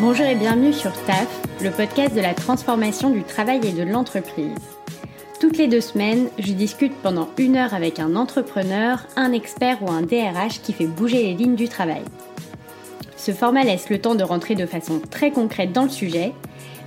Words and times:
Bonjour 0.00 0.26
et 0.26 0.34
bienvenue 0.34 0.72
sur 0.72 0.92
TAF, 1.04 1.28
le 1.62 1.70
podcast 1.70 2.16
de 2.16 2.20
la 2.20 2.34
transformation 2.34 3.10
du 3.10 3.22
travail 3.22 3.60
et 3.64 3.72
de 3.72 3.84
l'entreprise. 3.84 4.58
Toutes 5.38 5.56
les 5.56 5.68
deux 5.68 5.80
semaines, 5.80 6.30
je 6.36 6.52
discute 6.52 6.92
pendant 7.00 7.28
une 7.38 7.56
heure 7.56 7.74
avec 7.74 8.00
un 8.00 8.16
entrepreneur, 8.16 9.06
un 9.14 9.30
expert 9.30 9.84
ou 9.84 9.90
un 9.90 10.02
DRH 10.02 10.62
qui 10.62 10.72
fait 10.72 10.88
bouger 10.88 11.22
les 11.22 11.34
lignes 11.34 11.54
du 11.54 11.68
travail. 11.68 12.02
Ce 13.16 13.30
format 13.30 13.62
laisse 13.62 13.88
le 13.88 14.00
temps 14.00 14.16
de 14.16 14.24
rentrer 14.24 14.56
de 14.56 14.66
façon 14.66 14.98
très 14.98 15.30
concrète 15.30 15.72
dans 15.72 15.84
le 15.84 15.90
sujet, 15.90 16.32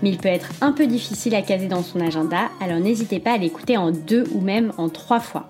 mais 0.03 0.09
il 0.09 0.17
peut 0.17 0.27
être 0.27 0.51
un 0.59 0.73
peu 0.73 0.85
difficile 0.85 1.33
à 1.33 1.41
caser 1.41 1.67
dans 1.67 1.83
son 1.83 2.01
agenda, 2.01 2.49
alors 2.59 2.79
n'hésitez 2.79 3.19
pas 3.19 3.31
à 3.31 3.37
l'écouter 3.37 3.77
en 3.77 3.91
deux 3.91 4.25
ou 4.33 4.41
même 4.41 4.73
en 4.77 4.89
trois 4.89 5.21
fois. 5.21 5.47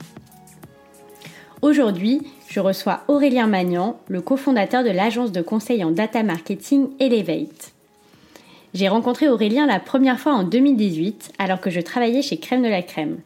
Aujourd'hui, 1.63 2.21
je 2.47 2.59
reçois 2.59 3.03
Aurélien 3.07 3.47
Magnan, 3.47 3.99
le 4.07 4.21
cofondateur 4.21 4.83
de 4.83 4.89
l'agence 4.89 5.31
de 5.31 5.41
conseil 5.41 5.83
en 5.83 5.91
data 5.91 6.23
marketing 6.23 6.89
Elevate. 6.99 7.73
J'ai 8.73 8.87
rencontré 8.87 9.27
Aurélien 9.27 9.65
la 9.65 9.79
première 9.79 10.19
fois 10.19 10.33
en 10.33 10.43
2018 10.43 11.33
alors 11.39 11.59
que 11.59 11.69
je 11.69 11.81
travaillais 11.81 12.21
chez 12.21 12.37
Crème 12.37 12.63
de 12.63 12.69
la 12.69 12.81
Crème. 12.81 13.19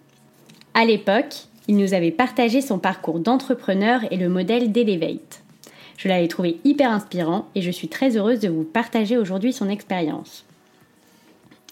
À 0.73 0.85
l'époque, 0.85 1.35
il 1.67 1.77
nous 1.77 1.93
avait 1.93 2.11
partagé 2.11 2.61
son 2.61 2.79
parcours 2.79 3.19
d'entrepreneur 3.19 4.01
et 4.11 4.17
le 4.17 4.29
modèle 4.29 4.71
d'Elevate. 4.71 5.43
Je 5.97 6.07
l'avais 6.07 6.27
trouvé 6.27 6.59
hyper 6.63 6.89
inspirant 6.89 7.47
et 7.53 7.61
je 7.61 7.69
suis 7.69 7.89
très 7.89 8.17
heureuse 8.17 8.39
de 8.39 8.49
vous 8.49 8.63
partager 8.63 9.17
aujourd'hui 9.17 9.53
son 9.53 9.69
expérience. 9.69 10.45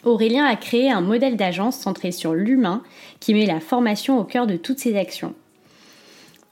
Aurélien 0.03 0.45
a 0.45 0.55
créé 0.55 0.91
un 0.91 1.01
modèle 1.01 1.35
d'agence 1.35 1.77
centré 1.77 2.11
sur 2.11 2.33
l'humain 2.33 2.83
qui 3.19 3.33
met 3.33 3.45
la 3.45 3.59
formation 3.59 4.19
au 4.19 4.23
cœur 4.23 4.45
de 4.45 4.55
toutes 4.55 4.79
ses 4.79 4.95
actions. 4.95 5.33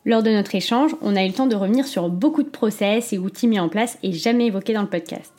Lors 0.07 0.23
de 0.23 0.29
notre 0.31 0.55
échange, 0.55 0.95
on 1.01 1.17
a 1.17 1.25
eu 1.25 1.27
le 1.27 1.33
temps 1.33 1.47
de 1.47 1.55
revenir 1.57 1.85
sur 1.85 2.07
beaucoup 2.07 2.41
de 2.41 2.47
process 2.47 3.11
et 3.11 3.17
outils 3.17 3.45
mis 3.45 3.59
en 3.59 3.67
place 3.67 3.97
et 4.03 4.13
jamais 4.13 4.45
évoqués 4.45 4.71
dans 4.71 4.81
le 4.81 4.87
podcast. 4.87 5.33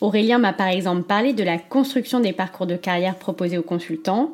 Aurélien 0.00 0.38
m'a 0.38 0.54
par 0.54 0.68
exemple 0.68 1.02
parlé 1.02 1.34
de 1.34 1.44
la 1.44 1.58
construction 1.58 2.18
des 2.20 2.32
parcours 2.32 2.66
de 2.66 2.76
carrière 2.76 3.16
proposés 3.16 3.58
aux 3.58 3.62
consultants, 3.62 4.30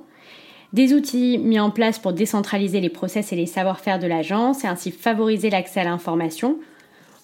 des 0.72 0.94
outils 0.94 1.36
mis 1.36 1.58
en 1.58 1.70
place 1.70 1.98
pour 1.98 2.12
décentraliser 2.12 2.80
les 2.80 2.90
process 2.90 3.32
et 3.32 3.36
les 3.36 3.46
savoir-faire 3.46 3.98
de 3.98 4.06
l'agence 4.06 4.62
et 4.62 4.68
ainsi 4.68 4.92
favoriser 4.92 5.50
l'accès 5.50 5.80
à 5.80 5.84
l'information, 5.84 6.58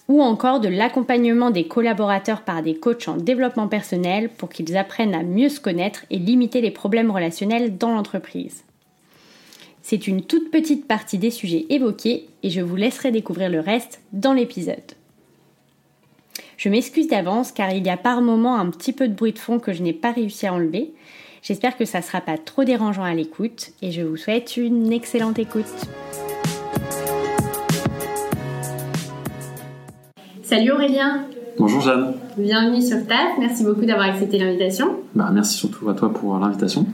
ou 0.09 0.21
encore 0.21 0.59
de 0.59 0.67
l'accompagnement 0.67 1.51
des 1.51 1.65
collaborateurs 1.65 2.41
par 2.41 2.61
des 2.61 2.75
coachs 2.75 3.07
en 3.07 3.15
développement 3.15 3.69
personnel 3.69 4.27
pour 4.27 4.49
qu'ils 4.49 4.75
apprennent 4.75 5.15
à 5.15 5.23
mieux 5.23 5.47
se 5.47 5.61
connaître 5.61 6.03
et 6.09 6.17
limiter 6.17 6.59
les 6.59 6.71
problèmes 6.71 7.09
relationnels 7.09 7.77
dans 7.77 7.93
l'entreprise. 7.93 8.65
C'est 9.89 10.05
une 10.05 10.21
toute 10.21 10.51
petite 10.51 10.85
partie 10.85 11.17
des 11.17 11.31
sujets 11.31 11.65
évoqués 11.71 12.29
et 12.43 12.51
je 12.51 12.61
vous 12.61 12.75
laisserai 12.75 13.09
découvrir 13.09 13.49
le 13.49 13.59
reste 13.59 14.01
dans 14.13 14.33
l'épisode. 14.33 14.75
Je 16.57 16.69
m'excuse 16.69 17.07
d'avance 17.07 17.51
car 17.51 17.71
il 17.71 17.83
y 17.83 17.89
a 17.89 17.97
par 17.97 18.21
moments 18.21 18.59
un 18.59 18.69
petit 18.69 18.93
peu 18.93 19.07
de 19.07 19.15
bruit 19.15 19.33
de 19.33 19.39
fond 19.39 19.57
que 19.57 19.73
je 19.73 19.81
n'ai 19.81 19.93
pas 19.93 20.11
réussi 20.11 20.45
à 20.45 20.53
enlever. 20.53 20.93
J'espère 21.41 21.75
que 21.75 21.85
ça 21.85 22.01
ne 22.01 22.03
sera 22.03 22.21
pas 22.21 22.37
trop 22.37 22.63
dérangeant 22.63 23.01
à 23.01 23.15
l'écoute 23.15 23.71
et 23.81 23.89
je 23.89 24.03
vous 24.03 24.15
souhaite 24.15 24.57
une 24.57 24.93
excellente 24.93 25.39
écoute. 25.39 25.65
Salut 30.43 30.69
Aurélien 30.69 31.25
Bonjour 31.57 31.81
Jeanne 31.81 32.13
Bienvenue 32.37 32.83
sur 32.83 33.07
TAF, 33.07 33.39
merci 33.39 33.63
beaucoup 33.63 33.85
d'avoir 33.85 34.09
accepté 34.09 34.37
l'invitation. 34.37 34.99
Bah, 35.15 35.31
merci 35.33 35.57
surtout 35.57 35.89
à 35.89 35.95
toi 35.95 36.13
pour 36.13 36.37
l'invitation. 36.37 36.85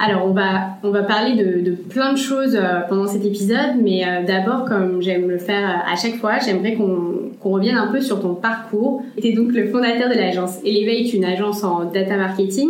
Alors, 0.00 0.26
on 0.26 0.32
va, 0.32 0.76
on 0.84 0.90
va 0.90 1.02
parler 1.02 1.34
de, 1.34 1.72
plein 1.72 2.12
de 2.12 2.18
choses 2.18 2.54
euh, 2.54 2.80
pendant 2.88 3.08
cet 3.08 3.24
épisode, 3.24 3.80
mais 3.82 4.06
euh, 4.06 4.24
d'abord, 4.24 4.64
comme 4.64 5.02
j'aime 5.02 5.28
le 5.28 5.38
faire 5.38 5.68
euh, 5.68 5.92
à 5.92 5.96
chaque 5.96 6.16
fois, 6.16 6.38
j'aimerais 6.38 6.74
qu'on 6.74 7.50
revienne 7.50 7.76
un 7.76 7.88
peu 7.88 8.00
sur 8.00 8.20
ton 8.20 8.34
parcours. 8.34 9.02
Tu 9.20 9.28
es 9.28 9.32
donc 9.32 9.52
le 9.52 9.66
fondateur 9.66 10.08
de 10.08 10.14
l'agence 10.14 10.58
Elevate, 10.64 11.12
une 11.14 11.24
agence 11.24 11.64
en 11.64 11.84
data 11.86 12.16
marketing. 12.16 12.68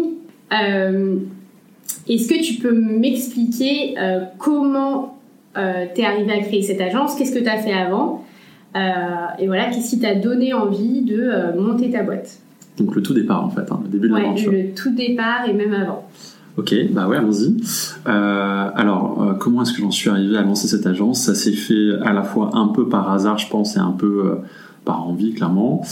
Est-ce 2.08 2.28
que 2.28 2.42
tu 2.42 2.54
peux 2.54 2.72
m'expliquer 2.72 3.94
comment 4.38 5.18
tu 5.54 5.60
es 6.00 6.04
arrivé 6.04 6.32
à 6.32 6.38
créer 6.40 6.62
cette 6.62 6.80
agence? 6.80 7.14
Qu'est-ce 7.16 7.34
que 7.34 7.42
tu 7.42 7.48
as 7.48 7.58
fait 7.58 7.74
avant? 7.74 8.24
Et 8.74 9.46
voilà, 9.46 9.66
qu'est-ce 9.66 9.90
qui 9.90 9.98
t'a 9.98 10.14
donné 10.14 10.54
envie 10.54 11.02
de 11.02 11.58
monter 11.58 11.90
ta 11.90 12.02
boîte? 12.02 12.38
Donc, 12.78 12.94
le 12.94 13.02
tout 13.02 13.12
départ, 13.12 13.44
en 13.44 13.50
fait, 13.50 13.70
hein, 13.70 13.80
le 13.82 13.88
début 13.90 14.08
de 14.08 14.14
l'aventure. 14.14 14.52
le 14.52 14.70
tout 14.74 14.94
départ 14.94 15.46
et 15.48 15.52
même 15.52 15.74
avant. 15.74 16.06
Ok, 16.58 16.74
bah 16.90 17.06
ouais, 17.06 17.16
allons-y. 17.16 17.56
Euh, 18.08 18.70
alors, 18.74 19.22
euh, 19.22 19.34
comment 19.34 19.62
est-ce 19.62 19.72
que 19.72 19.80
j'en 19.80 19.92
suis 19.92 20.10
arrivé 20.10 20.36
à 20.36 20.42
lancer 20.42 20.66
cette 20.66 20.88
agence? 20.88 21.22
Ça 21.22 21.36
s'est 21.36 21.52
fait 21.52 21.92
à 22.02 22.12
la 22.12 22.24
fois 22.24 22.50
un 22.54 22.66
peu 22.66 22.88
par 22.88 23.12
hasard, 23.12 23.38
je 23.38 23.48
pense, 23.48 23.76
et 23.76 23.78
un 23.78 23.92
peu 23.92 24.24
euh, 24.26 24.34
par 24.84 25.06
envie, 25.06 25.34
clairement. 25.34 25.82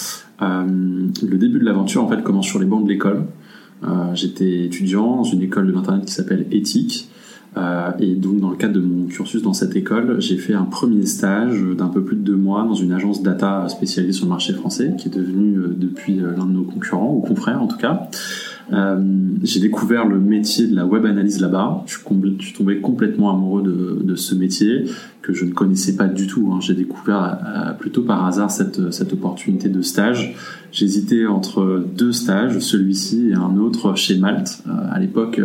le 0.40 1.36
début 1.38 1.60
de 1.60 1.64
l'aventure, 1.64 2.02
en 2.02 2.08
fait, 2.08 2.20
commence 2.24 2.46
sur 2.46 2.58
les 2.58 2.66
bancs 2.66 2.82
de 2.82 2.88
l'école. 2.88 3.26
J'étais 4.14 4.64
étudiant 4.64 5.16
dans 5.16 5.22
une 5.22 5.42
école 5.42 5.68
de 5.68 5.72
l'internet 5.72 6.04
qui 6.04 6.12
s'appelle 6.12 6.46
Éthique. 6.50 7.10
et 8.00 8.14
donc, 8.16 8.40
dans 8.40 8.50
le 8.50 8.56
cadre 8.56 8.74
de 8.74 8.80
mon 8.80 9.06
cursus 9.06 9.42
dans 9.42 9.52
cette 9.52 9.76
école, 9.76 10.20
j'ai 10.20 10.38
fait 10.38 10.54
un 10.54 10.64
premier 10.64 11.06
stage 11.06 11.62
d'un 11.76 11.88
peu 11.88 12.02
plus 12.02 12.16
de 12.16 12.22
deux 12.22 12.36
mois 12.36 12.64
dans 12.64 12.74
une 12.74 12.92
agence 12.92 13.22
data 13.22 13.68
spécialisée 13.68 14.14
sur 14.14 14.24
le 14.24 14.30
marché 14.30 14.54
français, 14.54 14.94
qui 14.98 15.08
est 15.08 15.14
devenue 15.14 15.60
depuis 15.76 16.16
l'un 16.16 16.46
de 16.46 16.52
nos 16.52 16.64
concurrents, 16.64 17.14
ou 17.14 17.20
confrères 17.20 17.62
en 17.62 17.68
tout 17.68 17.78
cas. 17.78 18.08
Euh, 18.72 18.98
j'ai 19.42 19.60
découvert 19.60 20.06
le 20.06 20.18
métier 20.18 20.66
de 20.66 20.74
la 20.74 20.86
web 20.86 21.04
analyse 21.04 21.40
là-bas. 21.40 21.84
Je, 21.86 21.98
je, 22.38 22.44
suis 22.44 22.52
tombé 22.52 22.80
complètement 22.80 23.30
amoureux 23.30 23.62
de, 24.02 24.14
ce 24.16 24.34
métier 24.34 24.84
que 25.22 25.32
je 25.32 25.44
ne 25.44 25.52
connaissais 25.52 25.96
pas 25.96 26.06
du 26.06 26.26
tout. 26.26 26.50
Hein. 26.52 26.60
J'ai 26.60 26.74
découvert 26.74 27.38
euh, 27.44 27.72
plutôt 27.72 28.02
par 28.02 28.24
hasard 28.26 28.50
cette 28.50 29.12
opportunité 29.12 29.68
de 29.68 29.82
stage. 29.82 30.34
J'hésitais 30.72 31.26
entre 31.26 31.84
deux 31.96 32.12
stages, 32.12 32.58
celui-ci 32.58 33.30
et 33.30 33.34
un 33.34 33.56
autre 33.56 33.96
chez 33.96 34.18
Malte. 34.18 34.62
Euh, 34.66 34.70
à 34.90 34.98
l'époque, 34.98 35.40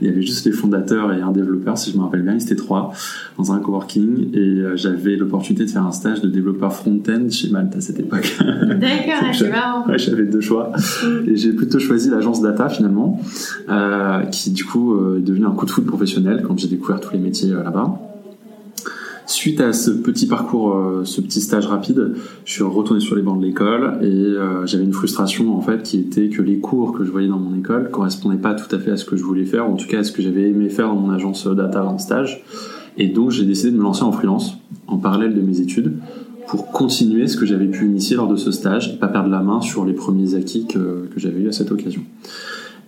il 0.00 0.06
y 0.06 0.10
avait 0.10 0.22
juste 0.22 0.44
les 0.46 0.52
fondateurs 0.52 1.12
et 1.12 1.20
un 1.20 1.32
développeur, 1.32 1.76
si 1.78 1.90
je 1.90 1.96
me 1.96 2.02
rappelle 2.02 2.22
bien, 2.22 2.34
ils 2.34 2.42
étaient 2.42 2.56
trois 2.56 2.92
dans 3.38 3.52
un 3.52 3.58
coworking 3.58 4.34
et 4.34 4.62
j'avais 4.76 5.16
l'opportunité 5.16 5.64
de 5.64 5.70
faire 5.70 5.84
un 5.84 5.92
stage 5.92 6.20
de 6.20 6.28
développeur 6.28 6.72
front-end 6.72 7.28
chez 7.30 7.50
Malte 7.50 7.76
à 7.76 7.80
cette 7.80 8.00
époque. 8.00 8.36
D'accord, 8.40 9.32
c'est 9.32 9.50
marrant. 9.50 9.86
Ouais, 9.88 9.98
j'avais 9.98 10.24
deux 10.24 10.40
choix 10.40 10.72
mm. 11.04 11.28
et 11.28 11.36
j'ai 11.36 11.52
plutôt 11.52 11.78
choisi 11.78 12.10
l'agence 12.10 12.42
data 12.42 12.68
finalement, 12.68 13.20
euh, 13.68 14.22
qui 14.26 14.50
du 14.50 14.64
coup 14.64 15.16
est 15.16 15.20
devenu 15.20 15.46
un 15.46 15.52
coup 15.52 15.66
de 15.66 15.70
foot 15.70 15.86
professionnel 15.86 16.42
quand 16.46 16.58
j'ai 16.58 16.68
découvert 16.68 17.00
tous 17.00 17.12
les 17.12 17.20
métiers 17.20 17.50
là-bas. 17.50 18.15
Suite 19.26 19.60
à 19.60 19.72
ce 19.72 19.90
petit 19.90 20.26
parcours, 20.26 20.76
euh, 20.76 21.04
ce 21.04 21.20
petit 21.20 21.40
stage 21.40 21.66
rapide, 21.66 22.12
je 22.44 22.52
suis 22.52 22.62
retourné 22.62 23.00
sur 23.00 23.16
les 23.16 23.22
bancs 23.22 23.40
de 23.40 23.44
l'école 23.44 23.98
et 24.00 24.06
euh, 24.06 24.64
j'avais 24.66 24.84
une 24.84 24.92
frustration 24.92 25.56
en 25.56 25.60
fait 25.60 25.82
qui 25.82 25.98
était 25.98 26.28
que 26.28 26.42
les 26.42 26.58
cours 26.58 26.92
que 26.92 27.04
je 27.04 27.10
voyais 27.10 27.26
dans 27.26 27.38
mon 27.38 27.58
école 27.58 27.90
correspondaient 27.90 28.36
pas 28.36 28.54
tout 28.54 28.72
à 28.74 28.78
fait 28.78 28.92
à 28.92 28.96
ce 28.96 29.04
que 29.04 29.16
je 29.16 29.24
voulais 29.24 29.44
faire, 29.44 29.68
en 29.68 29.74
tout 29.74 29.88
cas 29.88 29.98
à 29.98 30.04
ce 30.04 30.12
que 30.12 30.22
j'avais 30.22 30.48
aimé 30.48 30.68
faire 30.68 30.86
dans 30.86 30.94
mon 30.94 31.10
agence 31.10 31.44
data 31.48 31.84
en 31.84 31.98
stage. 31.98 32.44
Et 32.98 33.08
donc 33.08 33.32
j'ai 33.32 33.44
décidé 33.44 33.72
de 33.72 33.76
me 33.76 33.82
lancer 33.82 34.04
en 34.04 34.12
freelance 34.12 34.58
en 34.86 34.98
parallèle 34.98 35.34
de 35.34 35.40
mes 35.40 35.60
études 35.60 35.94
pour 36.46 36.70
continuer 36.70 37.26
ce 37.26 37.36
que 37.36 37.46
j'avais 37.46 37.66
pu 37.66 37.86
initier 37.86 38.14
lors 38.14 38.28
de 38.28 38.36
ce 38.36 38.52
stage 38.52 38.94
et 38.94 38.96
pas 38.96 39.08
perdre 39.08 39.28
la 39.28 39.40
main 39.40 39.60
sur 39.60 39.84
les 39.84 39.92
premiers 39.92 40.36
acquis 40.36 40.66
que, 40.68 41.08
que 41.12 41.18
j'avais 41.18 41.40
eu 41.40 41.48
à 41.48 41.52
cette 41.52 41.72
occasion. 41.72 42.02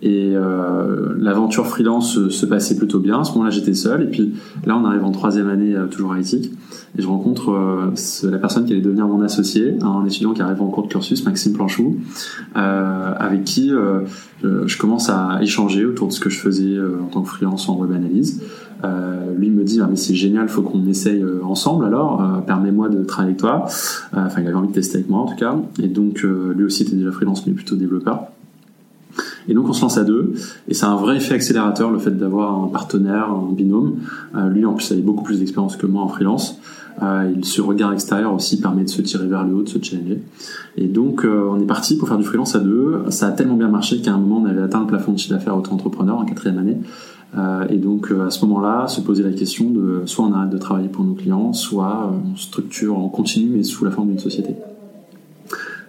Et 0.01 0.31
euh, 0.33 1.13
l'aventure 1.17 1.67
freelance 1.67 2.29
se, 2.29 2.45
passait 2.45 2.77
plutôt 2.77 2.99
bien. 2.99 3.19
À 3.19 3.23
ce 3.23 3.33
moment-là, 3.33 3.49
j'étais 3.49 3.73
seul. 3.73 4.03
Et 4.03 4.07
puis 4.07 4.33
là, 4.65 4.77
on 4.77 4.85
arrive 4.85 5.03
en 5.03 5.11
troisième 5.11 5.49
année, 5.49 5.75
euh, 5.75 5.87
toujours 5.87 6.13
à 6.13 6.19
éthique. 6.19 6.51
Et 6.97 7.01
je 7.01 7.07
rencontre 7.07 7.51
euh, 7.51 8.29
la 8.29 8.37
personne 8.37 8.65
qui 8.65 8.71
allait 8.71 8.81
devenir 8.81 9.07
mon 9.07 9.21
associé, 9.21 9.75
un 9.81 10.05
étudiant 10.05 10.33
qui 10.33 10.41
arrive 10.41 10.61
en 10.61 10.67
cours 10.67 10.83
de 10.83 10.87
cursus, 10.87 11.25
Maxime 11.25 11.53
Planchou, 11.53 11.97
euh, 12.55 13.13
avec 13.17 13.43
qui 13.43 13.71
je 14.41 14.77
commence 14.77 15.09
à 15.09 15.39
échanger 15.41 15.85
autour 15.85 16.07
de 16.07 16.13
ce 16.13 16.19
que 16.19 16.29
je 16.29 16.39
faisais 16.39 16.77
en 16.79 17.07
tant 17.07 17.21
que 17.21 17.27
freelance 17.27 17.67
en 17.67 17.77
web 17.77 17.91
analyse. 17.91 18.41
lui 19.37 19.49
me 19.49 19.63
dit 19.63 19.81
ah, 19.81 19.87
mais 19.89 19.97
c'est 19.97 20.15
génial, 20.15 20.47
faut 20.47 20.61
qu'on 20.61 20.87
essaye 20.87 21.23
ensemble 21.43 21.85
alors, 21.85 22.23
permets-moi 22.47 22.89
de 22.89 23.03
travailler 23.03 23.31
avec 23.31 23.41
toi. 23.41 23.65
Enfin, 24.13 24.41
il 24.41 24.47
avait 24.47 24.55
envie 24.55 24.69
de 24.69 24.73
tester 24.73 24.97
avec 24.97 25.09
moi 25.09 25.19
en 25.19 25.25
tout 25.25 25.35
cas. 25.35 25.55
Et 25.81 25.87
donc 25.87 26.23
lui 26.23 26.63
aussi 26.63 26.83
était 26.83 26.95
déjà 26.95 27.11
freelance 27.11 27.45
mais 27.45 27.53
plutôt 27.53 27.75
développeur. 27.75 28.29
Et 29.49 29.55
donc 29.55 29.67
on 29.67 29.73
se 29.73 29.81
lance 29.81 29.97
à 29.97 30.03
deux, 30.03 30.33
et 30.67 30.75
c'est 30.75 30.85
un 30.85 30.95
vrai 30.95 31.17
effet 31.17 31.33
accélérateur 31.33 31.89
le 31.89 31.97
fait 31.97 32.11
d'avoir 32.11 32.63
un 32.63 32.67
partenaire, 32.67 33.31
un 33.31 33.51
binôme. 33.51 33.95
Euh, 34.35 34.47
lui 34.47 34.63
en 34.63 34.73
plus 34.73 34.91
avait 34.91 35.01
beaucoup 35.01 35.23
plus 35.23 35.39
d'expérience 35.39 35.75
que 35.75 35.87
moi 35.87 36.03
en 36.03 36.07
freelance. 36.07 36.59
Euh, 37.01 37.33
ce 37.41 37.61
regard 37.61 37.91
extérieur 37.93 38.33
aussi 38.33 38.59
permet 38.59 38.83
de 38.83 38.89
se 38.89 39.01
tirer 39.01 39.25
vers 39.25 39.45
le 39.45 39.55
haut, 39.55 39.63
de 39.63 39.69
se 39.69 39.81
challenger. 39.81 40.21
Et 40.77 40.87
donc 40.87 41.25
euh, 41.25 41.49
on 41.49 41.59
est 41.59 41.65
parti 41.65 41.97
pour 41.97 42.07
faire 42.07 42.17
du 42.17 42.23
freelance 42.23 42.55
à 42.55 42.59
deux. 42.59 43.01
Ça 43.09 43.27
a 43.27 43.31
tellement 43.31 43.55
bien 43.55 43.69
marché 43.69 44.01
qu'à 44.01 44.13
un 44.13 44.17
moment 44.17 44.41
on 44.43 44.45
avait 44.45 44.61
atteint 44.61 44.81
le 44.81 44.87
plafond 44.87 45.13
de 45.13 45.17
chiffre 45.17 45.33
d'affaires 45.33 45.57
auto-entrepreneur 45.57 46.17
en 46.17 46.25
quatrième 46.25 46.59
année. 46.59 46.77
Euh, 47.37 47.67
et 47.69 47.77
donc 47.77 48.11
à 48.11 48.29
ce 48.29 48.45
moment-là, 48.45 48.87
se 48.87 49.01
poser 49.01 49.23
la 49.23 49.31
question 49.31 49.71
de 49.71 50.03
soit 50.05 50.25
on 50.25 50.33
arrête 50.33 50.51
de 50.51 50.57
travailler 50.59 50.89
pour 50.89 51.03
nos 51.03 51.13
clients, 51.13 51.53
soit 51.53 52.11
on 52.13 52.35
structure 52.35 52.99
en 52.99 53.07
continu 53.07 53.49
mais 53.55 53.63
sous 53.63 53.83
la 53.83 53.91
forme 53.91 54.09
d'une 54.09 54.19
société. 54.19 54.55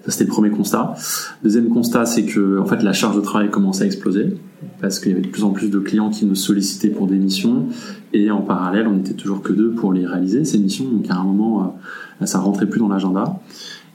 Ça, 0.05 0.11
c'était 0.11 0.25
le 0.25 0.31
premier 0.31 0.51
constat. 0.51 0.95
Deuxième 1.43 1.69
constat, 1.69 2.07
c'est 2.07 2.25
que 2.25 2.59
en 2.59 2.65
fait, 2.65 2.83
la 2.83 2.93
charge 2.93 3.17
de 3.17 3.21
travail 3.21 3.51
commençait 3.51 3.85
à 3.85 3.87
exploser 3.87 4.35
parce 4.81 4.99
qu'il 4.99 5.13
y 5.13 5.15
avait 5.15 5.23
de 5.23 5.29
plus 5.29 5.45
en 5.45 5.51
plus 5.51 5.69
de 5.69 5.79
clients 5.79 6.11
qui 6.11 6.25
nous 6.25 6.35
sollicitaient 6.35 6.89
pour 6.89 7.07
des 7.07 7.17
missions 7.17 7.67
et 8.13 8.31
en 8.31 8.41
parallèle, 8.41 8.89
on 8.89 8.95
n'était 8.95 9.15
toujours 9.15 9.43
que 9.43 9.53
deux 9.53 9.71
pour 9.71 9.93
les 9.93 10.07
réaliser 10.07 10.45
ces 10.45 10.59
missions. 10.59 10.85
Donc 10.85 11.07
à 11.11 11.17
un 11.17 11.25
moment, 11.25 11.77
euh, 12.21 12.27
ça 12.27 12.39
rentrait 12.39 12.67
plus 12.67 12.81
dans 12.81 12.89
l'agenda. 12.89 13.41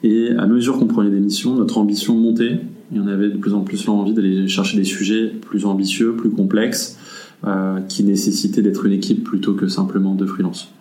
Et 0.04 0.30
à 0.38 0.46
mesure 0.46 0.78
qu'on 0.78 0.88
prenait 0.88 1.10
des 1.10 1.20
missions, 1.20 1.56
notre 1.56 1.78
ambition 1.78 2.16
montait. 2.16 2.62
Et 2.94 3.00
on 3.00 3.08
avait 3.08 3.30
de 3.30 3.38
plus 3.38 3.54
en 3.54 3.62
plus 3.62 3.86
l'envie 3.88 4.14
d'aller 4.14 4.48
chercher 4.48 4.78
des 4.78 4.84
sujets 4.84 5.28
plus 5.28 5.66
ambitieux, 5.66 6.16
plus 6.16 6.30
complexes, 6.30 6.98
euh, 7.46 7.80
qui 7.82 8.04
nécessitaient 8.04 8.62
d'être 8.62 8.86
une 8.86 8.94
équipe 8.94 9.24
plutôt 9.24 9.54
que 9.54 9.68
simplement 9.68 10.14
de 10.14 10.26
freelance. 10.26 10.72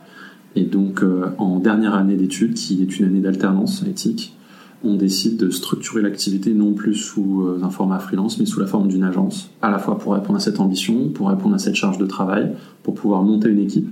Et 0.55 0.65
donc, 0.65 1.03
euh, 1.03 1.27
en 1.39 1.59
dernière 1.59 1.95
année 1.95 2.17
d'études, 2.17 2.55
qui 2.55 2.81
est 2.83 2.99
une 2.99 3.07
année 3.07 3.21
d'alternance 3.21 3.83
éthique, 3.89 4.37
on 4.85 4.95
décide 4.95 5.37
de 5.37 5.51
structurer 5.51 6.03
l'activité 6.03 6.53
non 6.53 6.73
plus 6.75 6.95
sous 6.95 7.43
euh, 7.43 7.61
un 7.63 7.71
format 7.71 7.99
freelance, 7.99 8.39
mais 8.39 8.47
sous 8.47 8.61
la 8.61 8.67
forme 8.67 8.89
d'une 8.89 9.05
agence, 9.05 9.51
à 9.63 9.71
la 9.71 9.79
fois 9.79 9.99
pour 9.99 10.15
répondre 10.15 10.37
à 10.37 10.41
cette 10.41 10.61
ambition, 10.61 11.09
pour 11.09 11.29
répondre 11.29 11.55
à 11.55 11.59
cette 11.59 11.75
charge 11.75 11.99
de 11.99 12.07
travail, 12.07 12.53
pour 12.83 12.95
pouvoir 12.95 13.23
monter 13.23 13.49
une 13.49 13.61
équipe 13.61 13.89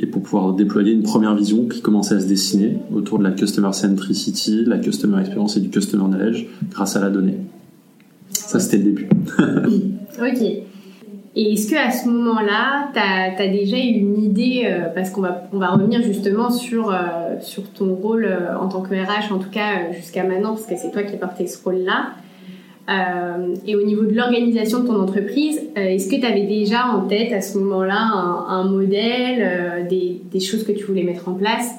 et 0.00 0.06
pour 0.06 0.22
pouvoir 0.22 0.52
déployer 0.54 0.92
une 0.92 1.04
première 1.04 1.34
vision 1.34 1.66
qui 1.66 1.80
commençait 1.80 2.16
à 2.16 2.20
se 2.20 2.26
dessiner 2.26 2.78
autour 2.92 3.18
de 3.18 3.24
la 3.24 3.30
customer 3.30 3.72
centricity, 3.72 4.64
la 4.64 4.78
customer 4.78 5.20
experience 5.20 5.56
et 5.56 5.60
du 5.60 5.70
customer 5.70 6.04
knowledge 6.04 6.46
grâce 6.70 6.96
à 6.96 7.00
la 7.00 7.10
donnée. 7.10 7.38
Ça, 8.32 8.58
c'était 8.58 8.78
le 8.78 8.84
début. 8.84 9.08
ok. 10.18 10.64
Et 11.36 11.54
est-ce 11.54 11.68
que 11.68 11.76
à 11.76 11.90
ce 11.90 12.08
moment-là, 12.08 12.90
tu 12.92 13.00
as, 13.00 13.48
déjà 13.48 13.76
une 13.76 14.22
idée, 14.22 14.66
euh, 14.66 14.88
parce 14.94 15.10
qu'on 15.10 15.22
va, 15.22 15.70
revenir 15.70 16.00
justement 16.02 16.50
sur, 16.50 16.90
euh, 16.90 17.36
ton 17.76 17.94
rôle 17.94 18.24
euh, 18.24 18.56
en 18.56 18.68
tant 18.68 18.82
que 18.82 18.94
RH, 18.94 19.32
en 19.32 19.38
tout 19.38 19.50
cas 19.50 19.92
jusqu'à 19.92 20.22
maintenant, 20.22 20.50
parce 20.50 20.66
que 20.66 20.76
c'est 20.76 20.92
toi 20.92 21.02
qui 21.02 21.16
porté 21.16 21.46
ce 21.48 21.62
rôle-là. 21.62 22.12
et 23.66 23.74
au 23.74 23.84
niveau 23.84 24.04
de 24.04 24.14
l'organisation 24.14 24.80
de 24.80 24.86
ton 24.86 25.00
entreprise, 25.00 25.60
est-ce 25.74 26.08
que 26.08 26.16
tu 26.16 26.26
avais 26.26 26.46
déjà 26.46 26.86
en 26.86 27.08
tête 27.08 27.32
à 27.32 27.40
ce 27.40 27.58
moment-là 27.58 27.98
un, 28.48 28.64
modèle, 28.64 29.88
des, 29.88 30.40
choses 30.40 30.64
que 30.64 30.72
tu 30.72 30.84
voulais 30.84 31.02
mettre 31.02 31.28
en 31.28 31.34
place? 31.34 31.74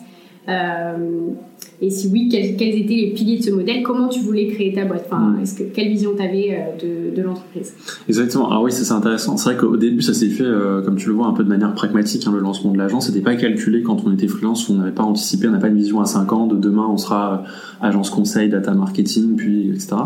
Et 1.82 1.90
si 1.90 2.08
oui, 2.08 2.30
quels, 2.30 2.46
étaient 2.46 2.94
les 2.94 3.12
piliers 3.14 3.38
de 3.38 3.44
ce 3.44 3.52
modèle? 3.52 3.84
Comment 3.84 4.08
tu 4.08 4.22
voulais 4.22 4.48
créer 4.48 4.74
ta 4.74 4.86
boîte? 4.86 5.08
Enfin, 5.12 5.32
mm. 5.32 5.42
est-ce 5.42 5.58
que, 5.58 5.64
Quelle 5.64 5.90
vision 5.90 6.12
tu 6.16 6.24
avais 6.24 6.52
euh, 6.52 7.12
de, 7.12 7.16
de 7.16 7.22
l'entreprise? 7.22 7.74
Exactement. 8.08 8.50
Alors 8.50 8.64
oui, 8.64 8.72
c'est 8.72 8.90
intéressant. 8.94 9.36
C'est 9.36 9.50
vrai 9.50 9.58
qu'au 9.58 9.76
début, 9.76 10.02
ça 10.02 10.14
s'est 10.14 10.30
fait, 10.30 10.44
euh, 10.44 10.82
comme 10.82 10.96
tu 10.96 11.10
le 11.10 11.16
vois, 11.16 11.28
un 11.28 11.34
peu 11.34 11.44
de 11.44 11.50
manière 11.50 11.74
pragmatique. 11.74 12.26
Hein, 12.28 12.32
le 12.34 12.40
lancement 12.40 12.72
de 12.72 12.78
l'agence, 12.78 13.08
c'était 13.08 13.20
pas 13.20 13.36
calculé 13.36 13.82
quand 13.82 14.04
on 14.06 14.14
était 14.14 14.28
freelance. 14.28 14.70
On 14.70 14.76
n'avait 14.76 14.92
pas 14.92 15.04
anticipé, 15.04 15.50
on 15.50 15.52
n'a 15.52 15.60
pas 15.60 15.68
une 15.68 15.76
vision 15.76 16.00
à 16.00 16.06
5 16.06 16.32
ans 16.32 16.48
de 16.48 16.56
demain, 16.56 16.88
on 16.90 16.98
sera 16.98 17.46
euh, 17.82 17.88
agence 17.88 18.10
conseil, 18.10 18.48
data 18.48 18.74
marketing, 18.74 19.36
puis 19.36 19.70
etc. 19.70 19.98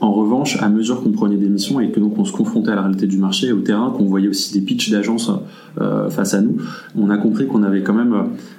En 0.00 0.12
revanche, 0.14 0.56
à 0.62 0.70
mesure 0.70 1.02
qu'on 1.02 1.12
prenait 1.12 1.36
des 1.36 1.48
missions 1.48 1.78
et 1.78 1.90
que 1.90 2.00
donc 2.00 2.18
on 2.18 2.24
se 2.24 2.32
confrontait 2.32 2.70
à 2.70 2.74
la 2.74 2.82
réalité 2.82 3.06
du 3.06 3.18
marché 3.18 3.52
au 3.52 3.60
terrain, 3.60 3.92
qu'on 3.96 4.06
voyait 4.06 4.28
aussi 4.28 4.54
des 4.54 4.64
pitchs 4.64 4.90
d'agence 4.90 5.30
face 6.10 6.34
à 6.34 6.40
nous, 6.40 6.56
on 6.96 7.08
a 7.08 7.16
compris 7.16 7.46
qu'on 7.46 7.62
avait 7.62 7.82
quand 7.82 7.94
même 7.94 8.14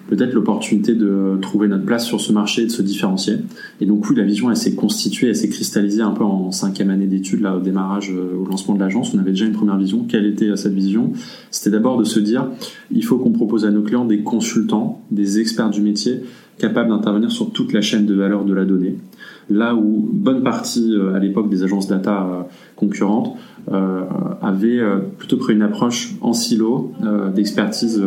peut-être 0.08 0.34
l'opportunité 0.34 0.96
de 0.96 1.38
trouver 1.42 1.68
notre 1.68 1.86
place 1.86 2.06
sur 2.06 2.20
ce 2.20 2.32
marché 2.32 2.64
et 2.64 2.66
de 2.66 2.72
se 2.72 2.82
différencier. 2.82 3.38
Et 3.82 3.86
donc 3.86 4.10
oui, 4.10 4.16
la 4.16 4.24
vision, 4.24 4.50
elle 4.50 4.58
s'est 4.58 4.76
constituée, 4.76 5.30
elle 5.30 5.36
s'est 5.36 5.50
cristallisée 5.50 6.02
un 6.02 6.12
peu 6.12 6.24
en 6.24 6.52
cinquième 6.52 6.90
année 6.90 7.08
d'études, 7.08 7.42
là, 7.42 7.56
au 7.56 7.60
démarrage, 7.60 8.12
euh, 8.12 8.38
au 8.38 8.46
lancement 8.46 8.76
de 8.76 8.80
l'agence. 8.80 9.14
On 9.14 9.20
avait 9.20 9.32
déjà 9.32 9.46
une 9.46 9.54
première 9.54 9.78
vision. 9.78 10.06
Quelle 10.08 10.26
était 10.26 10.50
euh, 10.50 10.56
cette 10.56 10.74
vision? 10.74 11.14
C'était 11.52 11.72
d'abord 11.72 11.98
de 11.98 12.04
se 12.04 12.20
dire, 12.20 12.48
il 12.92 13.04
faut 13.04 13.18
qu'on 13.18 13.32
propose 13.32 13.66
à 13.66 13.72
nos 13.72 13.82
clients 13.82 14.06
des 14.06 14.20
consultants, 14.20 15.02
des 15.12 15.40
experts 15.40 15.70
du 15.70 15.82
métier, 15.82 16.22
capables 16.58 16.90
d'intervenir 16.90 17.32
sur 17.32 17.52
toute 17.52 17.74
la 17.74 17.82
chaîne 17.82 18.06
de 18.06 18.14
valeur 18.14 18.46
de 18.46 18.54
la 18.54 18.66
donnée. 18.66 18.98
Là 19.50 19.76
où 19.76 20.08
bonne 20.12 20.44
partie, 20.44 20.94
euh, 20.94 21.16
à 21.16 21.20
l'époque, 21.20 21.50
des 21.50 21.64
agences 21.64 21.88
data 21.88 22.48
concurrentes 22.76 23.38
avaient 24.42 24.82
plutôt 25.18 25.38
pris 25.38 25.54
une 25.54 25.62
approche 25.62 26.16
en 26.20 26.34
silo 26.34 26.92
d'expertise 27.34 28.04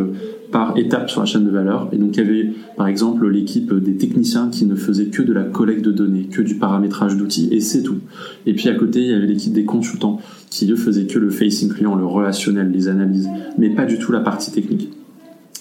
par 0.51 0.77
étape 0.77 1.09
sur 1.09 1.19
la 1.19 1.25
chaîne 1.25 1.45
de 1.45 1.49
valeur. 1.49 1.89
Et 1.91 1.97
donc 1.97 2.15
il 2.15 2.23
y 2.23 2.25
avait 2.25 2.51
par 2.75 2.87
exemple 2.87 3.27
l'équipe 3.27 3.73
des 3.73 3.95
techniciens 3.95 4.49
qui 4.49 4.65
ne 4.65 4.75
faisaient 4.75 5.07
que 5.07 5.21
de 5.21 5.33
la 5.33 5.43
collecte 5.43 5.83
de 5.83 5.91
données, 5.91 6.27
que 6.31 6.41
du 6.41 6.55
paramétrage 6.55 7.17
d'outils, 7.17 7.49
et 7.51 7.59
c'est 7.59 7.83
tout. 7.83 7.99
Et 8.45 8.53
puis 8.53 8.69
à 8.69 8.75
côté, 8.75 9.01
il 9.01 9.09
y 9.09 9.13
avait 9.13 9.27
l'équipe 9.27 9.53
des 9.53 9.65
consultants 9.65 10.19
qui 10.49 10.71
eux 10.71 10.75
faisaient 10.75 11.05
que 11.05 11.19
le 11.19 11.29
facing 11.29 11.69
client, 11.69 11.95
le 11.95 12.05
relationnel, 12.05 12.71
les 12.71 12.87
analyses, 12.87 13.29
mais 13.57 13.69
pas 13.69 13.85
du 13.85 13.99
tout 13.99 14.11
la 14.11 14.21
partie 14.21 14.51
technique. 14.51 14.89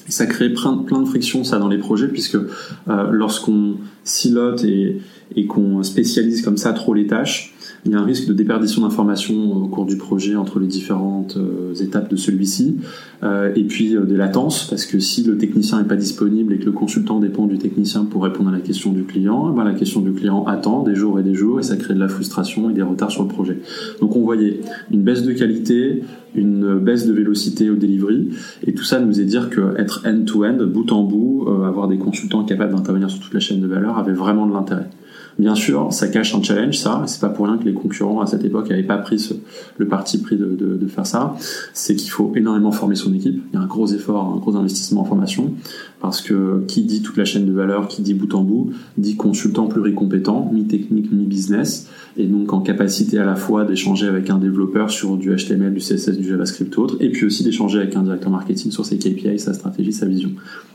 Et 0.09 0.13
ça 0.13 0.27
crée 0.27 0.51
plein, 0.51 0.77
de 0.77 1.05
frictions 1.05 1.43
ça 1.43 1.59
dans 1.59 1.69
les 1.69 1.79
projets 1.79 2.07
puisque 2.07 2.37
euh, 2.37 3.11
lorsqu'on 3.11 3.79
silote 4.05 4.65
et 4.65 5.47
qu'on 5.49 5.83
spécialise 5.83 6.43
comme 6.43 6.57
ça 6.57 6.73
trop 6.73 6.95
les 6.95 7.09
tâches, 7.09 7.56
il 7.87 7.93
y 7.93 7.95
a 7.95 8.01
un 8.01 8.05
risque 8.05 8.27
de 8.27 8.33
déperdition 8.33 8.83
d'informations 8.83 9.53
au 9.53 9.69
cours 9.69 9.87
du 9.87 9.97
projet 9.97 10.35
entre 10.35 10.59
les 10.59 10.67
différentes 10.67 11.37
euh, 11.37 11.73
étapes 11.75 12.11
de 12.11 12.17
celui-ci, 12.17 12.79
euh, 13.23 13.53
et 13.55 13.63
puis 13.65 13.97
euh, 13.97 14.05
des 14.05 14.17
latences, 14.17 14.67
parce 14.69 14.87
que 14.87 14.99
si 14.99 15.23
le 15.23 15.39
technicien 15.39 15.79
n'est 15.79 15.89
pas 15.89 15.97
disponible 15.97 16.53
et 16.53 16.59
que 16.59 16.67
le 16.67 16.73
consultant 16.73 17.21
dépend 17.21 17.47
du 17.47 17.59
technicien 17.59 18.05
pour 18.05 18.25
répondre 18.25 18.51
à 18.51 18.53
la 18.53 18.61
question 18.61 18.93
du 18.93 19.05
client, 19.05 19.53
eh 19.53 19.57
ben, 19.57 19.65
la 19.65 19.75
question 19.75 20.01
du 20.01 20.13
client 20.13 20.45
attend 20.47 20.83
des 20.83 20.97
jours 20.97 21.21
et 21.21 21.23
des 21.23 21.35
jours, 21.35 21.61
et 21.61 21.63
ça 21.63 21.77
crée 21.77 21.95
de 21.95 22.01
la 22.01 22.09
frustration 22.09 22.71
et 22.71 22.75
des 22.75 22.83
retards 22.83 23.13
sur 23.13 23.23
le 23.23 23.29
projet. 23.29 23.59
Donc 24.01 24.17
on 24.17 24.23
voyait 24.23 24.61
une 24.91 25.03
baisse 25.03 25.23
de 25.23 25.33
qualité, 25.33 26.03
une 26.35 26.79
baisse 26.81 27.07
de 27.07 27.13
vélocité 27.13 27.71
au 27.71 27.77
delivery, 27.77 28.31
et 28.67 28.75
tout 28.75 28.85
ça 28.85 28.99
nous 28.99 29.21
est 29.21 29.25
dire 29.25 29.49
que 29.49 29.79
être 29.79 30.03
end-to-end, 30.05 30.59
bout 30.67 30.91
en 30.91 31.05
bout, 31.05 31.49
avoir 31.65 31.87
des 31.87 31.99
consultants 31.99 32.45
capables 32.45 32.75
d'intervenir 32.75 33.11
sur 33.11 33.21
toute 33.21 33.33
la 33.33 33.41
chaîne 33.41 33.61
de 33.61 33.67
valeur 33.67 33.97
avait 33.97 34.13
vraiment 34.13 34.47
de 34.47 34.53
l'intérêt. 34.53 34.91
Bien 35.39 35.55
sûr, 35.55 35.93
ça 35.93 36.09
cache 36.09 36.35
un 36.35 36.43
challenge, 36.43 36.79
ça. 36.79 37.03
C'est 37.07 37.21
pas 37.21 37.29
pour 37.29 37.45
rien 37.47 37.59
que 37.59 37.65
les 37.65 37.75
concurrents 37.75 38.23
à 38.23 38.27
cette 38.27 38.43
époque 38.45 38.71
n'avaient 38.71 38.83
pas 38.83 38.97
pris 38.97 39.35
le 39.77 39.87
parti 39.87 40.19
pris 40.19 40.37
de, 40.37 40.47
de, 40.47 40.77
de 40.77 40.87
faire 40.87 41.07
ça. 41.07 41.35
C'est 41.75 41.95
qu'il 41.95 42.11
faut 42.11 42.33
énormément 42.35 42.73
former 42.73 42.95
son 42.95 43.13
équipe. 43.13 43.43
Il 43.53 43.55
y 43.55 43.59
a 43.59 43.63
un 43.63 43.67
gros 43.67 43.87
effort, 43.87 44.33
un 44.35 44.39
gros 44.39 44.57
investissement 44.57 45.03
en 45.03 45.05
formation, 45.05 45.53
parce 46.01 46.23
que 46.23 46.65
qui 46.67 46.85
dit 46.85 47.03
toute 47.03 47.19
la 47.19 47.27
chaîne 47.27 47.45
de 47.45 47.53
valeur, 47.53 47.87
qui 47.87 48.01
dit 48.01 48.15
bout 48.15 48.35
en 48.35 48.43
bout, 48.43 48.71
dit 48.97 49.17
consultant 49.17 49.67
pluricompétent, 49.67 50.51
mi-technique, 50.55 51.13
mi-business, 51.13 51.89
et 52.17 52.27
donc 52.27 52.55
en 52.55 52.61
capacité 52.61 53.19
à 53.19 53.27
la 53.27 53.37
fois 53.37 53.65
d'échanger 53.65 54.07
avec 54.07 54.31
un 54.31 54.39
développeur 54.39 54.91
sur 54.91 55.19
du 55.19 55.37
HTML, 55.37 55.75
du 55.75 55.81
CSS, 55.81 56.17
du 56.17 56.27
JavaScript 56.27 56.79
autre, 56.79 56.97
et 57.01 57.11
puis 57.11 57.27
aussi 57.27 57.45
d'échanger 57.45 57.79
avec 57.79 57.95
un 57.95 58.03
directeur 58.03 58.31
marketing 58.31 58.71
sur 58.71 58.87
ses 58.87 58.97
KPI, 58.97 59.39
sa 59.39 59.53
stratégie, 59.53 59.93
sa 59.93 60.07
vision. 60.07 60.31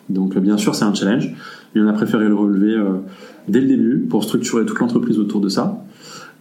Donc 0.10 0.38
bien 0.38 0.58
sûr, 0.58 0.76
c'est 0.76 0.86
un 0.86 0.94
challenge, 0.94 1.34
mais 1.74 1.82
on 1.82 1.88
a 1.88 1.94
préféré 1.94 2.28
le 2.28 2.36
relever. 2.36 2.76
Euh, 2.76 2.98
dès 3.48 3.62
le 3.62 3.68
début 3.68 3.98
pour 4.10 4.24
structurer 4.24 4.66
toute 4.66 4.80
l'entreprise 4.80 5.20
autour 5.20 5.42
de 5.42 5.50
ça. 5.50 5.84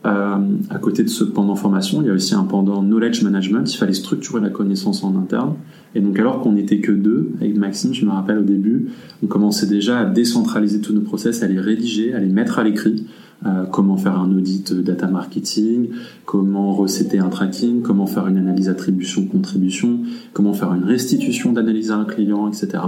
Euh, 0.07 0.39
à 0.71 0.79
côté 0.79 1.03
de 1.03 1.09
ce 1.09 1.25
pendant 1.25 1.55
formation, 1.57 2.01
il 2.01 2.07
y 2.07 2.11
a 2.11 2.15
aussi 2.15 2.35
un 2.35 2.45
pendant 2.45 2.83
knowledge 2.83 3.23
management. 3.23 3.73
Il 3.73 3.77
fallait 3.77 3.93
structurer 3.93 4.41
la 4.41 4.49
connaissance 4.49 5.05
en 5.05 5.15
interne. 5.17 5.55
Et 5.95 6.01
donc, 6.01 6.19
alors 6.19 6.41
qu'on 6.41 6.53
n'était 6.53 6.79
que 6.79 6.93
deux 6.93 7.33
avec 7.41 7.57
Maxime, 7.57 7.93
je 7.93 8.07
me 8.07 8.11
rappelle 8.11 8.39
au 8.39 8.43
début, 8.43 8.87
on 9.23 9.27
commençait 9.27 9.67
déjà 9.67 10.01
à 10.01 10.05
décentraliser 10.07 10.81
tous 10.81 10.95
nos 10.95 11.03
process, 11.03 11.43
à 11.43 11.49
les 11.49 11.61
rédiger, 11.61 12.15
à 12.15 12.21
les 12.21 12.29
mettre 12.29 12.59
à 12.59 12.65
l'écrit. 12.65 13.07
Euh, 13.47 13.65
comment 13.65 13.97
faire 13.97 14.19
un 14.19 14.31
audit 14.33 14.75
data 14.75 15.07
marketing, 15.07 15.89
comment 16.27 16.75
recéter 16.75 17.19
un 17.19 17.31
tracking, 17.31 17.81
comment 17.81 18.07
faire 18.07 18.27
une 18.27 18.37
analyse 18.37 18.69
attribution-contribution, 18.69 20.01
comment 20.35 20.53
faire 20.53 20.75
une 20.75 20.85
restitution 20.85 21.53
d'analyse 21.53 21.91
à 21.91 21.97
un 21.97 22.05
client, 22.05 22.49
etc. 22.49 22.83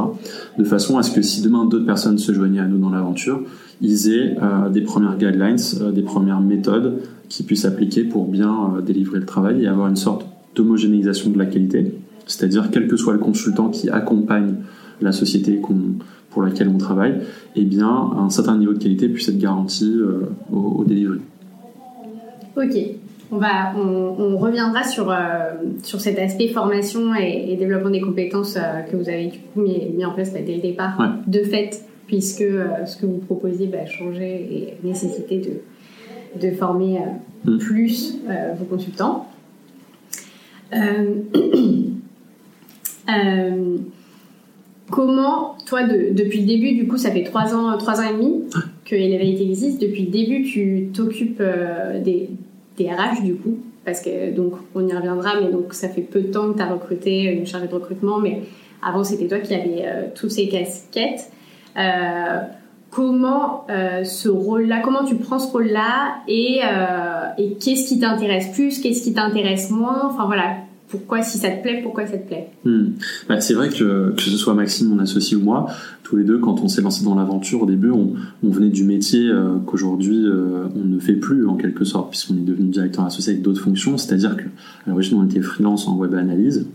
De 0.59 0.65
façon 0.65 0.99
à 0.99 1.03
ce 1.03 1.11
que 1.11 1.23
si 1.23 1.41
demain 1.41 1.65
d'autres 1.65 1.87
personnes 1.87 2.19
se 2.19 2.33
joignaient 2.35 2.61
à 2.61 2.67
nous 2.67 2.79
dans 2.79 2.91
l'aventure, 2.91 3.43
ils 3.81 4.11
aient 4.11 4.37
euh, 4.43 4.69
des 4.69 4.83
premières 4.83 5.17
guidelines, 5.17 5.57
euh, 5.81 5.91
des 5.91 6.03
premières 6.03 6.41
méthodes 6.41 7.01
qui 7.31 7.45
puissent 7.45 7.65
appliquer 7.65 8.05
pour 8.05 8.29
bien 8.29 8.75
délivrer 8.85 9.21
le 9.21 9.27
travail 9.27 9.65
et 9.65 9.67
avoir 9.67 9.89
une 9.89 9.97
sorte 9.97 10.27
d'homogénéisation 10.55 11.31
de 11.31 11.39
la 11.39 11.47
qualité. 11.47 11.95
C'est-à-dire, 12.27 12.69
quel 12.71 12.89
que 12.89 12.97
soit 12.97 13.15
le 13.15 13.19
consultant 13.19 13.71
qui 13.71 13.89
accompagne 13.89 14.57
la 15.01 15.13
société 15.13 15.61
pour 16.33 16.43
laquelle 16.43 16.69
on 16.69 16.79
travaille, 16.79 17.21
eh 17.57 17.65
bien, 17.65 17.89
un 17.89 18.31
certain 18.31 18.57
niveau 18.57 18.73
de 18.73 18.79
qualité 18.79 19.09
puisse 19.09 19.29
être 19.29 19.39
garanti 19.39 19.93
euh, 19.95 20.31
au, 20.53 20.79
au, 20.79 20.85
delivery. 20.85 21.21
Ok. 22.57 22.77
On, 23.31 23.39
va, 23.39 23.75
on, 23.77 24.37
reviendra 24.37 24.85
sur, 24.85 25.11
euh, 25.11 25.53
sur 25.83 26.01
cet 26.01 26.19
aspect 26.19 26.49
formation 26.49 27.15
et, 27.15 27.57
développement 27.57 27.91
des 27.91 28.01
compétences 28.01 28.57
euh, 28.57 28.83
que 28.83 28.97
vous 28.97 29.09
avez 29.09 29.29
du 29.29 29.39
coup 29.39 29.63
mis, 29.63 30.05
en 30.05 30.13
place 30.13 30.33
bah, 30.33 30.41
dès 30.45 30.57
le 30.57 30.61
départ, 30.61 30.99
de 31.27 31.43
fait, 31.43 31.85
puisque 32.07 32.45
ce 32.87 32.97
que 32.97 33.07
vous 33.07 33.19
proposiez 33.19 33.69
va 33.69 33.87
changer 33.87 34.49
et 34.51 34.87
nécessiter 34.87 35.39
de, 35.39 36.47
de 36.47 36.55
former 36.55 36.99
mm. 37.45 37.59
plus 37.59 38.19
vos 38.59 38.65
consultants. 38.67 39.29
Comment, 44.93 45.57
toi, 45.65 45.85
depuis 45.85 46.43
le 46.43 46.47
début, 46.47 46.73
du 46.73 46.87
coup, 46.87 46.99
ça 46.99 47.11
fait 47.11 47.23
trois 47.23 47.55
ans, 47.55 47.79
trois 47.79 47.99
ans 48.01 48.11
et 48.11 48.13
demi 48.13 48.43
que 48.85 48.95
Elevate 48.95 49.41
existe. 49.41 49.81
Depuis 49.81 50.05
le 50.05 50.11
début, 50.11 50.45
tu 50.45 50.91
t'occupes 50.95 51.41
euh, 51.41 51.99
des, 51.99 52.29
des, 52.77 52.91
RH, 52.91 53.23
du 53.25 53.37
coup, 53.37 53.57
parce 53.87 54.03
que 54.03 54.35
donc 54.37 54.53
on 54.75 54.87
y 54.87 54.93
reviendra, 54.93 55.41
mais 55.41 55.51
donc 55.51 55.73
ça 55.73 55.89
fait 55.89 56.03
peu 56.03 56.21
de 56.21 56.27
temps 56.27 56.53
que 56.53 56.59
tu 56.59 56.63
as 56.63 56.67
recruté 56.67 57.23
une 57.23 57.47
chargée 57.47 57.69
de 57.69 57.73
recrutement, 57.73 58.19
mais 58.19 58.43
avant 58.87 59.03
c'était 59.03 59.29
toi 59.29 59.39
qui 59.39 59.55
avais 59.55 59.85
euh, 59.87 60.03
tous 60.15 60.29
ces 60.29 60.47
casquettes. 60.49 61.31
Euh, 61.79 62.41
comment 62.91 63.67
ce 64.05 64.29
rôle-là, 64.29 64.83
comment 64.85 65.05
tu 65.05 65.15
prends 65.15 65.39
ce 65.39 65.51
rôle-là 65.51 66.17
et, 66.29 66.61
et 67.39 67.55
qu'est-ce 67.55 67.89
qui 67.89 67.99
t'intéresse 67.99 68.49
plus, 68.49 68.79
qu'est-ce 68.81 69.05
qui 69.05 69.15
t'intéresse 69.15 69.71
moins, 69.71 70.03
enfin 70.05 70.27
voilà, 70.27 70.57
pourquoi, 70.93 71.23
si 71.23 71.39
ça 71.39 71.49
te 71.49 71.63
plaît, 71.63 71.81
pourquoi 71.83 72.07
ça 72.07 72.19
te 72.19 72.27
plaît 72.27 72.51
hmm. 72.67 72.91
bah, 73.27 73.41
C'est 73.41 73.55
vrai 73.55 73.71
que 73.71 74.13
que 74.13 74.21
ce 74.21 74.37
soit 74.37 74.53
Maxime, 74.53 74.89
mon 74.89 74.99
associé 74.99 75.39
ou 75.39 75.41
moi, 75.41 75.67
tous 76.03 76.17
les 76.17 76.25
deux, 76.25 76.39
quand 76.39 76.61
on 76.61 76.69
s'est 76.69 76.83
lancé 76.83 77.03
dans 77.03 77.15
l'aventure 77.15 77.63
au 77.63 77.67
début, 77.67 77.91
on, 77.91 78.15
venait 78.43 78.69
du 78.69 78.85
métier 78.85 79.27
euh, 79.31 79.55
qu'aujourd'hui 79.65 80.27
euh, 80.27 80.67
on 80.77 80.85
ne 80.85 80.99
fait 80.99 81.15
plus 81.15 81.49
en 81.49 81.57
quelque 81.57 81.85
sorte, 81.85 82.11
puisqu'on 82.11 82.35
est 82.35 82.45
devenu 82.45 82.69
directeur 82.69 83.07
associé 83.07 83.33
avec 83.33 83.43
d'autres 83.43 83.63
fonctions. 83.63 83.97
C'est-à-dire 83.97 84.37
que 84.37 84.45
l'origine 84.87 85.17
on 85.17 85.25
était 85.25 85.41
freelance 85.41 85.89
en 85.89 85.97
web 85.97 86.15
analyse. 86.15 86.67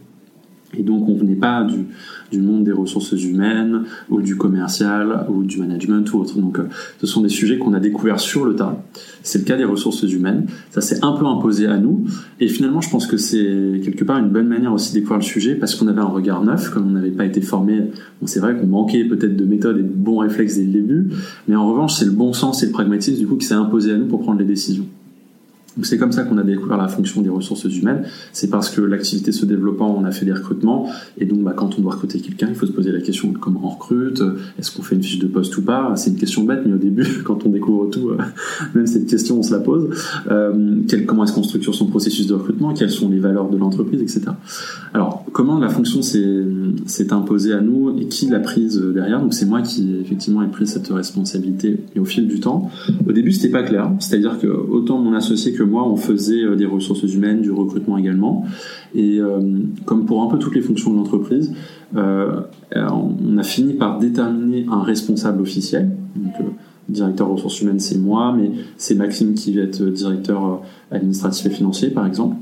Et 0.76 0.82
donc 0.82 1.08
on 1.08 1.16
venait 1.16 1.36
pas 1.36 1.64
du, 1.64 1.86
du 2.32 2.40
monde 2.40 2.64
des 2.64 2.72
ressources 2.72 3.12
humaines 3.12 3.84
ou 4.10 4.22
du 4.22 4.36
commercial 4.36 5.26
ou 5.30 5.44
du 5.44 5.60
management 5.60 6.12
ou 6.14 6.20
autre. 6.20 6.38
Donc 6.38 6.60
euh, 6.60 6.64
ce 7.00 7.08
sont 7.08 7.22
des 7.22 7.30
sujets 7.30 7.58
qu'on 7.58 7.74
a 7.74 7.80
découverts 7.80 8.20
sur 8.20 8.46
le 8.46 8.56
tas. 8.56 8.82
C'est 9.24 9.40
le 9.40 9.46
cas 9.46 9.58
des 9.58 9.64
ressources 9.64 10.04
humaines. 10.04 10.48
Ça 10.72 10.82
s'est 10.82 11.00
un 11.04 11.14
peu 11.14 11.26
imposé 11.26 11.68
à 11.68 11.78
nous. 11.78 12.06
Et 12.40 12.48
finalement, 12.48 12.82
je 12.82 12.90
pense 12.90 13.08
que 13.08 13.18
c'est 13.18 13.82
quelque 13.84 14.04
part 14.04 14.18
une 14.18 14.30
bonne 14.30 14.48
manière 14.48 14.74
aussi 14.74 14.94
de 14.94 15.00
découvrir 15.00 15.20
le 15.20 15.26
sujet 15.26 15.56
parce 15.56 15.76
qu'on 15.76 15.88
avait 15.88 16.02
un 16.02 16.06
regard 16.06 16.44
neuf, 16.44 16.70
comme 16.70 16.88
on 16.88 16.92
n'avait 16.92 17.12
pas 17.12 17.26
été 17.26 17.42
formé. 17.42 17.80
Bon, 18.22 18.28
c'est 18.28 18.40
vrai 18.40 18.56
qu'on 18.56 18.68
manquait 18.68 19.04
peut-être 19.06 19.36
de 19.36 19.46
méthodes 19.46 19.78
et 19.78 19.84
de 19.84 19.88
bons 19.88 20.20
réflexes 20.20 20.58
dès 20.58 20.64
le 20.64 20.72
début. 20.72 21.10
Mais 21.48 21.56
en 21.56 21.68
revanche, 21.70 21.96
c'est 21.96 22.06
le 22.06 22.12
bon 22.12 22.34
sens 22.34 22.64
et 22.64 22.68
le 22.68 22.72
pragmatisme 22.72 23.20
du 23.20 23.28
coup 23.28 23.36
qui 23.36 23.46
s'est 23.46 23.54
imposé 23.54 23.92
à 23.92 23.98
nous 23.98 24.08
pour 24.08 24.22
prendre 24.22 24.40
les 24.40 24.46
décisions 24.46 24.86
c'est 25.84 25.98
comme 25.98 26.12
ça 26.12 26.24
qu'on 26.24 26.38
a 26.38 26.44
découvert 26.44 26.78
la 26.78 26.88
fonction 26.88 27.22
des 27.22 27.30
ressources 27.30 27.66
humaines. 27.66 28.04
C'est 28.34 28.50
parce 28.50 28.70
que 28.70 28.82
l'activité 28.82 29.32
se 29.32 29.46
développant, 29.46 29.96
on 29.98 30.06
a 30.06 30.12
fait 30.12 30.26
des 30.26 30.34
recrutements. 30.34 30.90
Et 31.18 31.26
donc, 31.26 31.42
bah, 31.44 31.54
quand 31.56 31.78
on 31.78 31.82
doit 31.82 31.94
recruter 31.94 32.20
quelqu'un, 32.20 32.48
il 32.50 32.56
faut 32.56 32.66
se 32.66 32.72
poser 32.72 32.92
la 32.92 33.02
question 33.02 33.32
de 33.32 33.38
comment 33.38 33.62
on 33.64 33.70
recrute. 33.70 34.22
Est-ce 34.58 34.76
qu'on 34.76 34.82
fait 34.82 34.96
une 34.96 35.04
fiche 35.04 35.20
de 35.20 35.28
poste 35.28 35.58
ou 35.58 35.62
pas? 35.62 35.94
C'est 35.96 36.12
une 36.12 36.18
question 36.18 36.44
bête, 36.44 36.62
mais 36.66 36.74
au 36.74 36.78
début, 36.78 37.06
quand 37.26 37.46
on 37.46 37.50
découvre 37.50 37.90
tout, 37.90 38.10
euh, 38.10 38.18
même 38.76 38.88
cette 38.88 39.08
question, 39.08 39.40
on 39.40 39.44
se 39.44 39.54
la 39.54 39.60
pose. 39.60 39.90
Euh, 40.30 40.82
comment 41.06 41.24
est-ce 41.24 41.34
qu'on 41.34 41.44
structure 41.44 41.76
son 41.76 41.88
processus 41.88 42.28
de 42.28 42.34
recrutement? 42.34 42.74
Quelles 42.74 42.92
sont 42.92 43.10
les 43.10 43.20
valeurs 43.20 43.50
de 43.50 43.58
l'entreprise, 43.58 44.02
etc. 44.02 44.32
Alors, 44.94 45.26
comment 45.32 45.60
la 45.60 45.70
fonction 45.70 46.02
s'est 46.02 47.14
imposée 47.14 47.54
à 47.54 47.62
nous 47.62 47.98
et 48.00 48.08
qui 48.08 48.28
l'a 48.28 48.40
prise 48.40 48.82
derrière? 48.82 49.22
Donc, 49.22 49.34
c'est 49.34 49.46
moi 49.46 49.62
qui, 49.62 49.96
effectivement, 50.02 50.42
ai 50.42 50.48
pris 50.48 50.68
cette 50.68 50.88
responsabilité 50.88 51.78
et 51.96 52.00
au 52.00 52.06
fil 52.06 52.28
du 52.28 52.40
temps. 52.40 52.70
Au 53.08 53.12
début, 53.12 53.32
c'était 53.32 53.52
pas 53.52 53.64
clair. 53.64 53.92
C'est-à-dire 54.00 54.40
que 54.40 54.48
autant 54.48 54.98
mon 55.00 55.14
associé 55.14 55.54
que 55.54 55.64
moi, 55.68 55.88
on 55.88 55.96
faisait 55.96 56.44
euh, 56.44 56.56
des 56.56 56.66
ressources 56.66 57.04
humaines, 57.04 57.42
du 57.42 57.52
recrutement 57.52 57.98
également. 57.98 58.46
Et 58.96 59.20
euh, 59.20 59.40
comme 59.86 60.06
pour 60.06 60.24
un 60.24 60.28
peu 60.28 60.40
toutes 60.40 60.56
les 60.56 60.62
fonctions 60.62 60.92
de 60.92 60.98
l'entreprise, 60.98 61.54
euh, 61.96 62.42
on 62.76 63.38
a 63.38 63.44
fini 63.44 63.74
par 63.74 64.00
déterminer 64.00 64.66
un 64.72 64.82
responsable 64.82 65.42
officiel. 65.42 65.92
Donc, 66.16 66.34
directeur 66.90 67.28
ressources 67.28 67.62
humaines, 67.62 67.80
c'est 67.80 67.98
moi, 67.98 68.34
mais 68.38 68.52
c'est 68.78 68.96
Maxime 68.96 69.34
qui 69.34 69.54
va 69.54 69.62
être 69.62 69.84
directeur 69.84 70.62
administratif 70.92 71.46
et 71.46 71.50
financier, 71.50 71.90
par 71.90 72.08
exemple. 72.08 72.38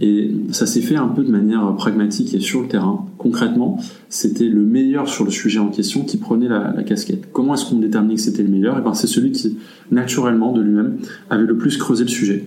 Et 0.00 0.32
ça 0.52 0.66
s'est 0.66 0.80
fait 0.80 0.96
un 0.96 1.08
peu 1.08 1.24
de 1.24 1.30
manière 1.30 1.74
pragmatique 1.74 2.34
et 2.34 2.40
sur 2.40 2.62
le 2.62 2.68
terrain. 2.68 3.06
Concrètement, 3.18 3.78
c'était 4.08 4.48
le 4.48 4.62
meilleur 4.62 5.08
sur 5.08 5.24
le 5.24 5.30
sujet 5.30 5.58
en 5.58 5.68
question 5.68 6.04
qui 6.04 6.18
prenait 6.18 6.48
la, 6.48 6.82
casquette. 6.84 7.32
Comment 7.32 7.54
est-ce 7.54 7.66
qu'on 7.66 7.78
déterminait 7.78 8.14
que 8.14 8.20
c'était 8.20 8.42
le 8.42 8.48
meilleur? 8.48 8.76
Eh 8.78 8.82
ben, 8.82 8.94
c'est 8.94 9.08
celui 9.08 9.32
qui, 9.32 9.58
naturellement, 9.90 10.52
de 10.52 10.62
lui-même, 10.62 10.98
avait 11.30 11.44
le 11.44 11.56
plus 11.56 11.76
creusé 11.78 12.04
le 12.04 12.10
sujet, 12.10 12.44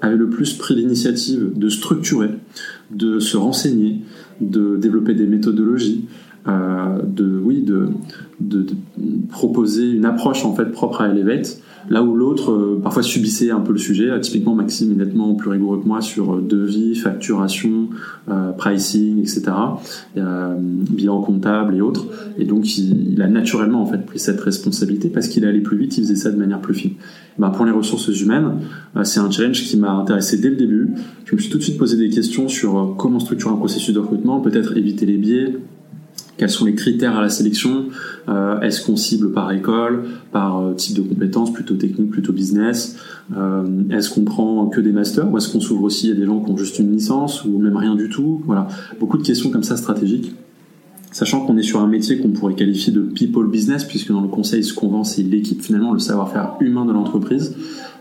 avait 0.00 0.16
le 0.16 0.28
plus 0.28 0.52
pris 0.54 0.74
l'initiative 0.74 1.50
de 1.54 1.68
structurer, 1.68 2.30
de 2.90 3.18
se 3.18 3.36
renseigner, 3.36 4.00
de 4.40 4.76
développer 4.76 5.14
des 5.14 5.26
méthodologies, 5.26 6.06
euh, 6.48 7.02
de 7.02 7.40
oui 7.42 7.62
de, 7.62 7.88
de, 8.40 8.66
proposer 9.30 9.90
une 9.90 10.04
approche 10.04 10.44
en 10.44 10.54
fait 10.54 10.66
propre 10.66 11.00
à 11.00 11.08
Elevate 11.08 11.60
là 11.88 12.02
où 12.02 12.14
l'autre 12.14 12.52
euh, 12.52 12.80
parfois 12.82 13.02
subissait 13.02 13.50
un 13.50 13.60
peu 13.60 13.72
le 13.72 13.78
sujet 13.78 14.10
euh, 14.10 14.18
typiquement 14.18 14.54
Maxime 14.54 14.92
est 14.92 15.04
nettement 15.04 15.34
plus 15.34 15.50
rigoureux 15.50 15.80
que 15.80 15.86
moi 15.86 16.00
sur 16.00 16.40
devis 16.40 16.94
facturation 16.94 17.88
pricing 18.58 19.20
etc 19.20 19.52
bilan 20.14 21.22
comptable 21.22 21.76
et 21.76 21.80
autres. 21.80 22.06
Et 22.38 22.44
donc 22.44 22.76
il, 22.78 23.20
a 23.22 23.28
naturellement 23.28 23.82
en 23.82 23.86
fait 23.86 24.04
pris 24.04 24.18
cette 24.18 24.40
responsabilité 24.40 25.08
parce 25.08 25.28
qu'il 25.28 25.44
allait 25.44 25.60
plus 25.60 25.76
vite 25.76 25.96
il 25.96 26.02
faisait 26.02 26.16
ça 26.16 26.30
de 26.30 26.36
manière 26.36 26.60
plus 26.60 26.74
fine. 26.74 26.92
Ben, 27.38 27.50
pour 27.50 27.64
les 27.64 27.72
ressources 27.72 28.08
humaines 28.20 28.58
c'est 29.04 29.20
un 29.20 29.30
challenge 29.30 29.62
qui 29.62 29.76
m'a 29.76 29.92
intéressé 29.92 30.38
dès 30.38 30.50
le 30.50 30.56
début. 30.56 30.90
Je 31.24 31.34
me 31.34 31.40
suis 31.40 31.50
tout 31.50 31.58
de 31.58 31.62
suite 31.62 31.78
posé 31.78 31.96
des 31.96 32.10
questions 32.10 32.48
sur 32.48 32.94
comment 32.98 33.20
structurer 33.20 33.52
un 33.52 33.56
processus 33.56 33.94
de 33.94 34.00
recrutement 34.00 34.40
peut-être 34.40 34.76
éviter 34.76 35.06
les 35.06 35.16
biais 35.16 35.56
quels 36.36 36.50
sont 36.50 36.66
les 36.66 36.74
critères 36.74 37.16
à 37.16 37.22
la 37.22 37.28
sélection 37.30 37.86
euh, 38.28 38.60
Est-ce 38.60 38.84
qu'on 38.84 38.96
cible 38.96 39.32
par 39.32 39.50
école, 39.52 40.04
par 40.32 40.60
euh, 40.60 40.74
type 40.74 40.96
de 40.96 41.02
compétences, 41.02 41.52
plutôt 41.52 41.74
technique, 41.74 42.10
plutôt 42.10 42.32
business 42.32 42.96
euh, 43.36 43.64
Est-ce 43.90 44.10
qu'on 44.10 44.24
prend 44.24 44.66
que 44.66 44.80
des 44.80 44.92
masters 44.92 45.30
ou 45.30 45.38
est-ce 45.38 45.50
qu'on 45.50 45.60
s'ouvre 45.60 45.84
aussi 45.84 46.10
à 46.10 46.14
des 46.14 46.26
gens 46.26 46.40
qui 46.40 46.50
ont 46.50 46.56
juste 46.56 46.78
une 46.78 46.92
licence 46.92 47.44
ou 47.44 47.58
même 47.58 47.76
rien 47.76 47.94
du 47.94 48.10
tout 48.10 48.42
Voilà, 48.44 48.68
beaucoup 49.00 49.16
de 49.16 49.22
questions 49.22 49.50
comme 49.50 49.62
ça 49.62 49.76
stratégiques. 49.76 50.34
Sachant 51.10 51.46
qu'on 51.46 51.56
est 51.56 51.62
sur 51.62 51.80
un 51.80 51.86
métier 51.86 52.18
qu'on 52.18 52.28
pourrait 52.28 52.54
qualifier 52.54 52.92
de 52.92 53.00
people 53.00 53.48
business, 53.48 53.84
puisque 53.84 54.12
dans 54.12 54.20
le 54.20 54.28
conseil, 54.28 54.62
ce 54.62 54.74
qu'on 54.74 54.88
vend, 54.88 55.04
c'est 55.04 55.22
l'équipe, 55.22 55.62
finalement, 55.62 55.94
le 55.94 55.98
savoir-faire 55.98 56.56
humain 56.60 56.84
de 56.84 56.92
l'entreprise. 56.92 57.56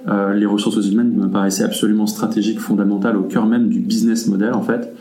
les 0.05 0.45
ressources 0.45 0.85
humaines 0.85 1.13
me 1.15 1.29
paraissaient 1.29 1.63
absolument 1.63 2.07
stratégiques, 2.07 2.59
fondamentales, 2.59 3.15
au 3.15 3.23
cœur 3.23 3.45
même 3.45 3.69
du 3.69 3.79
business 3.79 4.27
model, 4.27 4.53
en 4.53 4.63
fait. 4.63 4.93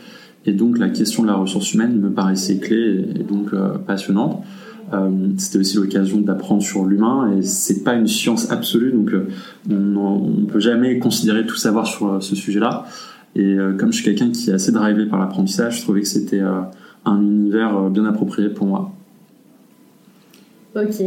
Et 0.45 0.53
donc 0.53 0.77
la 0.77 0.89
question 0.89 1.23
de 1.23 1.27
la 1.27 1.35
ressource 1.35 1.73
humaine 1.73 1.99
me 1.99 2.11
paraissait 2.11 2.57
clé 2.57 3.05
et 3.19 3.23
donc 3.23 3.53
euh, 3.53 3.77
passionnante. 3.77 4.43
Euh, 4.93 5.09
c'était 5.37 5.57
aussi 5.57 5.77
l'occasion 5.77 6.19
d'apprendre 6.19 6.61
sur 6.61 6.85
l'humain 6.85 7.31
et 7.35 7.41
c'est 7.41 7.83
pas 7.83 7.95
une 7.95 8.05
science 8.05 8.51
absolue 8.51 8.91
donc 8.91 9.11
euh, 9.13 9.27
on, 9.67 10.29
ne 10.29 10.45
peut 10.45 10.59
jamais 10.59 10.99
considérer 10.99 11.43
tout 11.47 11.55
savoir 11.55 11.87
sur 11.87 12.21
ce 12.21 12.35
sujet-là. 12.35 12.85
Et 13.35 13.57
comme 13.77 13.91
je 13.91 13.97
suis 13.97 14.05
quelqu'un 14.05 14.31
qui 14.31 14.49
est 14.49 14.53
assez 14.53 14.71
drivé 14.71 15.07
par 15.07 15.19
l'apprentissage, 15.19 15.79
je 15.79 15.81
trouvais 15.81 15.99
que 15.99 16.07
c'était 16.07 16.39
un 16.39 17.21
univers 17.21 17.89
bien 17.89 18.05
approprié 18.05 18.47
pour 18.47 18.65
moi. 18.65 18.93
Ok. 20.73 21.03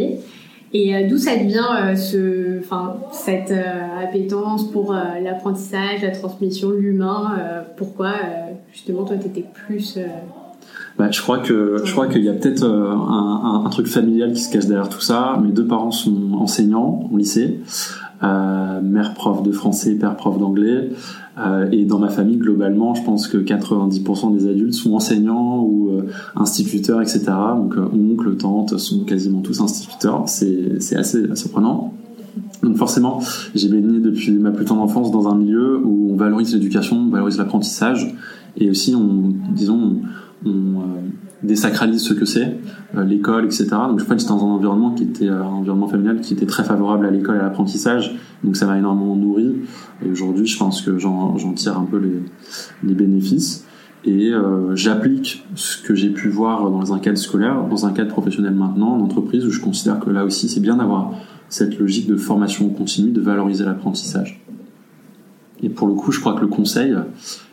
Et 0.72 0.94
euh, 0.94 1.08
d'où 1.08 1.16
ça 1.16 1.36
vient 1.36 1.76
euh, 1.76 1.96
ce, 1.96 2.58
enfin, 2.60 2.96
cette 3.12 3.50
euh, 3.50 4.02
appétence 4.02 4.70
pour 4.70 4.92
l'apprentissage, 4.92 6.02
la 6.02 6.10
transmission, 6.10 6.70
l'humain 6.70 7.38
Pourquoi 7.76 8.12
justement 8.72 9.04
toi 9.04 9.16
tu 9.16 9.26
étais 9.26 9.44
plus 9.66 9.98
bah, 10.98 11.10
je 11.12 11.22
crois 11.22 11.38
que 11.38 11.82
je 11.84 11.92
crois 11.92 12.08
qu'il 12.08 12.24
y 12.24 12.28
a 12.28 12.32
peut-être 12.32 12.64
un, 12.64 13.68
truc 13.70 13.86
familial 13.86 14.32
qui 14.32 14.40
se 14.40 14.52
cache 14.52 14.66
derrière 14.66 14.88
tout 14.88 15.00
ça. 15.00 15.40
Mes 15.42 15.52
deux 15.52 15.66
parents 15.66 15.92
sont 15.92 16.32
enseignants 16.34 17.08
au 17.12 17.16
lycée, 17.16 17.60
mère 18.22 19.14
prof 19.14 19.42
de 19.42 19.52
français, 19.52 19.94
père 19.94 20.16
prof 20.16 20.38
d'anglais. 20.38 20.90
Euh, 21.38 21.68
et 21.70 21.84
dans 21.84 21.98
ma 21.98 22.08
famille, 22.08 22.36
globalement, 22.36 22.94
je 22.94 23.02
pense 23.02 23.28
que 23.28 23.38
90% 23.38 24.36
des 24.36 24.48
adultes 24.48 24.74
sont 24.74 24.94
enseignants 24.94 25.62
ou 25.62 25.90
euh, 25.90 26.06
instituteurs, 26.34 27.00
etc. 27.00 27.24
Donc, 27.56 27.76
euh, 27.76 27.88
oncle, 27.92 28.36
tante 28.36 28.76
sont 28.78 29.04
quasiment 29.04 29.40
tous 29.40 29.60
instituteurs. 29.60 30.24
C'est 30.26 30.96
assez 30.96 31.34
surprenant. 31.36 31.94
Donc 32.62 32.76
forcément, 32.76 33.20
j'ai 33.54 33.68
baigné 33.68 34.00
depuis 34.00 34.32
ma 34.32 34.50
plus 34.50 34.64
tendre 34.64 34.82
enfance 34.82 35.10
dans 35.10 35.28
un 35.28 35.36
milieu 35.36 35.80
où 35.84 36.10
on 36.12 36.16
valorise 36.16 36.54
l'éducation, 36.54 36.96
on 36.96 37.10
valorise 37.10 37.38
l'apprentissage, 37.38 38.14
et 38.56 38.68
aussi 38.70 38.94
on, 38.94 39.32
disons, 39.54 40.00
on, 40.44 40.50
désacralise 41.42 42.02
ce 42.02 42.14
que 42.14 42.24
c'est, 42.24 42.56
euh, 42.96 43.04
l'école, 43.04 43.44
etc. 43.44 43.66
Donc 43.70 43.98
je 43.98 44.04
crois 44.04 44.16
que 44.16 44.20
j'étais 44.20 44.32
dans 44.32 44.44
un 44.44 44.50
environnement 44.50 44.92
qui 44.92 45.04
était 45.04 45.28
euh, 45.28 45.42
un 45.42 45.48
environnement 45.48 45.88
familial 45.88 46.20
qui 46.20 46.34
était 46.34 46.46
très 46.46 46.64
favorable 46.64 47.06
à 47.06 47.10
l'école 47.10 47.36
et 47.36 47.38
à 47.38 47.42
l'apprentissage. 47.42 48.16
Donc 48.44 48.56
ça 48.56 48.66
m'a 48.66 48.78
énormément 48.78 49.16
nourri. 49.16 49.56
Et 50.04 50.10
aujourd'hui, 50.10 50.46
je 50.46 50.58
pense 50.58 50.82
que 50.82 50.98
j'en 50.98 51.36
tire 51.54 51.78
un 51.78 51.84
peu 51.84 51.98
les, 51.98 52.22
les 52.84 52.94
bénéfices. 52.94 53.64
Et 54.04 54.30
euh, 54.30 54.76
j'applique 54.76 55.44
ce 55.54 55.82
que 55.82 55.94
j'ai 55.94 56.10
pu 56.10 56.28
voir 56.28 56.70
dans 56.70 56.92
un 56.94 56.98
cadre 56.98 57.18
scolaire, 57.18 57.64
dans 57.68 57.84
un 57.84 57.92
cadre 57.92 58.10
professionnel 58.10 58.54
maintenant, 58.54 58.94
en 58.94 59.00
entreprise, 59.00 59.44
où 59.44 59.50
je 59.50 59.60
considère 59.60 59.98
que 59.98 60.10
là 60.10 60.24
aussi, 60.24 60.48
c'est 60.48 60.60
bien 60.60 60.76
d'avoir 60.76 61.12
cette 61.48 61.78
logique 61.78 62.08
de 62.08 62.16
formation 62.16 62.68
continue, 62.68 63.10
de 63.10 63.20
valoriser 63.20 63.64
l'apprentissage. 63.64 64.44
Et 65.62 65.68
pour 65.68 65.88
le 65.88 65.94
coup, 65.94 66.12
je 66.12 66.20
crois 66.20 66.34
que 66.34 66.40
le 66.40 66.46
conseil, 66.46 66.94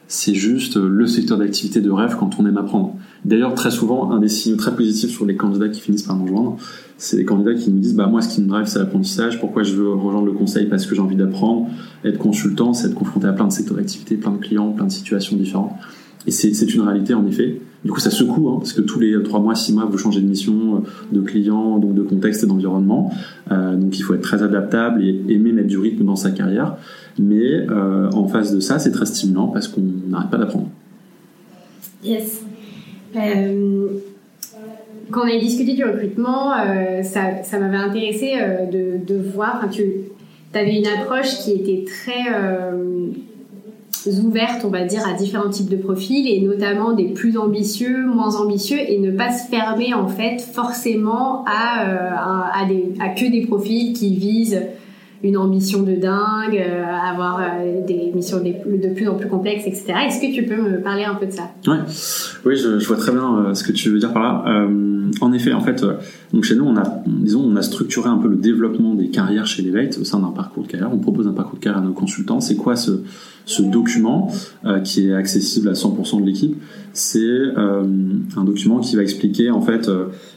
c'est 0.07 0.35
juste 0.35 0.77
le 0.77 1.07
secteur 1.07 1.37
d'activité 1.37 1.81
de 1.81 1.89
rêve 1.89 2.15
quand 2.19 2.39
on 2.39 2.45
aime 2.45 2.57
apprendre. 2.57 2.95
D'ailleurs, 3.23 3.55
très 3.55 3.71
souvent, 3.71 4.11
un 4.11 4.19
des 4.19 4.27
signes 4.27 4.55
très 4.55 4.75
positifs 4.75 5.09
sur 5.09 5.25
les 5.25 5.35
candidats 5.35 5.69
qui 5.69 5.81
finissent 5.81 6.03
par 6.03 6.15
nous 6.15 6.25
rejoindre, 6.25 6.57
c'est 6.97 7.17
les 7.17 7.25
candidats 7.25 7.53
qui 7.53 7.71
nous 7.71 7.79
disent 7.79 7.95
bah 7.95 8.07
moi 8.07 8.21
ce 8.21 8.33
qui 8.33 8.41
me 8.41 8.47
drive 8.47 8.67
c'est 8.67 8.79
l'apprentissage. 8.79 9.39
Pourquoi 9.39 9.63
je 9.63 9.73
veux 9.73 9.93
rejoindre 9.93 10.27
le 10.27 10.33
conseil? 10.33 10.67
Parce 10.67 10.85
que 10.85 10.95
j'ai 10.95 11.01
envie 11.01 11.15
d'apprendre 11.15 11.67
être 12.03 12.17
consultant 12.17 12.73
c'est 12.73 12.87
être 12.87 12.95
confronté 12.95 13.27
à 13.27 13.33
plein 13.33 13.47
de 13.47 13.51
secteurs 13.51 13.77
d'activité 13.77 14.15
plein 14.15 14.31
de 14.31 14.37
clients 14.37 14.71
plein 14.71 14.85
de 14.85 14.91
situations 14.91 15.35
différentes. 15.35 15.73
Et 16.27 16.31
c'est 16.31 16.73
une 16.73 16.81
réalité 16.81 17.13
en 17.13 17.25
effet 17.27 17.61
du 17.85 17.91
coup 17.91 18.01
ça 18.01 18.09
secoue 18.09 18.49
hein, 18.49 18.55
parce 18.57 18.73
que 18.73 18.81
tous 18.81 18.99
les 18.99 19.21
trois 19.23 19.39
mois 19.39 19.55
six 19.55 19.71
mois 19.71 19.85
vous 19.85 19.97
changez 19.97 20.19
de 20.19 20.27
mission 20.27 20.83
de 21.11 21.21
client 21.21 21.77
donc 21.77 21.93
de 21.93 22.01
contexte 22.01 22.43
et 22.43 22.47
d'environnement. 22.47 23.13
Euh, 23.51 23.75
donc 23.75 23.97
il 23.97 24.01
faut 24.01 24.13
être 24.13 24.21
très 24.21 24.43
adaptable 24.43 25.01
et 25.03 25.23
aimer 25.29 25.53
mettre 25.53 25.69
du 25.69 25.77
rythme 25.77 26.03
dans 26.03 26.17
sa 26.17 26.31
carrière. 26.31 26.75
Mais 27.17 27.69
euh, 27.69 28.09
en 28.11 28.27
face 28.27 28.53
de 28.53 28.59
ça 28.59 28.79
c'est 28.79 28.91
très 28.91 29.05
stimulant 29.05 29.47
parce 29.47 29.69
qu'on 29.69 29.83
n'arrête 30.09 30.29
pas 30.29 30.37
d'apprendre. 30.37 30.69
Yes. 32.03 32.43
Euh, 33.15 33.87
quand 35.11 35.21
on 35.21 35.27
a 35.27 35.39
discuté 35.39 35.73
du 35.73 35.83
recrutement, 35.83 36.53
euh, 36.53 37.03
ça, 37.03 37.59
m'avait 37.59 37.77
intéressé 37.77 38.33
euh, 38.39 38.65
de, 38.65 39.05
de, 39.05 39.21
voir, 39.21 39.67
tu 39.71 39.83
avais 40.53 40.77
une 40.77 40.87
approche 40.87 41.39
qui 41.39 41.51
était 41.51 41.85
très 41.85 42.31
ouvertes, 44.07 44.63
on 44.65 44.69
va 44.69 44.83
dire, 44.83 45.07
à 45.07 45.13
différents 45.13 45.49
types 45.49 45.69
de 45.69 45.77
profils 45.77 46.27
et 46.27 46.41
notamment 46.41 46.93
des 46.93 47.05
plus 47.05 47.37
ambitieux, 47.37 48.05
moins 48.05 48.35
ambitieux 48.35 48.79
et 48.79 48.99
ne 48.99 49.11
pas 49.11 49.31
se 49.31 49.47
fermer 49.49 49.93
en 49.93 50.07
fait 50.07 50.39
forcément 50.39 51.43
à, 51.45 52.65
des, 52.67 52.93
à 52.99 53.09
que 53.09 53.29
des 53.29 53.45
profils 53.45 53.93
qui 53.93 54.15
visent 54.15 54.61
une 55.25 55.37
ambition 55.37 55.81
de 55.81 55.95
dingue, 55.95 56.55
euh, 56.55 56.85
avoir 56.85 57.39
euh, 57.39 57.85
des 57.85 58.11
missions 58.13 58.37
de 58.39 58.93
plus 58.93 59.07
en 59.07 59.15
plus 59.15 59.27
complexes, 59.27 59.63
etc. 59.65 59.93
Est-ce 60.07 60.21
que 60.21 60.33
tu 60.33 60.45
peux 60.45 60.61
me 60.61 60.81
parler 60.81 61.03
un 61.03 61.15
peu 61.15 61.25
de 61.25 61.31
ça? 61.31 61.49
Oui, 62.45 62.55
je, 62.55 62.85
vois 62.85 62.97
très 62.97 63.11
bien 63.11 63.39
euh, 63.39 63.53
ce 63.55 63.63
que 63.63 63.71
tu 63.71 63.89
veux 63.89 63.97
dire 63.97 64.13
par 64.13 64.21
là. 64.21 64.67
en 65.21 65.33
effet, 65.33 65.51
en 65.51 65.61
fait, 65.61 65.83
chez 66.43 66.55
nous, 66.55 66.65
on 66.65 67.55
a, 67.55 67.61
structuré 67.63 68.07
un 68.07 68.17
peu 68.17 68.27
le 68.27 68.35
développement 68.35 68.93
des 68.93 69.09
carrières 69.09 69.47
chez 69.47 69.63
l'Elevate 69.63 69.97
au 69.97 70.03
sein 70.03 70.19
d'un 70.19 70.29
parcours 70.29 70.63
de 70.63 70.67
carrière. 70.67 70.91
On 70.93 70.99
propose 70.99 71.27
un 71.27 71.33
parcours 71.33 71.57
de 71.57 71.63
carrière 71.63 71.81
à 71.81 71.85
nos 71.85 71.93
consultants. 71.93 72.39
C'est 72.39 72.55
quoi 72.55 72.75
ce, 72.75 73.01
ce 73.45 73.63
document 73.63 74.31
qui 74.83 75.09
est 75.09 75.13
accessible 75.13 75.69
à 75.69 75.73
100% 75.73 76.21
de 76.21 76.25
l'équipe? 76.25 76.55
C'est 76.97 77.51
un 77.57 78.43
document 78.45 78.79
qui 78.79 78.95
va 78.95 79.01
expliquer 79.01 79.51
en 79.51 79.59
fait 79.59 79.89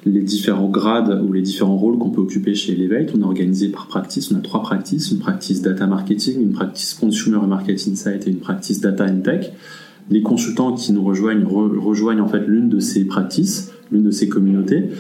les 0.05 0.23
différents 0.23 0.69
grades 0.69 1.23
ou 1.25 1.33
les 1.33 1.41
différents 1.41 1.77
rôles 1.77 1.99
qu'on 1.99 2.11
peut 2.11 2.21
occuper 2.21 2.57
chez 2.57 2.73
Elevate. 2.73 3.13
On 3.17 3.21
est 3.21 3.25
organisé 3.25 3.69
par 3.69 3.87
practice. 3.87 4.33
On 4.33 4.37
a 4.37 4.41
trois 4.41 4.61
practices 4.61 5.13
une 5.13 5.21
practice 5.21 5.63
data 5.63 5.87
marketing, 5.87 6.43
une 6.43 6.53
practice 6.53 6.95
consumer 6.95 7.39
et 7.45 7.47
marketing 7.47 7.93
insight 7.93 8.27
et 8.27 8.31
une 8.31 8.41
practice 8.41 8.81
data 8.81 9.07
and 9.07 9.21
tech. 9.21 9.53
Les 10.11 10.23
consultants 10.23 10.73
qui 10.73 10.93
nous 10.93 11.05
rejoignent 11.05 11.45
rejoignent 11.45 12.23
en 12.23 12.29
fait 12.29 12.45
l'une 12.45 12.69
de 12.69 12.81
ces 12.81 13.05
practices, 13.05 13.71
l'une 13.93 14.03
de 14.03 14.11
ces 14.11 14.29
communautés. 14.29 14.91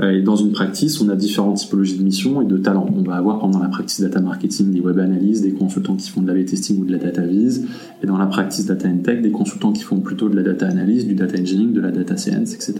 Euh, 0.00 0.10
et 0.10 0.22
dans 0.22 0.36
une 0.36 0.52
practice, 0.52 1.00
on 1.00 1.08
a 1.08 1.16
différentes 1.16 1.58
typologies 1.58 1.98
de 1.98 2.02
missions 2.02 2.42
et 2.42 2.44
de 2.44 2.56
talents. 2.56 2.88
On 2.96 3.02
va 3.02 3.16
avoir 3.16 3.38
pendant 3.38 3.60
la 3.60 3.68
practice 3.68 4.00
data 4.00 4.20
marketing 4.20 4.72
des 4.72 4.80
web 4.80 4.98
analyses, 4.98 5.42
des 5.42 5.52
consultants 5.52 5.96
qui 5.96 6.10
font 6.10 6.22
de 6.22 6.32
la 6.32 6.44
testing 6.44 6.80
ou 6.80 6.84
de 6.84 6.92
la 6.92 6.98
data 6.98 7.22
vise, 7.22 7.66
et 8.02 8.06
dans 8.06 8.18
la 8.18 8.26
practice 8.26 8.66
data 8.66 8.88
and 8.88 8.98
tech, 8.98 9.22
des 9.22 9.30
consultants 9.30 9.72
qui 9.72 9.82
font 9.82 10.00
plutôt 10.00 10.28
de 10.28 10.36
la 10.36 10.42
data 10.42 10.66
analyse, 10.66 11.06
du 11.06 11.14
data 11.14 11.38
engineering, 11.38 11.72
de 11.72 11.80
la 11.80 11.90
data 11.90 12.16
science, 12.16 12.54
etc. 12.54 12.74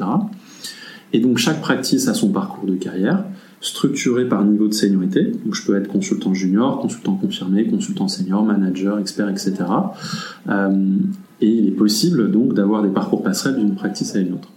Et 1.13 1.21
donc 1.21 1.39
chaque 1.39 1.61
practice 1.61 2.09
a 2.09 2.15
son 2.15 2.31
parcours 2.31 2.67
de 2.69 2.75
carrière, 2.75 3.25
structuré 3.61 4.29
par 4.29 4.45
niveau 4.45 4.67
de 4.67 4.75
seniorité. 4.75 5.33
Donc 5.45 5.55
je 5.55 5.65
peux 5.65 5.77
être 5.77 5.87
consultant 5.87 6.35
junior, 6.35 6.81
consultant 6.81 7.15
confirmé, 7.15 7.67
consultant 7.69 8.09
senior, 8.09 8.45
manager, 8.45 8.99
expert, 8.99 9.29
etc. 9.29 9.55
Euh, 10.49 10.97
et 11.41 11.49
il 11.49 11.69
est 11.69 11.77
possible 11.77 12.31
donc 12.31 12.55
d'avoir 12.55 12.83
des 12.83 12.91
parcours 12.91 13.23
passerelles 13.23 13.57
d'une 13.57 13.75
practice 13.77 14.17
à 14.17 14.19
une 14.19 14.35
autre. 14.35 14.51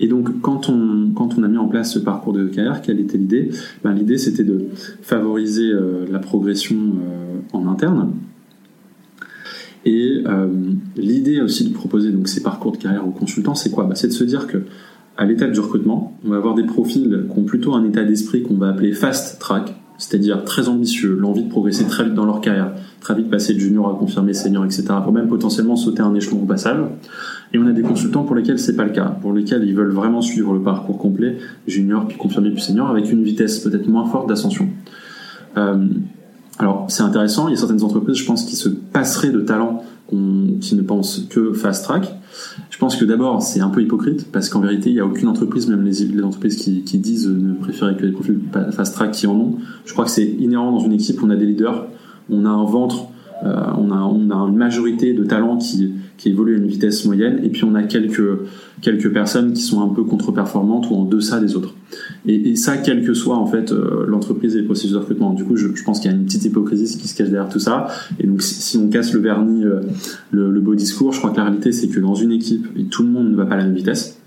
Et 0.00 0.08
donc, 0.08 0.40
quand 0.40 0.68
on, 0.68 1.42
a 1.42 1.48
mis 1.48 1.56
en 1.56 1.68
place 1.68 1.92
ce 1.92 1.98
parcours 1.98 2.32
de 2.32 2.46
carrière, 2.46 2.82
quelle 2.82 3.00
était 3.00 3.18
l'idée? 3.18 3.50
Ben, 3.84 3.92
L'idée, 3.92 4.18
c'était 4.18 4.42
de 4.42 4.66
favoriser 5.02 5.70
euh, 5.70 6.06
la 6.10 6.18
progression 6.18 6.76
euh, 6.76 7.40
en 7.52 7.68
interne. 7.68 8.12
Et 9.86 10.24
l'idée 10.96 11.42
aussi 11.42 11.68
de 11.68 11.74
proposer 11.74 12.10
donc, 12.10 12.26
ces 12.28 12.42
parcours 12.42 12.72
de 12.72 12.78
carrière 12.78 13.06
aux 13.06 13.10
consultants, 13.10 13.54
c'est 13.54 13.70
quoi? 13.70 13.84
Ben, 13.84 13.94
C'est 13.94 14.08
de 14.08 14.14
se 14.14 14.24
dire 14.24 14.46
que 14.46 14.62
à 15.18 15.26
l'étape 15.26 15.52
du 15.52 15.60
recrutement, 15.60 16.18
on 16.24 16.30
va 16.30 16.36
avoir 16.36 16.54
des 16.54 16.64
profils 16.64 17.26
qui 17.30 17.38
ont 17.38 17.44
plutôt 17.44 17.74
un 17.74 17.84
état 17.84 18.02
d'esprit 18.02 18.42
qu'on 18.42 18.54
va 18.54 18.70
appeler 18.70 18.92
fast 18.92 19.38
track, 19.38 19.74
c'est-à-dire 20.06 20.44
très 20.44 20.68
ambitieux, 20.68 21.16
l'envie 21.18 21.44
de 21.44 21.48
progresser 21.48 21.86
très 21.86 22.04
vite 22.04 22.12
dans 22.12 22.26
leur 22.26 22.42
carrière, 22.42 22.72
très 23.00 23.14
vite 23.14 23.30
passer 23.30 23.54
de 23.54 23.58
junior 23.58 23.88
à 23.88 23.98
confirmé, 23.98 24.34
senior, 24.34 24.62
etc., 24.66 24.84
pour 25.02 25.12
même 25.12 25.28
potentiellement 25.28 25.76
sauter 25.76 26.02
un 26.02 26.14
échelon 26.14 26.42
au 26.42 26.44
passage. 26.44 26.76
Et 27.54 27.58
on 27.58 27.66
a 27.66 27.72
des 27.72 27.80
consultants 27.80 28.22
pour 28.24 28.36
lesquels 28.36 28.58
c'est 28.58 28.76
pas 28.76 28.84
le 28.84 28.90
cas, 28.90 29.06
pour 29.22 29.32
lesquels 29.32 29.64
ils 29.64 29.74
veulent 29.74 29.92
vraiment 29.92 30.20
suivre 30.20 30.52
le 30.52 30.60
parcours 30.60 30.98
complet, 30.98 31.38
junior, 31.66 32.06
puis 32.06 32.18
confirmé, 32.18 32.50
puis 32.50 32.60
senior, 32.60 32.90
avec 32.90 33.10
une 33.10 33.22
vitesse 33.22 33.60
peut-être 33.60 33.88
moins 33.88 34.04
forte 34.04 34.28
d'ascension. 34.28 34.68
Euh, 35.56 35.86
alors 36.58 36.84
c'est 36.88 37.02
intéressant, 37.02 37.48
il 37.48 37.52
y 37.52 37.54
a 37.54 37.56
certaines 37.56 37.82
entreprises, 37.82 38.16
je 38.16 38.26
pense, 38.26 38.44
qui 38.44 38.56
se 38.56 38.68
passeraient 38.68 39.30
de 39.30 39.40
talents 39.40 39.84
qui 40.60 40.74
ne 40.76 40.82
pensent 40.82 41.26
que 41.30 41.52
fast 41.52 41.84
track. 41.84 42.14
Je 42.70 42.78
pense 42.78 42.96
que 42.96 43.04
d'abord, 43.04 43.42
c'est 43.42 43.60
un 43.60 43.68
peu 43.68 43.82
hypocrite, 43.82 44.30
parce 44.32 44.48
qu'en 44.48 44.60
vérité, 44.60 44.90
il 44.90 44.94
n'y 44.94 45.00
a 45.00 45.06
aucune 45.06 45.28
entreprise, 45.28 45.68
même 45.68 45.84
les, 45.84 46.22
entreprises 46.22 46.56
qui, 46.56 46.98
disent 46.98 47.28
ne 47.28 47.54
préférer 47.54 47.96
que 47.96 48.04
les 48.04 48.12
profils 48.12 48.40
fast 48.72 48.94
track 48.94 49.12
qui 49.12 49.26
en 49.26 49.36
ont. 49.36 49.56
Je 49.84 49.92
crois 49.92 50.04
que 50.04 50.10
c'est 50.10 50.26
inhérent 50.26 50.72
dans 50.72 50.80
une 50.80 50.92
équipe, 50.92 51.22
on 51.22 51.30
a 51.30 51.36
des 51.36 51.46
leaders, 51.46 51.86
on 52.30 52.44
a 52.44 52.50
un 52.50 52.64
ventre, 52.64 53.06
euh, 53.44 53.54
on 53.78 53.90
a 53.90 54.48
une 54.48 54.56
majorité 54.56 55.12
de 55.12 55.24
talents 55.24 55.58
qui, 55.58 55.92
qui 56.16 56.28
évoluent 56.28 56.54
à 56.54 56.58
une 56.58 56.66
vitesse 56.66 57.04
moyenne, 57.04 57.40
et 57.42 57.48
puis 57.48 57.64
on 57.64 57.74
a 57.74 57.82
quelques, 57.82 58.38
quelques 58.80 59.12
personnes 59.12 59.52
qui 59.52 59.62
sont 59.62 59.82
un 59.82 59.92
peu 59.92 60.04
contre-performantes 60.04 60.88
ou 60.90 60.94
en 60.94 61.04
deçà 61.04 61.40
des 61.40 61.56
autres. 61.56 61.74
Et, 62.26 62.56
ça, 62.56 62.76
quelle 62.76 63.04
que 63.04 63.14
soit 63.14 63.36
en 63.36 63.46
fait 63.46 63.72
euh, 63.72 64.04
l'entreprise 64.06 64.54
et 64.54 64.60
les 64.60 64.64
processus 64.64 64.92
de 64.92 64.98
recrutement. 64.98 65.32
Du 65.32 65.44
coup, 65.44 65.56
je, 65.56 65.68
pense 65.84 66.00
qu'il 66.00 66.10
y 66.10 66.14
a 66.14 66.16
une 66.16 66.24
petite 66.24 66.44
hypocrisie 66.44 66.96
qui 66.98 67.08
se 67.08 67.16
cache 67.16 67.28
derrière 67.28 67.48
tout 67.48 67.58
ça. 67.58 67.88
Et 68.18 68.26
donc, 68.26 68.42
si, 68.42 68.76
on 68.78 68.88
casse 68.88 69.12
le 69.12 69.20
vernis, 69.20 69.64
euh, 69.64 69.80
le, 70.30 70.60
beau 70.60 70.74
discours, 70.74 71.12
je 71.12 71.18
crois 71.18 71.30
que 71.30 71.36
la 71.36 71.44
réalité, 71.44 71.72
c'est 71.72 71.88
que 71.88 72.00
dans 72.00 72.14
une 72.14 72.32
équipe, 72.32 72.66
tout 72.90 73.02
le 73.02 73.10
monde 73.10 73.30
ne 73.30 73.36
va 73.36 73.46
pas 73.46 73.54
à 73.54 73.58
la 73.58 73.64
même 73.64 73.74
vitesse. 73.74 74.18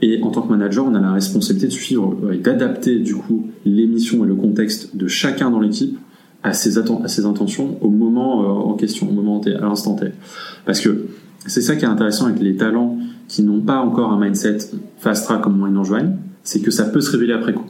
Et 0.00 0.20
en 0.22 0.30
tant 0.30 0.42
que 0.42 0.50
manager, 0.50 0.84
on 0.84 0.94
a 0.94 1.00
la 1.00 1.12
responsabilité 1.12 1.68
de 1.68 1.72
suivre 1.72 2.18
et 2.32 2.38
d'adapter 2.38 2.98
du 2.98 3.14
coup 3.14 3.46
les 3.64 3.86
missions 3.86 4.24
et 4.24 4.26
le 4.26 4.34
contexte 4.34 4.96
de 4.96 5.06
chacun 5.06 5.50
dans 5.50 5.60
l'équipe 5.60 5.96
à 6.42 6.52
ses, 6.52 6.78
à 6.78 7.08
ses 7.08 7.24
intentions 7.24 7.78
au 7.80 7.88
moment 7.88 8.42
euh, 8.42 8.46
en 8.46 8.74
question, 8.74 9.08
au 9.08 9.12
moment 9.12 9.40
à 9.40 9.66
l'instant 9.66 9.94
T. 9.94 10.06
Parce 10.66 10.80
que 10.80 11.06
c'est 11.46 11.60
ça 11.62 11.76
qui 11.76 11.84
est 11.84 11.88
intéressant 11.88 12.26
avec 12.26 12.40
les 12.40 12.56
talents 12.56 12.98
qui 13.28 13.42
n'ont 13.42 13.60
pas 13.60 13.78
encore 13.78 14.12
un 14.12 14.20
mindset 14.20 14.58
fast 14.98 15.24
track 15.24 15.42
comme 15.42 15.56
moi 15.56 15.68
ils 15.68 15.74
nous 15.74 15.80
rejoignent, 15.80 16.16
c'est 16.42 16.60
que 16.60 16.70
ça 16.70 16.84
peut 16.84 17.00
se 17.00 17.10
révéler 17.10 17.32
après 17.32 17.52
coup. 17.52 17.66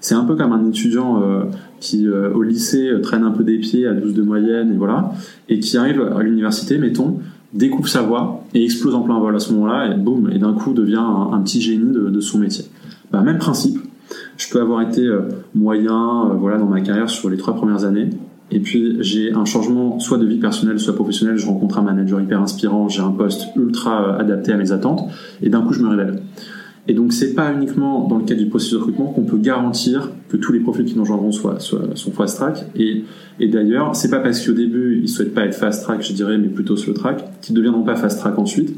C'est 0.00 0.14
un 0.14 0.24
peu 0.24 0.36
comme 0.36 0.52
un 0.52 0.68
étudiant 0.68 1.22
euh, 1.22 1.44
qui 1.80 2.06
euh, 2.06 2.30
au 2.34 2.42
lycée 2.42 2.90
traîne 3.02 3.24
un 3.24 3.30
peu 3.30 3.42
des 3.42 3.58
pieds 3.58 3.86
à 3.86 3.94
12 3.94 4.12
de 4.12 4.22
moyenne 4.22 4.72
et 4.72 4.76
voilà, 4.76 5.12
et 5.48 5.60
qui 5.60 5.76
arrive 5.78 6.02
à 6.02 6.22
l'université, 6.22 6.76
mettons, 6.76 7.20
découvre 7.54 7.88
sa 7.88 8.02
voie 8.02 8.44
et 8.52 8.62
explose 8.62 8.94
en 8.94 9.00
plein 9.00 9.18
vol 9.18 9.34
à 9.34 9.38
ce 9.38 9.52
moment-là 9.54 9.92
et 9.92 9.96
boum, 9.96 10.30
et 10.30 10.38
d'un 10.38 10.52
coup 10.52 10.74
devient 10.74 10.96
un, 10.96 11.40
petit 11.40 11.62
génie 11.62 11.92
de, 11.92 12.10
de 12.10 12.20
son 12.20 12.38
métier. 12.38 12.66
Bah, 13.12 13.22
même 13.22 13.38
principe, 13.38 13.78
je 14.36 14.48
peux 14.50 14.60
avoir 14.60 14.82
été 14.82 15.02
euh, 15.02 15.22
moyen 15.54 16.30
euh, 16.30 16.34
voilà, 16.34 16.58
dans 16.58 16.66
ma 16.66 16.80
carrière 16.80 17.10
sur 17.10 17.30
les 17.30 17.36
trois 17.36 17.54
premières 17.54 17.84
années. 17.84 18.10
Et 18.50 18.60
puis 18.60 18.98
j'ai 19.00 19.32
un 19.32 19.44
changement 19.44 19.98
soit 19.98 20.18
de 20.18 20.26
vie 20.26 20.38
personnelle, 20.38 20.78
soit 20.78 20.94
professionnelle. 20.94 21.36
Je 21.36 21.46
rencontre 21.46 21.78
un 21.78 21.82
manager 21.82 22.20
hyper 22.20 22.40
inspirant, 22.40 22.88
j'ai 22.88 23.00
un 23.00 23.10
poste 23.10 23.48
ultra 23.56 24.08
euh, 24.08 24.18
adapté 24.18 24.52
à 24.52 24.56
mes 24.56 24.72
attentes, 24.72 25.08
et 25.42 25.48
d'un 25.48 25.62
coup 25.62 25.72
je 25.72 25.82
me 25.82 25.88
révèle. 25.88 26.22
Et 26.86 26.92
donc 26.92 27.14
c'est 27.14 27.34
pas 27.34 27.50
uniquement 27.52 28.06
dans 28.06 28.18
le 28.18 28.24
cadre 28.24 28.42
du 28.42 28.48
processus 28.48 28.74
de 28.74 28.78
recrutement 28.78 29.06
qu'on 29.06 29.22
peut 29.22 29.38
garantir 29.38 30.10
que 30.28 30.36
tous 30.36 30.52
les 30.52 30.60
profils 30.60 30.84
qui 30.84 30.94
nous 30.94 31.02
rejoindront 31.02 31.32
soient, 31.32 31.58
sont 31.58 32.12
fast 32.12 32.36
track. 32.36 32.66
Et, 32.76 33.04
et 33.40 33.48
d'ailleurs, 33.48 33.96
c'est 33.96 34.10
pas 34.10 34.20
parce 34.20 34.44
qu'au 34.44 34.52
début 34.52 35.00
ils 35.02 35.08
souhaitent 35.08 35.32
pas 35.32 35.46
être 35.46 35.54
fast 35.54 35.82
track, 35.82 36.02
je 36.02 36.12
dirais, 36.12 36.36
mais 36.36 36.48
plutôt 36.48 36.76
slow 36.76 36.92
track, 36.92 37.24
qu'ils 37.40 37.54
deviendront 37.54 37.84
pas 37.84 37.96
fast 37.96 38.18
track 38.20 38.38
ensuite. 38.38 38.76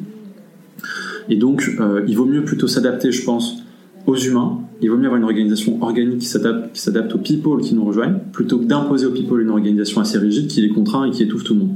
Et 1.28 1.34
donc 1.34 1.68
il 2.06 2.16
vaut 2.16 2.26
mieux 2.26 2.44
plutôt 2.44 2.68
s'adapter, 2.68 3.10
je 3.10 3.24
pense, 3.24 3.64
aux 4.06 4.14
humains 4.16 4.60
il 4.82 4.90
vaut 4.90 4.96
mieux 4.96 5.06
avoir 5.06 5.18
une 5.18 5.24
organisation 5.24 5.82
organique 5.82 6.18
qui 6.18 6.26
s'adapte, 6.26 6.74
qui 6.74 6.80
s'adapte 6.80 7.14
aux 7.14 7.18
people 7.18 7.60
qui 7.62 7.74
nous 7.74 7.84
rejoignent, 7.84 8.18
plutôt 8.32 8.58
que 8.58 8.64
d'imposer 8.64 9.06
aux 9.06 9.12
people 9.12 9.40
une 9.40 9.50
organisation 9.50 10.00
assez 10.00 10.18
rigide 10.18 10.48
qui 10.48 10.60
les 10.60 10.68
contraint 10.68 11.04
et 11.04 11.10
qui 11.10 11.22
étouffe 11.22 11.44
tout 11.44 11.54
le 11.54 11.60
monde. 11.60 11.74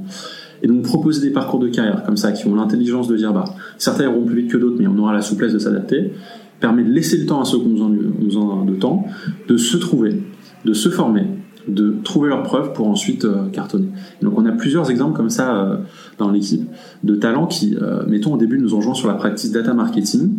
Et 0.62 0.66
donc 0.66 0.82
proposer 0.82 1.22
des 1.22 1.32
parcours 1.32 1.58
de 1.58 1.68
carrière 1.68 2.02
comme 2.04 2.16
ça, 2.16 2.32
qui 2.32 2.46
ont 2.46 2.54
l'intelligence 2.54 3.08
de 3.08 3.16
dire, 3.16 3.32
bah, 3.32 3.44
certains 3.78 4.04
iront 4.04 4.24
plus 4.24 4.42
vite 4.42 4.50
que 4.50 4.58
d'autres, 4.58 4.76
mais 4.78 4.86
on 4.86 4.98
aura 4.98 5.14
la 5.14 5.22
souplesse 5.22 5.54
de 5.54 5.58
s'adapter, 5.58 6.12
permet 6.60 6.84
de 6.84 6.90
laisser 6.90 7.16
le 7.16 7.26
temps 7.26 7.40
à 7.40 7.44
ceux 7.44 7.58
qui 7.58 7.66
ont 7.66 7.90
besoin, 8.20 8.64
de 8.64 8.74
temps, 8.74 9.06
de 9.48 9.56
se 9.56 9.78
trouver, 9.78 10.22
de 10.66 10.74
se 10.74 10.90
former, 10.90 11.24
de 11.66 11.96
trouver 12.04 12.28
leurs 12.28 12.42
preuves 12.42 12.74
pour 12.74 12.88
ensuite 12.88 13.24
euh, 13.24 13.48
cartonner. 13.50 13.88
donc 14.22 14.38
on 14.38 14.44
a 14.44 14.52
plusieurs 14.52 14.90
exemples 14.90 15.16
comme 15.16 15.30
ça 15.30 15.56
euh, 15.56 15.76
dans 16.18 16.30
l'équipe 16.30 16.68
de 17.04 17.14
talents 17.14 17.46
qui, 17.46 17.76
euh, 17.80 18.04
mettons 18.06 18.34
au 18.34 18.36
début, 18.36 18.58
nous 18.58 18.74
ont 18.74 18.94
sur 18.94 19.08
la 19.08 19.14
pratique 19.14 19.52
data 19.52 19.72
marketing 19.72 20.30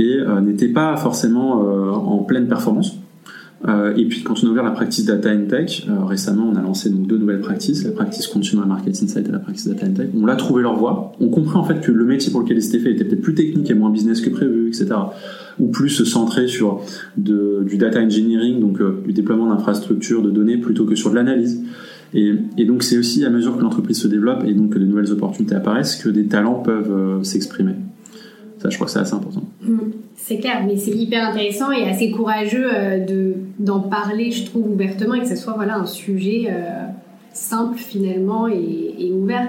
et 0.00 0.18
euh, 0.20 0.72
pas 0.72 0.96
forcément 0.96 1.62
euh, 1.62 1.90
en 1.90 2.18
pleine 2.18 2.48
performance. 2.48 2.96
Euh, 3.68 3.94
et 3.94 4.06
puis 4.06 4.22
quand 4.22 4.42
on 4.42 4.46
a 4.46 4.50
ouvert 4.50 4.64
la 4.64 4.70
practice 4.70 5.04
Data 5.04 5.30
and 5.30 5.44
Tech, 5.46 5.86
récemment 6.06 6.50
on 6.50 6.56
a 6.56 6.62
lancé 6.62 6.88
donc 6.88 7.06
deux 7.06 7.18
nouvelles 7.18 7.40
practices, 7.40 7.84
la 7.84 7.90
practice 7.90 8.26
Consumer 8.26 8.64
Marketing 8.66 9.04
Insight 9.04 9.28
et 9.28 9.32
la 9.32 9.38
practice 9.38 9.68
Data 9.68 9.86
and 9.86 9.92
Tech. 9.92 10.08
On 10.18 10.24
l'a 10.24 10.36
trouvé 10.36 10.62
leur 10.62 10.76
voie, 10.76 11.12
on 11.20 11.28
comprit 11.28 11.58
en 11.58 11.64
fait 11.64 11.82
que 11.82 11.92
le 11.92 12.06
métier 12.06 12.32
pour 12.32 12.40
lequel 12.40 12.62
c'était 12.62 12.78
fait 12.78 12.92
était 12.92 13.04
peut-être 13.04 13.20
plus 13.20 13.34
technique 13.34 13.70
et 13.70 13.74
moins 13.74 13.90
business 13.90 14.22
que 14.22 14.30
prévu, 14.30 14.68
etc. 14.68 14.86
Ou 15.58 15.66
plus 15.66 16.04
centré 16.04 16.48
sur 16.48 16.80
du 17.18 17.76
data 17.76 18.00
engineering, 18.00 18.60
donc 18.60 18.80
du 19.04 19.12
déploiement 19.12 19.50
d'infrastructures, 19.50 20.22
de 20.22 20.30
données, 20.30 20.56
plutôt 20.56 20.86
que 20.86 20.94
sur 20.94 21.10
de 21.10 21.16
l'analyse. 21.16 21.62
Et, 22.14 22.32
et, 22.56 22.64
donc 22.64 22.82
c'est 22.82 22.96
aussi 22.96 23.26
à 23.26 23.30
mesure 23.30 23.56
que 23.58 23.62
l'entreprise 23.62 24.00
se 24.00 24.08
développe 24.08 24.42
et 24.44 24.54
donc 24.54 24.72
que 24.72 24.78
de 24.78 24.86
nouvelles 24.86 25.12
opportunités 25.12 25.54
apparaissent 25.54 25.96
que 25.96 26.08
des 26.08 26.24
talents 26.24 26.60
peuvent 26.60 27.22
s'exprimer. 27.22 27.74
Ça, 28.60 28.68
je 28.68 28.74
crois 28.74 28.86
que 28.86 28.92
c'est 28.92 28.98
assez 28.98 29.14
important. 29.14 29.42
Mm. 29.62 29.78
C'est 30.16 30.38
clair, 30.38 30.62
mais 30.66 30.76
c'est 30.76 30.90
hyper 30.90 31.26
intéressant 31.26 31.72
et 31.72 31.88
assez 31.88 32.10
courageux 32.10 32.68
euh, 32.72 32.98
de 32.98 33.34
d'en 33.58 33.80
parler, 33.80 34.30
je 34.30 34.44
trouve, 34.44 34.70
ouvertement 34.70 35.14
et 35.14 35.20
que 35.20 35.28
ce 35.28 35.36
soit 35.36 35.54
voilà, 35.54 35.78
un 35.78 35.86
sujet 35.86 36.48
euh, 36.50 36.84
simple 37.32 37.78
finalement 37.78 38.46
et, 38.48 39.10
ouvert. 39.12 39.48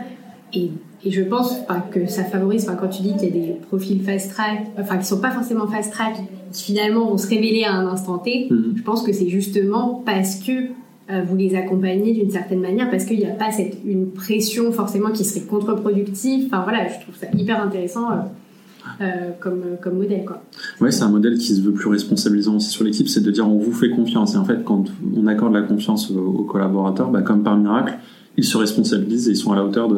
Et, 0.53 0.71
et, 1.05 1.11
je 1.11 1.21
pense 1.21 1.57
que 1.91 2.07
ça 2.07 2.23
favorise, 2.23 2.71
quand 2.79 2.87
tu 2.87 3.01
dis 3.01 3.15
qu'il 3.15 3.23
y 3.23 3.27
a 3.27 3.47
des 3.47 3.53
profils 3.67 4.01
fast 4.01 4.31
track, 4.31 4.67
enfin 4.79 4.97
qui 4.97 5.05
sont 5.05 5.19
pas 5.19 5.31
forcément 5.31 5.67
fast 5.67 5.91
track, 5.91 6.15
qui 6.53 6.63
finalement 6.63 7.05
vont 7.05 7.17
se 7.17 7.27
révéler 7.27 7.63
à 7.63 7.73
un 7.73 7.87
instant 7.87 8.17
T, 8.17 8.47
mm-hmm. 8.49 8.77
je 8.77 8.83
pense 8.83 9.03
que 9.03 9.11
c'est 9.11 9.27
justement 9.27 10.01
parce 10.05 10.35
que 10.35 10.69
vous 11.25 11.35
les 11.35 11.55
accompagnez 11.55 12.13
d'une 12.13 12.29
certaine 12.29 12.61
manière 12.61 12.89
parce 12.89 13.03
qu'il 13.03 13.17
n'y 13.17 13.25
a 13.25 13.33
pas 13.33 13.51
cette, 13.51 13.79
une 13.83 14.11
pression 14.11 14.71
forcément 14.71 15.11
qui 15.11 15.25
serait 15.25 15.45
contre-productive. 15.45 16.45
Enfin 16.45 16.63
voilà, 16.63 16.87
je 16.87 17.01
trouve 17.01 17.15
ça 17.17 17.27
hyper 17.37 17.61
intéressant. 17.61 18.07
Comme, 19.39 19.63
comme 19.81 19.97
modèle. 19.97 20.25
Quoi. 20.25 20.43
Ouais, 20.79 20.91
c'est 20.91 21.03
un 21.03 21.09
modèle 21.09 21.37
qui 21.37 21.55
se 21.55 21.61
veut 21.61 21.71
plus 21.71 21.89
responsabilisant 21.89 22.55
aussi 22.55 22.69
sur 22.69 22.83
l'équipe, 22.83 23.07
c'est 23.07 23.21
de 23.21 23.31
dire 23.31 23.47
on 23.47 23.57
vous 23.57 23.73
fait 23.73 23.89
confiance. 23.89 24.35
Et 24.35 24.37
en 24.37 24.45
fait, 24.45 24.63
quand 24.63 24.85
on 25.15 25.27
accorde 25.27 25.53
la 25.53 25.61
confiance 25.61 26.11
aux, 26.11 26.43
collaborateurs, 26.43 27.09
bah, 27.11 27.21
comme 27.21 27.43
par 27.43 27.57
miracle, 27.57 27.97
ils 28.37 28.45
se 28.45 28.57
responsabilisent 28.57 29.27
et 29.27 29.31
ils 29.31 29.37
sont 29.37 29.51
à 29.51 29.55
la 29.55 29.65
hauteur 29.65 29.89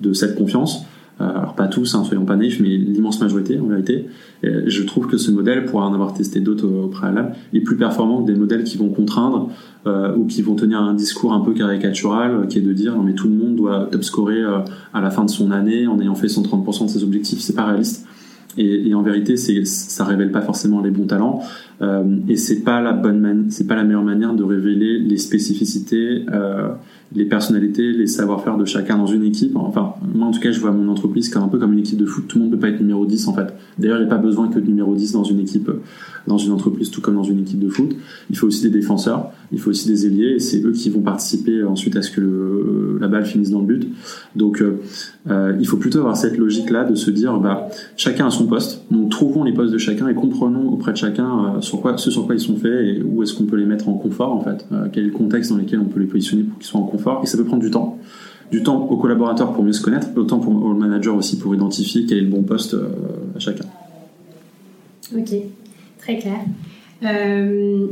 de, 0.00 0.12
cette 0.12 0.36
confiance. 0.36 0.84
Euh, 1.20 1.30
alors 1.30 1.54
pas 1.54 1.68
tous, 1.68 1.94
hein, 1.94 2.02
soyons 2.02 2.24
pas 2.24 2.34
naïfs, 2.34 2.60
mais 2.60 2.76
l'immense 2.76 3.20
majorité 3.20 3.58
en 3.60 3.66
vérité. 3.66 4.08
je 4.42 4.82
trouve 4.82 5.06
que 5.06 5.16
ce 5.16 5.30
modèle, 5.30 5.64
pour 5.64 5.80
en 5.80 5.94
avoir 5.94 6.12
testé 6.12 6.40
d'autres 6.40 6.66
au 6.66 6.88
préalable, 6.88 7.34
est 7.52 7.60
plus 7.60 7.76
performant 7.76 8.22
que 8.22 8.32
des 8.32 8.38
modèles 8.38 8.64
qui 8.64 8.76
vont 8.76 8.88
contraindre 8.88 9.50
euh, 9.86 10.14
ou 10.16 10.26
qui 10.26 10.42
vont 10.42 10.56
tenir 10.56 10.80
un 10.80 10.94
discours 10.94 11.32
un 11.32 11.40
peu 11.40 11.52
caricatural, 11.52 12.34
euh, 12.34 12.46
qui 12.46 12.58
est 12.58 12.62
de 12.62 12.72
dire 12.72 12.96
non 12.96 13.02
mais 13.02 13.14
tout 13.14 13.28
le 13.28 13.34
monde 13.34 13.54
doit 13.54 13.88
top 13.90 14.02
scorer 14.02 14.42
à 14.92 15.00
la 15.00 15.10
fin 15.10 15.24
de 15.24 15.30
son 15.30 15.52
année 15.52 15.86
en 15.86 16.00
ayant 16.00 16.16
fait 16.16 16.26
130% 16.26 16.86
de 16.86 16.90
ses 16.90 17.04
objectifs. 17.04 17.40
C'est 17.40 17.54
pas 17.54 17.66
réaliste. 17.66 18.06
Et, 18.56 18.88
et, 18.88 18.94
en 18.94 19.02
vérité, 19.02 19.36
ça 19.36 20.04
révèle 20.04 20.30
pas 20.30 20.42
forcément 20.42 20.80
les 20.80 20.90
bons 20.90 21.06
talents, 21.06 21.42
euh, 21.82 22.04
et 22.28 22.36
c'est 22.36 22.62
pas 22.62 22.80
la 22.80 22.92
bonne, 22.92 23.46
c'est 23.50 23.66
pas 23.66 23.74
la 23.74 23.84
meilleure 23.84 24.04
manière 24.04 24.34
de 24.34 24.44
révéler 24.44 24.98
les 24.98 25.16
spécificités, 25.16 26.24
euh, 26.32 26.68
les 27.14 27.24
personnalités, 27.24 27.92
les 27.92 28.06
savoir-faire 28.06 28.56
de 28.56 28.64
chacun 28.64 28.98
dans 28.98 29.06
une 29.06 29.24
équipe. 29.24 29.56
Enfin, 29.56 29.94
moi 30.14 30.26
en 30.26 30.30
tout 30.30 30.40
cas, 30.40 30.50
je 30.50 30.60
vois 30.60 30.72
mon 30.72 30.88
entreprise 30.90 31.28
comme 31.28 31.42
un 31.42 31.48
peu 31.48 31.58
comme 31.58 31.72
une 31.72 31.78
équipe 31.78 31.98
de 31.98 32.06
foot. 32.06 32.26
Tout 32.26 32.38
le 32.38 32.44
monde 32.44 32.52
peut 32.52 32.58
pas 32.58 32.68
être 32.68 32.80
numéro 32.80 33.06
10 33.06 33.28
en 33.28 33.34
fait. 33.34 33.54
D'ailleurs, 33.78 33.98
il 33.98 34.06
n'y 34.06 34.06
a 34.06 34.10
pas 34.10 34.20
besoin 34.20 34.48
que 34.48 34.58
de 34.58 34.66
numéro 34.66 34.94
10 34.94 35.12
dans 35.12 35.24
une 35.24 35.40
équipe, 35.40 35.70
dans 36.26 36.38
une 36.38 36.52
entreprise, 36.52 36.90
tout 36.90 37.00
comme 37.00 37.14
dans 37.14 37.22
une 37.22 37.40
équipe 37.40 37.60
de 37.60 37.68
foot. 37.68 37.94
Il 38.30 38.36
faut 38.36 38.46
aussi 38.46 38.62
des 38.62 38.70
défenseurs, 38.70 39.30
il 39.52 39.58
faut 39.58 39.70
aussi 39.70 39.88
des 39.88 40.06
ailiers, 40.06 40.34
et 40.36 40.38
c'est 40.38 40.64
eux 40.64 40.72
qui 40.72 40.90
vont 40.90 41.00
participer 41.00 41.62
ensuite 41.62 41.96
à 41.96 42.02
ce 42.02 42.10
que 42.10 42.20
le, 42.20 42.98
la 43.00 43.08
balle 43.08 43.24
finisse 43.24 43.50
dans 43.50 43.60
le 43.60 43.66
but. 43.66 43.88
Donc, 44.34 44.60
euh, 44.60 44.80
euh 45.30 45.56
il 45.60 45.66
faut 45.66 45.76
plutôt 45.76 46.00
avoir 46.00 46.16
cette 46.16 46.36
logique-là 46.36 46.84
de 46.84 46.94
se 46.94 47.10
dire, 47.10 47.38
bah, 47.38 47.68
chacun 47.96 48.26
a 48.26 48.30
son 48.30 48.46
poste. 48.46 48.84
Donc, 48.90 49.10
trouvons 49.10 49.44
les 49.44 49.52
postes 49.52 49.72
de 49.72 49.78
chacun 49.78 50.08
et 50.08 50.14
comprenons 50.14 50.68
auprès 50.68 50.92
de 50.92 50.96
chacun 50.96 51.56
euh, 51.56 51.60
sur 51.60 51.80
quoi, 51.80 51.96
ce 51.96 52.10
sur 52.10 52.26
quoi 52.26 52.34
ils 52.34 52.40
sont 52.40 52.56
faits 52.56 52.84
et 52.84 53.02
où 53.02 53.22
est-ce 53.22 53.34
qu'on 53.34 53.44
peut 53.44 53.56
les 53.56 53.66
mettre 53.66 53.88
en 53.88 53.94
confort 53.94 54.32
en 54.32 54.40
fait. 54.40 54.66
Euh, 54.72 54.88
quel 54.92 55.04
est 55.04 55.08
le 55.08 55.12
contexte 55.12 55.50
dans 55.50 55.58
lequel 55.58 55.80
on 55.80 55.84
peut 55.84 56.00
les 56.00 56.06
positionner 56.06 56.42
pour 56.42 56.58
qu'ils 56.58 56.66
soient 56.66 56.80
en 56.80 56.84
confort. 56.84 57.03
Et 57.22 57.26
ça 57.26 57.36
peut 57.36 57.44
prendre 57.44 57.62
du 57.62 57.70
temps 57.70 57.98
du 58.52 58.62
temps 58.62 58.84
aux 58.84 58.98
collaborateurs 58.98 59.52
pour 59.52 59.64
mieux 59.64 59.72
se 59.72 59.82
connaître, 59.82 60.08
autant 60.16 60.38
pour 60.38 60.52
au 60.52 60.74
manager 60.74 61.16
aussi 61.16 61.38
pour 61.38 61.54
identifier 61.54 62.04
quel 62.06 62.18
est 62.18 62.20
le 62.20 62.28
bon 62.28 62.42
poste 62.42 62.76
à 63.34 63.38
chacun. 63.38 63.64
Ok, 65.16 65.30
très 65.98 66.18
clair. 66.18 66.38
Euh, 67.02 67.86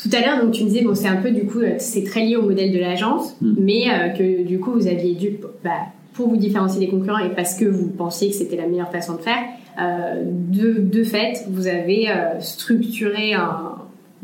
tout 0.00 0.10
à 0.12 0.20
l'heure, 0.20 0.44
donc 0.44 0.52
tu 0.52 0.62
me 0.62 0.68
disais, 0.68 0.84
bon, 0.84 0.94
c'est 0.94 1.08
un 1.08 1.16
peu 1.16 1.32
du 1.32 1.46
coup, 1.46 1.60
c'est 1.78 2.04
très 2.04 2.20
lié 2.20 2.36
au 2.36 2.42
modèle 2.42 2.70
de 2.70 2.78
l'agence, 2.78 3.34
mm. 3.40 3.54
mais 3.58 4.14
que 4.16 4.46
du 4.46 4.60
coup, 4.60 4.72
vous 4.72 4.86
aviez 4.86 5.14
dû, 5.14 5.38
bah, 5.64 5.70
pour 6.14 6.28
vous 6.28 6.36
différencier 6.36 6.80
des 6.80 6.88
concurrents 6.88 7.18
et 7.18 7.30
parce 7.30 7.54
que 7.54 7.64
vous 7.64 7.88
pensiez 7.88 8.28
que 8.28 8.36
c'était 8.36 8.56
la 8.56 8.66
meilleure 8.66 8.90
façon 8.90 9.14
de 9.14 9.20
faire, 9.20 9.42
euh, 9.80 10.22
de, 10.24 10.80
de, 10.80 11.02
fait, 11.02 11.44
vous 11.50 11.66
avez 11.66 12.08
euh, 12.08 12.40
structuré 12.40 13.34
un, 13.34 13.73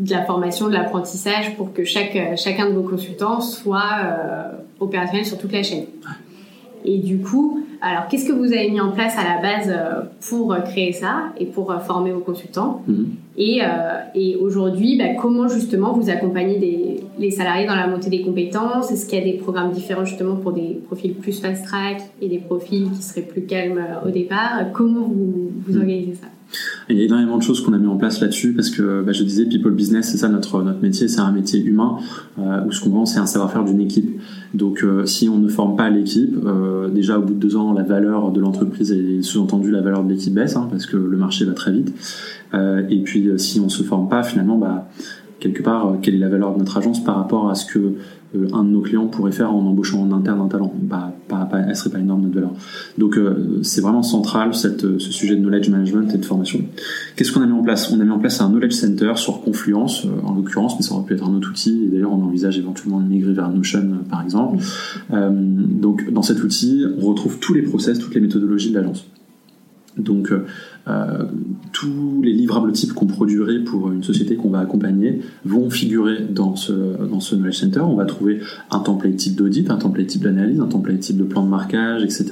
de 0.01 0.11
la 0.11 0.25
formation, 0.25 0.67
de 0.69 0.73
l'apprentissage 0.73 1.55
pour 1.57 1.73
que 1.73 1.85
chaque, 1.85 2.19
chacun 2.37 2.69
de 2.69 2.75
vos 2.75 2.83
consultants 2.83 3.41
soit 3.41 3.93
euh, 4.03 4.51
opérationnel 4.81 5.25
sur 5.25 5.39
toute 5.39 5.53
la 5.53 5.63
chaîne. 5.63 5.85
Et 6.85 6.99
du 6.99 7.19
coup, 7.19 7.61
alors 7.83 8.09
qu'est-ce 8.09 8.27
que 8.27 8.33
vous 8.33 8.53
avez 8.53 8.71
mis 8.71 8.81
en 8.81 8.91
place 8.91 9.15
à 9.19 9.23
la 9.23 9.43
base 9.43 9.71
pour 10.29 10.57
créer 10.65 10.93
ça 10.93 11.25
et 11.39 11.45
pour 11.45 11.75
former 11.83 12.11
vos 12.11 12.21
consultants 12.21 12.83
mm-hmm. 12.89 13.05
Et, 13.37 13.61
et 14.15 14.37
aujourd'hui, 14.37 14.99
bah, 14.99 15.15
comment 15.21 15.49
justement 15.49 15.93
vous 15.93 16.11
accompagnez 16.11 16.59
des, 16.59 17.01
les 17.19 17.31
salariés 17.31 17.67
dans 17.67 17.75
la 17.75 17.87
montée 17.87 18.11
des 18.11 18.23
compétences? 18.23 18.91
Est-ce 18.91 19.07
qu'il 19.07 19.19
y 19.19 19.23
a 19.23 19.25
des 19.25 19.39
programmes 19.39 19.73
différents 19.73 20.05
justement 20.07 20.37
pour 20.37 20.53
des 20.53 20.81
profils 20.87 21.15
plus 21.15 21.41
fast-track 21.41 22.03
et 22.21 22.29
des 22.29 22.39
profils 22.39 22.91
qui 22.91 23.03
seraient 23.03 23.23
plus 23.23 23.43
calmes 23.43 23.83
au 24.07 24.11
départ? 24.11 24.73
Comment 24.73 25.03
vous, 25.03 25.51
vous 25.67 25.75
mm. 25.75 25.81
organisez 25.81 26.15
ça? 26.15 26.27
Il 26.89 26.99
y 26.99 27.03
a 27.03 27.05
énormément 27.05 27.39
de 27.39 27.43
choses 27.43 27.61
qu'on 27.61 27.73
a 27.73 27.79
mis 27.79 27.87
en 27.87 27.97
place 27.97 28.21
là-dessus 28.21 28.53
parce 28.53 28.71
que 28.71 29.03
bah, 29.03 29.13
je 29.13 29.23
disais 29.23 29.47
people 29.47 29.73
business 29.73 30.11
c'est 30.11 30.19
ça 30.19 30.29
notre 30.29 30.63
notre 30.63 30.81
métier 30.81 31.09
c'est 31.09 31.21
un 31.21 31.33
métier 31.33 31.61
humain 31.63 31.99
euh, 32.39 32.65
où 32.67 32.73
ce 32.73 32.83
qu'on 32.83 32.91
vend 32.91 33.07
c'est 33.07 33.19
un 33.19 33.27
savoir-faire 33.27 33.65
d'une 33.65 33.81
équipe. 33.81 34.21
Donc 34.55 34.83
euh, 34.83 35.07
si 35.07 35.29
on 35.29 35.39
ne 35.39 35.49
forme 35.49 35.77
pas 35.77 35.91
l'équipe 35.91 36.35
euh, 36.45 36.89
déjà 36.89 37.19
au 37.19 37.23
bout 37.23 37.35
de 37.35 37.39
deux 37.39 37.57
ans 37.57 37.73
la 37.73 37.83
valeur 37.83 38.33
de 38.33 38.41
l'entreprise 38.41 38.93
et 38.93 39.23
sous-entendu 39.23 39.71
la 39.71 39.81
valeur 39.81 40.05
de 40.05 40.11
l'équipe 40.11 40.35
baisse 40.35 40.57
hein, 40.57 40.69
parce 40.71 40.87
que 40.87 40.97
le 40.97 41.17
marché 41.17 41.45
va 41.45 41.53
très 41.53 41.73
vite. 41.73 41.93
Et 42.53 43.01
puis 43.05 43.31
si 43.37 43.61
on 43.61 43.69
se 43.69 43.85
forme 43.85 44.09
pas 44.09 44.25
finalement 44.25 44.59
bah 44.59 44.89
quelque 45.39 45.63
part 45.63 45.99
quelle 46.03 46.17
est 46.17 46.19
la 46.19 46.29
valeur 46.29 46.55
de 46.55 46.59
notre 46.59 46.77
agence 46.77 47.03
par 47.03 47.17
rapport 47.17 47.49
à 47.49 47.55
ce 47.55 47.65
que 47.65 47.95
euh, 48.35 48.49
un 48.53 48.65
de 48.65 48.71
nos 48.71 48.81
clients 48.81 49.07
pourrait 49.07 49.33
faire 49.33 49.53
en 49.53 49.67
embauchant 49.67 50.03
en 50.03 50.13
interne 50.13 50.41
un 50.41 50.49
talent. 50.49 50.73
Bah, 50.83 51.15
pas, 51.29 51.49
serait 51.75 51.91
pas 51.91 51.99
énorme 51.99 52.23
notre 52.23 52.35
valeur. 52.35 52.53
Donc 52.99 53.17
euh, 53.17 53.61
c'est 53.63 53.81
vraiment 53.81 54.03
central 54.03 54.55
cette, 54.55 54.99
ce 54.99 55.13
sujet 55.13 55.37
de 55.37 55.41
knowledge 55.41 55.69
management 55.69 56.15
et 56.15 56.19
de 56.19 56.25
formation. 56.25 56.61
Qu'est-ce 57.17 57.33
qu'on 57.33 57.43
a 57.43 57.47
mis 57.47 57.53
en 57.53 57.63
place? 57.63 57.91
On 57.93 58.01
a 58.01 58.05
mis 58.05 58.11
en 58.11 58.19
place 58.19 58.41
un 58.41 58.49
knowledge 58.49 58.73
center 58.73 59.13
sur 59.17 59.41
Confluence 59.43 60.07
en 60.25 60.35
l'occurrence, 60.35 60.77
mais 60.77 60.83
ça 60.83 60.95
aurait 60.95 61.05
pu 61.05 61.15
être 61.15 61.29
un 61.29 61.35
autre 61.35 61.51
outil. 61.51 61.85
Et 61.85 61.89
d'ailleurs 61.89 62.13
on 62.13 62.23
envisage 62.23 62.59
éventuellement 62.59 63.01
de 63.01 63.09
migrer 63.09 63.33
vers 63.33 63.51
Notion 63.51 63.87
par 64.09 64.23
exemple. 64.23 64.63
donc 65.11 66.11
dans 66.13 66.23
cet 66.23 66.43
outil, 66.43 66.85
on 66.99 67.07
retrouve 67.07 67.39
tous 67.39 67.55
les 67.55 67.63
process, 67.63 67.99
toutes 67.99 68.15
les 68.15 68.21
méthodologies 68.21 68.71
de 68.71 68.77
l'agence. 68.77 69.07
Donc 69.97 70.33
euh, 70.89 71.25
tous 71.73 72.23
les 72.23 72.33
livrables 72.33 72.73
types 72.73 72.93
qu'on 72.93 73.07
produirait 73.07 73.59
pour 73.59 73.93
une 73.93 74.03
société 74.03 74.37
qu'on 74.37 74.51
va 74.51 74.61
accompagner 74.61 75.21
vont 75.45 75.71
figurer 75.71 76.27
dans 76.29 76.57
ce, 76.57 76.73
dans 76.73 77.21
ce 77.21 77.35
Knowledge 77.35 77.59
Center. 77.59 77.81
On 77.81 77.95
va 77.95 78.05
trouver 78.05 78.41
un 78.71 78.81
template 78.81 79.17
type 79.17 79.37
d'audit, 79.37 79.71
un 79.71 79.77
template 79.77 80.07
type 80.07 80.23
d'analyse, 80.23 80.61
un 80.61 80.67
template 80.67 81.01
type 81.01 81.17
de 81.19 81.25
plan 81.25 81.45
de 81.45 81.49
marquage, 81.49 82.03
etc. 82.03 82.27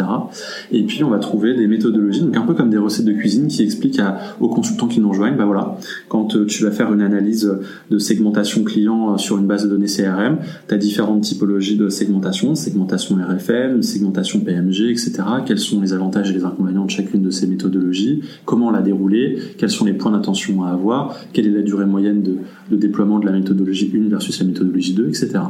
Et 0.73 0.83
puis 0.83 1.05
on 1.05 1.11
va 1.11 1.19
trouver 1.19 1.55
des 1.55 1.67
méthodologies, 1.67 2.23
donc 2.23 2.37
un 2.37 2.43
peu 2.43 2.55
comme 2.55 2.71
des 2.71 2.79
recettes 2.79 3.07
de 3.07 3.13
cuisine 3.13 3.49
qui 3.49 3.63
expliquent 3.63 4.01
aux 4.41 4.49
consultants 4.49 4.89
qui 4.89 5.01
nous 5.01 5.11
rejoignent, 5.11 5.37
bah 5.37 5.47
voilà, 5.47 5.77
quand 6.09 6.37
euh, 6.37 6.47
tu 6.47 6.65
vas 6.65 6.71
faire 6.71 6.93
une 6.93 7.03
analyse 7.03 7.53
de 7.91 7.99
segmentation 7.99 8.65
client 8.65 9.15
euh, 9.15 9.19
sur 9.19 9.39
une 9.39 9.47
base 9.47 9.65
de 9.65 9.69
données 9.69 9.87
CRM, 9.87 10.39
tu 10.67 10.75
as 10.75 10.79
différentes 10.79 11.23
typologies 11.23 11.77
de 11.77 11.89
segmentation, 11.89 12.55
segmentation 12.55 13.17
RFM, 13.17 13.83
segmentation 13.83 14.41
PMG, 14.41 14.91
etc. 14.91 15.13
Quels 15.47 15.59
sont 15.59 15.81
les 15.81 15.93
avantages 15.93 16.31
et 16.31 16.35
les 16.35 16.45
inconvénients 16.45 16.85
de 16.85 16.91
chacune 16.91 17.23
de 17.23 17.31
ces 17.31 17.47
méthodologies? 17.47 18.23
Comment 18.45 18.71
la 18.71 18.81
dérouler, 18.81 19.39
quels 19.59 19.71
sont 19.71 19.85
les 19.85 19.93
points 19.93 20.13
d'attention 20.13 20.63
à 20.65 20.71
avoir, 20.71 21.17
quelle 21.33 21.47
est 21.47 21.51
la 21.51 21.63
durée 21.63 21.87
moyenne 21.87 22.23
de, 22.23 22.77
déploiement 22.77 23.19
de 23.19 23.27
la 23.27 23.33
méthodologie 23.33 23.91
1 23.95 24.09
versus 24.09 24.39
la 24.41 24.47
méthodologie 24.47 24.95
2, 24.95 25.09
etc. 25.09 25.41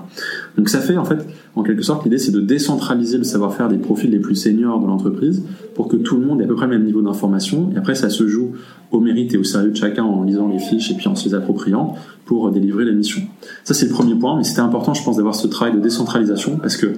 Donc 0.57 0.69
ça 0.69 0.81
fait 0.81 0.97
en 0.97 1.05
fait, 1.05 1.27
en 1.57 1.63
quelque 1.63 1.83
sorte, 1.83 2.05
l'idée 2.05 2.19
c'est 2.19 2.33
de 2.33 2.41
décentraliser 2.41 3.19
le 3.19 3.25
savoir-faire 3.25 3.69
des 3.69 3.79
profils 3.79 4.11
les 4.11 4.21
plus 4.21 4.37
seniors 4.37 4.81
de 4.81 4.87
l'entreprise 4.87 5.43
pour 5.75 5.89
que 5.89 5.97
tout 5.97 6.17
le 6.17 6.27
monde 6.27 6.41
ait 6.41 6.45
à 6.45 6.49
peu 6.49 6.55
près 6.55 6.67
le 6.67 6.73
même 6.73 6.85
niveau 6.85 7.03
d'information. 7.03 7.71
Et 7.75 7.79
après, 7.79 7.95
ça 7.95 8.11
se 8.11 8.27
joue 8.27 8.53
au 8.91 9.01
mérite 9.01 9.35
et 9.35 9.37
au 9.37 9.45
sérieux 9.45 9.71
de 9.71 9.77
chacun 9.77 10.05
en 10.05 10.23
lisant 10.23 10.49
les 10.49 10.59
fiches 10.59 10.91
et 10.91 10.95
puis 10.95 11.09
en 11.09 11.15
se 11.15 11.29
les 11.29 11.35
appropriant 11.35 11.95
pour 12.25 12.51
délivrer 12.51 12.85
la 12.85 12.93
mission. 12.93 13.23
Ça, 13.65 13.75
c'est 13.75 13.87
le 13.87 13.93
premier 13.93 14.15
point, 14.15 14.37
mais 14.37 14.45
c'était 14.45 14.61
important, 14.61 14.95
je 14.95 15.03
pense, 15.03 15.17
d'avoir 15.17 15.35
ce 15.35 15.47
travail 15.47 15.75
de 15.75 15.81
décentralisation 15.81 16.59
parce 16.59 16.77
que 16.77 16.95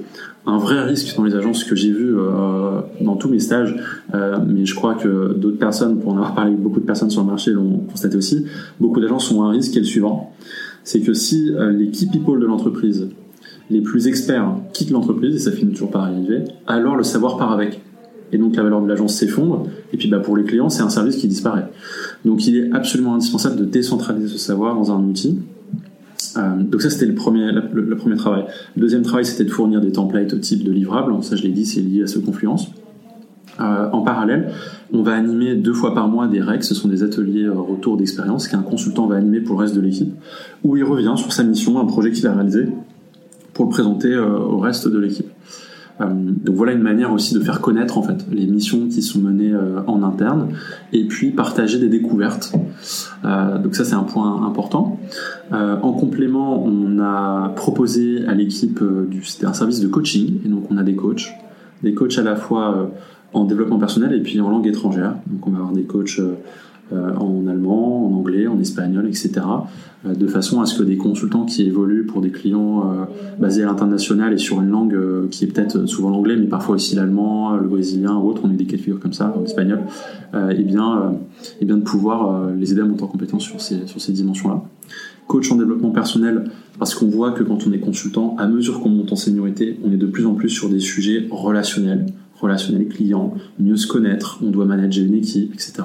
un 0.47 0.59
vrai 0.59 0.83
risque 0.83 1.15
dans 1.17 1.25
les 1.25 1.35
agences 1.35 1.65
que 1.65 1.77
j'ai 1.77 1.91
vu 1.91 2.17
euh, 2.17 2.81
dans 3.01 3.17
tous 3.17 3.29
mes 3.29 3.41
stages, 3.41 3.77
euh, 4.15 4.39
mais 4.47 4.65
je 4.65 4.75
crois 4.75 4.95
que 4.95 5.35
d'autres 5.35 5.59
personnes, 5.59 6.01
pour 6.01 6.13
en 6.13 6.17
avoir 6.17 6.35
parlé 6.35 6.53
avec 6.53 6.63
beaucoup 6.63 6.81
de 6.81 6.87
personnes 6.87 7.11
sur 7.11 7.21
le 7.21 7.27
marché, 7.27 7.51
l'ont 7.51 7.79
constaté 7.91 8.17
aussi, 8.17 8.47
beaucoup 8.81 9.01
d'agences 9.01 9.31
ont 9.31 9.45
un 9.45 9.51
risque 9.51 9.73
qui 9.73 9.79
est 9.79 9.83
le 9.83 9.87
suivant. 9.87 10.33
C'est 10.83 11.01
que 11.01 11.13
si 11.13 11.53
euh, 11.55 11.71
les 11.73 11.91
key 11.91 12.07
people 12.11 12.41
de 12.41 12.47
l'entreprise, 12.47 13.09
les 13.69 13.83
plus 13.83 14.09
experts, 14.09 14.57
quittent 14.73 14.91
l'entreprise, 14.91 15.37
et 15.37 15.39
ça 15.39 15.53
finit 15.53 15.73
toujours 15.73 15.91
par 15.91 16.05
arriver, 16.05 16.43
alors 16.67 16.97
le 16.97 17.05
savoir 17.05 17.37
part 17.37 17.53
avec 17.53 17.81
et 18.33 18.39
donc 18.39 18.57
la 18.57 18.63
valeur 18.63 18.83
de 18.83 18.89
l'agence 18.89 19.15
s'effondre. 19.15 19.67
Et 19.93 19.97
puis 19.97 20.09
bah, 20.09 20.21
pour 20.21 20.37
les 20.37 20.45
clients, 20.45 20.69
c'est 20.69 20.83
un 20.83 20.91
service 20.91 21.17
qui 21.17 21.29
disparaît. 21.29 21.69
Donc 22.25 22.47
il 22.47 22.57
est 22.57 22.73
absolument 22.73 23.15
indispensable 23.15 23.57
de 23.57 23.65
décentraliser 23.65 24.29
ce 24.29 24.39
savoir 24.39 24.75
dans 24.75 24.93
un 24.93 25.03
outil. 25.03 25.39
Euh, 26.37 26.63
donc 26.63 26.83
ça 26.83 26.91
c'était 26.91 27.07
le 27.07 27.15
premier, 27.15 27.51
travail. 28.17 28.45
Le 28.77 28.83
deuxième 28.83 29.03
travail 29.03 29.25
c'était 29.25 29.45
de 29.45 29.51
fournir 29.51 29.81
des 29.81 29.93
templates 29.93 30.33
au 30.33 30.39
type 30.39 30.65
de 30.65 30.71
livrables. 30.71 31.13
Ça 31.23 31.37
je 31.37 31.43
l'ai 31.43 31.51
dit, 31.51 31.67
c'est 31.67 31.81
lié 31.81 32.05
à 32.05 32.07
ce 32.07 32.19
confluence. 32.19 32.69
Euh, 33.59 33.91
en 33.93 34.03
parallèle, 34.03 34.53
on 34.93 35.03
va 35.03 35.13
animer 35.13 35.55
deux 35.55 35.75
fois 35.75 35.93
par 35.93 36.09
mois 36.09 36.29
des 36.29 36.41
REC, 36.41 36.63
ce 36.65 36.75
sont 36.75 36.89
des 36.89 37.03
ateliers 37.03 37.45
euh, 37.45 37.53
retour 37.61 37.99
d'expérience 37.99 38.49
qu'un 38.49 38.63
consultant 38.63 39.07
va 39.07 39.17
animer 39.17 39.41
pour 39.41 39.57
le 39.57 39.65
reste 39.65 39.75
de 39.75 39.83
l'équipe, 39.83 40.15
où 40.65 40.77
il 40.77 40.85
revient 40.85 41.13
sur 41.17 41.33
sa 41.33 41.43
mission, 41.43 41.79
un 41.79 41.85
projet 41.85 42.11
qu'il 42.11 42.27
a 42.27 42.33
réalisé, 42.33 42.69
pour 43.53 43.67
le 43.67 43.71
présenter 43.71 44.17
au 44.17 44.59
reste 44.59 44.89
de 44.89 44.99
l'équipe. 44.99 45.27
Euh, 46.01 46.07
donc 46.09 46.57
voilà 46.57 46.73
une 46.73 46.83
manière 46.83 47.13
aussi 47.13 47.35
de 47.35 47.41
faire 47.41 47.61
connaître 47.61 47.99
en 47.99 48.03
fait 48.03 48.25
les 48.31 48.47
missions 48.47 48.89
qui 48.89 49.03
sont 49.03 49.21
menées 49.21 49.53
euh, 49.53 49.81
en 49.87 50.03
interne 50.03 50.49
et 50.93 51.05
puis 51.07 51.31
partager 51.31 51.79
des 51.79 51.89
découvertes. 51.89 52.55
Euh, 53.25 53.59
donc 53.59 53.75
ça 53.75 53.85
c'est 53.85 53.95
un 53.95 54.05
point 54.05 54.47
important. 54.47 54.99
en 55.53 55.93
complément, 55.93 56.65
on 56.65 56.99
a 57.01 57.51
proposé 57.57 58.25
à 58.27 58.35
l'équipe 58.35 58.83
du 59.09 59.23
un 59.43 59.53
service 59.53 59.81
de 59.81 59.89
coaching 59.89 60.41
et 60.45 60.49
donc 60.49 60.65
on 60.71 60.77
a 60.77 60.83
des 60.83 60.95
coachs, 60.95 61.33
des 61.83 61.95
coachs 61.95 62.19
à 62.19 62.23
la 62.23 62.37
fois 62.37 62.91
en 63.33 63.45
développement 63.45 63.79
personnel 63.79 64.13
et 64.13 64.21
puis 64.21 64.41
en 64.41 64.49
langue 64.49 64.67
étrangère. 64.67 65.15
Donc 65.27 65.47
on 65.47 65.51
va 65.51 65.59
avoir 65.59 65.73
des 65.73 65.85
coachs 65.85 66.21
en 66.93 67.47
allemand, 67.47 68.07
en 68.07 68.17
anglais, 68.17 68.47
en 68.47 68.59
espagnol, 68.59 69.07
etc. 69.07 69.33
de 70.05 70.27
façon 70.27 70.61
à 70.61 70.67
ce 70.67 70.79
que 70.79 70.83
des 70.83 70.97
consultants 70.97 71.45
qui 71.45 71.63
évoluent 71.63 72.07
pour 72.07 72.21
des 72.21 72.31
clients 72.31 73.07
basés 73.39 73.63
à 73.63 73.67
l'international 73.67 74.33
et 74.33 74.39
sur 74.39 74.61
une 74.61 74.71
langue 74.71 74.99
qui 75.31 75.45
est 75.45 75.47
peut-être 75.47 75.87
souvent 75.87 76.11
l'anglais, 76.11 76.37
mais 76.37 76.47
parfois 76.47 76.77
aussi 76.77 76.97
l'allemand, 76.97 77.57
le 77.57 77.69
brésilien 77.69 78.17
ou 78.17 78.29
autre, 78.29 78.43
on 78.45 78.51
a 78.51 78.55
des 78.55 78.65
cas 78.65 78.77
de 78.77 78.83
figure 78.83 79.01
comme 79.01 79.13
ça, 79.13 79.35
en 79.39 79.45
espagnol, 79.45 79.81
et 80.35 80.63
bien, 80.63 81.15
et 81.61 81.65
bien 81.65 81.77
de 81.77 81.83
pouvoir 81.83 82.49
les 82.59 82.73
aider 82.73 82.81
à 82.81 82.85
monter 82.85 83.03
en 83.05 83.09
compétence 83.09 83.43
sur 83.43 83.61
ces, 83.61 83.87
sur 83.87 84.01
ces 84.01 84.13
dimensions-là 84.13 84.63
coach 85.31 85.53
en 85.53 85.57
développement 85.57 85.91
personnel 85.91 86.51
parce 86.81 86.97
qu'on 86.97 87.07
voit 87.07 87.31
que 87.31 87.45
quand 87.45 87.65
on 87.65 87.73
est 87.73 87.79
consultant, 87.79 88.35
à 88.37 88.49
mesure 88.49 88.81
qu'on 88.81 88.89
monte 88.89 89.13
en 89.13 89.17
seniorité, 89.17 89.79
on 89.85 89.93
est 89.93 89.97
de 89.97 90.07
plus 90.07 90.27
en 90.27 90.35
plus 90.35 90.49
sur 90.49 90.69
des 90.69 90.81
sujets 90.81 91.29
relationnels, 91.31 92.07
relationnels 92.41 92.89
clients, 92.89 93.35
mieux 93.59 93.77
se 93.77 93.87
connaître, 93.87 94.39
on 94.43 94.51
doit 94.51 94.65
manager 94.65 95.05
une 95.05 95.15
équipe, 95.15 95.53
etc. 95.55 95.83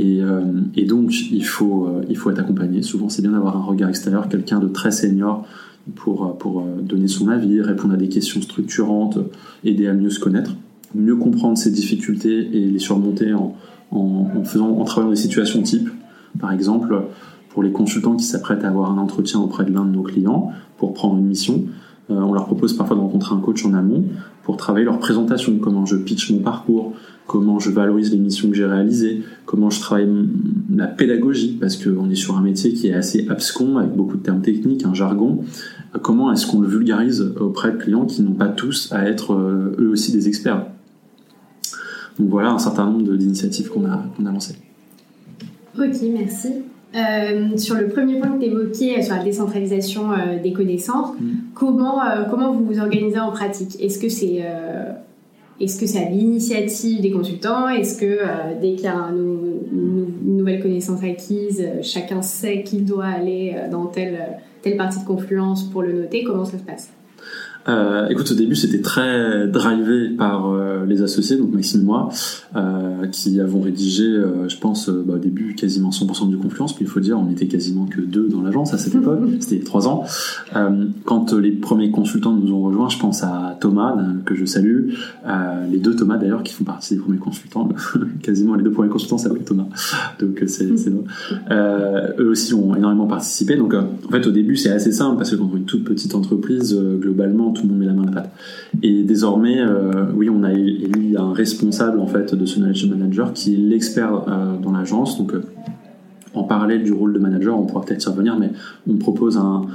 Euh, 0.00 0.42
et, 0.76 0.84
donc 0.84 1.12
il 1.30 1.44
faut, 1.44 1.86
euh, 1.86 2.04
il 2.08 2.16
faut 2.16 2.30
être 2.30 2.38
accompagné. 2.38 2.82
Souvent 2.82 3.08
c'est 3.08 3.22
bien 3.22 3.32
d'avoir 3.32 3.56
un 3.56 3.62
regard 3.62 3.88
extérieur, 3.88 4.28
quelqu'un 4.28 4.60
de 4.60 4.68
très 4.68 4.90
senior 4.90 5.46
pour, 5.96 6.24
euh, 6.26 6.80
donner 6.80 7.08
son 7.08 7.28
avis, 7.28 7.60
répondre 7.60 7.94
à 7.94 7.96
des 7.96 8.08
questions 8.08 8.40
structurantes, 8.40 9.18
aider 9.64 9.88
à 9.88 9.94
mieux 9.94 10.10
se 10.10 10.20
connaître, 10.20 10.54
mieux 10.94 11.16
comprendre 11.16 11.58
ses 11.58 11.70
difficultés 11.70 12.48
et 12.52 12.70
les 12.70 12.78
surmonter 12.78 13.34
en, 13.34 13.56
en, 13.90 14.44
faisant, 14.44 14.78
en 14.78 14.84
travaillant 14.84 15.10
des 15.10 15.20
situations 15.20 15.62
types. 15.62 15.88
Par 16.38 16.52
exemple, 16.52 17.02
pour 17.50 17.62
les 17.62 17.72
consultants 17.72 18.16
qui 18.16 18.24
s'apprêtent 18.24 18.64
à 18.64 18.68
avoir 18.68 18.90
un 18.90 18.98
entretien 18.98 19.40
auprès 19.40 19.64
de 19.64 19.72
l'un 19.72 19.84
de 19.84 19.90
nos 19.90 20.02
clients 20.02 20.52
pour 20.78 20.94
prendre 20.94 21.18
une 21.18 21.26
mission, 21.26 21.64
on 22.08 22.32
leur 22.32 22.46
propose 22.46 22.76
parfois 22.76 22.96
de 22.96 23.00
rencontrer 23.00 23.34
un 23.34 23.40
coach 23.40 23.64
en 23.64 23.74
amont 23.74 24.04
pour 24.42 24.56
travailler 24.56 24.84
leur 24.84 24.98
présentation, 24.98 25.56
comment 25.58 25.86
je 25.86 25.96
pitch 25.96 26.30
mon 26.30 26.40
parcours, 26.40 26.94
comment 27.26 27.58
je 27.58 27.70
valorise 27.70 28.10
les 28.10 28.18
missions 28.18 28.48
que 28.48 28.56
j'ai 28.56 28.66
réalisées, 28.66 29.22
comment 29.46 29.70
je 29.70 29.80
travaille 29.80 30.08
la 30.74 30.86
pédagogie, 30.86 31.56
parce 31.60 31.76
qu'on 31.76 32.10
est 32.10 32.16
sur 32.16 32.36
un 32.36 32.42
métier 32.42 32.72
qui 32.72 32.88
est 32.88 32.94
assez 32.94 33.26
abscon, 33.28 33.78
avec 33.78 33.92
beaucoup 33.94 34.16
de 34.16 34.22
termes 34.22 34.42
techniques, 34.42 34.84
un 34.84 34.94
jargon. 34.94 35.44
Comment 36.02 36.32
est-ce 36.32 36.46
qu'on 36.46 36.60
le 36.60 36.68
vulgarise 36.68 37.32
auprès 37.38 37.72
de 37.72 37.76
clients 37.76 38.06
qui 38.06 38.22
n'ont 38.22 38.32
pas 38.32 38.48
tous 38.48 38.90
à 38.92 39.06
être 39.06 39.34
euh, 39.34 39.76
eux 39.78 39.88
aussi 39.90 40.10
des 40.10 40.26
experts 40.26 40.66
Donc 42.18 42.28
voilà 42.28 42.50
un 42.50 42.58
certain 42.58 42.86
nombre 42.86 43.16
d'initiatives 43.16 43.68
qu'on 43.68 43.84
a, 43.84 44.04
qu'on 44.16 44.26
a 44.26 44.32
lancées. 44.32 44.56
Ok, 45.78 45.96
merci. 46.12 46.48
Euh, 46.94 47.56
sur 47.56 47.76
le 47.76 47.88
premier 47.88 48.18
point 48.18 48.30
que 48.32 48.40
tu 48.40 48.50
évoquais, 48.50 48.98
euh, 48.98 49.02
sur 49.02 49.16
la 49.16 49.24
décentralisation 49.24 50.12
euh, 50.12 50.42
des 50.42 50.52
connaissances, 50.52 51.14
mm. 51.18 51.30
comment, 51.54 52.00
comment 52.30 52.52
vous 52.52 52.64
vous 52.64 52.78
organisez 52.78 53.18
en 53.18 53.30
pratique? 53.30 53.82
Est-ce 53.82 53.98
que 53.98 54.08
c'est 54.08 54.42
est-ce 55.60 55.78
que 55.78 55.86
c'est 55.86 56.04
à 56.04 56.08
l'initiative 56.08 57.00
des 57.02 57.12
consultants? 57.12 57.68
Est-ce 57.68 58.00
que 58.00 58.18
dès 58.60 58.72
qu'il 58.72 58.84
y 58.84 58.88
a 58.88 58.94
une, 58.94 60.36
nouvelle 60.36 60.60
connaissance 60.60 61.04
acquise, 61.04 61.64
chacun 61.82 62.20
sait 62.20 62.64
qu'il 62.64 62.84
doit 62.84 63.04
aller 63.04 63.54
dans 63.70 63.86
telle, 63.86 64.18
telle 64.60 64.76
partie 64.76 64.98
de 64.98 65.04
confluence 65.04 65.62
pour 65.62 65.82
le 65.82 65.92
noter 65.92 66.24
Comment 66.24 66.44
ça 66.44 66.58
se 66.58 66.64
passe? 66.64 66.90
Euh, 67.68 68.08
écoute, 68.08 68.30
au 68.30 68.34
début, 68.34 68.56
c'était 68.56 68.80
très 68.80 69.46
drivé 69.46 70.10
par 70.10 70.50
euh, 70.50 70.84
les 70.86 71.02
associés, 71.02 71.36
donc 71.36 71.52
Maxime 71.52 71.82
et 71.82 71.84
moi, 71.84 72.10
euh, 72.54 73.06
qui 73.06 73.40
avons 73.40 73.60
rédigé, 73.60 74.04
euh, 74.04 74.48
je 74.48 74.58
pense, 74.58 74.88
euh, 74.88 75.04
bah, 75.06 75.14
au 75.14 75.18
début, 75.18 75.54
quasiment 75.54 75.90
100% 75.90 76.28
du 76.28 76.36
Confiance. 76.36 76.74
Puis 76.74 76.84
il 76.84 76.88
faut 76.88 77.00
dire, 77.00 77.18
on 77.18 77.30
était 77.30 77.46
quasiment 77.46 77.86
que 77.86 78.00
deux 78.00 78.28
dans 78.28 78.42
l'agence 78.42 78.74
à 78.74 78.78
cette 78.78 78.94
époque. 78.94 79.20
C'était 79.40 79.64
trois 79.64 79.88
ans. 79.88 80.04
quand 81.04 81.32
les 81.32 81.52
premiers 81.52 81.90
consultants 81.90 82.34
nous 82.34 82.52
ont 82.52 82.62
rejoints, 82.62 82.88
je 82.88 82.98
pense 82.98 83.22
à 83.22 83.56
Thomas, 83.60 83.96
que 84.24 84.34
je 84.34 84.44
salue, 84.44 84.90
les 85.70 85.78
deux 85.78 85.94
Thomas 85.94 86.18
d'ailleurs, 86.18 86.42
qui 86.42 86.52
font 86.52 86.64
partie 86.64 86.94
des 86.94 87.00
premiers 87.00 87.18
consultants. 87.18 87.68
quasiment 88.22 88.54
les 88.54 88.62
deux 88.62 88.70
premiers 88.70 88.90
consultants 88.90 89.18
s'appellent 89.18 89.44
Thomas. 89.44 89.66
Donc 90.20 90.42
c'est 90.46 90.68
eux 91.50 92.28
aussi 92.28 92.54
ont 92.54 92.74
énormément 92.74 93.06
participé. 93.06 93.56
Donc 93.56 93.74
en 93.74 94.10
fait, 94.10 94.26
au 94.26 94.30
début, 94.30 94.56
c'est 94.56 94.72
assez 94.72 94.92
simple 94.92 95.16
parce 95.16 95.30
que 95.30 95.36
quand 95.36 95.48
on 95.52 95.56
est 95.56 95.60
une 95.60 95.64
toute 95.64 95.84
petite 95.84 96.14
entreprise, 96.14 96.78
globalement, 97.00 97.51
tout 97.52 97.62
le 97.62 97.68
monde 97.68 97.78
met 97.78 97.86
la 97.86 97.92
main 97.92 98.02
à 98.02 98.06
la 98.06 98.12
pâte. 98.12 98.30
Et 98.82 99.02
désormais, 99.02 99.60
euh, 99.60 100.06
oui, 100.14 100.30
on 100.30 100.42
a 100.44 100.52
élu 100.52 101.16
un 101.16 101.32
responsable 101.32 102.00
en 102.00 102.06
fait 102.06 102.34
de 102.34 102.46
ce 102.46 102.58
knowledge 102.58 102.86
manager 102.86 103.32
qui 103.32 103.54
est 103.54 103.58
l'expert 103.58 104.24
euh, 104.28 104.56
dans 104.56 104.72
l'agence. 104.72 105.18
Donc, 105.18 105.34
euh, 105.34 105.42
en 106.34 106.44
parallèle 106.44 106.82
du 106.82 106.92
rôle 106.92 107.12
de 107.12 107.18
manager, 107.18 107.58
on 107.58 107.66
pourra 107.66 107.84
peut-être 107.84 108.04
y 108.04 108.08
revenir, 108.08 108.38
mais 108.38 108.50
on 108.88 108.96
propose 108.96 109.36
un, 109.36 109.66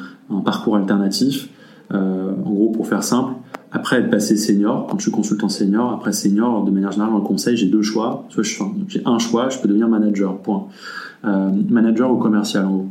parcours 0.44 0.76
alternatif. 0.76 1.50
en 1.92 2.52
gros, 2.52 2.70
pour 2.70 2.88
faire 2.88 3.04
simple, 3.04 3.34
après 3.72 3.98
être 3.98 4.10
passé 4.10 4.36
senior, 4.36 4.88
quand 4.90 4.98
je 4.98 5.04
suis 5.04 5.12
consultant 5.12 5.50
senior, 5.50 5.94
après 5.94 6.14
senior, 6.14 6.66
de 6.66 6.72
manière 6.72 6.92
générale, 6.92 7.14
dans 7.14 7.20
le 7.20 7.24
conseil, 7.24 7.56
j'ai 7.56 7.68
deux 7.68 7.84
choix. 7.84 8.26
Soit 8.30 8.44
j'ai 8.88 9.02
un 9.06 9.20
choix, 9.20 9.50
je 9.50 9.60
peux 9.60 9.68
devenir 9.68 9.88
manager, 9.88 10.38
point. 10.40 10.66
manager 11.24 12.12
ou 12.12 12.18
commercial 12.18 12.66
en 12.66 12.72
gros. 12.72 12.88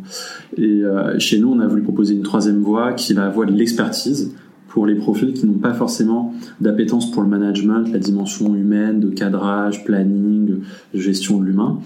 Et 0.56 0.82
chez 1.18 1.40
nous, 1.40 1.50
on 1.52 1.58
a 1.58 1.66
voulu 1.66 1.82
proposer 1.82 2.14
une 2.14 2.22
troisième 2.22 2.60
voie 2.60 2.92
qui 2.92 3.12
est 3.12 3.16
la 3.16 3.30
voie 3.30 3.46
de 3.46 3.52
l'expertise 3.52 4.32
pour 4.76 4.84
les 4.84 4.94
profils 4.94 5.32
qui 5.32 5.46
n'ont 5.46 5.54
pas 5.54 5.72
forcément 5.72 6.34
d'appétence 6.60 7.10
pour 7.10 7.22
le 7.22 7.28
management, 7.28 7.90
la 7.90 7.98
dimension 7.98 8.54
humaine, 8.54 9.00
de 9.00 9.08
cadrage, 9.08 9.86
planning, 9.86 10.58
gestion 10.92 11.40
de 11.40 11.46
l'humain, 11.46 11.80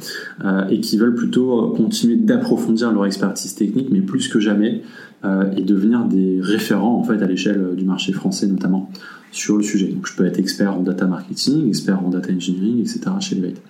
euh, 0.44 0.66
et 0.70 0.80
qui 0.80 0.98
veulent 0.98 1.14
plutôt 1.14 1.68
continuer 1.68 2.16
d'approfondir 2.16 2.90
leur 2.90 3.06
expertise 3.06 3.54
technique, 3.54 3.90
mais 3.92 4.00
plus 4.00 4.26
que 4.26 4.40
jamais, 4.40 4.82
euh, 5.24 5.52
et 5.56 5.62
devenir 5.62 6.04
des 6.06 6.40
référents 6.42 6.96
en 6.96 7.04
fait 7.04 7.22
à 7.22 7.28
l'échelle 7.28 7.76
du 7.76 7.84
marché 7.84 8.12
français 8.12 8.48
notamment 8.48 8.90
sur 9.30 9.56
le 9.56 9.62
sujet. 9.62 9.86
Donc 9.86 10.08
je 10.08 10.16
peux 10.16 10.26
être 10.26 10.40
expert 10.40 10.76
en 10.76 10.82
data 10.82 11.06
marketing, 11.06 11.68
expert 11.68 12.04
en 12.04 12.10
data 12.10 12.32
engineering, 12.32 12.80
etc. 12.80 13.02
chez 13.20 13.36
Elevate 13.36 13.62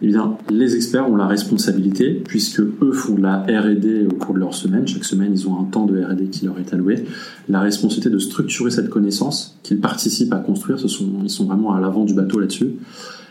eh 0.00 0.12
les 0.50 0.76
experts 0.76 1.10
ont 1.10 1.16
la 1.16 1.26
responsabilité, 1.26 2.22
puisque 2.26 2.60
eux 2.60 2.92
font 2.92 3.14
de 3.14 3.22
la 3.22 3.38
R&D 3.40 4.06
au 4.10 4.14
cours 4.14 4.34
de 4.34 4.40
leur 4.40 4.54
semaine. 4.54 4.86
Chaque 4.86 5.04
semaine, 5.04 5.32
ils 5.32 5.48
ont 5.48 5.60
un 5.60 5.64
temps 5.64 5.86
de 5.86 6.00
R&D 6.00 6.26
qui 6.26 6.46
leur 6.46 6.58
est 6.58 6.72
alloué. 6.72 7.04
La 7.48 7.60
responsabilité 7.60 8.10
de 8.10 8.18
structurer 8.18 8.70
cette 8.70 8.90
connaissance 8.90 9.58
qu'ils 9.62 9.80
participent 9.80 10.32
à 10.32 10.38
construire. 10.38 10.78
Ils 10.80 11.30
sont 11.30 11.44
vraiment 11.44 11.74
à 11.74 11.80
l'avant 11.80 12.04
du 12.04 12.14
bateau 12.14 12.38
là-dessus. 12.38 12.74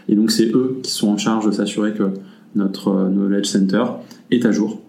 Et 0.09 0.15
donc, 0.15 0.31
c'est 0.31 0.47
eux 0.53 0.79
qui 0.83 0.91
sont 0.91 1.09
en 1.09 1.17
charge 1.17 1.45
de 1.45 1.51
s'assurer 1.51 1.93
que 1.93 2.11
notre 2.55 2.89
euh, 2.89 3.09
knowledge 3.09 3.45
center 3.45 3.83
est 4.31 4.45
à 4.45 4.51
jour, 4.51 4.81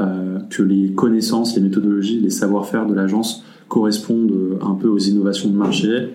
euh, 0.00 0.38
que 0.50 0.62
les 0.62 0.92
connaissances, 0.92 1.54
les 1.56 1.62
méthodologies, 1.62 2.20
les 2.20 2.30
savoir-faire 2.30 2.86
de 2.86 2.94
l'agence 2.94 3.44
correspondent 3.68 4.32
euh, 4.32 4.58
un 4.62 4.74
peu 4.74 4.88
aux 4.88 4.98
innovations 4.98 5.50
de 5.50 5.56
marché, 5.56 6.10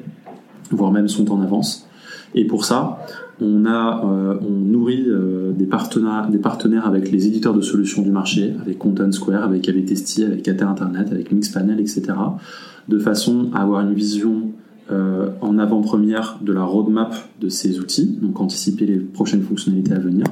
voire 0.71 0.91
même 0.91 1.07
sont 1.07 1.31
en 1.31 1.41
avance. 1.41 1.87
Et 2.35 2.45
pour 2.45 2.65
ça, 2.65 3.05
on 3.41 3.65
a, 3.65 4.03
euh, 4.05 4.39
nourrit 4.49 5.05
euh, 5.07 5.51
des 5.51 5.65
partenaires, 5.65 6.85
avec 6.85 7.11
les 7.11 7.27
éditeurs 7.27 7.53
de 7.53 7.61
solutions 7.61 8.01
du 8.01 8.11
marché, 8.11 8.53
avec 8.61 8.77
Content 8.77 9.11
Square, 9.11 9.43
avec 9.43 9.67
AVTST, 9.69 10.23
avec 10.23 10.43
Cater 10.43 10.65
Internet, 10.65 11.09
avec 11.11 11.31
Mixpanel, 11.31 11.79
etc., 11.79 12.03
de 12.87 12.99
façon 12.99 13.49
à 13.53 13.61
avoir 13.61 13.81
une 13.81 13.93
vision 13.93 14.51
euh, 14.91 15.29
en 15.41 15.57
avant-première 15.59 16.39
de 16.41 16.51
la 16.51 16.63
roadmap 16.63 17.13
de 17.39 17.49
ces 17.49 17.79
outils, 17.79 18.17
donc 18.21 18.39
anticiper 18.39 18.85
les 18.85 18.97
prochaines 18.97 19.43
fonctionnalités 19.43 19.93
à 19.93 19.99
venir. 19.99 20.25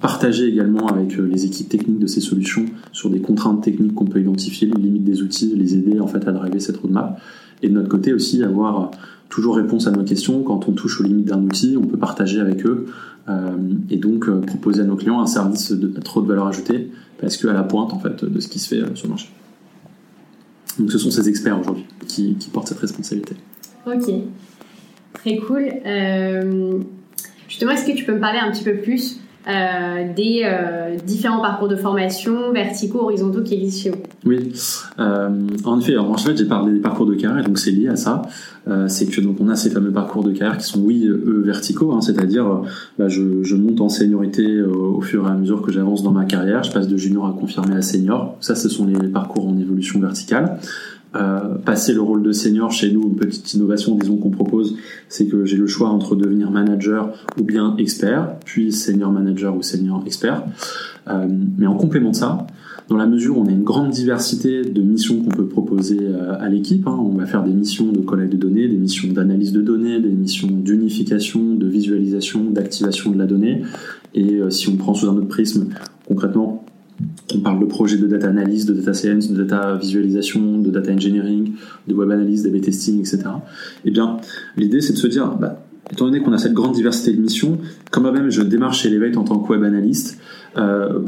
Partager 0.00 0.46
également 0.46 0.86
avec 0.86 1.16
les 1.16 1.44
équipes 1.44 1.68
techniques 1.68 1.98
de 1.98 2.06
ces 2.06 2.20
solutions 2.20 2.64
sur 2.92 3.10
des 3.10 3.20
contraintes 3.20 3.62
techniques 3.62 3.94
qu'on 3.94 4.06
peut 4.06 4.20
identifier, 4.20 4.66
les 4.66 4.80
limites 4.80 5.04
des 5.04 5.22
outils, 5.22 5.54
les 5.54 5.74
aider 5.74 6.00
en 6.00 6.06
fait 6.06 6.26
à 6.26 6.32
driver 6.32 6.58
cette 6.58 6.78
roadmap. 6.78 7.20
Et 7.62 7.68
de 7.68 7.74
notre 7.74 7.88
côté 7.88 8.14
aussi 8.14 8.42
avoir 8.42 8.92
toujours 9.30 9.56
réponse 9.56 9.86
à 9.86 9.92
nos 9.92 10.04
questions. 10.04 10.42
Quand 10.42 10.68
on 10.68 10.72
touche 10.72 11.00
aux 11.00 11.04
limites 11.04 11.26
d'un 11.26 11.40
outil, 11.40 11.78
on 11.78 11.86
peut 11.86 11.96
partager 11.96 12.40
avec 12.40 12.66
eux 12.66 12.86
euh, 13.28 13.56
et 13.88 13.96
donc 13.96 14.28
euh, 14.28 14.40
proposer 14.40 14.82
à 14.82 14.84
nos 14.84 14.96
clients 14.96 15.20
un 15.20 15.26
service 15.26 15.72
de 15.72 15.88
trop 16.00 16.20
de 16.20 16.26
valeur 16.26 16.46
ajoutée 16.48 16.90
parce 17.18 17.36
qu'à 17.36 17.52
la 17.52 17.62
pointe 17.62 17.92
en 17.94 17.98
fait 17.98 18.24
de 18.24 18.40
ce 18.40 18.48
qui 18.48 18.58
se 18.58 18.68
fait 18.68 18.82
euh, 18.82 18.94
sur 18.94 19.06
le 19.06 19.10
marché. 19.10 19.28
Donc 20.78 20.92
ce 20.92 20.98
sont 20.98 21.10
ces 21.10 21.28
experts 21.28 21.58
aujourd'hui 21.58 21.86
qui, 22.06 22.36
portent 22.52 22.68
cette 22.68 22.78
responsabilité. 22.78 23.34
Ok, 23.86 24.12
très 25.14 25.36
cool. 25.38 25.68
justement, 27.48 27.72
est-ce 27.72 27.86
que 27.86 27.96
tu 27.96 28.04
peux 28.04 28.14
me 28.14 28.20
parler 28.20 28.38
un 28.38 28.50
petit 28.50 28.64
peu 28.64 28.76
plus 28.76 29.20
euh, 29.48 30.12
des 30.14 30.42
euh, 30.44 30.96
différents 31.06 31.40
parcours 31.40 31.68
de 31.68 31.76
formation 31.76 32.52
verticaux, 32.52 33.00
horizontaux 33.00 33.42
qui 33.42 33.54
existent 33.54 33.82
chez 33.82 33.90
vous. 33.90 34.02
Oui, 34.26 34.52
euh, 34.98 35.30
en 35.64 35.80
effet, 35.80 35.96
en 35.96 36.14
fait, 36.18 36.36
j'ai 36.36 36.44
parlé 36.44 36.74
des 36.74 36.80
parcours 36.80 37.06
de 37.06 37.14
carrière, 37.14 37.42
donc 37.44 37.58
c'est 37.58 37.70
lié 37.70 37.88
à 37.88 37.96
ça. 37.96 38.22
c'est 38.88 39.06
que 39.06 39.20
donc 39.22 39.36
on 39.40 39.48
a 39.48 39.56
ces 39.56 39.70
fameux 39.70 39.90
parcours 39.92 40.22
de 40.22 40.32
carrière 40.32 40.58
qui 40.58 40.66
sont, 40.66 40.80
oui, 40.80 41.06
eux 41.06 41.42
verticaux, 41.44 41.92
hein, 41.92 42.02
c'est-à-dire 42.02 42.62
bah, 42.98 43.08
je, 43.08 43.42
je, 43.42 43.56
monte 43.56 43.80
en 43.80 43.88
seniorité 43.88 44.62
au 44.62 45.00
fur 45.00 45.26
et 45.26 45.30
à 45.30 45.34
mesure 45.34 45.62
que 45.62 45.72
j'avance 45.72 46.02
dans 46.02 46.12
ma 46.12 46.26
carrière, 46.26 46.62
je 46.62 46.70
passe 46.70 46.86
de 46.86 46.96
junior 46.98 47.26
à 47.26 47.32
confirmé 47.32 47.74
à 47.74 47.82
senior. 47.82 48.36
Ça, 48.40 48.54
ce 48.54 48.68
sont 48.68 48.86
les 48.86 49.08
parcours 49.08 49.48
en 49.48 49.58
évolution 49.58 50.00
verticale. 50.00 50.58
Euh, 51.16 51.56
passer 51.64 51.92
le 51.92 52.00
rôle 52.00 52.22
de 52.22 52.30
senior 52.30 52.70
chez 52.70 52.92
nous, 52.92 53.02
une 53.02 53.16
petite 53.16 53.52
innovation, 53.54 53.96
disons 53.96 54.16
qu'on 54.16 54.30
propose, 54.30 54.76
c'est 55.08 55.26
que 55.26 55.44
j'ai 55.44 55.56
le 55.56 55.66
choix 55.66 55.88
entre 55.88 56.14
devenir 56.14 56.52
manager 56.52 57.12
ou 57.38 57.42
bien 57.42 57.74
expert, 57.78 58.36
puis 58.44 58.70
senior 58.70 59.10
manager 59.10 59.56
ou 59.56 59.62
senior 59.62 60.02
expert. 60.06 60.44
Euh, 61.08 61.26
mais 61.58 61.66
en 61.66 61.74
complément 61.74 62.10
de 62.10 62.16
ça, 62.16 62.46
dans 62.90 62.96
la 62.96 63.06
mesure 63.06 63.38
où 63.38 63.42
on 63.42 63.46
a 63.46 63.52
une 63.52 63.62
grande 63.62 63.90
diversité 63.90 64.62
de 64.62 64.82
missions 64.82 65.22
qu'on 65.22 65.30
peut 65.30 65.46
proposer 65.46 65.98
euh, 66.00 66.34
à 66.40 66.48
l'équipe. 66.48 66.86
Hein. 66.88 66.98
On 67.00 67.16
va 67.16 67.24
faire 67.24 67.44
des 67.44 67.52
missions 67.52 67.92
de 67.92 68.00
collecte 68.00 68.32
de 68.32 68.36
données, 68.36 68.66
des 68.66 68.76
missions 68.76 69.12
d'analyse 69.12 69.52
de 69.52 69.62
données, 69.62 70.00
des 70.00 70.10
missions 70.10 70.48
d'unification, 70.48 71.54
de 71.54 71.66
visualisation, 71.68 72.50
d'activation 72.50 73.12
de 73.12 73.18
la 73.18 73.26
donnée. 73.26 73.62
Et 74.14 74.34
euh, 74.34 74.50
si 74.50 74.68
on 74.68 74.76
prend 74.76 74.92
sous 74.92 75.08
un 75.08 75.16
autre 75.16 75.28
prisme, 75.28 75.68
concrètement, 76.08 76.64
on 77.34 77.40
parle 77.40 77.60
de 77.60 77.66
projets 77.66 77.96
de 77.96 78.06
data 78.06 78.28
analyse, 78.28 78.66
de 78.66 78.74
data 78.74 78.94
science, 78.94 79.30
de 79.30 79.42
data 79.42 79.76
visualisation, 79.76 80.58
de 80.58 80.70
data 80.70 80.92
engineering, 80.92 81.52
de 81.86 81.94
web 81.94 82.10
analyse, 82.10 82.42
d'AB 82.42 82.60
testing, 82.60 83.00
etc. 83.00 83.18
Eh 83.84 83.90
bien, 83.90 84.18
l'idée 84.56 84.80
c'est 84.80 84.92
de 84.92 84.98
se 84.98 85.06
dire, 85.06 85.36
bah, 85.36 85.62
étant 85.92 86.06
donné 86.06 86.20
qu'on 86.20 86.32
a 86.32 86.38
cette 86.38 86.54
grande 86.54 86.74
diversité 86.74 87.12
de 87.12 87.20
missions, 87.20 87.58
quand 87.90 88.00
même 88.00 88.30
je 88.30 88.42
démarre 88.42 88.74
chez 88.74 88.88
Elevate 88.88 89.16
en 89.16 89.24
tant 89.24 89.38
que 89.38 89.50
web 89.52 89.62
analyste, 89.62 90.18
euh, 90.56 91.00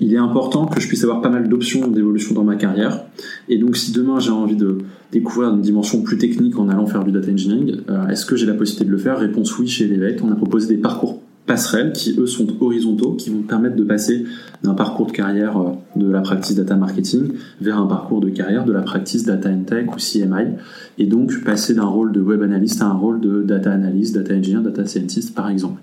il 0.00 0.12
est 0.12 0.18
important 0.18 0.66
que 0.66 0.80
je 0.80 0.88
puisse 0.88 1.04
avoir 1.04 1.22
pas 1.22 1.28
mal 1.28 1.48
d'options 1.48 1.86
d'évolution 1.86 2.34
dans 2.34 2.42
ma 2.42 2.56
carrière. 2.56 3.04
Et 3.48 3.58
donc, 3.58 3.76
si 3.76 3.92
demain 3.92 4.18
j'ai 4.18 4.32
envie 4.32 4.56
de 4.56 4.78
découvrir 5.12 5.50
une 5.54 5.60
dimension 5.60 6.02
plus 6.02 6.18
technique 6.18 6.58
en 6.58 6.68
allant 6.68 6.86
faire 6.86 7.04
du 7.04 7.12
data 7.12 7.30
engineering, 7.30 7.76
euh, 7.88 8.08
est-ce 8.08 8.26
que 8.26 8.34
j'ai 8.34 8.46
la 8.46 8.54
possibilité 8.54 8.86
de 8.86 8.90
le 8.90 8.98
faire? 8.98 9.18
Réponse 9.18 9.56
oui 9.58 9.68
chez 9.68 9.84
Elevate. 9.84 10.20
On 10.22 10.32
a 10.32 10.34
proposé 10.34 10.74
des 10.74 10.80
parcours 10.80 11.22
passerelles 11.46 11.92
qui, 11.92 12.14
eux, 12.18 12.26
sont 12.26 12.46
horizontaux, 12.60 13.12
qui 13.12 13.30
vont 13.30 13.42
permettre 13.42 13.76
de 13.76 13.84
passer 13.84 14.24
d'un 14.62 14.74
parcours 14.74 15.06
de 15.06 15.12
carrière 15.12 15.58
euh, 15.58 15.72
de 15.96 16.10
la 16.10 16.20
practice 16.20 16.56
data 16.56 16.76
marketing 16.76 17.32
vers 17.60 17.78
un 17.78 17.86
parcours 17.86 18.20
de 18.20 18.30
carrière 18.30 18.64
de 18.64 18.72
la 18.72 18.82
practice 18.82 19.24
data 19.24 19.50
and 19.50 19.64
tech 19.64 19.86
ou 19.88 19.96
CMI. 19.96 20.56
Et 20.98 21.06
donc, 21.06 21.44
passer 21.44 21.74
d'un 21.74 21.84
rôle 21.84 22.12
de 22.12 22.20
web 22.20 22.42
analyst 22.42 22.80
à 22.80 22.86
un 22.86 22.94
rôle 22.94 23.20
de 23.20 23.42
data 23.42 23.72
analyst, 23.72 24.14
data 24.14 24.34
engineer, 24.34 24.62
data 24.62 24.86
scientist, 24.86 25.34
par 25.34 25.50
exemple. 25.50 25.82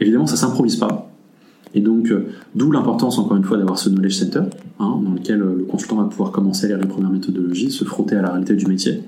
Évidemment, 0.00 0.26
ça 0.26 0.36
s'improvise 0.36 0.76
pas. 0.76 1.10
Et 1.74 1.80
donc, 1.80 2.10
euh, 2.10 2.26
d'où 2.54 2.72
l'importance, 2.72 3.18
encore 3.18 3.36
une 3.36 3.44
fois, 3.44 3.58
d'avoir 3.58 3.78
ce 3.78 3.90
knowledge 3.90 4.14
center, 4.14 4.42
hein, 4.80 5.00
dans 5.04 5.12
lequel 5.12 5.42
euh, 5.42 5.54
le 5.58 5.64
consultant 5.64 5.96
va 5.96 6.04
pouvoir 6.04 6.32
commencer 6.32 6.64
à 6.64 6.68
lire 6.68 6.78
les 6.78 6.88
premières 6.88 7.10
méthodologies, 7.10 7.70
se 7.70 7.84
frotter 7.84 8.16
à 8.16 8.22
la 8.22 8.30
réalité 8.30 8.54
du 8.54 8.66
métier. 8.66 9.02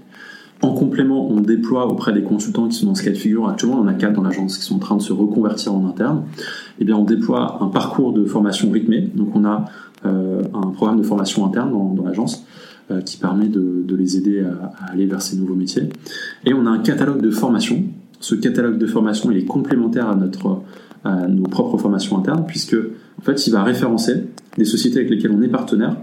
En 0.63 0.75
complément, 0.75 1.31
on 1.31 1.41
déploie 1.41 1.87
auprès 1.87 2.13
des 2.13 2.23
consultants 2.23 2.69
qui 2.69 2.77
sont 2.77 2.87
dans 2.87 2.95
ce 2.95 3.03
cas 3.03 3.11
de 3.11 3.17
figure. 3.17 3.49
Actuellement, 3.49 3.79
on 3.79 3.85
en 3.85 3.87
a 3.87 3.95
quatre 3.95 4.13
dans 4.13 4.23
l'agence 4.23 4.59
qui 4.59 4.65
sont 4.65 4.77
en 4.77 4.79
train 4.79 4.97
de 4.97 5.03
se 5.03 5.13
reconvertir 5.13 5.75
en 5.75 5.87
interne. 5.87 6.25
Eh 6.79 6.85
bien, 6.85 6.97
on 6.97 7.05
déploie 7.05 7.59
un 7.63 7.69
parcours 7.69 8.13
de 8.13 8.25
formation 8.27 8.71
rythmé. 8.71 9.09
Donc, 9.15 9.35
on 9.35 9.45
a 9.45 9.65
euh, 10.05 10.43
un 10.53 10.69
programme 10.69 10.99
de 10.99 11.03
formation 11.03 11.47
interne 11.47 11.71
dans, 11.71 12.05
l'agence 12.05 12.45
qui 13.07 13.19
permet 13.19 13.47
de, 13.47 13.85
les 13.97 14.17
aider 14.17 14.41
à, 14.41 14.93
aller 14.93 15.07
vers 15.07 15.23
ces 15.23 15.37
nouveaux 15.37 15.55
métiers. 15.55 15.89
Et 16.45 16.53
on 16.53 16.67
a 16.67 16.71
un 16.71 16.81
catalogue 16.81 17.23
de 17.23 17.31
formation. 17.31 17.85
Ce 18.19 18.35
catalogue 18.35 18.79
de 18.79 18.87
formation, 18.87 19.31
il 19.31 19.39
est 19.39 19.45
complémentaire 19.45 20.09
à 20.09 20.17
notre 20.17 20.63
nos 21.07 21.45
propres 21.45 21.79
formations 21.79 22.19
internes, 22.19 22.45
puisque 22.47 22.77
en 22.77 23.23
fait, 23.23 23.47
il 23.47 23.53
va 23.53 23.63
référencer 23.63 24.25
des 24.59 24.65
sociétés 24.65 24.99
avec 24.99 25.11
lesquelles 25.11 25.33
on 25.33 25.41
est 25.41 25.49
partenaire 25.49 25.97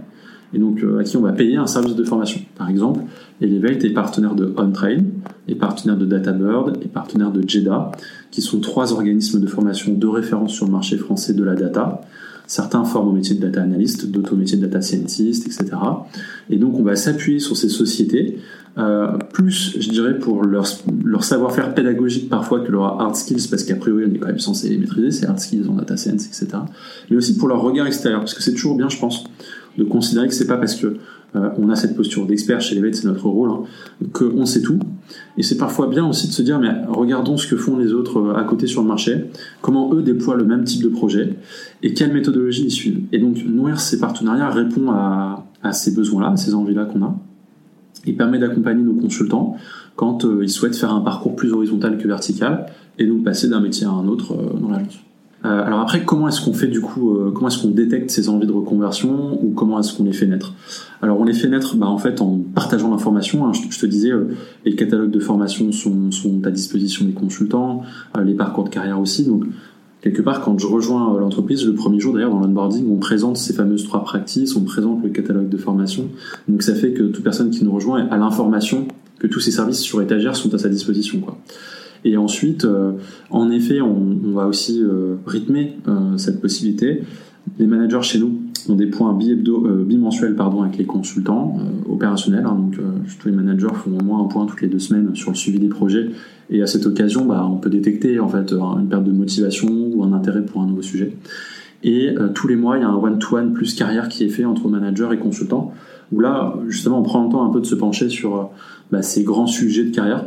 et 0.54 0.60
donc 0.60 0.82
euh, 0.84 1.00
à 1.00 1.04
qui 1.04 1.18
on 1.18 1.22
va 1.22 1.34
payer 1.34 1.58
un 1.58 1.68
service 1.68 1.96
de 1.96 2.04
formation. 2.04 2.42
Par 2.58 2.70
exemple, 2.70 3.02
Elevate 3.42 3.84
est 3.84 3.94
partenaire 3.94 4.36
de 4.36 4.54
OnTrain, 4.58 5.04
est 5.48 5.56
partenaire 5.56 5.98
de 5.98 6.06
DataBird, 6.06 6.78
est 6.84 6.88
partenaire 6.88 7.32
de 7.32 7.48
JEDA, 7.48 7.92
qui 8.32 8.42
sont 8.42 8.60
trois 8.60 8.94
organismes 8.94 9.40
de 9.40 9.48
formation 9.48 9.94
de 9.94 10.08
référence 10.08 10.54
sur 10.54 10.66
le 10.66 10.72
marché 10.72 10.98
français 10.98 11.34
de 11.34 11.44
la 11.44 11.56
data. 11.56 12.02
Certains 12.48 12.86
forment 12.86 13.10
au 13.10 13.12
métier 13.12 13.36
de 13.36 13.42
data 13.42 13.62
analyst, 13.62 14.10
d'autres 14.10 14.34
au 14.34 14.38
métier 14.38 14.58
de 14.58 14.66
data 14.66 14.82
scientist, 14.82 15.46
etc. 15.46 15.66
Et 16.50 16.58
donc 16.58 16.80
on 16.80 16.84
va 16.84 16.96
s'appuyer 16.96 17.40
sur 17.40 17.58
ces 17.58 17.68
sociétés 17.68 18.38
euh, 18.78 19.18
plus, 19.34 19.76
je 19.80 19.90
dirais, 19.90 20.20
pour 20.20 20.44
leur, 20.44 20.66
leur 21.04 21.24
savoir-faire 21.24 21.74
pédagogique 21.74 22.30
parfois 22.30 22.60
que 22.60 22.72
leur 22.72 23.02
hard 23.02 23.16
skills, 23.16 23.48
parce 23.50 23.64
qu'a 23.64 23.76
priori 23.76 24.04
on 24.08 24.14
est 24.14 24.20
quand 24.20 24.28
même 24.28 24.40
censé 24.40 24.70
les 24.70 24.78
maîtriser, 24.78 25.10
ces 25.12 25.26
hard 25.26 25.40
skills 25.40 25.68
en 25.68 25.74
data 25.74 25.98
science, 25.98 26.28
etc. 26.28 26.48
Mais 27.10 27.18
aussi 27.18 27.36
pour 27.38 27.48
leur 27.48 27.62
regard 27.62 27.88
extérieur, 27.88 28.20
parce 28.20 28.36
que 28.36 28.44
c'est 28.44 28.54
toujours 28.54 28.78
bien, 28.78 28.88
je 28.88 29.00
pense, 29.00 29.24
de 29.78 29.84
considérer 29.84 30.28
que 30.28 30.34
c'est 30.34 30.48
pas 30.48 30.58
parce 30.58 30.76
que 30.76 30.98
euh, 31.36 31.50
on 31.58 31.70
a 31.70 31.76
cette 31.76 31.96
posture 31.96 32.26
d'expert 32.26 32.62
chez 32.62 32.76
les 32.76 32.82
bêtes, 32.82 32.96
c'est 32.96 33.08
notre 33.08 33.28
rôle, 33.28 33.50
hein, 33.50 33.64
qu'on 34.14 34.46
sait 34.46 34.62
tout. 34.62 34.80
Et 35.38 35.44
c'est 35.44 35.58
parfois 35.58 35.88
bien 35.88 36.08
aussi 36.08 36.28
de 36.28 36.34
se 36.34 36.42
dire, 36.42 36.60
mais 36.60 36.72
regardons 36.88 37.38
ce 37.38 37.48
que 37.48 37.58
font 37.58 37.78
les 37.78 37.94
autres 37.94 38.20
euh, 38.20 38.36
à 38.36 38.44
côté 38.44 38.66
sur 38.68 38.82
le 38.82 38.88
marché, 38.88 39.26
comment 39.62 39.94
eux 39.94 40.02
déploient 40.02 40.36
le 40.36 40.46
même 40.46 40.64
type 40.64 40.84
de 40.84 40.90
projet, 40.90 41.36
et 41.84 41.94
quelle 41.94 42.14
méthodologie 42.14 42.66
ils 42.66 42.72
suivent. 42.72 43.02
Et 43.12 43.20
donc 43.20 43.44
nourrir 43.46 43.80
ces 43.80 44.00
partenariats 44.00 44.50
répond 44.50 44.90
à, 44.92 45.44
ces 45.74 45.94
besoins-là, 45.94 46.32
à 46.32 46.38
ces 46.38 46.54
envies-là 46.54 46.86
qu'on 46.86 47.04
a 47.04 47.16
il 48.06 48.16
permet 48.16 48.40
d'accompagner 48.40 48.84
nos 48.84 48.94
consultants 48.94 49.58
quand 49.98 50.24
euh, 50.24 50.40
ils 50.42 50.50
souhaitent 50.50 50.78
faire 50.78 50.94
un 50.94 51.02
parcours 51.02 51.36
plus 51.36 51.52
horizontal 51.52 51.98
que 51.98 52.08
vertical 52.08 52.68
et 52.98 53.06
donc 53.06 53.26
passer 53.26 53.50
d'un 53.50 53.60
métier 53.60 53.86
à 53.86 53.90
un 53.90 54.08
autre 54.08 54.34
dans 54.62 54.70
l'agence. 54.70 55.00
Euh, 55.46 55.66
alors 55.66 55.80
après, 55.80 56.04
comment 56.04 56.28
est-ce 56.28 56.42
qu'on 56.42 56.54
fait 56.54 56.68
du 56.68 56.82
coup, 56.82 57.16
comment 57.34 57.48
est-ce 57.48 57.62
qu'on 57.62 57.70
détecte 57.70 58.10
ces 58.10 58.30
envies 58.30 58.48
de 58.48 58.52
reconversion 58.52 59.40
ou 59.44 59.52
comment 59.52 59.80
est-ce 59.80 59.96
qu'on 59.96 60.04
les 60.04 60.14
fait 60.14 60.26
naître? 60.26 60.54
Alors 61.02 61.20
on 61.20 61.24
les 61.24 61.34
fait 61.34 61.48
naître 61.48 61.76
bah, 61.76 61.86
en 61.86 62.00
fait 62.00 62.22
en 62.22 62.40
partageant 62.56 62.90
l'information. 62.90 63.46
Hein. 63.46 63.52
Je, 63.54 63.80
te 63.80 63.86
disais, 63.86 64.12
les 64.66 64.76
catalogues 64.76 65.12
de 65.12 65.20
formation 65.20 65.72
sont, 65.72 66.12
sont, 66.12 66.42
à 66.44 66.50
disposition 66.50 67.06
des 67.06 67.14
consultants, 67.14 67.84
les 68.24 68.34
parcours 68.34 68.64
de 68.64 68.70
carrière 68.70 69.00
aussi. 69.00 69.26
Donc 69.26 69.44
quelque 70.02 70.22
part, 70.22 70.42
quand 70.42 70.58
je 70.58 70.68
rejoins 70.68 71.16
euh, 71.16 71.20
l'entreprise, 71.20 71.66
le 71.66 71.74
premier 71.74 72.00
jour 72.00 72.14
d'ailleurs 72.14 72.32
dans 72.32 72.40
l'onboarding, 72.40 72.90
on 72.90 72.98
présente 72.98 73.38
ces 73.38 73.54
fameuses 73.54 73.84
trois 73.84 74.04
practices, 74.04 74.56
on 74.56 74.64
présente 74.64 75.04
le 75.04 75.10
catalogue 75.10 75.50
de 75.50 75.58
formation. 75.58 76.10
Donc 76.48 76.64
ça 76.64 76.76
fait 76.76 76.94
que 76.94 77.04
toute 77.04 77.24
personne 77.24 77.50
qui 77.50 77.64
nous 77.64 77.72
rejoint 77.72 78.08
a 78.10 78.18
l'information 78.18 78.88
que 79.20 79.28
tous 79.28 79.40
ces 79.40 79.52
services 79.52 79.80
sur 79.80 80.02
étagère 80.02 80.36
sont 80.36 80.54
à 80.54 80.58
sa 80.58 80.70
disposition. 80.70 81.20
Quoi. 81.20 81.38
Et 82.06 82.18
ensuite, 82.18 82.66
euh, 82.66 82.94
en 83.30 83.50
effet, 83.52 83.82
on, 83.82 84.32
va 84.34 84.48
aussi 84.48 84.82
euh, 84.82 85.16
rythmer 85.26 85.78
cette 86.18 86.42
possibilité. 86.42 87.04
Les 87.60 87.66
managers 87.66 88.02
chez 88.02 88.20
nous 88.20 88.42
ont 88.70 88.76
des 88.76 88.88
points 88.88 89.18
bimensuels 89.18 90.36
pardon, 90.36 90.64
avec 90.64 90.78
les 90.78 90.86
consultants 90.86 91.58
opérationnels. 91.90 92.46
Hein, 92.46 92.56
donc, 92.56 92.80
tous 93.20 93.30
les 93.30 93.34
managers 93.34 93.74
font 93.74 93.98
au 93.98 94.04
moins 94.04 94.22
un 94.22 94.26
point 94.26 94.46
toutes 94.46 94.62
les 94.62 94.68
deux 94.68 94.80
semaines 94.80 95.16
sur 95.16 95.32
le 95.32 95.36
suivi 95.38 95.58
des 95.58 95.70
projets 95.70 96.10
et 96.50 96.62
à 96.62 96.68
cette 96.68 96.86
occasion, 96.86 97.26
bah, 97.26 97.48
on 97.50 97.58
peut 97.58 97.70
détecter 97.70 98.20
en 98.20 98.28
fait 98.28 98.52
une 98.52 98.88
perte 98.90 99.04
de 99.04 99.12
motivation 99.12 99.68
ou 99.70 100.04
un 100.04 100.14
intérêt 100.14 100.44
pour 100.44 100.62
un 100.62 100.68
nouveau 100.68 100.82
sujet. 100.82 101.14
Et 101.84 102.10
euh, 102.18 102.30
tous 102.30 102.48
les 102.48 102.56
mois, 102.56 102.78
il 102.78 102.82
y 102.82 102.84
a 102.84 102.90
un 102.90 102.96
one-to-one 102.96 103.54
plus 103.54 103.76
carrière 103.76 104.10
qui 104.10 104.24
est 104.24 104.30
fait 104.30 104.46
entre 104.46 104.68
manager 104.68 105.14
et 105.14 105.20
consultant, 105.20 105.74
où 106.12 106.20
là, 106.20 106.56
justement, 106.68 107.00
on 107.00 107.04
prend 107.04 107.24
le 107.24 107.30
temps 107.30 107.46
un 107.46 107.50
peu 107.50 107.60
de 107.60 107.66
se 107.66 107.76
pencher 107.76 108.10
sur 108.10 108.36
euh, 108.36 108.44
bah, 108.92 109.02
ces 109.02 109.24
grands 109.24 109.48
sujets 109.48 109.84
de 109.84 109.94
carrière 109.94 110.26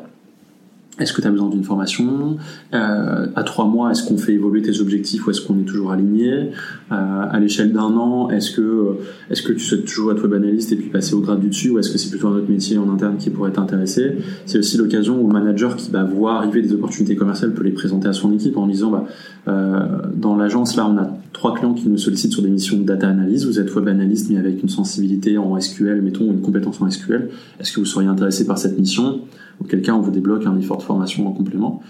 est-ce 1.01 1.13
que 1.13 1.23
tu 1.23 1.27
as 1.27 1.31
besoin 1.31 1.49
d'une 1.49 1.65
formation? 1.65 2.37
Euh, 2.75 3.27
À 3.35 3.43
trois 3.43 3.65
mois, 3.67 3.91
est-ce 3.91 4.07
qu'on 4.07 4.19
fait 4.19 4.35
évoluer 4.35 4.63
tes 4.63 4.81
objectifs 4.81 5.27
ou 5.27 5.31
est-ce 5.31 5.41
qu'on 5.41 5.59
est 5.59 5.65
toujours 5.65 5.93
aligné? 5.93 6.33
Euh, 6.33 6.51
À 6.91 7.41
l'échelle 7.41 7.73
d'un 7.73 7.95
an, 7.97 8.31
est-ce 8.31 8.51
que, 8.51 8.61
euh, 8.61 8.93
est-ce 9.31 9.43
que 9.43 9.53
tu 9.53 9.61
souhaites 9.61 9.85
toujours 9.85 10.13
être 10.13 10.23
web 10.23 10.35
analyste 10.35 10.73
et 10.73 10.77
puis 10.77 10.91
passer 10.91 11.15
au 11.15 11.21
grade 11.21 11.41
du 11.41 11.49
dessus 11.49 11.71
ou 11.71 11.79
est-ce 11.79 11.91
que 11.91 11.99
c'est 11.99 12.11
plutôt 12.11 12.29
un 12.29 12.37
autre 12.37 12.51
métier 12.51 12.79
en 12.79 12.91
interne 12.93 13.17
qui 13.17 13.31
pourrait 13.31 13.53
t'intéresser? 13.53 14.13
C'est 14.47 14.59
aussi 14.59 14.77
l'occasion 14.77 15.21
où 15.21 15.27
le 15.27 15.33
manager 15.33 15.77
qui 15.77 15.91
va 15.91 16.05
voir 16.05 16.37
arriver 16.37 16.63
des 16.63 16.73
opportunités 16.75 17.17
commerciales 17.17 17.53
peut 17.53 17.65
les 17.65 17.73
présenter 17.73 18.09
à 18.09 18.13
son 18.13 18.33
équipe 18.33 18.57
en 18.57 18.67
disant 18.67 18.91
bah, 18.91 19.07
euh, 19.49 19.81
dans 20.15 20.37
l'agence, 20.37 20.77
là, 20.77 20.87
on 20.87 20.97
a 20.99 21.17
trois 21.33 21.55
clients 21.55 21.75
qui 21.75 21.89
nous 21.89 21.99
sollicitent 21.99 22.33
sur 22.33 22.43
des 22.43 22.51
missions 22.51 22.77
de 22.77 22.85
data 22.85 23.09
analyse. 23.09 23.47
Vous 23.47 23.59
êtes 23.59 23.75
web 23.75 23.89
analyste 23.89 24.31
mais 24.31 24.39
avec 24.39 24.63
une 24.63 24.69
sensibilité 24.69 25.39
en 25.39 25.59
SQL, 25.59 26.03
mettons, 26.03 26.27
une 26.27 26.41
compétence 26.41 26.81
en 26.81 26.91
SQL. 26.91 27.31
Est-ce 27.59 27.73
que 27.73 27.81
vous 27.81 27.87
seriez 27.87 28.09
intéressé 28.09 28.47
par 28.47 28.59
cette 28.59 28.79
mission? 28.79 29.21
Auquel 29.61 29.83
cas 29.83 29.92
on 29.92 30.01
vous 30.01 30.11
débloque 30.11 30.46
un 30.46 30.57
effort 30.59 30.79
de 30.79 30.83
formation 30.83 31.27
en 31.29 31.33
complément. 31.33 31.83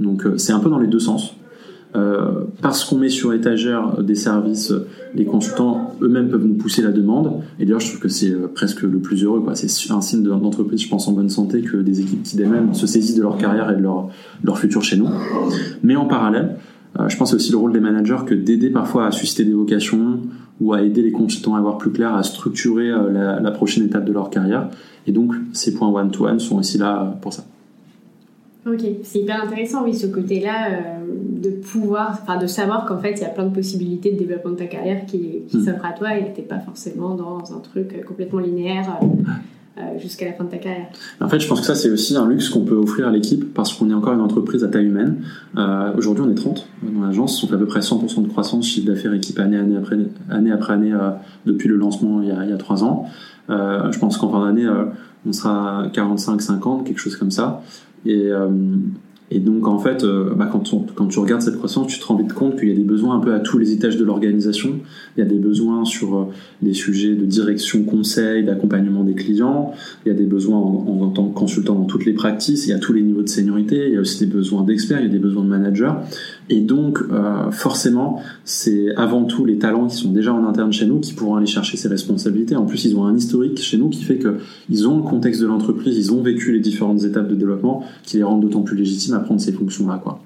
Donc 0.00 0.26
euh, 0.26 0.36
c'est 0.38 0.52
un 0.52 0.60
peu 0.60 0.70
dans 0.70 0.78
les 0.78 0.86
deux 0.86 0.98
sens. 0.98 1.34
Euh, 1.94 2.44
parce 2.60 2.84
qu'on 2.84 2.98
met 2.98 3.08
sur 3.08 3.32
étagère 3.32 4.02
des 4.02 4.16
services, 4.16 4.72
les 5.14 5.24
consultants 5.24 5.94
eux-mêmes 6.02 6.28
peuvent 6.28 6.44
nous 6.44 6.54
pousser 6.54 6.82
la 6.82 6.90
demande. 6.90 7.40
Et 7.58 7.64
d'ailleurs, 7.64 7.80
je 7.80 7.88
trouve 7.88 8.00
que 8.00 8.08
c'est 8.08 8.30
euh, 8.30 8.48
presque 8.52 8.82
le 8.82 8.98
plus 8.98 9.24
heureux. 9.24 9.42
C'est 9.54 9.92
un 9.92 10.00
signe 10.02 10.22
d'entreprise, 10.22 10.82
je 10.82 10.88
pense, 10.88 11.08
en 11.08 11.12
bonne 11.12 11.30
santé 11.30 11.62
que 11.62 11.78
des 11.78 12.00
équipes 12.00 12.22
qui 12.22 12.36
d'elles-mêmes 12.36 12.74
se 12.74 12.86
saisissent 12.86 13.16
de 13.16 13.22
leur 13.22 13.38
carrière 13.38 13.70
et 13.70 13.76
de 13.76 13.82
leur, 13.82 14.58
futur 14.58 14.82
chez 14.82 14.96
nous. 14.96 15.08
Mais 15.82 15.96
en 15.96 16.06
parallèle, 16.06 16.56
je 17.08 17.16
pense 17.16 17.32
aussi 17.32 17.50
le 17.50 17.58
rôle 17.58 17.72
des 17.72 17.80
managers 17.80 18.24
que 18.26 18.34
d'aider 18.34 18.70
parfois 18.70 19.06
à 19.06 19.10
susciter 19.10 19.44
des 19.44 19.52
vocations 19.52 20.20
ou 20.60 20.72
à 20.72 20.82
aider 20.82 21.02
les 21.02 21.12
consultants 21.12 21.54
à 21.54 21.58
avoir 21.58 21.78
plus 21.78 21.90
clair, 21.90 22.14
à 22.14 22.22
structurer 22.22 22.88
la, 22.88 23.40
la 23.40 23.50
prochaine 23.50 23.84
étape 23.84 24.04
de 24.04 24.12
leur 24.12 24.30
carrière. 24.30 24.70
Et 25.06 25.12
donc, 25.12 25.34
ces 25.52 25.74
points 25.74 25.88
one-to-one 25.88 26.40
sont 26.40 26.56
aussi 26.58 26.78
là 26.78 27.16
pour 27.20 27.32
ça. 27.32 27.44
Ok, 28.66 28.80
c'est 29.04 29.20
hyper 29.20 29.44
intéressant, 29.44 29.84
oui, 29.84 29.94
ce 29.94 30.08
côté-là, 30.08 30.70
euh, 30.70 31.06
de 31.40 31.50
pouvoir, 31.50 32.18
enfin, 32.20 32.36
de 32.36 32.48
savoir 32.48 32.84
qu'en 32.84 32.98
fait, 32.98 33.12
il 33.12 33.20
y 33.20 33.24
a 33.24 33.28
plein 33.28 33.46
de 33.46 33.54
possibilités 33.54 34.10
de 34.10 34.18
développement 34.18 34.50
de 34.50 34.56
ta 34.56 34.66
carrière 34.66 35.06
qui, 35.06 35.42
qui 35.46 35.58
hmm. 35.58 35.64
s'offrent 35.64 35.86
à 35.86 35.92
toi 35.92 36.16
et 36.16 36.24
que 36.24 36.34
tu 36.34 36.40
n'es 36.40 36.46
pas 36.48 36.58
forcément 36.58 37.14
dans 37.14 37.54
un 37.54 37.60
truc 37.60 38.04
complètement 38.04 38.40
linéaire. 38.40 38.98
Euh, 39.78 39.98
jusqu'à 39.98 40.24
la 40.24 40.32
fin 40.32 40.44
de 40.44 40.48
ta 40.48 40.56
carrière. 40.56 40.86
En 41.20 41.28
fait, 41.28 41.38
je 41.38 41.46
pense 41.46 41.60
que 41.60 41.66
ça, 41.66 41.74
c'est 41.74 41.90
aussi 41.90 42.16
un 42.16 42.26
luxe 42.26 42.48
qu'on 42.48 42.64
peut 42.64 42.76
offrir 42.76 43.08
à 43.08 43.10
l'équipe 43.10 43.52
parce 43.52 43.74
qu'on 43.74 43.90
est 43.90 43.94
encore 43.94 44.14
une 44.14 44.22
entreprise 44.22 44.64
à 44.64 44.68
taille 44.68 44.86
humaine. 44.86 45.22
Euh, 45.58 45.92
aujourd'hui, 45.98 46.24
on 46.26 46.30
est 46.30 46.34
30 46.34 46.66
dans 46.82 47.02
l'agence, 47.02 47.44
on 47.44 47.46
fait 47.46 47.56
à 47.56 47.58
peu 47.58 47.66
près 47.66 47.80
100% 47.80 48.22
de 48.22 48.28
croissance, 48.28 48.66
chiffre 48.66 48.86
d'affaires 48.86 49.12
équipe 49.12 49.38
année, 49.38 49.58
après 49.76 49.96
année, 50.30 50.50
après 50.50 50.72
année 50.72 50.96
depuis 51.44 51.68
le 51.68 51.76
lancement 51.76 52.22
il 52.22 52.28
y 52.28 52.32
a, 52.32 52.42
il 52.44 52.50
y 52.50 52.54
a 52.54 52.56
3 52.56 52.84
ans. 52.84 53.06
je 53.50 53.98
pense 53.98 54.16
qu'en 54.16 54.30
fin 54.30 54.46
d'année, 54.46 54.66
on 55.26 55.32
sera 55.32 55.82
à 55.82 55.88
45-50, 55.88 56.84
quelque 56.84 56.98
chose 56.98 57.16
comme 57.16 57.30
ça. 57.30 57.62
Et, 58.06 58.30
euh, 58.30 58.48
Et 59.30 59.40
donc 59.40 59.66
en 59.66 59.78
fait, 59.78 60.04
euh, 60.04 60.34
bah, 60.34 60.48
quand, 60.50 60.60
tu 61.08 61.18
regardes 61.18 61.42
cette 61.42 61.56
croissance, 61.56 61.88
tu 61.88 61.98
te 61.98 62.04
rends 62.04 62.16
vite 62.16 62.32
compte 62.32 62.58
qu'il 62.58 62.68
y 62.68 62.72
a 62.72 62.76
des 62.76 62.84
besoins 62.84 63.16
un 63.16 63.20
peu 63.20 63.34
à 63.34 63.40
tous 63.40 63.58
les 63.58 63.72
étages 63.72 63.96
de 63.96 64.04
l'organisation. 64.04 64.78
Il 65.16 65.20
y 65.20 65.22
a 65.22 65.26
des 65.26 65.38
besoins 65.38 65.84
sur 65.84 66.16
euh, 66.16 66.24
les 66.62 66.74
sujets 66.74 67.14
de 67.14 67.24
direction, 67.24 67.82
conseil, 67.82 68.44
d'accompagnement 68.44 69.02
des 69.02 69.14
clients. 69.14 69.72
Il 70.04 70.10
y 70.10 70.12
a 70.12 70.14
des 70.14 70.26
besoins 70.26 70.58
en, 70.58 71.02
en, 71.02 71.10
tant 71.10 71.28
que 71.28 71.34
consultant 71.34 71.74
dans 71.74 71.86
toutes 71.86 72.04
les 72.04 72.12
pratiques. 72.12 72.66
Il 72.66 72.70
y 72.70 72.72
a 72.72 72.78
tous 72.78 72.92
les 72.92 73.02
niveaux 73.02 73.22
de 73.22 73.28
seniorité. 73.28 73.88
Il 73.88 73.94
y 73.94 73.96
a 73.96 74.00
aussi 74.00 74.24
des 74.24 74.32
besoins 74.32 74.62
d'experts. 74.62 75.00
Il 75.00 75.06
y 75.06 75.10
a 75.10 75.12
des 75.12 75.18
besoins 75.18 75.42
de 75.42 75.48
managers. 75.48 75.92
Et 76.48 76.60
donc 76.60 77.00
euh, 77.10 77.50
forcément, 77.50 78.20
c'est 78.44 78.94
avant 78.94 79.24
tout 79.24 79.44
les 79.44 79.58
talents 79.58 79.88
qui 79.88 79.96
sont 79.96 80.12
déjà 80.12 80.32
en 80.32 80.46
interne 80.46 80.72
chez 80.72 80.86
nous 80.86 81.00
qui 81.00 81.12
pourront 81.12 81.34
aller 81.34 81.46
chercher 81.46 81.76
ces 81.76 81.88
responsabilités. 81.88 82.54
En 82.54 82.66
plus, 82.66 82.84
ils 82.84 82.96
ont 82.96 83.04
un 83.04 83.16
historique 83.16 83.60
chez 83.60 83.76
nous 83.76 83.88
qui 83.88 84.04
fait 84.04 84.18
qu'ils 84.18 84.86
ont 84.86 84.98
le 84.98 85.02
contexte 85.02 85.40
de 85.40 85.46
l'entreprise, 85.46 85.96
ils 85.96 86.12
ont 86.12 86.22
vécu 86.22 86.52
les 86.52 86.60
différentes 86.60 87.02
étapes 87.02 87.28
de 87.28 87.34
développement 87.34 87.82
qui 88.04 88.18
les 88.18 88.22
rendent 88.22 88.42
d'autant 88.42 88.62
plus 88.62 88.76
légitimes 88.76 89.15
à 89.16 89.20
prendre 89.20 89.40
ces 89.40 89.52
fonctions-là, 89.52 90.00
quoi. 90.02 90.20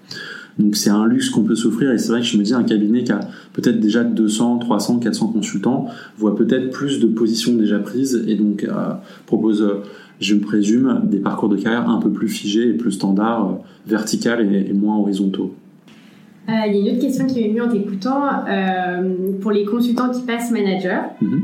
Donc 0.59 0.77
c'est 0.77 0.91
un 0.91 1.07
luxe 1.07 1.31
qu'on 1.31 1.43
peut 1.43 1.55
s'offrir 1.55 1.91
et 1.91 1.99
c'est 1.99 2.09
vrai 2.09 2.21
que 2.21 2.27
je 2.27 2.37
me 2.37 2.43
dis 2.43 2.53
un 2.53 2.65
cabinet 2.65 3.05
qui 3.05 3.13
a 3.13 3.21
peut-être 3.53 3.81
déjà 3.81 4.05
200, 4.05 4.59
300, 4.59 4.99
400 4.99 5.29
consultants 5.29 5.87
voit 6.19 6.37
peut-être 6.37 6.71
plus 6.71 7.01
de 7.01 7.07
positions 7.07 7.55
déjà 7.55 7.79
prises 7.79 8.25
et 8.27 8.35
donc 8.35 8.65
euh, 8.65 8.73
propose, 9.27 9.63
euh, 9.63 9.83
je 10.21 10.35
me 10.35 10.41
présume, 10.41 11.03
des 11.05 11.19
parcours 11.19 11.49
de 11.49 11.57
carrière 11.57 11.89
un 11.89 11.99
peu 11.99 12.11
plus 12.11 12.29
figés 12.29 12.69
et 12.69 12.73
plus 12.73 12.93
standards, 12.93 13.47
euh, 13.47 13.55
verticales 13.87 14.55
et, 14.55 14.73
moins 14.73 14.99
horizontaux. 14.99 15.55
Il 16.49 16.55
y 16.55 16.57
a 16.57 16.67
une 16.67 16.97
autre 16.97 17.07
question 17.07 17.27
qui 17.27 17.41
m'est 17.41 17.49
venue 17.49 17.63
en 17.63 17.69
t'écoutant. 17.69 18.23
pour 19.41 19.53
les 19.53 19.65
consultants 19.65 20.11
qui 20.11 20.23
passent 20.23 20.51
manager, 20.51 21.05
mm-hmm. 21.23 21.41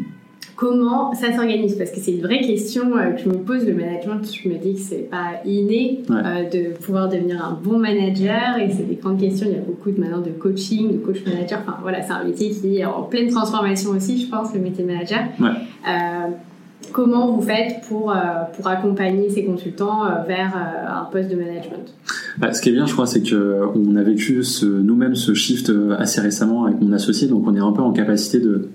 Comment 0.57 1.13
ça 1.13 1.35
s'organise 1.35 1.77
Parce 1.77 1.91
que 1.91 2.01
c'est 2.01 2.13
une 2.13 2.23
vraie 2.23 2.41
question 2.41 2.97
euh, 2.97 3.11
que 3.11 3.21
je 3.21 3.29
me 3.29 3.35
pose. 3.35 3.67
Le 3.67 3.75
management, 3.75 4.23
je 4.25 4.49
me 4.49 4.57
dis 4.57 4.75
que 4.75 4.81
c'est 4.81 5.09
pas 5.11 5.43
inné 5.45 6.01
euh, 6.11 6.49
de 6.49 6.75
pouvoir 6.79 7.11
devenir 7.11 7.45
un 7.45 7.59
bon 7.63 7.79
manager 7.79 8.57
et 8.59 8.71
c'est 8.71 8.89
des 8.89 8.95
grandes 8.95 9.21
questions. 9.21 9.47
Il 9.51 9.55
y 9.55 9.59
a 9.59 9.63
beaucoup 9.63 9.91
de 9.91 10.01
maintenant 10.01 10.23
de 10.23 10.31
coaching, 10.31 10.93
de 10.93 10.97
coach 10.97 11.19
manager. 11.27 11.61
Enfin 11.61 11.77
voilà, 11.83 12.01
c'est 12.01 12.13
un 12.13 12.25
métier 12.25 12.51
qui 12.51 12.79
est 12.79 12.87
en 12.87 13.03
pleine 13.03 13.29
transformation 13.29 13.91
aussi, 13.91 14.19
je 14.19 14.31
pense, 14.31 14.55
le 14.55 14.61
métier 14.61 14.83
manager. 14.83 15.25
Euh, 15.39 16.31
comment 16.93 17.37
vous 17.37 17.43
faites 17.43 17.83
pour, 17.87 18.15
pour 18.57 18.69
accompagner 18.69 19.29
ces 19.29 19.45
consultants 19.45 20.05
vers 20.27 20.57
un 20.57 21.05
poste 21.11 21.29
de 21.31 21.37
management? 21.37 21.93
Bah, 22.39 22.55
ce 22.55 22.63
qui 22.63 22.71
est 22.71 22.73
bien, 22.73 22.87
je 22.87 22.95
crois, 22.95 23.07
c'est 23.07 23.23
que 23.23 23.61
on 23.75 23.95
a 23.97 24.03
vécu 24.03 24.43
nous-mêmes 24.63 25.17
ce 25.17 25.35
shift 25.35 25.71
assez 25.99 26.23
récemment 26.23 26.65
avec 26.65 26.81
mon 26.81 26.93
associé, 26.93 27.29
donc 27.29 27.47
on 27.47 27.55
est 27.55 27.61
un 27.61 27.73
peu 27.73 27.83
en 27.83 27.93
capacité 27.93 28.41
de 28.41 28.71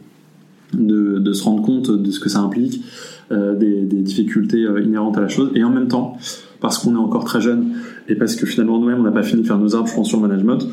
de, 0.74 1.20
de, 1.20 1.34
se 1.34 1.44
rendre 1.44 1.64
compte 1.64 1.92
de 1.92 2.12
ce 2.12 2.20
que 2.20 2.30
ça 2.30 2.40
implique, 2.40 2.84
euh, 3.32 3.56
des, 3.56 3.82
des, 3.82 4.02
difficultés 4.02 4.64
euh, 4.64 4.82
inhérentes 4.82 5.18
à 5.18 5.22
la 5.22 5.28
chose, 5.28 5.52
et 5.56 5.64
en 5.64 5.70
même 5.70 5.88
temps, 5.88 6.18
parce 6.60 6.78
qu'on 6.78 6.96
est 6.96 7.00
encore 7.00 7.26
très 7.26 7.42
jeune, 7.42 7.74
et 8.08 8.16
parce 8.16 8.36
que 8.36 8.46
finalement 8.46 8.80
nous-mêmes 8.80 9.00
on 9.00 9.04
n'a 9.04 9.12
pas 9.12 9.24
fini 9.24 9.42
de 9.42 9.48
faire 9.48 9.58
nos 9.58 9.76
arbres, 9.76 9.88
je 9.88 9.96
pense, 9.96 10.08
sur 10.08 10.22
le 10.22 10.28
management, 10.28 10.68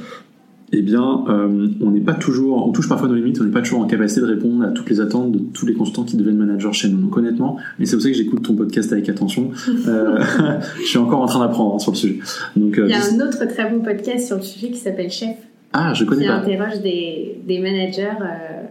eh 0.72 0.82
bien, 0.82 1.24
euh, 1.28 1.68
on 1.80 1.90
n'est 1.90 2.00
pas 2.00 2.14
toujours, 2.14 2.66
on 2.66 2.72
touche 2.72 2.88
parfois 2.88 3.08
nos 3.08 3.14
limites, 3.14 3.40
on 3.40 3.44
n'est 3.44 3.50
pas 3.50 3.62
toujours 3.62 3.80
en 3.80 3.86
capacité 3.86 4.20
de 4.20 4.26
répondre 4.26 4.64
à 4.64 4.68
toutes 4.68 4.90
les 4.90 5.00
attentes 5.00 5.32
de 5.32 5.38
tous 5.38 5.64
les 5.64 5.72
consultants 5.72 6.04
qui 6.04 6.16
deviennent 6.16 6.36
managers 6.36 6.72
chez 6.72 6.88
nous. 6.88 6.98
Donc 6.98 7.16
honnêtement, 7.16 7.56
et 7.80 7.86
c'est 7.86 7.96
pour 7.96 8.02
ça 8.02 8.10
que 8.10 8.16
j'écoute 8.16 8.42
ton 8.42 8.54
podcast 8.54 8.92
avec 8.92 9.08
attention, 9.08 9.50
euh, 9.86 10.22
je 10.78 10.84
suis 10.84 10.98
encore 10.98 11.22
en 11.22 11.26
train 11.26 11.40
d'apprendre 11.40 11.74
hein, 11.74 11.78
sur 11.78 11.92
le 11.92 11.96
sujet. 11.96 12.18
Donc, 12.56 12.78
euh, 12.78 12.86
Il 12.86 12.90
y 12.90 12.94
a 12.94 12.98
un 12.98 13.26
autre 13.26 13.46
très 13.46 13.70
bon 13.70 13.80
podcast 13.80 14.26
sur 14.26 14.36
le 14.36 14.42
sujet 14.42 14.70
qui 14.70 14.78
s'appelle 14.78 15.10
Chef. 15.10 15.36
Ah, 15.72 15.94
je 15.94 16.04
connais 16.04 16.22
qui 16.22 16.28
pas. 16.28 16.36
Interroge 16.36 16.82
des, 16.82 17.40
des 17.46 17.60
managers 17.60 18.08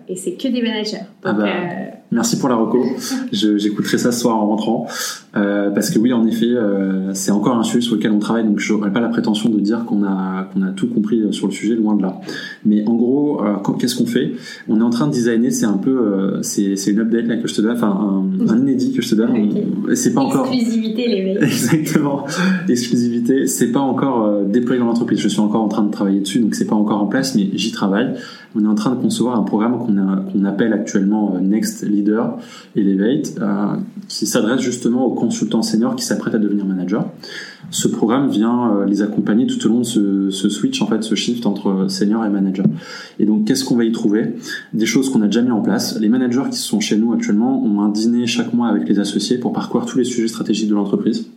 et 0.10 0.16
c'est 0.16 0.34
que 0.34 0.48
des 0.48 0.62
managers. 0.62 1.06
ah 1.24 1.34
bah, 1.34 1.44
euh, 1.46 1.90
Merci 2.12 2.40
pour 2.40 2.48
la 2.48 2.56
reco. 2.56 2.86
J'écouterai 3.34 3.98
ça 3.98 4.14
ce 4.14 4.22
soir 4.22 4.38
en 4.38 4.48
rentrant. 4.48 4.88
Euh, 5.36 5.70
parce 5.72 5.90
que 5.90 6.00
oui, 6.00 6.14
en 6.14 6.26
effet, 6.26 6.46
euh, 6.46 7.14
c'est 7.14 7.32
encore 7.32 7.58
un 7.58 7.64
sujet 7.64 7.82
sur 7.82 7.96
lequel 7.96 8.12
on 8.12 8.20
travaille, 8.20 8.46
donc 8.46 8.60
je 8.60 8.72
n'aurais 8.72 8.94
pas 8.94 9.02
la 9.02 9.10
prétention 9.10 9.50
de 9.50 9.60
dire 9.60 9.84
qu'on 9.84 10.04
a, 10.04 10.50
qu'on 10.54 10.62
a 10.62 10.72
tout 10.72 10.88
compris 10.88 11.22
sur 11.32 11.48
le 11.48 11.52
sujet, 11.52 11.76
loin 11.76 11.96
de 11.98 12.04
là. 12.04 12.22
Mais 12.66 12.88
en 12.88 12.96
gros, 12.96 13.42
qu'est-ce 13.78 13.98
qu'on 13.98 14.06
fait? 14.06 14.32
On 14.70 14.80
est 14.80 14.84
en 14.84 14.90
train 14.90 15.08
de 15.08 15.12
designer, 15.12 15.52
c'est 15.52 15.66
un 15.66 15.78
peu, 15.78 16.40
c'est 16.44 16.76
une 16.88 17.00
update 17.02 17.28
là 17.28 17.36
que 17.36 17.48
je 17.50 17.56
te 17.56 17.62
donne, 17.62 17.76
enfin 17.76 17.90
un, 17.90 18.50
un, 18.50 18.58
inédit 18.58 18.94
que 18.94 19.02
je 19.02 19.10
te 19.10 19.16
donne. 19.16 19.32
Okay. 19.32 19.96
C'est 19.96 20.14
pas 20.14 20.22
encore 20.22 20.48
exclusivité 20.48 21.08
les 21.10 21.24
mecs. 21.26 21.38
Exactement, 21.44 22.26
exclusivité. 22.70 23.48
C'est 23.48 23.74
pas 23.74 23.82
encore 23.82 24.46
déployé 24.46 24.80
dans 24.80 24.88
l'entreprise. 24.88 25.20
Je 25.20 25.28
suis 25.28 25.42
encore 25.42 25.62
en 25.62 25.68
train 25.68 25.84
de 25.84 25.92
travailler 25.92 26.22
dessus, 26.22 26.40
donc 26.40 26.56
c'est 26.56 26.68
pas 26.68 26.76
encore 26.76 27.02
en 27.02 27.08
place, 27.08 27.36
mais 27.36 27.50
j'y 27.54 27.74
travaille. 27.74 28.14
On 28.56 28.64
est 28.64 28.68
en 28.68 28.76
train 28.76 28.96
de 28.96 29.02
concevoir 29.02 29.38
un 29.38 29.44
programme 29.44 29.78
qu'on 29.78 29.97
qu'on 30.32 30.46
appelle 30.46 30.74
actuellement 30.74 31.38
Next 31.40 31.88
Leader 31.88 32.38
Elevate, 32.76 33.40
qui 34.08 34.26
s'adresse 34.26 34.62
justement 34.62 35.06
aux 35.06 35.14
consultants 35.14 35.62
seniors 35.62 35.96
qui 35.96 36.06
s'apprêtent 36.06 36.36
à 36.36 36.40
devenir 36.40 36.66
manager. 36.66 37.06
Ce 37.70 37.88
programme 37.88 38.30
vient 38.30 38.72
euh, 38.72 38.86
les 38.86 39.02
accompagner 39.02 39.46
tout 39.46 39.66
au 39.66 39.70
long 39.70 39.80
de 39.80 39.86
ce, 39.86 40.30
ce, 40.30 40.48
switch, 40.48 40.82
en 40.82 40.88
fait, 40.88 41.04
ce 41.04 41.16
shift 41.16 41.46
entre 41.46 41.88
senior 41.90 42.26
et 42.26 42.30
manager. 42.30 42.66
Et 43.20 43.26
donc, 43.26 43.46
qu'est-ce 43.46 43.66
qu'on 43.66 43.76
va 43.76 43.84
y 43.84 43.92
trouver? 43.92 44.36
Des 44.74 44.86
choses 44.86 45.10
qu'on 45.10 45.22
a 45.22 45.26
déjà 45.26 45.42
mis 45.42 45.52
en 45.52 45.62
place. 45.62 46.00
Les 46.00 46.08
managers 46.08 46.50
qui 46.50 46.58
sont 46.58 46.80
chez 46.80 46.98
nous 46.98 47.12
actuellement 47.14 47.62
ont 47.64 47.82
un 47.82 47.90
dîner 47.90 48.26
chaque 48.26 48.54
mois 48.54 48.70
avec 48.70 48.88
les 48.88 49.00
associés 49.00 49.38
pour 49.38 49.52
parcourir 49.52 49.86
tous 49.86 49.98
les 49.98 50.06
sujets 50.06 50.30
stratégiques 50.30 50.70
de 50.70 50.76
l'entreprise. 50.76 51.30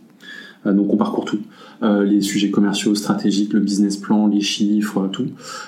Euh, 0.65 0.73
donc 0.73 0.93
on 0.93 0.97
parcourt 0.97 1.25
tout, 1.25 1.39
euh, 1.83 2.03
les 2.03 2.21
sujets 2.21 2.51
commerciaux, 2.51 2.95
stratégiques, 2.95 3.53
le 3.53 3.59
business 3.59 3.97
plan, 3.97 4.27
les 4.27 4.41
chiffres, 4.41 5.07
tout, 5.11 5.27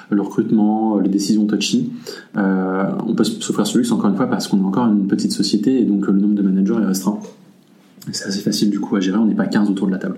le 0.10 0.22
recrutement, 0.22 1.00
les 1.00 1.10
décisions 1.10 1.46
touchy. 1.46 1.92
on 2.36 3.16
peut 3.16 3.24
s'offrir 3.24 3.68
ce 3.68 3.78
luxe 3.78 3.92
encore 3.92 4.10
une 4.10 4.16
fois 4.16 4.28
parce 4.28 4.48
qu'on 4.48 4.60
est 4.60 4.66
encore 4.66 4.88
une 4.88 5.08
petite 5.08 5.32
société 5.32 5.80
et 5.82 5.86
donc 5.86 6.08
le 6.08 6.14
nombre 6.14 6.36
de 6.36 6.42
managers 6.42 6.82
est 6.82 6.86
restreint. 6.86 7.20
C'est 8.12 8.28
assez 8.28 8.42
facile 8.42 8.70
du 8.70 8.80
coup 8.80 8.96
à 8.96 9.00
gérer, 9.00 9.18
on 9.18 9.26
n'est 9.26 9.36
pas 9.36 9.46
15 9.46 9.70
autour 9.70 9.88
de 9.88 9.94
la 9.94 9.98
table. 9.98 10.18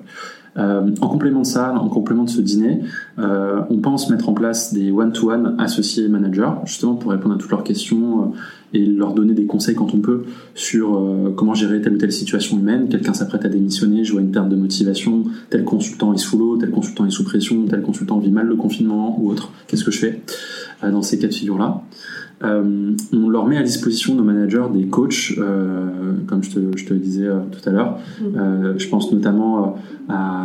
Euh, 0.58 0.90
en 1.02 1.08
complément 1.10 1.42
de 1.42 1.46
ça, 1.46 1.74
en 1.74 1.90
complément 1.90 2.24
de 2.24 2.30
ce 2.30 2.40
dîner, 2.40 2.82
euh, 3.20 3.62
on 3.70 3.78
pense 3.80 4.10
mettre 4.10 4.30
en 4.30 4.34
place 4.34 4.74
des 4.74 4.90
one-to-one 4.90 5.56
associés 5.60 6.08
managers, 6.08 6.52
justement 6.66 6.96
pour 6.96 7.12
répondre 7.12 7.36
à 7.36 7.38
toutes 7.38 7.52
leurs 7.52 7.64
questions 7.64 8.22
euh, 8.22 8.26
et 8.74 8.86
leur 8.86 9.14
donner 9.14 9.34
des 9.34 9.46
conseils 9.46 9.76
quand 9.76 9.94
on 9.94 10.00
peut 10.00 10.24
sur 10.54 10.98
euh, 10.98 11.34
comment 11.36 11.54
gérer 11.54 11.82
telle 11.82 11.94
ou 11.94 11.98
telle 11.98 12.12
situation 12.12 12.58
humaine. 12.58 12.88
Quelqu'un 12.90 13.14
s'apprête 13.14 13.46
à 13.46 13.50
démissionner, 13.50 14.04
je 14.04 14.12
vois 14.12 14.22
une 14.22 14.32
perte 14.32 14.50
de 14.50 14.56
motivation, 14.56 15.26
tel 15.50 15.64
consultant 15.64 16.14
est 16.14 16.18
sous 16.18 16.38
l'eau, 16.38 16.58
tel 16.58 16.72
consultant 16.72 17.06
est 17.06 17.12
sous 17.12 17.24
pression, 17.24 17.66
tel 17.68 17.82
consultant 17.82 18.20
vit 18.20 18.32
mal 18.32 18.48
le 18.48 18.56
confinement 18.56 19.18
ou 19.20 19.30
autre. 19.30 19.52
Qu'est-ce 19.68 19.84
que 19.84 19.92
je 19.92 20.00
fais 20.00 20.22
euh, 20.84 20.92
dans 20.92 21.02
ces 21.02 21.20
cas 21.20 21.28
de 21.28 21.34
figure-là? 21.34 21.84
Euh, 22.44 22.92
on 23.14 23.30
leur 23.30 23.46
met 23.48 23.58
à 23.58 23.64
disposition 23.64 24.14
nos 24.14 24.24
managers 24.24 24.66
des 24.74 24.88
coachs, 24.88 25.34
comme 26.28 26.44
je 26.44 26.52
te, 26.52 26.78
je 26.78 26.86
te, 26.86 26.94
le 26.94 27.00
disais 27.00 27.30
tout 27.52 27.70
à 27.70 27.72
l'heure. 27.72 27.98
Mm. 28.20 28.78
je 28.78 28.90
pense 28.90 29.10
notamment 29.14 29.78
à, 30.10 30.44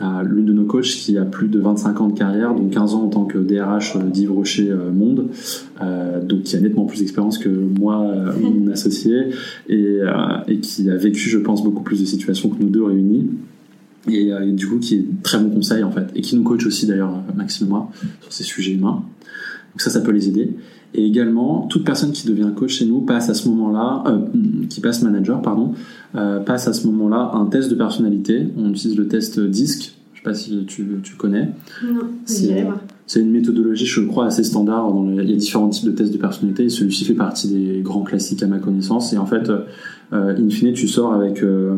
à 0.00 0.22
l'une 0.24 0.46
de 0.46 0.52
nos 0.52 0.64
coachs 0.64 0.82
qui 0.82 1.16
a 1.16 1.24
plus 1.24 1.46
de 1.46 1.60
25 1.60 2.00
ans 2.00 2.08
de 2.08 2.18
carrière, 2.18 2.54
donc 2.54 2.70
15 2.70 2.94
ans 2.94 3.04
en 3.04 3.08
tant 3.08 3.24
que 3.24 3.38
DRH 3.38 3.96
d'Yves 3.98 4.32
Rocher 4.32 4.74
Monde, 4.92 5.28
donc 6.24 6.42
qui 6.42 6.56
a 6.56 6.60
nettement 6.60 6.86
plus 6.86 6.98
d'expérience 6.98 7.38
que 7.38 7.48
moi, 7.58 8.12
mon 8.40 8.70
associé, 8.72 9.30
et, 9.68 9.98
et, 10.48 10.58
qui 10.60 10.90
a 10.90 10.96
vécu, 10.96 11.28
je 11.28 11.38
pense, 11.38 11.62
beaucoup 11.62 11.82
plus 11.82 12.00
de 12.00 12.06
situations 12.06 12.48
que 12.48 12.62
nous 12.62 12.70
deux 12.70 12.84
réunis. 12.84 13.30
Et, 14.08 14.28
et, 14.28 14.52
du 14.52 14.66
coup 14.66 14.78
qui 14.78 14.94
est 14.94 15.04
très 15.22 15.38
bon 15.38 15.50
conseil 15.50 15.82
en 15.82 15.90
fait 15.90 16.06
et 16.14 16.22
qui 16.22 16.34
nous 16.34 16.42
coach 16.42 16.64
aussi 16.64 16.86
d'ailleurs 16.86 17.20
Maxime 17.36 17.66
et 17.66 17.70
moi 17.70 17.90
sur 18.22 18.32
ces 18.32 18.44
sujets 18.44 18.72
humains 18.72 19.02
donc 19.72 19.80
ça 19.82 19.90
ça 19.90 20.00
peut 20.00 20.12
les 20.12 20.28
aider 20.28 20.54
et 20.94 21.04
également, 21.04 21.66
toute 21.68 21.84
personne 21.84 22.12
qui 22.12 22.26
devient 22.26 22.50
coach 22.56 22.78
chez 22.78 22.86
nous 22.86 23.02
passe 23.02 23.28
à 23.28 23.34
ce 23.34 23.48
moment-là, 23.48 24.04
euh, 24.06 24.18
qui 24.70 24.80
passe 24.80 25.02
manager, 25.02 25.42
pardon, 25.42 25.74
euh, 26.14 26.40
passe 26.40 26.66
à 26.66 26.72
ce 26.72 26.86
moment-là 26.86 27.32
un 27.34 27.46
test 27.46 27.70
de 27.70 27.74
personnalité. 27.74 28.48
On 28.56 28.70
utilise 28.70 28.96
le 28.96 29.06
test 29.06 29.38
DISC. 29.38 29.97
Sais 30.34 30.50
pas 30.50 30.60
si 30.60 30.66
tu, 30.66 30.86
tu 31.02 31.14
connais. 31.16 31.50
Non, 31.84 32.00
c'est 33.06 33.20
une 33.20 33.30
méthodologie, 33.30 33.86
je 33.86 34.02
crois, 34.02 34.26
assez 34.26 34.44
standard. 34.44 34.92
Dans 34.92 35.10
il 35.10 35.30
y 35.30 35.32
a 35.32 35.36
différents 35.36 35.70
types 35.70 35.86
de 35.86 35.92
tests 35.92 36.12
de 36.12 36.18
personnalité 36.18 36.68
celui-ci 36.68 37.04
fait 37.04 37.14
partie 37.14 37.48
des 37.48 37.80
grands 37.80 38.02
classiques 38.02 38.42
à 38.42 38.46
ma 38.46 38.58
connaissance. 38.58 39.12
Et 39.12 39.18
en 39.18 39.26
fait, 39.26 39.50
in 40.12 40.48
fine, 40.48 40.72
tu 40.72 40.88
sors 40.88 41.12
avec 41.12 41.42
euh, 41.42 41.76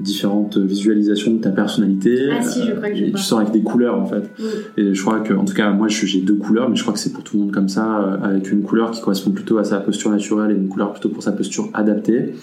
différentes 0.00 0.58
visualisations 0.58 1.34
de 1.34 1.40
ta 1.40 1.50
personnalité. 1.50 2.30
Ah 2.32 2.42
si, 2.42 2.60
je 2.66 2.72
crois 2.72 2.88
que 2.88 2.96
je 2.96 3.04
Et 3.04 3.12
tu 3.12 3.22
sors 3.22 3.40
avec 3.40 3.52
des 3.52 3.62
couleurs 3.62 4.00
en 4.00 4.06
fait. 4.06 4.30
Et 4.76 4.94
je 4.94 5.02
crois 5.02 5.20
que, 5.20 5.34
en 5.34 5.44
tout 5.44 5.54
cas, 5.54 5.70
moi 5.70 5.88
j'ai 5.88 6.20
deux 6.20 6.34
couleurs, 6.34 6.68
mais 6.68 6.76
je 6.76 6.82
crois 6.82 6.94
que 6.94 6.98
c'est 6.98 7.12
pour 7.12 7.22
tout 7.22 7.36
le 7.36 7.42
monde 7.42 7.52
comme 7.52 7.68
ça, 7.68 8.00
euh, 8.00 8.16
avec 8.22 8.50
une 8.50 8.62
couleur 8.62 8.90
qui 8.90 9.00
correspond 9.00 9.30
plutôt 9.30 9.58
à 9.58 9.64
sa 9.64 9.78
posture 9.78 10.10
naturelle 10.10 10.50
et 10.50 10.54
une 10.54 10.68
couleur 10.68 10.92
plutôt 10.92 11.08
pour 11.08 11.22
sa 11.22 11.32
posture 11.32 11.68
adaptée. 11.74 12.34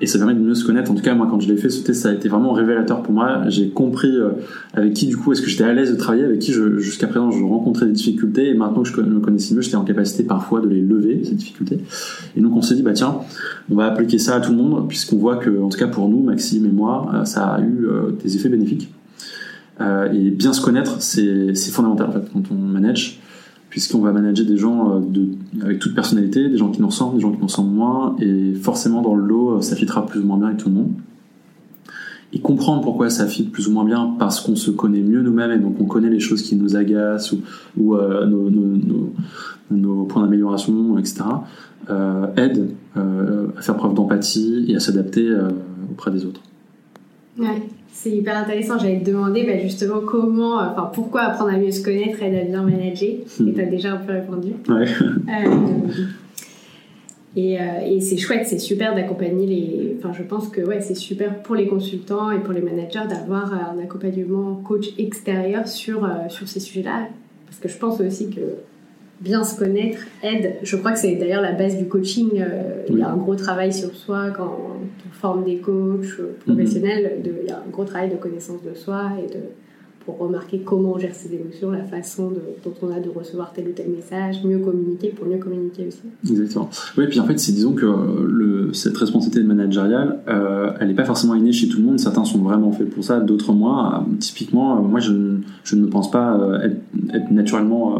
Et 0.00 0.06
ça 0.06 0.18
permet 0.18 0.34
de 0.34 0.40
mieux 0.40 0.54
se 0.54 0.64
connaître. 0.64 0.90
En 0.90 0.94
tout 0.94 1.02
cas, 1.02 1.14
moi 1.14 1.28
quand 1.30 1.40
je 1.40 1.48
l'ai 1.48 1.56
fait, 1.56 1.70
ce 1.70 1.82
test 1.82 2.02
ça 2.02 2.10
a 2.10 2.12
été 2.12 2.28
vraiment 2.28 2.52
révélateur 2.52 3.02
pour 3.02 3.12
moi. 3.12 3.42
J'ai 3.48 3.70
compris 3.70 4.16
euh, 4.16 4.30
avec 4.74 4.94
qui 4.94 5.06
du 5.06 5.16
coup 5.16 5.32
est-ce 5.32 5.42
que 5.42 5.48
j'étais 5.48 5.64
à 5.64 5.72
l'aise 5.72 5.90
de 5.90 5.96
travailler, 5.96 6.24
avec 6.24 6.38
qui 6.38 6.52
jusqu'à 6.78 7.06
présent 7.06 7.30
je 7.30 7.42
rencontrais 7.42 7.86
des 7.86 7.92
difficultés, 7.92 8.48
et 8.48 8.54
maintenant 8.54 8.82
que 8.82 8.88
je 8.88 9.00
me 9.00 9.20
connaissais 9.20 9.54
mieux, 9.54 9.62
j'étais 9.62 9.76
en 9.76 9.84
capacité 9.84 10.24
parfois 10.24 10.60
de 10.60 10.68
les 10.68 10.80
lever 10.80 11.22
ces 11.24 11.34
difficultés. 11.34 11.80
Et 12.36 12.40
donc 12.40 12.56
on 12.56 12.62
s'est 12.62 12.74
dit 12.74 12.82
bah 12.82 12.92
tiens, 12.92 13.16
on 13.70 13.74
va 13.74 13.86
appliquer 13.86 14.18
ça 14.18 14.36
à 14.36 14.40
tout 14.40 14.52
le 14.52 14.58
monde, 14.58 14.81
puisqu'on 14.88 15.16
voit 15.16 15.36
que 15.36 15.62
en 15.62 15.68
tout 15.68 15.78
cas 15.78 15.88
pour 15.88 16.08
nous, 16.08 16.22
Maxime 16.22 16.66
et 16.66 16.72
moi, 16.72 17.10
euh, 17.14 17.24
ça 17.24 17.46
a 17.46 17.60
eu 17.60 17.86
euh, 17.86 18.12
des 18.22 18.36
effets 18.36 18.48
bénéfiques. 18.48 18.92
Euh, 19.80 20.12
et 20.12 20.30
bien 20.30 20.52
se 20.52 20.60
connaître, 20.60 21.00
c'est 21.00 21.54
fondamental 21.70 22.08
en 22.08 22.12
fait 22.12 22.32
quand 22.32 22.42
on 22.50 22.54
manage, 22.54 23.20
puisqu'on 23.70 24.00
va 24.00 24.12
manager 24.12 24.46
des 24.46 24.56
gens 24.56 25.02
avec 25.62 25.78
toute 25.78 25.94
personnalité, 25.94 26.48
des 26.48 26.58
gens 26.58 26.70
qui 26.70 26.80
nous 26.80 26.88
ressemblent, 26.88 27.16
des 27.16 27.22
gens 27.22 27.32
qui 27.32 27.38
nous 27.38 27.46
ressemblent 27.46 27.74
moins, 27.74 28.16
et 28.20 28.54
forcément 28.54 29.00
dans 29.02 29.14
le 29.14 29.24
lot, 29.24 29.60
ça 29.62 29.74
fitera 29.74 30.04
plus 30.06 30.20
ou 30.20 30.26
moins 30.26 30.36
bien 30.36 30.48
avec 30.48 30.58
tout 30.58 30.68
le 30.68 30.74
monde. 30.74 30.92
et 32.34 32.40
comprendre 32.40 32.82
pourquoi 32.82 33.10
ça 33.10 33.26
fit 33.26 33.44
plus 33.44 33.68
ou 33.68 33.72
moins 33.72 33.84
bien 33.84 34.14
parce 34.18 34.40
qu'on 34.40 34.56
se 34.56 34.70
connaît 34.70 35.00
mieux 35.00 35.22
nous-mêmes 35.22 35.52
et 35.52 35.58
donc 35.58 35.76
on 35.80 35.84
connaît 35.84 36.10
les 36.10 36.20
choses 36.20 36.42
qui 36.42 36.54
nous 36.56 36.76
agacent 36.76 37.34
ou, 37.78 37.96
nos, 39.70 40.04
points 40.04 40.22
d'amélioration, 40.22 40.98
etc., 40.98 41.24
aide 42.36 42.70
euh, 42.96 43.48
à 43.56 43.62
faire 43.62 43.76
preuve 43.76 43.94
d'empathie 43.94 44.66
et 44.68 44.76
à 44.76 44.80
s'adapter 44.80 45.28
auprès 45.90 46.10
des 46.10 46.24
autres. 46.24 46.40
Ouais, 47.38 47.62
c'est 47.92 48.10
hyper 48.10 48.36
intéressant. 48.36 48.78
J'allais 48.78 49.00
te 49.00 49.10
demander 49.10 49.44
bah, 49.44 49.58
justement 49.58 50.00
comment, 50.00 50.56
enfin 50.56 50.90
pourquoi 50.92 51.22
apprendre 51.22 51.52
à 51.52 51.56
mieux 51.56 51.70
se 51.70 51.82
connaître 51.82 52.22
aide 52.22 52.34
à 52.34 52.44
bien 52.44 52.62
manager. 52.62 53.14
Hmm. 53.38 53.48
Et 53.48 53.52
tu 53.54 53.60
as 53.60 53.66
déjà 53.66 53.92
un 53.94 53.96
peu 53.98 54.12
répondu. 54.12 54.52
Ouais. 54.68 54.86
Et, 57.34 57.58
euh, 57.58 57.62
et 57.86 58.00
c'est 58.00 58.18
chouette, 58.18 58.46
c'est 58.46 58.58
super 58.58 58.94
d'accompagner 58.94 59.46
les. 59.46 59.96
Enfin, 59.98 60.12
je 60.12 60.22
pense 60.22 60.48
que 60.48 60.60
ouais, 60.60 60.82
c'est 60.82 60.94
super 60.94 61.42
pour 61.42 61.54
les 61.54 61.66
consultants 61.66 62.30
et 62.30 62.38
pour 62.38 62.52
les 62.52 62.60
managers 62.60 63.08
d'avoir 63.08 63.54
un 63.54 63.82
accompagnement 63.82 64.56
coach 64.56 64.88
extérieur 64.98 65.66
sur, 65.66 66.04
euh, 66.04 66.28
sur 66.28 66.46
ces 66.46 66.60
sujets-là. 66.60 67.08
Parce 67.46 67.58
que 67.58 67.68
je 67.68 67.78
pense 67.78 68.00
aussi 68.00 68.28
que 68.28 68.40
bien 69.22 69.44
se 69.44 69.58
connaître 69.58 70.00
aide. 70.22 70.56
Je 70.62 70.76
crois 70.76 70.92
que 70.92 70.98
c'est 70.98 71.14
d'ailleurs 71.14 71.42
la 71.42 71.52
base 71.52 71.76
du 71.76 71.86
coaching. 71.86 72.40
Euh, 72.40 72.84
il 72.88 72.98
y 72.98 73.02
a 73.02 73.08
un 73.08 73.16
gros 73.16 73.36
travail 73.36 73.72
sur 73.72 73.94
soi 73.94 74.30
quand 74.30 74.58
on 74.68 75.12
forme 75.12 75.44
des 75.44 75.58
coachs 75.58 76.20
professionnels. 76.44 77.18
Mm-hmm. 77.18 77.22
de, 77.22 77.34
il 77.42 77.48
y 77.48 77.52
a 77.52 77.58
un 77.58 77.70
gros 77.70 77.84
travail 77.84 78.10
de 78.10 78.16
connaissance 78.16 78.62
de 78.62 78.74
soi 78.74 79.12
et 79.22 79.32
de 79.32 79.40
pour 80.04 80.18
remarquer 80.18 80.60
comment 80.60 80.92
on 80.94 80.98
gère 80.98 81.14
ses 81.14 81.34
émotions, 81.34 81.70
la 81.70 81.84
façon 81.84 82.30
dont 82.64 82.72
on 82.82 82.90
a 82.90 83.00
de 83.00 83.08
recevoir 83.08 83.52
tel 83.52 83.68
ou 83.68 83.72
tel 83.72 83.88
message, 83.90 84.42
mieux 84.44 84.58
communiquer 84.58 85.08
pour 85.08 85.26
mieux 85.26 85.38
communiquer 85.38 85.86
aussi. 85.88 86.02
Exactement. 86.28 86.68
Oui, 86.96 87.06
puis 87.08 87.20
en 87.20 87.24
fait, 87.24 87.38
c'est 87.38 87.52
disons 87.52 87.72
que 87.72 88.70
cette 88.72 88.96
responsabilité 88.96 89.46
managériale, 89.46 90.20
euh, 90.28 90.72
elle 90.80 90.88
n'est 90.88 90.94
pas 90.94 91.04
forcément 91.04 91.34
innée 91.34 91.52
chez 91.52 91.68
tout 91.68 91.78
le 91.78 91.84
monde. 91.84 92.00
Certains 92.00 92.24
sont 92.24 92.38
vraiment 92.38 92.72
faits 92.72 92.90
pour 92.90 93.04
ça, 93.04 93.20
d'autres 93.20 93.52
moins. 93.52 94.06
typiquement, 94.18 94.78
euh, 94.78 94.80
moi, 94.80 95.00
je, 95.00 95.12
ne 95.12 95.86
pense 95.86 96.10
pas 96.10 96.36
euh, 96.36 96.60
être, 96.60 96.80
être 97.14 97.30
naturellement 97.30 97.96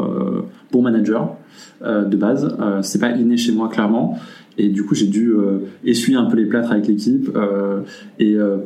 bon 0.71 0.81
manager 0.81 1.35
de 1.81 2.15
base. 2.15 2.55
c'est 2.81 2.99
pas 2.99 3.11
inné 3.11 3.37
chez 3.37 3.51
moi, 3.51 3.69
clairement. 3.69 4.17
Et 4.57 4.69
du 4.69 4.83
coup, 4.83 4.95
j'ai 4.95 5.07
dû 5.07 5.31
euh, 5.31 5.59
essuyer 5.83 6.17
un 6.17 6.25
peu 6.25 6.37
les 6.37 6.45
plâtres 6.45 6.71
avec 6.71 6.87
l'équipe 6.87 7.29
euh, 7.35 7.81
et 8.19 8.35
euh, 8.35 8.57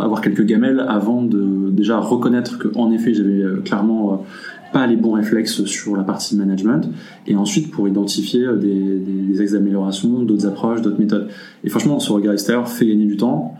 avoir 0.00 0.20
quelques 0.20 0.44
gamelles 0.44 0.84
avant 0.86 1.22
de 1.22 1.70
déjà 1.70 1.98
reconnaître 1.98 2.58
que, 2.58 2.68
en 2.76 2.90
effet, 2.92 3.14
j'avais 3.14 3.42
clairement 3.64 4.24
pas 4.72 4.86
les 4.86 4.96
bons 4.96 5.12
réflexes 5.12 5.64
sur 5.64 5.96
la 5.96 6.04
partie 6.04 6.36
management 6.36 6.88
et 7.26 7.34
ensuite 7.34 7.72
pour 7.72 7.88
identifier 7.88 8.46
des, 8.60 8.98
des, 8.98 9.40
axes 9.40 9.52
d'amélioration, 9.52 10.22
d'autres 10.22 10.46
approches, 10.46 10.80
d'autres 10.80 11.00
méthodes. 11.00 11.28
Et 11.64 11.70
franchement, 11.70 11.98
ce 11.98 12.12
regard 12.12 12.34
extérieur 12.34 12.68
fait 12.68 12.86
gagner 12.86 13.06
du 13.06 13.16
temps, 13.16 13.54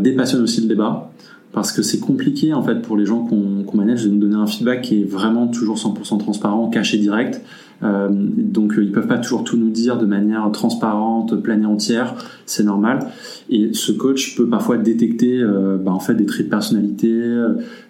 dépassionne 0.00 0.42
aussi 0.42 0.60
le 0.60 0.66
débat 0.66 1.12
parce 1.52 1.70
que 1.70 1.82
c'est 1.82 2.00
compliqué 2.00 2.52
en 2.54 2.62
fait 2.62 2.82
pour 2.82 2.96
les 2.96 3.06
gens 3.06 3.24
qu'on 3.24 3.76
manage 3.76 4.04
de 4.04 4.10
nous 4.10 4.18
donner 4.18 4.34
un 4.36 4.46
feedback 4.46 4.82
qui 4.82 5.02
est 5.02 5.04
vraiment 5.04 5.46
toujours 5.46 5.76
100% 5.76 6.18
transparent, 6.18 6.68
caché 6.68 6.98
direct. 6.98 7.40
Euh, 7.82 8.08
donc 8.10 8.78
euh, 8.78 8.84
ils 8.84 8.92
peuvent 8.92 9.06
pas 9.06 9.18
toujours 9.18 9.44
tout 9.44 9.56
nous 9.56 9.70
dire 9.70 9.98
de 9.98 10.06
manière 10.06 10.48
transparente, 10.52 11.40
pleine 11.42 11.62
et 11.62 11.66
entière, 11.66 12.14
c'est 12.46 12.64
normal. 12.64 13.06
Et 13.50 13.72
ce 13.72 13.92
coach 13.92 14.36
peut 14.36 14.48
parfois 14.48 14.76
détecter 14.76 15.40
euh, 15.40 15.76
bah, 15.78 15.92
en 15.92 16.00
fait 16.00 16.14
des 16.14 16.26
traits 16.26 16.46
de 16.46 16.50
personnalité, 16.50 17.22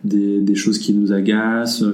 des, 0.04 0.54
choses 0.54 0.78
qui 0.78 0.94
nous 0.94 1.12
agacent, 1.12 1.84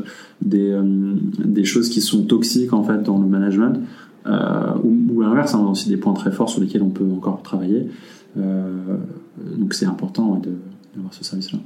des, 0.43 1.65
choses 1.65 1.89
qui 1.89 2.01
sont 2.01 2.23
toxiques 2.23 2.73
en 2.73 2.83
fait 2.83 3.03
dans 3.03 3.19
le 3.19 3.27
management, 3.27 3.81
ou, 4.27 4.97
ou 5.15 5.23
l'inverse, 5.23 5.55
hein, 5.55 5.61
on 5.63 5.69
a 5.69 5.71
aussi 5.71 5.89
des 5.89 5.97
points 5.97 6.13
très 6.13 6.31
forts 6.31 6.51
sur 6.51 6.61
lesquels 6.61 6.83
on 6.83 6.91
peut 6.91 7.07
encore 7.17 7.43
travailler. 7.43 7.89
donc 8.37 9.75
c'est 9.75 9.87
important 9.87 10.35
ouais, 10.35 10.41
d'avoir 10.95 11.15
ce 11.15 11.25
service-là. 11.25 11.59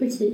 Ok. 0.00 0.24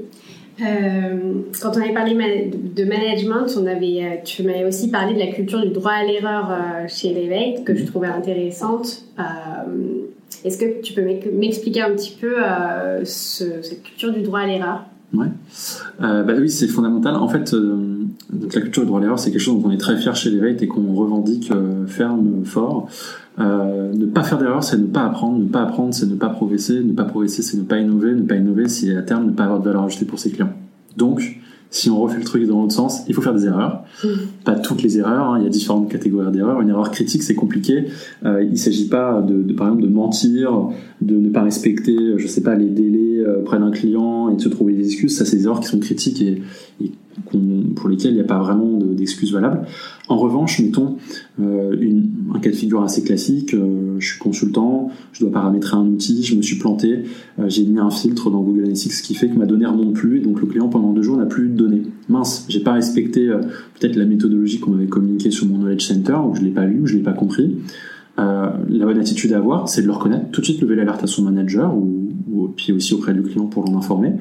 Euh, 0.61 1.43
quand 1.61 1.71
on 1.77 1.81
avait 1.81 1.95
parlé 1.95 2.15
de 2.15 2.85
management, 2.85 3.47
on 3.57 3.67
avait, 3.67 4.03
euh, 4.03 4.17
tu 4.25 4.43
m'avais 4.43 4.65
aussi 4.65 4.91
parlé 4.91 5.15
de 5.15 5.19
la 5.19 5.29
culture 5.29 5.61
du 5.61 5.71
droit 5.71 5.93
à 5.93 6.05
l'erreur 6.05 6.51
euh, 6.51 6.87
chez 6.89 7.11
Elevate, 7.11 7.65
que 7.65 7.75
je 7.75 7.83
mhm. 7.83 7.89
trouvais 7.89 8.09
intéressante. 8.09 9.05
Est-ce 10.45 10.59
que 10.59 10.81
tu 10.83 10.93
peux 10.93 11.03
m'expliquer 11.33 11.83
un 11.83 11.91
petit 11.91 12.17
peu 12.21 12.37
cette 13.05 13.83
culture 13.83 14.13
du 14.13 14.23
droit 14.23 14.41
à 14.41 14.47
l'erreur? 14.47 14.85
Ouais. 15.13 15.27
bah 15.99 16.35
oui, 16.39 16.51
c'est 16.51 16.69
fondamental. 16.69 17.17
En 17.17 17.29
fait, 17.29 17.55
donc 18.33 18.55
la 18.55 18.61
culture 18.61 18.83
du 18.83 18.89
droit 18.89 19.01
à 19.01 19.03
l'erreur, 19.03 19.19
c'est 19.19 19.31
quelque 19.31 19.41
chose 19.41 19.63
dont 19.63 19.69
on 19.69 19.73
est 19.73 19.79
très 19.79 19.97
fier 19.97 20.15
chez 20.15 20.29
Elevate 20.29 20.63
et 20.63 20.67
qu'on 20.67 20.93
revendique 20.95 21.51
ferme, 21.87 22.45
fort. 22.45 22.89
ne 23.39 24.07
pas 24.07 24.23
faire 24.23 24.39
d'erreur, 24.39 24.63
c'est 24.63 24.77
ne 24.77 24.87
pas 24.87 25.05
apprendre. 25.05 25.39
Ne 25.39 25.49
pas 25.49 25.63
apprendre, 25.63 25.95
c'est 25.95 26.07
ne 26.07 26.15
pas 26.15 26.29
progresser. 26.29 26.81
Ne 26.85 26.93
pas 26.93 27.05
progresser, 27.05 27.43
c'est 27.43 27.57
ne 27.57 27.63
pas 27.63 27.79
innover. 27.79 28.15
Ne 28.15 28.23
pas 28.23 28.37
innover, 28.37 28.69
c'est 28.69 28.95
à 28.95 29.03
terme 29.03 29.27
ne 29.27 29.33
pas 29.33 29.45
avoir 29.45 29.61
de 29.61 29.65
valeur 29.65 29.85
ajoutée 29.85 30.05
pour 30.05 30.19
ses 30.19 30.31
clients. 30.31 30.53
Donc, 30.97 31.39
si 31.71 31.91
on 31.91 32.01
refait 32.01 32.19
le 32.19 32.25
truc 32.25 32.47
dans 32.47 32.63
l'autre 32.63 32.73
sens, 32.73 33.03
il 33.09 33.15
faut 33.15 33.21
faire 33.21 33.35
des 33.35 33.47
erreurs. 33.47 33.85
Mm. 34.03 34.09
Pas 34.45 34.55
toutes 34.55 34.83
les 34.83 34.99
erreurs, 34.99 35.31
hein. 35.31 35.39
il 35.39 35.45
y 35.45 35.47
a 35.47 35.51
différentes 35.51 35.91
catégories 35.91 36.31
d'erreurs. 36.33 36.61
Une 36.61 36.71
erreur 36.71 36.91
critique, 36.91 37.23
c'est 37.23 37.35
compliqué. 37.35 37.87
Euh, 38.25 38.43
il 38.43 38.53
ne 38.53 38.57
s'agit 38.57 38.89
pas, 38.89 39.21
de, 39.21 39.53
par 39.53 39.69
exemple, 39.69 39.83
de 39.83 39.93
mentir, 39.93 40.69
de 41.03 41.17
ne 41.17 41.29
pas 41.29 41.43
respecter, 41.43 41.97
je 42.17 42.27
sais 42.27 42.43
pas, 42.43 42.55
les 42.55 42.69
délais 42.69 43.21
euh, 43.21 43.43
près 43.45 43.59
d'un 43.59 43.71
client 43.71 44.31
et 44.31 44.37
de 44.37 44.41
se 44.41 44.49
trouver 44.49 44.75
des 44.75 44.87
excuses. 44.87 45.17
Ça, 45.17 45.25
c'est 45.25 45.37
des 45.37 45.45
erreurs 45.45 45.61
qui 45.61 45.69
sont 45.69 45.79
critiques 45.79 46.23
et, 46.23 46.43
et 46.83 46.93
pour 47.77 47.89
lesquels 47.89 48.13
il 48.13 48.17
n'y 48.17 48.21
a 48.21 48.25
pas 48.25 48.39
vraiment 48.39 48.79
d'excuses 48.79 49.33
valables. 49.33 49.67
En 50.09 50.17
revanche, 50.17 50.61
mettons 50.61 50.97
euh, 51.41 51.77
un 52.35 52.39
cas 52.39 52.51
de 52.51 52.55
figure 52.55 52.83
assez 52.83 53.03
classique, 53.03 53.53
euh, 53.53 53.97
je 53.99 54.13
suis 54.13 54.19
consultant, 54.19 54.91
je 55.13 55.21
dois 55.21 55.31
paramétrer 55.31 55.77
un 55.77 55.87
outil, 55.87 56.23
je 56.23 56.35
me 56.35 56.43
suis 56.43 56.57
planté, 56.57 57.01
euh, 57.39 57.49
j'ai 57.49 57.65
mis 57.65 57.79
un 57.79 57.91
filtre 57.91 58.31
dans 58.31 58.41
Google 58.41 58.61
Analytics 58.61 59.03
qui 59.03 59.15
fait 59.15 59.29
que 59.29 59.37
ma 59.37 59.45
donnée 59.45 59.67
remonte 59.67 59.93
plus 59.93 60.19
et 60.19 60.21
donc 60.21 60.41
le 60.41 60.47
client 60.47 60.69
pendant 60.69 60.93
deux 60.93 61.03
jours 61.03 61.19
n'a 61.19 61.27
plus 61.27 61.49
de 61.49 61.57
données. 61.57 61.83
Mince, 62.09 62.47
j'ai 62.49 62.61
pas 62.61 62.73
respecté 62.73 63.29
peut-être 63.79 63.97
la 63.97 64.07
méthodologie 64.07 64.61
qu'on 64.61 64.71
m'avait 64.71 64.87
communiquée 64.87 65.31
sur 65.31 65.47
mon 65.47 65.59
Knowledge 65.59 65.87
Center, 65.87 66.17
ou 66.27 66.35
je 66.35 66.41
l'ai 66.41 66.51
pas 66.51 66.65
lu, 66.65 66.81
ou 66.81 66.87
je 66.87 66.97
l'ai 66.97 67.03
pas 67.03 67.13
compris. 67.13 67.57
la 68.17 68.55
bonne 68.71 68.99
attitude 68.99 69.35
à 69.35 69.39
avoir, 69.39 69.69
c'est 69.69 69.83
de 69.83 69.87
le 69.87 69.93
reconnaître, 69.93 70.31
tout 70.33 70.41
de 70.41 70.47
suite 70.47 70.61
lever 70.63 70.75
l'alerte 70.77 71.05
à 71.05 71.07
son 71.07 71.23
manager 71.23 71.77
ou, 71.77 72.09
ou 72.33 72.49
puis 72.49 72.73
aussi 72.73 72.95
auprès 72.95 73.13
du 73.13 73.23
client 73.23 73.45
pour 73.45 73.65
l'en 73.65 73.77
informer 73.77 74.15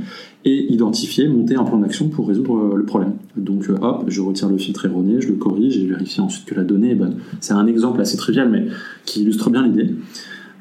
et 0.48 0.72
identifier, 0.72 1.28
monter 1.28 1.56
un 1.56 1.66
plan 1.66 1.78
d'action 1.78 2.08
pour 2.08 2.28
résoudre 2.30 2.56
euh, 2.56 2.78
le 2.78 2.86
problème. 2.86 3.14
Donc 3.36 3.70
euh, 3.70 3.76
hop, 3.82 4.06
je 4.08 4.22
retire 4.22 4.48
le 4.48 4.58
filtre 4.58 4.86
erroné, 4.86 5.20
je 5.20 5.28
le 5.28 5.36
corrige 5.36 5.78
et 5.78 5.82
je 5.82 5.88
vérifie 5.88 6.22
ensuite 6.22 6.46
que 6.46 6.56
la 6.56 6.64
donnée 6.64 6.92
est 6.92 6.96
bonne. 6.96 7.16
C'est 7.42 7.54
un 7.54 7.68
exemple 7.68 8.00
assez 8.00 8.16
trivial 8.16 8.50
mais 8.50 8.68
qui 9.04 9.24
illustre 9.24 9.50
bien 9.50 9.68
l'idée. 9.68 9.94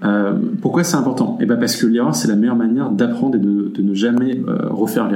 Euh, 0.04 0.34
pourquoi 0.60 0.82
c'est 0.82 0.96
important? 0.96 1.38
Eh 1.40 1.46
ben 1.46 1.56
parce 1.56 1.76
que 1.76 1.86
l'erreur 1.86 2.16
c'est 2.16 2.26
la 2.26 2.34
meilleure 2.34 2.56
manière 2.56 2.90
d'apprendre 2.90 3.36
et 3.36 3.38
de, 3.38 3.70
de, 3.72 3.82
ne 3.82 3.94
jamais 3.94 4.42
refaire 4.70 5.08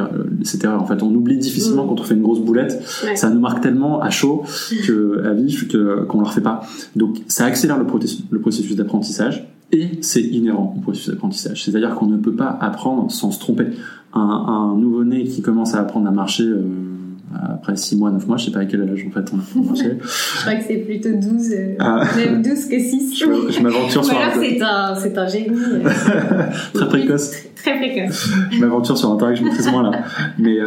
cette 0.44 0.64
erreur. 0.64 0.80
En 0.80 0.86
fait, 0.86 1.02
on 1.02 1.12
oublie 1.14 1.36
difficilement 1.36 1.84
mmh. 1.84 1.88
quand 1.88 2.00
on 2.00 2.04
fait 2.04 2.14
une 2.14 2.22
grosse 2.22 2.40
boulette. 2.40 2.80
Ça 3.14 3.28
nous 3.28 3.40
marque 3.40 3.60
tellement 3.60 4.00
à 4.00 4.08
chaud, 4.08 4.44
que, 4.86 5.22
à 5.26 5.34
vif, 5.34 5.68
qu'on 5.68 5.78
ne 5.78 6.22
le 6.22 6.26
refait 6.26 6.40
pas. 6.40 6.62
Donc 6.96 7.18
ça 7.26 7.44
accélère 7.44 7.78
le 7.78 7.84
processus, 7.84 8.24
le 8.30 8.40
processus 8.40 8.74
d'apprentissage 8.74 9.46
et 9.72 9.98
c'est 10.00 10.22
inhérent 10.22 10.74
au 10.76 10.80
processus 10.80 11.10
d'apprentissage. 11.10 11.64
C'est-à-dire 11.64 11.94
qu'on 11.94 12.06
ne 12.06 12.16
peut 12.16 12.34
pas 12.34 12.58
apprendre 12.60 13.10
sans 13.10 13.30
se 13.30 13.38
tromper 13.38 13.66
un, 14.12 14.20
un 14.20 14.76
nouveau-né 14.76 15.24
qui 15.24 15.42
commence 15.42 15.74
à 15.74 15.80
apprendre 15.80 16.08
à 16.08 16.10
marcher 16.10 16.44
euh, 16.44 16.62
après 17.32 17.76
6 17.76 17.96
mois, 17.96 18.10
9 18.10 18.26
mois, 18.26 18.36
je 18.36 18.46
sais 18.46 18.50
pas 18.50 18.60
à 18.60 18.64
quel 18.64 18.82
âge 18.82 19.06
en 19.06 19.10
fait 19.10 19.32
on 19.32 19.38
apprend 19.38 19.60
à 19.60 19.64
marcher. 19.64 19.98
je 20.02 20.40
crois 20.40 20.54
que 20.56 20.64
c'est 20.66 20.78
plutôt 20.78 21.10
12, 21.12 21.52
euh, 21.52 21.74
ah. 21.78 22.04
même 22.16 22.42
12 22.42 22.66
que 22.66 22.78
6. 22.80 23.16
je, 23.16 23.24
je 23.50 23.62
m'aventure 23.62 24.04
sur 24.04 24.16
un... 24.16 24.40
c'est 24.40 24.60
un, 24.60 24.94
c'est 24.96 25.16
un 25.16 25.26
génie. 25.28 25.56
Euh, 25.56 25.88
très 26.74 26.88
précoce. 26.88 27.30
Très, 27.54 27.76
précoce. 27.78 28.28
je 28.50 28.60
m'aventure 28.60 28.98
sur 28.98 29.16
que 29.16 29.34
je 29.34 29.44
maîtrise 29.44 29.70
moins 29.70 29.90
là. 29.90 30.02
Mais 30.38 30.58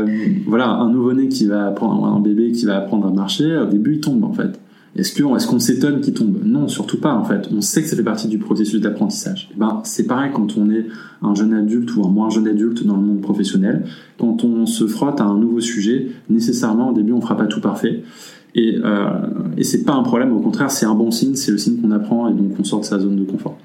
voilà, 0.48 0.70
un 0.70 0.90
nouveau-né 0.90 1.28
qui 1.28 1.48
va 1.48 1.68
apprendre, 1.68 2.06
un 2.06 2.22
bébé 2.22 2.52
qui 2.52 2.66
va 2.66 2.78
apprendre 2.78 3.08
à 3.08 3.12
marcher, 3.12 3.58
au 3.58 3.66
début 3.66 3.96
il 3.96 4.00
tombe 4.00 4.24
en 4.24 4.32
fait. 4.32 4.60
Est-ce 4.96 5.48
qu'on 5.48 5.58
est 5.58 5.60
s'étonne 5.60 6.02
qu'il 6.02 6.14
tombe? 6.14 6.40
Non, 6.44 6.68
surtout 6.68 7.00
pas 7.00 7.16
en 7.16 7.24
fait. 7.24 7.50
On 7.52 7.62
sait 7.62 7.82
que 7.82 7.88
ça 7.88 7.96
fait 7.96 8.04
partie 8.04 8.28
du 8.28 8.38
processus 8.38 8.80
d'apprentissage. 8.80 9.50
Eh 9.54 9.60
ben, 9.60 9.82
c'est 9.84 10.06
pareil 10.06 10.32
quand 10.34 10.56
on 10.56 10.70
est 10.70 10.86
un 11.24 11.34
jeune 11.34 11.54
adulte 11.54 11.96
ou 11.96 12.06
un 12.06 12.10
moins 12.10 12.30
jeune 12.30 12.48
adulte 12.48 12.86
dans 12.86 12.96
le 12.96 13.02
monde 13.02 13.22
professionnel. 13.22 13.86
Quand 14.20 14.44
on 14.44 14.68
se 14.68 14.86
frotte 14.86 15.20
à 15.20 15.24
un 15.24 15.38
nouveau 15.38 15.62
sujet, 15.62 16.10
nécessairement 16.30 16.92
au 16.92 16.94
début 16.94 17.14
on 17.14 17.22
fera 17.22 17.36
pas 17.36 17.48
tout 17.48 17.62
parfait. 17.62 18.04
Et, 18.56 18.78
euh, 18.84 19.08
et 19.58 19.64
c'est 19.64 19.84
pas 19.84 19.94
un 19.94 20.04
problème, 20.04 20.32
au 20.32 20.40
contraire 20.40 20.70
c'est 20.70 20.86
un 20.86 20.94
bon 20.94 21.10
signe, 21.10 21.34
c'est 21.34 21.52
le 21.52 21.58
signe 21.58 21.82
qu'on 21.82 21.90
apprend 21.90 22.30
et 22.30 22.34
donc 22.34 22.52
on 22.60 22.64
sort 22.64 22.82
de 22.82 22.86
sa 22.86 23.00
zone 23.00 23.16
de 23.16 23.24
confort. 23.24 23.58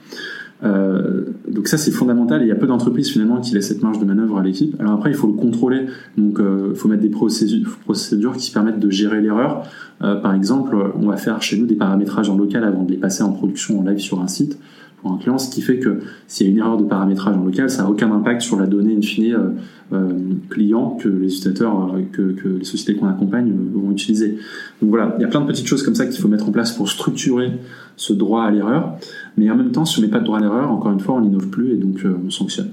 Euh, 0.64 1.24
donc 1.48 1.68
ça 1.68 1.78
c'est 1.78 1.92
fondamental 1.92 2.42
et 2.42 2.46
il 2.46 2.48
y 2.48 2.52
a 2.52 2.56
peu 2.56 2.66
d'entreprises 2.66 3.10
finalement 3.10 3.40
qui 3.40 3.54
laissent 3.54 3.68
cette 3.68 3.82
marge 3.82 3.98
de 3.98 4.04
manœuvre 4.04 4.38
à 4.38 4.42
l'équipe. 4.42 4.74
Alors 4.80 4.94
après 4.94 5.10
il 5.10 5.16
faut 5.16 5.28
le 5.28 5.34
contrôler, 5.34 5.86
donc 6.16 6.40
euh, 6.40 6.70
il 6.70 6.76
faut 6.76 6.88
mettre 6.88 7.02
des 7.02 7.10
procédures, 7.10 7.78
procédures 7.84 8.36
qui 8.36 8.50
permettent 8.50 8.80
de 8.80 8.90
gérer 8.90 9.20
l'erreur. 9.20 9.62
Euh, 10.02 10.16
par 10.16 10.34
exemple, 10.34 10.76
on 10.94 11.06
va 11.06 11.16
faire 11.16 11.42
chez 11.42 11.58
nous 11.58 11.66
des 11.66 11.74
paramétrages 11.74 12.30
en 12.30 12.36
local 12.36 12.64
avant 12.64 12.84
de 12.84 12.90
les 12.90 12.98
passer 12.98 13.22
en 13.22 13.32
production 13.32 13.80
en 13.80 13.82
live 13.82 13.98
sur 13.98 14.20
un 14.20 14.28
site 14.28 14.58
pour 15.00 15.12
un 15.12 15.18
client, 15.18 15.38
ce 15.38 15.50
qui 15.50 15.62
fait 15.62 15.78
que 15.78 16.00
s'il 16.26 16.46
y 16.46 16.50
a 16.50 16.52
une 16.52 16.58
erreur 16.58 16.76
de 16.76 16.84
paramétrage 16.84 17.36
en 17.36 17.44
local, 17.44 17.70
ça 17.70 17.82
n'a 17.82 17.90
aucun 17.90 18.10
impact 18.10 18.42
sur 18.42 18.58
la 18.58 18.66
donnée 18.66 18.96
in 18.96 19.00
fine 19.00 19.34
euh, 19.34 19.50
euh, 19.92 20.12
client 20.50 20.98
que 21.00 21.08
les 21.08 21.26
utilisateurs, 21.26 21.94
que, 22.12 22.32
que, 22.32 22.48
les 22.48 22.64
sociétés 22.64 22.98
qu'on 22.98 23.06
accompagne 23.06 23.52
vont 23.72 23.90
utiliser. 23.90 24.38
Donc 24.82 24.90
voilà, 24.90 25.14
il 25.18 25.22
y 25.22 25.24
a 25.24 25.28
plein 25.28 25.40
de 25.40 25.46
petites 25.46 25.66
choses 25.66 25.82
comme 25.82 25.94
ça 25.94 26.06
qu'il 26.06 26.20
faut 26.20 26.28
mettre 26.28 26.48
en 26.48 26.52
place 26.52 26.72
pour 26.72 26.88
structurer 26.88 27.52
ce 27.96 28.12
droit 28.12 28.42
à 28.42 28.50
l'erreur. 28.50 28.98
Mais 29.38 29.50
en 29.50 29.56
même 29.56 29.72
temps, 29.72 29.84
si 29.84 29.98
on 29.98 30.02
met 30.02 30.08
pas 30.08 30.18
de 30.18 30.24
droit 30.24 30.38
à 30.38 30.40
l'erreur, 30.40 30.70
encore 30.70 30.92
une 30.92 31.00
fois, 31.00 31.14
on 31.14 31.20
n'innove 31.20 31.48
plus 31.48 31.72
et 31.72 31.76
donc 31.76 32.04
on 32.04 32.30
sanctionne. 32.30 32.72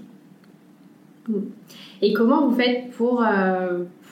Et 2.01 2.13
comment 2.13 2.47
vous 2.47 2.55
faites 2.55 2.91
pour, 2.91 3.23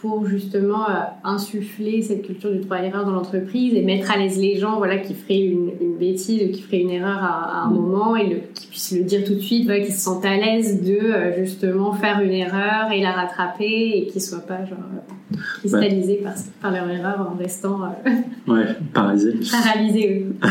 pour 0.03 0.27
justement 0.27 0.89
euh, 0.89 0.95
insuffler 1.23 2.01
cette 2.01 2.23
culture 2.23 2.51
du 2.51 2.59
droit 2.59 2.75
à 2.75 2.81
l'erreur 2.81 3.05
dans 3.05 3.13
l'entreprise 3.13 3.73
et 3.73 3.81
mettre 3.83 4.11
à 4.11 4.17
l'aise 4.17 4.37
les 4.37 4.57
gens 4.57 4.75
voilà, 4.75 4.97
qui 4.97 5.13
feraient 5.13 5.39
une, 5.39 5.71
une 5.79 5.95
bêtise 5.97 6.43
ou 6.43 6.51
qui 6.51 6.61
feraient 6.61 6.81
une 6.81 6.89
erreur 6.89 7.19
à, 7.23 7.63
un 7.63 7.69
mm. 7.69 7.73
moment 7.73 8.17
et 8.17 8.43
qui 8.53 8.67
puissent 8.67 8.91
le 8.91 9.05
dire 9.05 9.23
tout 9.23 9.35
de 9.35 9.39
suite, 9.39 9.63
voilà, 9.63 9.79
qu'ils 9.79 9.93
se 9.93 10.01
sentent 10.01 10.25
à 10.25 10.35
l'aise 10.35 10.83
de 10.83 10.91
euh, 10.91 11.37
justement 11.37 11.93
faire 11.93 12.19
une 12.19 12.33
erreur 12.33 12.91
et 12.91 12.99
la 12.99 13.13
rattraper 13.13 13.93
et 13.95 14.07
qu'ils 14.07 14.21
ne 14.21 14.27
soient 14.27 14.45
pas 14.45 14.65
genre, 14.65 14.77
euh, 14.93 15.37
cristallisés 15.59 16.19
par, 16.21 16.33
par, 16.61 16.71
leur 16.73 16.89
erreur 16.89 17.31
en 17.33 17.37
restant 17.37 17.79
ouais, 18.49 18.65
paralysés. 18.93 19.35
paralysés 19.49 20.25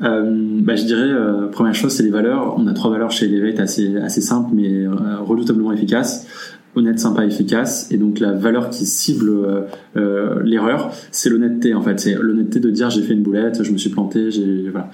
bah, 0.00 0.74
je 0.74 0.84
dirais, 0.84 1.12
première 1.52 1.76
chose, 1.76 1.92
c'est 1.92 2.02
les 2.02 2.10
valeurs. 2.10 2.56
On 2.58 2.66
a 2.66 2.72
trois 2.72 2.90
valeurs 2.90 3.12
chez 3.12 3.26
Elevate 3.26 3.60
assez, 3.60 3.96
assez 3.98 4.20
simples 4.20 4.50
mais 4.52 4.88
redoutablement 5.24 5.70
efficaces 5.70 6.26
honnête, 6.74 6.98
sympa, 6.98 7.24
efficace. 7.24 7.88
Et 7.90 7.96
donc 7.96 8.20
la 8.20 8.32
valeur 8.32 8.70
qui 8.70 8.86
cible 8.86 9.30
euh, 9.30 9.62
euh, 9.96 10.42
l'erreur, 10.44 10.92
c'est 11.10 11.30
l'honnêteté 11.30 11.74
en 11.74 11.82
fait. 11.82 11.98
C'est 12.00 12.14
l'honnêteté 12.14 12.60
de 12.60 12.70
dire 12.70 12.90
j'ai 12.90 13.02
fait 13.02 13.14
une 13.14 13.22
boulette, 13.22 13.62
je 13.62 13.72
me 13.72 13.78
suis 13.78 13.90
planté, 13.90 14.30
j'ai 14.30 14.68
voilà. 14.70 14.90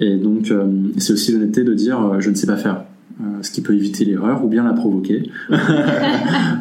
Et 0.00 0.16
donc 0.16 0.50
euh, 0.50 0.66
c'est 0.98 1.12
aussi 1.12 1.32
l'honnêteté 1.32 1.64
de 1.64 1.74
dire 1.74 2.20
je 2.20 2.30
ne 2.30 2.34
sais 2.34 2.46
pas 2.46 2.56
faire. 2.56 2.84
ce 3.42 3.50
qui 3.50 3.60
peut 3.60 3.74
éviter 3.74 4.04
l'erreur 4.04 4.44
ou 4.44 4.48
bien 4.48 4.64
la 4.64 4.72
provoquer, 4.72 5.30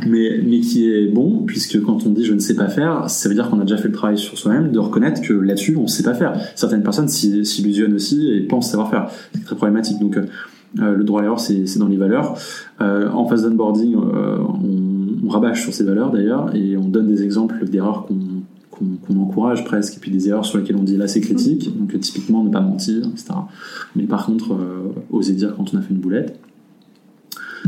mais, 0.08 0.40
mais 0.46 0.60
qui 0.60 0.92
est 0.92 1.08
bon, 1.08 1.44
puisque 1.48 1.82
quand 1.82 2.06
on 2.06 2.10
dit 2.10 2.26
je 2.26 2.34
ne 2.34 2.40
sais 2.40 2.56
pas 2.56 2.68
faire, 2.68 3.10
ça 3.10 3.28
veut 3.28 3.36
dire 3.36 3.50
qu'on 3.50 3.60
a 3.60 3.64
déjà 3.64 3.78
fait 3.78 3.88
le 3.88 3.94
travail 3.94 4.18
sur 4.18 4.38
soi-même, 4.38 4.72
de 4.72 4.80
reconnaître 4.80 5.22
que 5.22 5.34
là-dessus 5.34 5.76
on 5.78 5.84
ne 5.84 5.88
sait 5.88 6.04
pas 6.04 6.14
faire. 6.14 6.34
Certaines 6.56 6.84
personnes 6.84 7.08
s'illusionnent 7.08 7.96
aussi 7.96 8.32
et 8.32 8.42
pensent 8.42 8.70
savoir 8.70 8.90
faire. 8.90 9.10
C'est 9.34 9.44
très 9.46 9.56
problématique. 9.56 10.00
Donc 10.00 10.18
euh, 10.80 10.96
le 10.96 11.04
droit 11.04 11.20
à 11.20 11.24
l'erreur, 11.24 11.40
c'est 11.40 11.78
dans 11.78 11.88
les 11.88 11.98
valeurs. 11.98 12.36
Euh, 12.82 13.10
en 13.12 13.26
phase 13.26 13.44
d'onboarding, 13.44 13.96
euh, 13.96 14.38
on, 14.40 15.26
on, 15.26 15.30
rabâche 15.30 15.62
sur 15.62 15.74
ces 15.74 15.84
valeurs 15.84 16.12
d'ailleurs 16.12 16.56
et 16.56 16.78
on 16.78 16.88
donne 16.88 17.08
des 17.08 17.24
exemples 17.24 17.66
d'erreurs 17.66 18.08
qu'on 18.08 19.20
encourage 19.20 19.64
presque, 19.66 19.98
et 19.98 20.00
puis 20.00 20.12
des 20.12 20.30
erreurs 20.30 20.46
sur 20.46 20.58
lesquelles 20.58 20.76
on 20.76 20.84
dit 20.84 20.98
là 20.98 21.08
c'est 21.08 21.22
critique, 21.22 21.78
donc 21.78 21.98
typiquement 22.00 22.44
ne 22.44 22.50
pas 22.50 22.62
mentir, 22.62 23.08
etc. 23.08 23.34
Mais 23.96 24.04
par 24.04 24.26
contre, 24.26 24.58
oser 25.12 25.34
dire 25.34 25.54
quand 25.56 25.74
on 25.74 25.78
a 25.78 25.82
fait 25.82 25.94
une 25.94 26.00
boulette. 26.00 26.40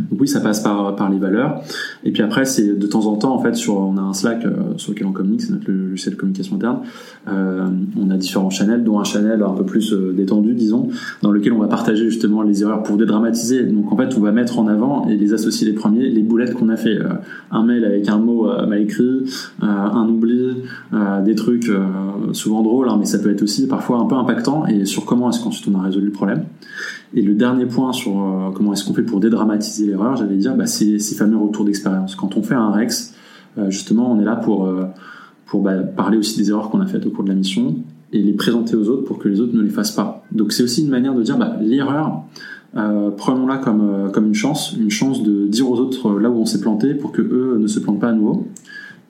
Donc 0.09 0.21
oui, 0.21 0.27
ça 0.27 0.39
passe 0.39 0.61
par, 0.61 0.95
par 0.95 1.09
les 1.09 1.17
valeurs. 1.17 1.61
Et 2.03 2.11
puis 2.11 2.21
après, 2.21 2.45
c'est 2.45 2.77
de 2.77 2.87
temps 2.87 3.05
en 3.07 3.15
temps, 3.15 3.33
en 3.33 3.41
fait, 3.41 3.55
sur, 3.55 3.77
on 3.77 3.97
a 3.97 4.01
un 4.01 4.13
Slack 4.13 4.45
euh, 4.45 4.51
sur 4.77 4.91
lequel 4.91 5.07
on 5.07 5.11
communique, 5.11 5.41
c'est 5.41 5.51
notre 5.51 5.71
logiciel 5.71 6.15
de 6.15 6.19
communication 6.19 6.55
interne. 6.55 6.79
Euh, 7.27 7.67
on 7.99 8.09
a 8.09 8.17
différents 8.17 8.49
channels, 8.49 8.83
dont 8.83 8.99
un 8.99 9.03
channel 9.03 9.41
un 9.43 9.53
peu 9.53 9.65
plus 9.65 9.93
euh, 9.93 10.13
détendu, 10.13 10.53
disons, 10.53 10.89
dans 11.21 11.31
lequel 11.31 11.53
on 11.53 11.59
va 11.59 11.67
partager 11.67 12.05
justement 12.05 12.41
les 12.41 12.61
erreurs 12.61 12.83
pour 12.83 12.97
dédramatiser. 12.97 13.63
Donc 13.63 13.91
en 13.91 13.97
fait, 13.97 14.15
on 14.17 14.21
va 14.21 14.31
mettre 14.31 14.59
en 14.59 14.67
avant 14.67 15.07
et 15.07 15.15
les 15.15 15.33
associer 15.33 15.67
les 15.67 15.73
premiers, 15.73 16.09
les 16.09 16.21
boulettes 16.21 16.53
qu'on 16.53 16.69
a 16.69 16.77
fait. 16.77 16.97
un 17.51 17.63
mail 17.63 17.85
avec 17.85 18.07
un 18.09 18.17
mot 18.17 18.47
mal 18.67 18.81
écrit, 18.81 19.23
un 19.61 20.07
oubli, 20.07 20.55
des 21.25 21.35
trucs 21.35 21.71
souvent 22.33 22.61
drôles, 22.61 22.89
hein, 22.89 22.97
mais 22.99 23.05
ça 23.05 23.19
peut 23.19 23.31
être 23.31 23.43
aussi 23.43 23.67
parfois 23.67 23.99
un 23.99 24.05
peu 24.05 24.15
impactant 24.15 24.65
et 24.67 24.85
sur 24.85 25.05
comment 25.05 25.29
est-ce 25.29 25.43
qu'ensuite 25.43 25.67
on 25.73 25.79
a 25.79 25.83
résolu 25.83 26.05
le 26.05 26.11
problème. 26.11 26.43
Et 27.13 27.21
le 27.21 27.33
dernier 27.33 27.65
point 27.65 27.93
sur 27.93 28.11
euh, 28.11 28.51
comment 28.53 28.73
est-ce 28.73 28.83
qu'on 28.83 28.93
fait 28.93 29.03
pour 29.03 29.19
dédramatiser 29.19 29.84
l'erreur, 29.85 30.15
j'allais 30.15 30.37
dire, 30.37 30.55
bah, 30.55 30.67
ces 30.67 30.99
fameux 31.15 31.37
retours 31.37 31.65
d'expérience. 31.65 32.15
Quand 32.15 32.37
on 32.37 32.43
fait 32.43 32.55
un 32.55 32.71
REX, 32.71 33.13
euh, 33.57 33.69
justement, 33.69 34.11
on 34.11 34.19
est 34.19 34.25
là 34.25 34.35
pour, 34.35 34.65
euh, 34.65 34.85
pour 35.45 35.61
bah, 35.61 35.77
parler 35.77 36.17
aussi 36.17 36.37
des 36.37 36.49
erreurs 36.49 36.69
qu'on 36.69 36.81
a 36.81 36.85
faites 36.85 37.05
au 37.05 37.09
cours 37.09 37.23
de 37.23 37.29
la 37.29 37.35
mission 37.35 37.75
et 38.11 38.21
les 38.21 38.33
présenter 38.33 38.75
aux 38.75 38.89
autres 38.89 39.03
pour 39.03 39.19
que 39.19 39.27
les 39.27 39.39
autres 39.41 39.55
ne 39.55 39.61
les 39.61 39.69
fassent 39.69 39.91
pas. 39.91 40.23
Donc 40.31 40.51
c'est 40.51 40.63
aussi 40.63 40.83
une 40.83 40.89
manière 40.89 41.15
de 41.15 41.23
dire, 41.23 41.37
bah, 41.37 41.57
l'erreur, 41.61 42.23
prenons-la 42.73 43.57
comme, 43.57 44.11
comme 44.13 44.27
une 44.27 44.35
chance, 44.35 44.73
une 44.77 44.91
chance 44.91 45.23
de 45.23 45.47
dire 45.47 45.69
aux 45.69 45.79
autres 45.79 46.19
là 46.19 46.29
où 46.29 46.35
on 46.35 46.45
s'est 46.45 46.59
planté 46.59 46.93
pour 46.93 47.13
que 47.13 47.21
eux 47.21 47.57
ne 47.57 47.67
se 47.67 47.79
plantent 47.79 48.01
pas 48.01 48.09
à 48.09 48.13
nouveau, 48.13 48.47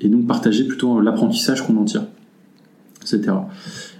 et 0.01 0.07
donc 0.07 0.27
partager 0.27 0.65
plutôt 0.65 1.01
l'apprentissage 1.01 1.65
qu'on 1.65 1.77
en 1.77 1.85
tire, 1.85 2.05
etc. 3.01 3.33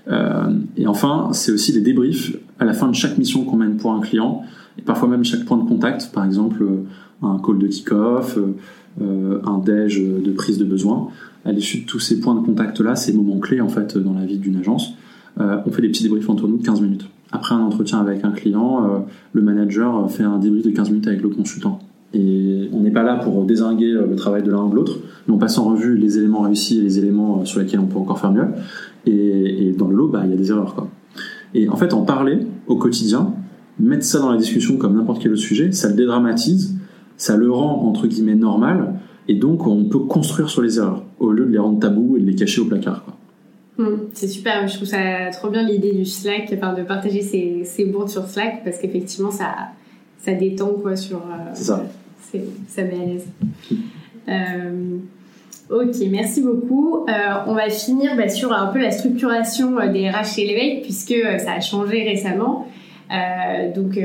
Euh, 0.08 0.54
et 0.78 0.88
enfin, 0.88 1.30
c'est 1.34 1.52
aussi 1.52 1.74
des 1.74 1.82
débriefs 1.82 2.36
à 2.60 2.66
la 2.66 2.74
fin 2.74 2.88
de 2.88 2.96
chaque 2.96 3.18
mission 3.18 3.44
qu'on 3.44 3.58
mène 3.58 3.78
pour 3.78 3.92
un 3.92 4.02
client, 4.02 4.44
parfois 4.84 5.08
même 5.08 5.24
chaque 5.24 5.46
point 5.46 5.58
de 5.58 5.68
contact, 5.68 6.12
par 6.14 6.26
exemple 6.26 6.64
euh, 6.64 6.84
un 7.22 7.40
call 7.40 7.60
de 7.60 7.68
kick-off, 7.68 8.38
euh, 9.02 9.40
un 9.44 9.60
déj 9.60 10.02
de 10.02 10.32
prise 10.32 10.58
de 10.58 10.66
besoin. 10.66 11.10
À 11.46 11.52
l'issue 11.52 11.82
de 11.82 11.86
tous 11.86 12.00
ces 12.00 12.20
points 12.20 12.36
de 12.36 12.46
contact-là, 12.46 12.96
ces 12.96 13.14
moments 13.14 13.40
clés 13.40 13.62
en 13.62 13.70
fait 13.70 13.98
dans 13.98 14.14
la 14.14 14.26
vie 14.26 14.38
d'une 14.38 14.58
agence, 14.58 14.94
on 15.38 15.70
fait 15.70 15.82
des 15.82 15.90
petits 15.90 16.04
débriefs 16.04 16.30
entre 16.30 16.48
nous 16.48 16.58
de 16.58 16.66
15 16.66 16.82
minutes. 16.82 17.08
Après 17.32 17.54
un 17.54 17.60
entretien 17.60 18.00
avec 18.00 18.24
un 18.24 18.32
client, 18.32 19.06
le 19.34 19.42
manager 19.42 20.10
fait 20.10 20.24
un 20.24 20.40
débrief 20.40 20.64
de 20.64 20.72
15 20.72 20.90
minutes 20.90 21.08
avec 21.08 21.22
le 21.22 21.30
consultant. 21.30 21.80
Et 22.16 22.70
on 22.72 22.80
n'est 22.80 22.92
pas 22.92 23.04
là 23.04 23.16
pour 23.18 23.44
désinguer 23.44 23.92
le 23.92 24.16
travail 24.16 24.42
de 24.42 24.50
l'un 24.50 24.64
ou 24.64 24.70
de 24.70 24.76
l'autre, 24.76 25.00
mais 25.28 25.34
on 25.34 25.38
passe 25.38 25.58
en 25.58 25.66
revue 25.66 25.98
les 25.98 26.18
éléments 26.18 26.42
réussis 26.42 26.80
et 26.80 26.82
les 26.82 26.98
éléments 26.98 27.44
sur 27.44 27.60
lesquels 27.60 27.82
on 27.82 27.88
peut 27.88 28.00
encore 28.00 28.20
faire 28.20 28.32
mieux. 28.32 28.48
Et, 29.06 29.76
dans 29.78 29.88
le 29.88 29.96
lot, 29.96 30.08
bah, 30.08 30.22
il 30.24 30.32
y 30.32 30.34
a 30.34 30.38
des 30.38 30.50
erreurs. 30.50 30.74
Quoi. 30.74 30.88
Et 31.54 31.70
en 31.70 31.76
fait, 31.76 31.94
en 31.94 32.02
parler 32.02 32.40
au 32.68 32.78
quotidien, 32.78 33.34
mettre 33.80 34.04
ça 34.04 34.20
dans 34.20 34.32
la 34.32 34.38
discussion 34.38 34.78
comme 34.78 34.96
n'importe 34.96 35.22
quel 35.22 35.32
autre 35.32 35.42
sujet, 35.42 35.72
ça 35.72 35.90
le 35.90 35.96
dédramatise, 35.96 36.76
ça 37.18 37.36
le 37.36 37.52
rend 37.52 37.88
entre 37.88 38.08
guillemets 38.08 38.36
normal, 38.36 38.96
et 39.28 39.36
donc 39.36 39.68
on 39.68 39.86
peut 39.86 40.00
construire 40.00 40.50
sur 40.50 40.62
les 40.62 40.78
erreurs 40.78 41.04
au 41.20 41.32
lieu 41.32 41.46
de 41.46 41.52
les 41.52 41.58
rendre 41.58 41.80
tabous 41.80 42.18
et 42.18 42.22
de 42.22 42.26
les 42.26 42.36
cacher 42.36 42.62
au 42.62 42.66
placard. 42.66 43.04
Quoi. 43.04 43.16
Mmh, 43.78 43.98
c'est 44.14 44.28
super, 44.28 44.68
je 44.68 44.76
trouve 44.76 44.88
ça 44.88 45.30
trop 45.34 45.50
bien 45.50 45.64
l'idée 45.64 45.92
du 45.92 46.06
Slack, 46.06 46.54
enfin, 46.56 46.74
de 46.74 46.84
partager 46.84 47.22
ces, 47.22 47.64
ces 47.66 47.86
bourdes 47.86 48.10
sur 48.10 48.28
Slack 48.28 48.64
parce 48.64 48.78
qu'effectivement 48.78 49.32
ça, 49.32 49.48
ça 50.22 50.34
détend 50.34 50.70
quoi 50.82 50.96
sur. 50.96 51.18
Euh, 51.18 51.52
c'est 51.54 51.64
ça. 51.66 51.84
Ça 52.68 52.84
met 52.84 53.02
à 53.02 53.06
l'aise. 53.06 53.28
euh, 54.28 54.98
Ok, 55.70 55.96
merci 56.12 56.42
beaucoup. 56.42 57.06
Euh, 57.08 57.12
on 57.48 57.56
va 57.56 57.70
finir 57.70 58.16
bah, 58.16 58.30
sur 58.30 58.54
un 58.54 58.68
peu 58.68 58.80
la 58.80 58.92
structuration 58.92 59.76
des 59.92 60.10
RH 60.10 60.36
chez 60.36 60.46
l'éveil, 60.46 60.82
puisque 60.82 61.16
ça 61.40 61.54
a 61.54 61.60
changé 61.60 62.04
récemment. 62.04 62.68
Donc 63.74 64.00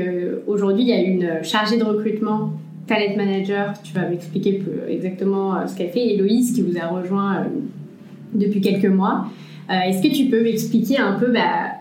aujourd'hui, 0.47 0.83
il 0.83 0.89
y 0.89 0.93
a 0.93 1.01
une 1.01 1.43
chargée 1.43 1.77
de 1.77 1.83
recrutement, 1.83 2.53
talent 2.87 3.15
manager. 3.15 3.73
Tu 3.83 3.93
vas 3.93 4.07
m'expliquer 4.07 4.61
exactement 4.89 5.67
ce 5.67 5.75
qu'elle 5.75 5.89
fait. 5.89 6.13
Héloïse, 6.13 6.53
qui 6.53 6.61
vous 6.61 6.77
a 6.77 6.87
rejoint 6.87 7.47
depuis 8.33 8.61
quelques 8.61 8.85
mois. 8.85 9.25
Est-ce 9.69 10.01
que 10.01 10.13
tu 10.13 10.25
peux 10.25 10.43
m'expliquer 10.43 10.97
un 10.97 11.13
peu 11.13 11.31
bah, 11.31 11.71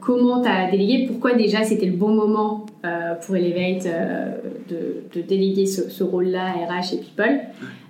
comment 0.00 0.42
tu 0.42 0.48
as 0.48 0.70
délégué? 0.70 1.06
Pourquoi 1.06 1.34
déjà 1.34 1.64
c'était 1.64 1.86
le 1.86 1.96
bon 1.96 2.14
moment 2.14 2.66
pour 3.22 3.36
Elevate 3.36 3.86
de, 4.68 5.20
déléguer 5.20 5.66
ce, 5.66 6.02
rôle-là 6.02 6.52
RH 6.52 6.94
et 6.94 6.98
People? 6.98 7.40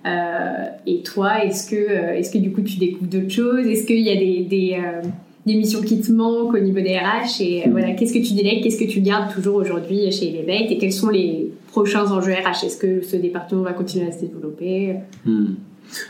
Euh, 0.06 0.66
et 0.86 1.02
toi, 1.02 1.44
est-ce 1.44 1.70
que, 1.70 1.76
euh, 1.76 2.14
est-ce 2.14 2.30
que 2.30 2.38
du 2.38 2.52
coup 2.52 2.60
tu 2.60 2.78
découvres 2.78 3.10
d'autres 3.10 3.30
choses? 3.30 3.66
Est-ce 3.66 3.86
qu'il 3.86 4.00
y 4.00 4.10
a 4.10 4.16
des, 4.16 4.76
euh, 4.78 5.00
des, 5.46 5.54
missions 5.54 5.82
qui 5.82 6.00
te 6.00 6.12
manquent 6.12 6.54
au 6.54 6.58
niveau 6.58 6.80
des 6.80 6.96
RH 6.98 7.40
Et 7.40 7.68
voilà, 7.70 7.92
qu'est-ce 7.92 8.12
que 8.12 8.26
tu 8.26 8.34
délègues 8.34 8.62
Qu'est-ce 8.62 8.78
que 8.78 8.88
tu 8.88 9.00
gardes 9.00 9.32
toujours 9.32 9.56
aujourd'hui 9.56 10.10
chez 10.10 10.28
Elevate 10.28 10.70
Et 10.70 10.78
quels 10.78 10.92
sont 10.92 11.10
les 11.10 11.52
prochains 11.68 12.10
enjeux 12.10 12.32
RH? 12.32 12.64
Est-ce 12.64 12.76
que 12.76 13.02
ce 13.02 13.16
département 13.16 13.62
va 13.62 13.72
continuer 13.72 14.08
à 14.08 14.12
se 14.12 14.20
développer? 14.20 14.96
Hmm. 15.24 15.54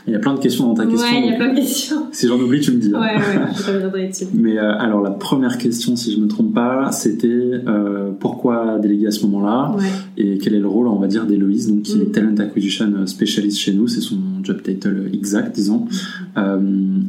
Il 0.07 0.13
y 0.13 0.15
a 0.15 0.19
plein 0.19 0.33
de 0.33 0.39
questions 0.39 0.67
dans 0.67 0.73
ta 0.73 0.85
question. 0.85 1.07
Ouais, 1.07 1.21
il 1.25 1.31
y 1.31 1.33
a 1.33 1.37
plein 1.37 1.49
de 1.49 1.55
questions. 1.55 2.07
Si 2.11 2.27
j'en 2.27 2.39
oublie, 2.39 2.61
tu 2.61 2.71
me 2.71 2.77
dis. 2.77 2.91
Hein. 2.93 2.99
Ouais, 2.99 3.15
ouais, 3.17 3.47
je 3.55 3.71
reviendrai 3.71 4.07
dessus. 4.07 4.25
Mais 4.33 4.57
euh, 4.57 4.77
alors, 4.77 5.01
la 5.01 5.11
première 5.11 5.57
question, 5.57 5.95
si 5.95 6.13
je 6.13 6.19
me 6.19 6.27
trompe 6.27 6.53
pas, 6.53 6.91
c'était 6.91 7.27
euh, 7.27 8.11
pourquoi 8.19 8.79
déléguer 8.79 9.07
à 9.07 9.11
ce 9.11 9.25
moment-là 9.25 9.75
et 10.17 10.37
quel 10.37 10.55
est 10.55 10.59
le 10.59 10.67
rôle, 10.67 10.87
on 10.87 10.99
va 10.99 11.07
dire, 11.07 11.25
d'Héloïse, 11.25 11.67
donc 11.67 11.83
qui 11.83 11.99
est 11.99 12.05
mm. 12.05 12.11
Talent 12.11 12.35
Acquisition 12.37 13.05
Specialist 13.05 13.57
chez 13.57 13.73
nous, 13.73 13.87
c'est 13.87 14.01
son 14.01 14.17
job 14.43 14.61
title 14.63 15.09
exact, 15.13 15.53
disons. 15.53 15.79
Mm. 15.79 15.89
Euh, 16.37 16.59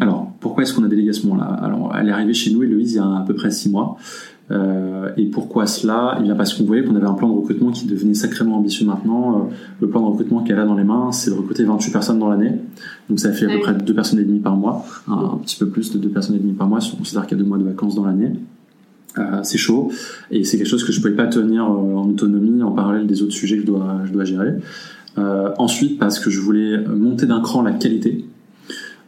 alors, 0.00 0.32
pourquoi 0.40 0.64
est-ce 0.64 0.74
qu'on 0.74 0.84
a 0.84 0.88
délégué 0.88 1.10
à 1.10 1.12
ce 1.12 1.26
moment-là? 1.26 1.46
Alors, 1.46 1.94
elle 1.98 2.08
est 2.08 2.12
arrivée 2.12 2.34
chez 2.34 2.52
nous, 2.52 2.62
Héloïse, 2.62 2.94
il 2.94 2.96
y 2.96 2.98
a 2.98 3.04
à 3.04 3.24
peu 3.26 3.34
près 3.34 3.50
six 3.50 3.70
mois. 3.70 3.96
Euh, 4.50 5.10
et 5.16 5.26
pourquoi 5.26 5.66
cela? 5.66 6.16
Eh 6.20 6.22
bien 6.22 6.36
parce 6.36 6.54
qu'on 6.54 6.64
voyait 6.64 6.84
qu'on 6.84 6.94
avait 6.94 7.06
un 7.06 7.14
plan 7.14 7.28
de 7.28 7.34
recrutement 7.34 7.72
qui 7.72 7.86
devenait 7.86 8.14
sacrément 8.14 8.56
ambitieux 8.56 8.86
maintenant. 8.86 9.38
Euh, 9.38 9.54
le 9.80 9.88
plan 9.88 10.00
de 10.00 10.06
recrutement 10.06 10.42
qu'elle 10.42 10.58
a 10.58 10.64
dans 10.64 10.76
les 10.76 10.84
mains, 10.84 11.10
c'est 11.12 11.30
de 11.30 11.36
recruter 11.36 11.64
28 11.64 11.90
personnes 11.90 12.18
dans 12.18 12.28
l'année. 12.28 12.52
Donc 13.08 13.18
ça 13.18 13.32
fait 13.32 13.46
à 13.46 13.48
peu 13.48 13.60
près 13.60 13.74
deux 13.74 13.94
personnes 13.94 14.20
et 14.20 14.24
demie 14.24 14.40
par 14.40 14.56
mois, 14.56 14.84
un, 15.08 15.38
petit 15.38 15.56
peu 15.56 15.68
plus 15.68 15.92
de 15.92 15.98
deux 15.98 16.08
personnes 16.08 16.36
et 16.36 16.38
demie 16.38 16.52
par 16.52 16.68
mois 16.68 16.80
si 16.80 16.92
on 16.94 16.98
considère 16.98 17.26
qu'il 17.26 17.36
y 17.36 17.40
a 17.40 17.42
deux 17.42 17.48
mois 17.48 17.58
de 17.58 17.64
vacances 17.64 17.94
dans 17.94 18.04
l'année. 18.04 18.32
Euh, 19.18 19.40
c'est 19.42 19.58
chaud 19.58 19.90
et 20.30 20.44
c'est 20.44 20.58
quelque 20.58 20.68
chose 20.68 20.84
que 20.84 20.92
je 20.92 20.98
ne 20.98 21.02
pouvais 21.02 21.16
pas 21.16 21.26
tenir 21.26 21.64
en 21.64 22.06
autonomie 22.06 22.62
en 22.62 22.72
parallèle 22.72 23.06
des 23.06 23.22
autres 23.22 23.32
sujets 23.32 23.56
que 23.56 23.62
je 23.62 23.66
dois, 23.66 24.00
je 24.04 24.12
dois 24.12 24.24
gérer. 24.24 24.54
Ensuite 25.58 25.98
parce 25.98 26.20
que 26.20 26.28
je 26.28 26.38
voulais 26.40 26.76
monter 26.86 27.24
d'un 27.24 27.40
cran 27.40 27.62
la 27.62 27.72
qualité. 27.72 28.26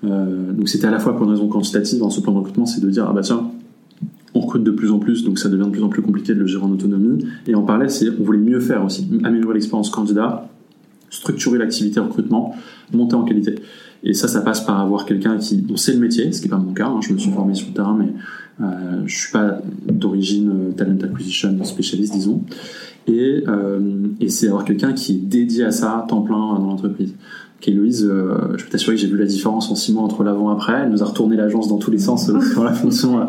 donc 0.03 0.67
c'était 0.67 0.87
à 0.87 0.91
la 0.91 0.99
fois 0.99 1.15
pour 1.15 1.27
une 1.27 1.33
raison 1.33 1.49
quantitative 1.49 1.99
dans 1.99 2.09
ce 2.09 2.23
plan 2.23 2.33
de 2.33 2.39
recrutement, 2.39 2.65
c'est 2.65 2.81
de 2.81 2.89
dire 2.89 3.07
ah 3.07 3.13
bah 3.13 3.21
tiens 3.21 3.51
on 4.39 4.43
recrute 4.43 4.63
de 4.63 4.71
plus 4.71 4.91
en 4.91 4.99
plus, 4.99 5.25
donc 5.25 5.39
ça 5.39 5.49
devient 5.49 5.65
de 5.65 5.71
plus 5.71 5.83
en 5.83 5.89
plus 5.89 6.03
compliqué 6.03 6.35
de 6.35 6.41
le 6.41 6.47
gérer 6.47 6.65
en 6.65 6.71
autonomie. 6.71 7.25
Et 7.47 7.55
en 7.55 7.63
parallèle, 7.63 7.91
c'est 7.91 8.09
on 8.19 8.23
voulait 8.23 8.39
mieux 8.39 8.61
faire 8.61 8.85
aussi, 8.85 9.09
améliorer 9.25 9.55
l'expérience 9.55 9.91
candidat, 9.91 10.49
structurer 11.11 11.59
l'activité 11.59 12.01
recrutement, 12.01 12.55
monter 12.93 13.15
en 13.15 13.25
qualité. 13.25 13.57
Et 14.05 14.15
ça, 14.15 14.29
ça 14.29 14.41
passe 14.43 14.65
par 14.65 14.79
avoir 14.81 15.07
quelqu'un 15.07 15.39
qui, 15.39 15.65
on 15.71 15.77
sait 15.77 15.93
le 15.93 15.99
métier, 15.99 16.31
ce 16.33 16.41
qui 16.41 16.47
n'est 16.47 16.51
pas 16.51 16.59
mon 16.59 16.73
cas, 16.73 16.87
hein, 16.87 17.01
je 17.01 17.13
me 17.13 17.19
suis 17.19 17.33
formé 17.33 17.55
sur 17.55 17.69
le 17.69 17.75
terrain, 17.75 17.97
mais 17.99 18.13
je 19.07 19.15
suis 19.15 19.33
pas 19.33 19.61
d'origine 19.89 20.73
talent 20.77 20.97
acquisition 21.03 21.65
spécialiste, 21.65 22.13
disons. 22.13 22.43
Et, 23.07 23.45
et 24.21 24.29
c'est 24.29 24.49
avoir 24.49 24.65
quelqu'un 24.65 24.93
qui 24.93 25.13
est 25.13 25.19
dédié 25.19 25.65
à 25.65 25.71
ça, 25.71 26.05
temps 26.09 26.23
plein 26.23 26.37
dans 26.37 26.67
l'entreprise. 26.67 27.15
Louise, 27.67 28.09
euh, 28.09 28.57
je 28.57 28.65
peux 28.65 28.71
t'assurer 28.71 28.97
que 28.97 29.03
j'ai 29.03 29.09
vu 29.09 29.19
la 29.19 29.27
différence 29.27 29.71
en 29.71 29.75
six 29.75 29.93
mois 29.93 30.03
entre 30.03 30.23
l'avant 30.23 30.51
et 30.51 30.55
après. 30.55 30.81
Elle 30.85 30.91
nous 30.91 31.03
a 31.03 31.07
retourné 31.07 31.37
l'agence 31.37 31.69
dans 31.69 31.79
tous 31.79 31.91
les 31.91 31.99
sens 31.99 32.31
euh, 32.31 32.39
dans 32.57 32.65
la 32.65 32.73
fonction 32.73 33.21
euh, 33.21 33.25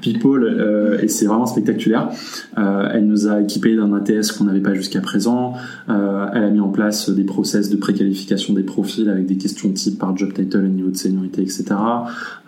people 0.00 0.44
euh, 0.44 0.98
et 1.00 1.08
c'est 1.08 1.26
vraiment 1.26 1.46
spectaculaire. 1.46 2.08
elle 2.56 3.06
nous 3.06 3.28
a 3.28 3.40
équipé 3.40 3.76
d'un 3.76 3.92
ATS 3.92 4.32
qu'on 4.32 4.44
n'avait 4.44 4.60
pas 4.60 4.74
jusqu'à 4.74 5.00
présent. 5.00 5.54
elle 5.88 6.44
a 6.44 6.50
mis 6.50 6.60
en 6.60 6.68
place 6.68 7.10
des 7.10 7.24
process 7.24 7.70
de 7.70 7.76
préqualification 7.76 8.54
des 8.54 8.62
profils 8.62 9.08
avec 9.08 9.26
des 9.26 9.36
questions 9.36 9.70
type 9.70 9.98
par 9.98 10.16
job 10.16 10.32
title 10.32 10.64
et 10.64 10.68
niveau 10.68 10.90
de 10.90 10.96
seniorité, 10.96 11.42
etc. 11.42 11.64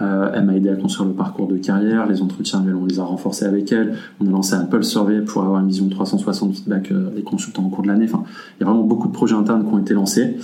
elle 0.00 0.44
m'a 0.44 0.56
aidé 0.56 0.70
à 0.70 0.76
construire 0.76 1.08
le 1.08 1.14
parcours 1.14 1.46
de 1.46 1.56
carrière. 1.56 2.06
Les 2.08 2.22
entretiens 2.22 2.60
annuels, 2.60 2.76
on 2.76 2.86
les 2.86 3.00
a 3.00 3.04
renforcés 3.04 3.44
avec 3.44 3.70
elle. 3.72 3.94
On 4.20 4.26
a 4.26 4.30
lancé 4.30 4.54
un 4.54 4.64
pulse 4.64 4.88
survey 4.88 5.20
pour 5.20 5.42
avoir 5.42 5.60
une 5.60 5.68
vision 5.68 5.88
360 5.88 6.54
feedback 6.54 6.92
des 7.14 7.22
consultants 7.22 7.64
au 7.64 7.68
cours 7.68 7.82
de 7.82 7.88
l'année. 7.88 8.06
Enfin, 8.06 8.24
il 8.58 8.64
y 8.64 8.66
a 8.66 8.70
vraiment 8.70 8.84
beaucoup 8.84 9.08
de 9.08 9.12
projets 9.12 9.34
internes 9.34 9.66
qui 9.66 9.74
ont 9.74 9.78
été 9.78 9.94
lancés. 9.94 10.36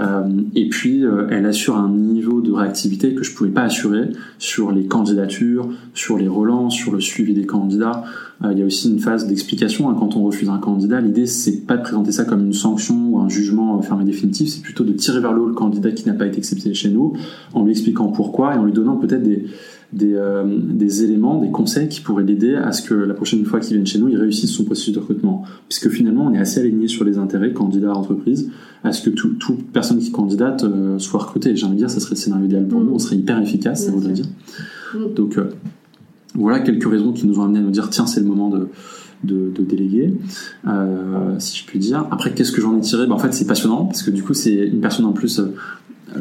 Euh, 0.00 0.29
et 0.54 0.68
puis, 0.68 1.04
euh, 1.04 1.26
elle 1.30 1.46
assure 1.46 1.76
un 1.76 1.88
niveau 1.88 2.40
de 2.40 2.52
réactivité 2.52 3.14
que 3.14 3.22
je 3.22 3.34
pouvais 3.34 3.50
pas 3.50 3.62
assurer 3.62 4.10
sur 4.38 4.72
les 4.72 4.86
candidatures, 4.86 5.68
sur 5.94 6.18
les 6.18 6.28
relances, 6.28 6.74
sur 6.74 6.92
le 6.92 7.00
suivi 7.00 7.34
des 7.34 7.46
candidats. 7.46 8.04
Euh, 8.42 8.52
il 8.52 8.58
y 8.58 8.62
a 8.62 8.66
aussi 8.66 8.90
une 8.90 8.98
phase 8.98 9.26
d'explication. 9.26 9.88
Hein, 9.90 9.96
quand 9.98 10.16
on 10.16 10.24
refuse 10.24 10.48
un 10.48 10.58
candidat, 10.58 11.00
l'idée 11.00 11.26
c'est 11.26 11.66
pas 11.66 11.76
de 11.76 11.82
présenter 11.82 12.12
ça 12.12 12.24
comme 12.24 12.44
une 12.44 12.52
sanction 12.52 13.10
ou 13.10 13.18
un 13.18 13.28
jugement 13.28 13.80
fermé 13.82 14.04
définitif, 14.04 14.48
c'est 14.48 14.62
plutôt 14.62 14.84
de 14.84 14.92
tirer 14.92 15.20
vers 15.20 15.32
le 15.32 15.42
haut 15.42 15.48
le 15.48 15.54
candidat 15.54 15.92
qui 15.92 16.06
n'a 16.06 16.14
pas 16.14 16.26
été 16.26 16.38
accepté 16.38 16.72
chez 16.74 16.90
nous, 16.90 17.14
en 17.54 17.64
lui 17.64 17.72
expliquant 17.72 18.08
pourquoi 18.08 18.54
et 18.54 18.58
en 18.58 18.64
lui 18.64 18.72
donnant 18.72 18.96
peut-être 18.96 19.22
des, 19.22 19.46
des, 19.92 20.14
euh, 20.14 20.44
des, 20.46 21.02
éléments, 21.02 21.40
des 21.40 21.50
conseils 21.50 21.88
qui 21.88 22.00
pourraient 22.00 22.24
l'aider 22.24 22.54
à 22.54 22.72
ce 22.72 22.82
que 22.82 22.94
la 22.94 23.14
prochaine 23.14 23.44
fois 23.44 23.60
qu'il 23.60 23.74
vienne 23.74 23.86
chez 23.86 23.98
nous, 23.98 24.08
il 24.08 24.16
réussisse 24.16 24.52
son 24.52 24.64
processus 24.64 24.94
de 24.94 25.00
recrutement. 25.00 25.44
Puisque 25.68 25.88
finalement, 25.88 26.26
on 26.26 26.34
est 26.34 26.38
assez 26.38 26.60
aligné 26.60 26.88
sur 26.88 27.04
les 27.04 27.18
intérêts 27.18 27.52
candidat-entreprise, 27.52 28.50
à 28.84 28.92
ce 28.92 29.08
que 29.08 29.10
toute 29.10 29.66
personne 29.72 29.98
qui 29.98 30.10
candidate 30.10 30.64
euh, 30.64 30.98
soit 30.98 31.20
recrutée. 31.20 31.56
J'ai 31.56 31.66
envie 31.66 31.74
de 31.74 31.80
dire, 31.80 31.90
ça 31.90 32.00
serait 32.00 32.14
le 32.14 32.20
scénario 32.20 32.46
idéal 32.46 32.66
pour 32.66 32.80
mm. 32.80 32.84
nous, 32.84 32.92
on 32.94 32.98
serait 32.98 33.16
hyper 33.16 33.40
efficace, 33.40 33.84
ça 33.84 33.90
voudrait 33.90 34.12
dire. 34.12 34.26
Mm. 34.94 35.14
Donc, 35.14 35.38
euh, 35.38 35.50
voilà 36.34 36.60
quelques 36.60 36.88
raisons 36.88 37.12
qui 37.12 37.26
nous 37.26 37.40
ont 37.40 37.44
amené 37.44 37.58
à 37.58 37.62
nous 37.62 37.70
dire, 37.70 37.90
tiens, 37.90 38.06
c'est 38.06 38.20
le 38.20 38.26
moment 38.26 38.48
de, 38.48 38.68
de, 39.24 39.50
de 39.54 39.62
déléguer, 39.62 40.14
euh, 40.66 41.34
si 41.38 41.58
je 41.58 41.66
puis 41.66 41.78
dire. 41.78 42.06
Après, 42.10 42.32
qu'est-ce 42.32 42.52
que 42.52 42.60
j'en 42.60 42.76
ai 42.76 42.80
tiré? 42.80 43.06
Ben, 43.06 43.12
En 43.12 43.18
fait, 43.18 43.32
c'est 43.32 43.46
passionnant, 43.46 43.84
parce 43.86 44.02
que 44.02 44.10
du 44.10 44.22
coup, 44.22 44.34
c'est 44.34 44.54
une 44.54 44.80
personne 44.80 45.06
en 45.06 45.12
plus 45.12 45.40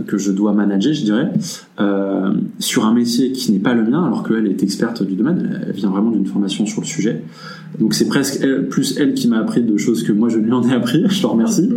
que 0.08 0.18
je 0.18 0.32
dois 0.32 0.54
manager, 0.54 0.93
je 0.93 1.04
dirais, 1.04 1.32
euh, 1.80 2.34
sur 2.60 2.86
un 2.86 2.93
métier 2.93 3.32
qui 3.32 3.52
n'est 3.52 3.60
pas 3.60 3.74
le 3.74 3.84
mien, 3.84 4.06
alors 4.06 4.28
qu'elle 4.28 4.47
est 4.47 4.64
experte 4.64 5.04
du 5.04 5.16
domaine, 5.16 5.62
elle 5.68 5.74
vient 5.74 5.89
vraiment 5.89 6.12
d'une 6.12 6.26
formation 6.26 6.66
sur 6.66 6.82
le 6.82 6.86
sujet. 6.86 7.24
Donc 7.80 7.93
c'est 7.93 8.08
presque 8.08 8.39
elle, 8.41 8.68
plus 8.68 8.97
elle 8.97 9.14
qui 9.14 9.28
m'a 9.28 9.38
appris 9.39 9.62
de 9.62 9.78
choses 9.78 10.04
que 10.04 10.12
moi 10.12 10.30
je 10.30 10.39
lui 10.39 10.52
en 10.52 10.68
ai 10.68 10.74
appris, 10.74 11.04
je 11.10 11.22
te 11.22 11.28
remercie. 11.28 11.70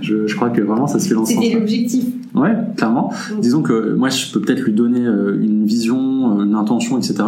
Je, 0.00 0.26
je 0.26 0.36
crois 0.36 0.50
que 0.50 0.60
vraiment 0.60 0.86
ça 0.86 0.98
se 0.98 1.08
fait 1.08 1.14
dans 1.14 1.24
C'était 1.24 1.54
l'objectif. 1.54 2.04
Ouais, 2.36 2.54
clairement. 2.76 3.12
Mm. 3.32 3.40
Disons 3.40 3.62
que 3.62 3.94
moi 3.94 4.10
je 4.10 4.30
peux 4.30 4.40
peut-être 4.40 4.60
lui 4.60 4.72
donner 4.72 5.04
euh, 5.06 5.40
une 5.40 5.64
vision, 5.64 6.42
une 6.42 6.54
intention, 6.54 6.98
etc. 6.98 7.24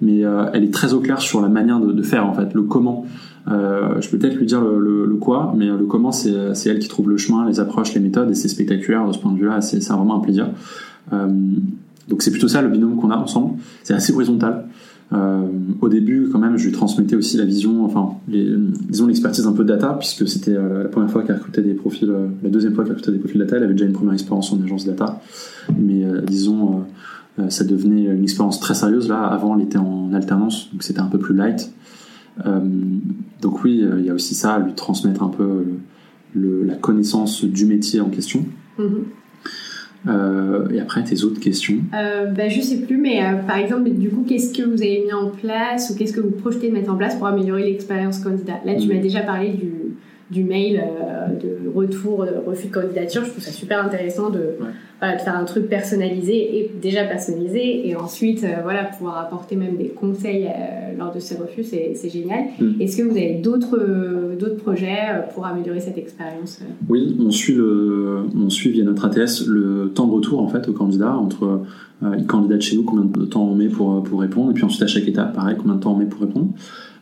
Mais 0.00 0.24
euh, 0.24 0.44
elle 0.52 0.62
est 0.62 0.72
très 0.72 0.92
au 0.92 1.00
clair 1.00 1.20
sur 1.20 1.40
la 1.40 1.48
manière 1.48 1.80
de, 1.80 1.90
de 1.90 2.02
faire 2.02 2.26
en 2.26 2.34
fait, 2.34 2.52
le 2.54 2.62
comment. 2.62 3.06
Euh, 3.48 4.00
je 4.00 4.08
peux 4.08 4.18
peut-être 4.18 4.36
lui 4.36 4.46
dire 4.46 4.60
le, 4.60 5.06
le, 5.06 5.16
quoi, 5.16 5.52
mais 5.56 5.66
le 5.66 5.86
comment, 5.86 6.12
c'est 6.12 6.30
elle 6.66 6.78
qui 6.78 6.88
trouve 6.88 7.08
le 7.08 7.16
chemin, 7.16 7.46
les 7.46 7.58
approches, 7.60 7.94
les 7.94 8.00
méthodes, 8.00 8.30
et 8.30 8.34
c'est 8.34 8.48
spectaculaire 8.48 9.06
de 9.06 9.12
ce 9.12 9.18
point 9.18 9.32
de 9.32 9.38
vue-là, 9.38 9.60
c'est 9.60 9.82
vraiment 9.88 10.16
un 10.16 10.20
plaisir. 10.20 10.48
Euh, 11.12 11.28
donc 12.08 12.22
c'est 12.22 12.30
plutôt 12.30 12.48
ça 12.48 12.62
le 12.62 12.68
binôme 12.68 12.96
qu'on 12.96 13.10
a 13.10 13.16
ensemble. 13.16 13.58
C'est 13.82 13.94
assez 13.94 14.12
horizontal. 14.12 14.66
Euh, 15.12 15.46
au 15.80 15.88
début, 15.88 16.28
quand 16.30 16.38
même, 16.38 16.56
je 16.56 16.66
lui 16.66 16.72
transmettais 16.72 17.16
aussi 17.16 17.36
la 17.36 17.44
vision, 17.44 17.84
enfin, 17.84 18.14
disons 18.28 19.06
l'expertise 19.06 19.46
un 19.46 19.52
peu 19.52 19.64
data, 19.64 19.96
puisque 19.98 20.26
c'était 20.26 20.56
euh, 20.56 20.84
la 20.84 20.88
première 20.88 21.10
fois 21.10 21.22
qu'elle 21.22 21.36
recrutait 21.36 21.62
des 21.62 21.74
profils, 21.74 22.08
euh, 22.08 22.28
la 22.42 22.48
deuxième 22.48 22.74
fois 22.74 22.84
qu'elle 22.84 22.94
recrutait 22.94 23.12
des 23.12 23.18
profils 23.18 23.38
data, 23.38 23.56
elle 23.56 23.64
avait 23.64 23.74
déjà 23.74 23.84
une 23.84 23.92
première 23.92 24.14
expérience 24.14 24.52
en 24.52 24.62
agence 24.62 24.86
data, 24.86 25.20
mais 25.78 26.04
disons, 26.26 26.84
ça 27.48 27.64
devenait 27.64 28.04
une 28.04 28.22
expérience 28.22 28.60
très 28.60 28.74
sérieuse 28.74 29.08
là. 29.08 29.22
Avant, 29.22 29.56
elle 29.56 29.64
était 29.64 29.78
en 29.78 30.12
alternance, 30.12 30.70
donc 30.72 30.82
c'était 30.82 31.00
un 31.00 31.06
peu 31.06 31.18
plus 31.18 31.34
light. 31.34 31.72
Donc 33.40 33.64
oui, 33.64 33.84
il 33.98 34.04
y 34.04 34.10
a 34.10 34.14
aussi 34.14 34.34
ça, 34.34 34.58
lui 34.58 34.74
transmettre 34.74 35.22
un 35.22 35.28
peu 35.28 35.64
la 36.34 36.74
connaissance 36.74 37.44
du 37.44 37.66
métier 37.66 38.00
en 38.00 38.08
question. 38.08 38.44
Mhm. 38.78 39.04
Euh, 40.08 40.68
et 40.70 40.80
après, 40.80 41.02
tes 41.04 41.22
autres 41.24 41.40
questions? 41.40 41.78
Euh, 41.94 42.26
bah, 42.26 42.48
Je 42.48 42.60
sais 42.60 42.78
plus, 42.78 42.96
mais 42.96 43.20
par 43.46 43.58
exemple, 43.58 43.90
du 43.90 44.10
coup, 44.10 44.24
qu'est-ce 44.28 44.52
que 44.52 44.62
vous 44.62 44.82
avez 44.82 45.02
mis 45.04 45.12
en 45.12 45.28
place 45.28 45.90
ou 45.90 45.96
qu'est-ce 45.96 46.12
que 46.12 46.20
vous 46.20 46.30
projetez 46.30 46.68
de 46.68 46.72
mettre 46.74 46.92
en 46.92 46.96
place 46.96 47.16
pour 47.16 47.26
améliorer 47.26 47.64
l'expérience 47.64 48.18
candidat? 48.18 48.60
Là, 48.64 48.74
tu 48.74 48.88
mhm. 48.88 48.96
m'as 48.96 49.02
déjà 49.02 49.20
parlé 49.20 49.50
du, 49.50 49.72
du 50.30 50.44
mail 50.44 50.82
de 51.42 51.70
retour, 51.74 52.26
de 52.26 52.34
refus 52.46 52.68
de 52.68 52.72
candidature. 52.72 53.24
Je 53.24 53.30
trouve 53.30 53.44
ça 53.44 53.52
super 53.52 53.84
intéressant 53.84 54.30
de, 54.30 54.56
de 55.10 55.18
faire 55.18 55.36
un 55.36 55.44
truc 55.44 55.68
personnalisé 55.68 56.58
et 56.58 56.70
déjà 56.80 57.04
personnalisé 57.04 57.88
et 57.88 57.96
ensuite 57.96 58.44
euh, 58.44 58.62
voilà 58.62 58.84
pouvoir 58.84 59.18
apporter 59.18 59.56
même 59.56 59.76
des 59.76 59.88
conseils 59.88 60.46
euh, 60.46 60.96
lors 60.96 61.12
de 61.12 61.18
ces 61.18 61.34
refus 61.34 61.64
c'est 61.64 62.08
génial 62.08 62.44
mm. 62.60 62.80
est-ce 62.80 62.98
que 62.98 63.02
vous 63.02 63.16
avez 63.16 63.34
d'autres 63.34 63.78
euh, 63.78 64.31
d'autres 64.42 64.62
projets 64.62 65.24
pour 65.34 65.46
améliorer 65.46 65.80
cette 65.80 65.98
expérience 65.98 66.60
oui 66.88 67.16
on 67.18 67.30
suit 67.30 68.70
via 68.70 68.84
notre 68.84 69.04
ATS 69.06 69.46
le 69.46 69.90
temps 69.94 70.06
de 70.06 70.12
retour 70.12 70.40
en 70.40 70.48
fait 70.48 70.68
au 70.68 70.72
candidat 70.72 71.16
entre 71.16 71.62
il 72.18 72.26
candidate 72.26 72.60
chez 72.60 72.76
nous 72.76 72.84
combien 72.84 73.04
de 73.04 73.24
temps 73.24 73.44
on 73.44 73.54
met 73.54 73.68
pour 73.68 74.02
pour 74.02 74.20
répondre 74.20 74.50
et 74.50 74.54
puis 74.54 74.64
ensuite 74.64 74.82
à 74.82 74.86
chaque 74.86 75.06
étape 75.06 75.34
pareil 75.34 75.56
combien 75.56 75.76
de 75.76 75.80
temps 75.80 75.94
on 75.94 75.98
met 75.98 76.06
pour 76.06 76.20
répondre 76.20 76.48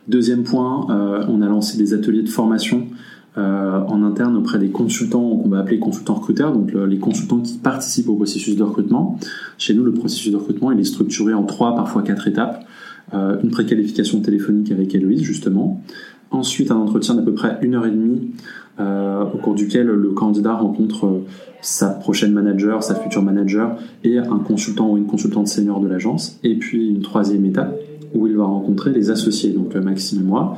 deuxième 0.07 0.43
point 0.43 0.85
on 1.27 1.41
a 1.41 1.47
lancé 1.47 1.77
des 1.77 1.93
ateliers 1.93 2.23
de 2.23 2.29
formation 2.29 2.87
euh, 3.37 3.79
en 3.87 4.03
interne 4.03 4.35
auprès 4.35 4.59
des 4.59 4.71
consultants 4.71 5.37
qu'on 5.37 5.47
va 5.47 5.59
appeler 5.59 5.79
consultants 5.79 6.15
recruteurs, 6.15 6.51
donc 6.51 6.73
les 6.73 6.97
consultants 6.97 7.39
qui 7.39 7.57
participent 7.57 8.09
au 8.09 8.15
processus 8.15 8.57
de 8.57 8.63
recrutement. 8.63 9.17
Chez 9.57 9.73
nous, 9.73 9.85
le 9.85 9.93
processus 9.93 10.33
de 10.33 10.35
recrutement, 10.35 10.73
il 10.73 10.79
est 10.81 10.83
structuré 10.83 11.33
en 11.33 11.43
trois, 11.43 11.73
parfois 11.73 12.01
quatre 12.01 12.27
étapes. 12.27 12.65
Euh, 13.13 13.37
une 13.41 13.49
préqualification 13.49 14.19
téléphonique 14.19 14.71
avec 14.71 14.93
Héloïse, 14.93 15.21
justement. 15.21 15.81
Ensuite, 16.31 16.71
un 16.71 16.77
entretien 16.77 17.15
d'à 17.15 17.21
peu 17.21 17.33
près 17.33 17.57
une 17.61 17.75
heure 17.75 17.85
et 17.85 17.91
demie, 17.91 18.31
euh, 18.79 19.23
au 19.23 19.37
cours 19.37 19.53
duquel 19.53 19.87
le 19.87 20.09
candidat 20.11 20.53
rencontre 20.53 21.21
sa 21.61 21.89
prochaine 21.89 22.31
manager, 22.31 22.83
sa 22.83 22.95
future 22.95 23.21
manager, 23.21 23.75
et 24.03 24.17
un 24.17 24.39
consultant 24.39 24.89
ou 24.91 24.97
une 24.97 25.05
consultante 25.05 25.47
senior 25.47 25.79
de 25.81 25.87
l'agence. 25.87 26.39
Et 26.43 26.55
puis 26.55 26.89
une 26.89 27.01
troisième 27.01 27.45
étape, 27.45 27.77
où 28.13 28.27
il 28.27 28.35
va 28.35 28.45
rencontrer 28.45 28.91
les 28.91 29.11
associés, 29.11 29.51
donc 29.51 29.75
Maxime 29.75 30.21
et 30.21 30.23
moi. 30.23 30.57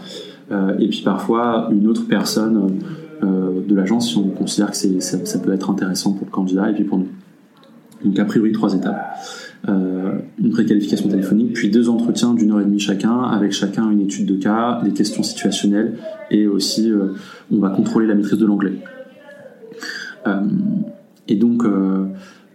Euh, 0.52 0.78
et 0.80 0.88
puis 0.90 1.02
parfois 1.04 1.70
une 1.72 1.88
autre 1.88 2.06
personne 2.08 2.80
euh, 3.24 3.62
de 3.66 3.76
l'agence 3.76 4.10
si 4.10 4.18
on 4.18 4.30
considère 4.30 4.72
que 4.72 4.78
ça, 4.78 5.26
ça, 5.26 5.40
peut 5.40 5.54
être 5.54 5.70
intéressant 5.70 6.12
pour 6.12 6.26
le 6.26 6.32
candidat 6.32 6.70
et 6.70 6.74
puis 6.74 6.84
pour 6.84 7.00
nous. 7.00 7.08
Donc 8.04 8.20
a 8.20 8.26
priori 8.26 8.52
trois 8.52 8.74
étapes. 8.74 9.18
Euh, 9.70 10.20
une 10.40 10.50
préqualification 10.50 11.08
téléphonique, 11.08 11.54
puis 11.54 11.70
deux 11.70 11.88
entretiens 11.88 12.34
d'une 12.34 12.52
heure 12.52 12.60
et 12.60 12.66
demie 12.66 12.80
chacun, 12.80 13.22
avec 13.22 13.54
chacun 13.54 13.90
une 13.90 14.02
étude 14.02 14.26
de 14.26 14.36
cas, 14.36 14.82
des 14.84 14.92
questions 14.92 15.24
situationnelles, 15.24 15.98
et 16.32 16.48
aussi 16.48 16.92
on 17.50 17.60
va 17.60 17.70
contrôler 17.70 18.06
la 18.06 18.16
maîtrise 18.16 18.38
de 18.38 18.46
l'anglais. 18.46 18.74
et 21.30 21.36
donc 21.36 21.64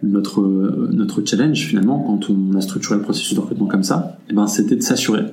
notre 0.03 1.25
challenge 1.25 1.65
finalement, 1.65 1.99
quand 1.99 2.29
on 2.29 2.55
a 2.55 2.61
structuré 2.61 2.97
le 2.97 3.01
processus 3.01 3.33
de 3.33 3.39
recrutement 3.39 3.67
comme 3.67 3.83
ça, 3.83 4.19
eh 4.29 4.33
ben 4.33 4.45
c'était 4.45 4.75
de 4.75 4.83
s'assurer 4.83 5.23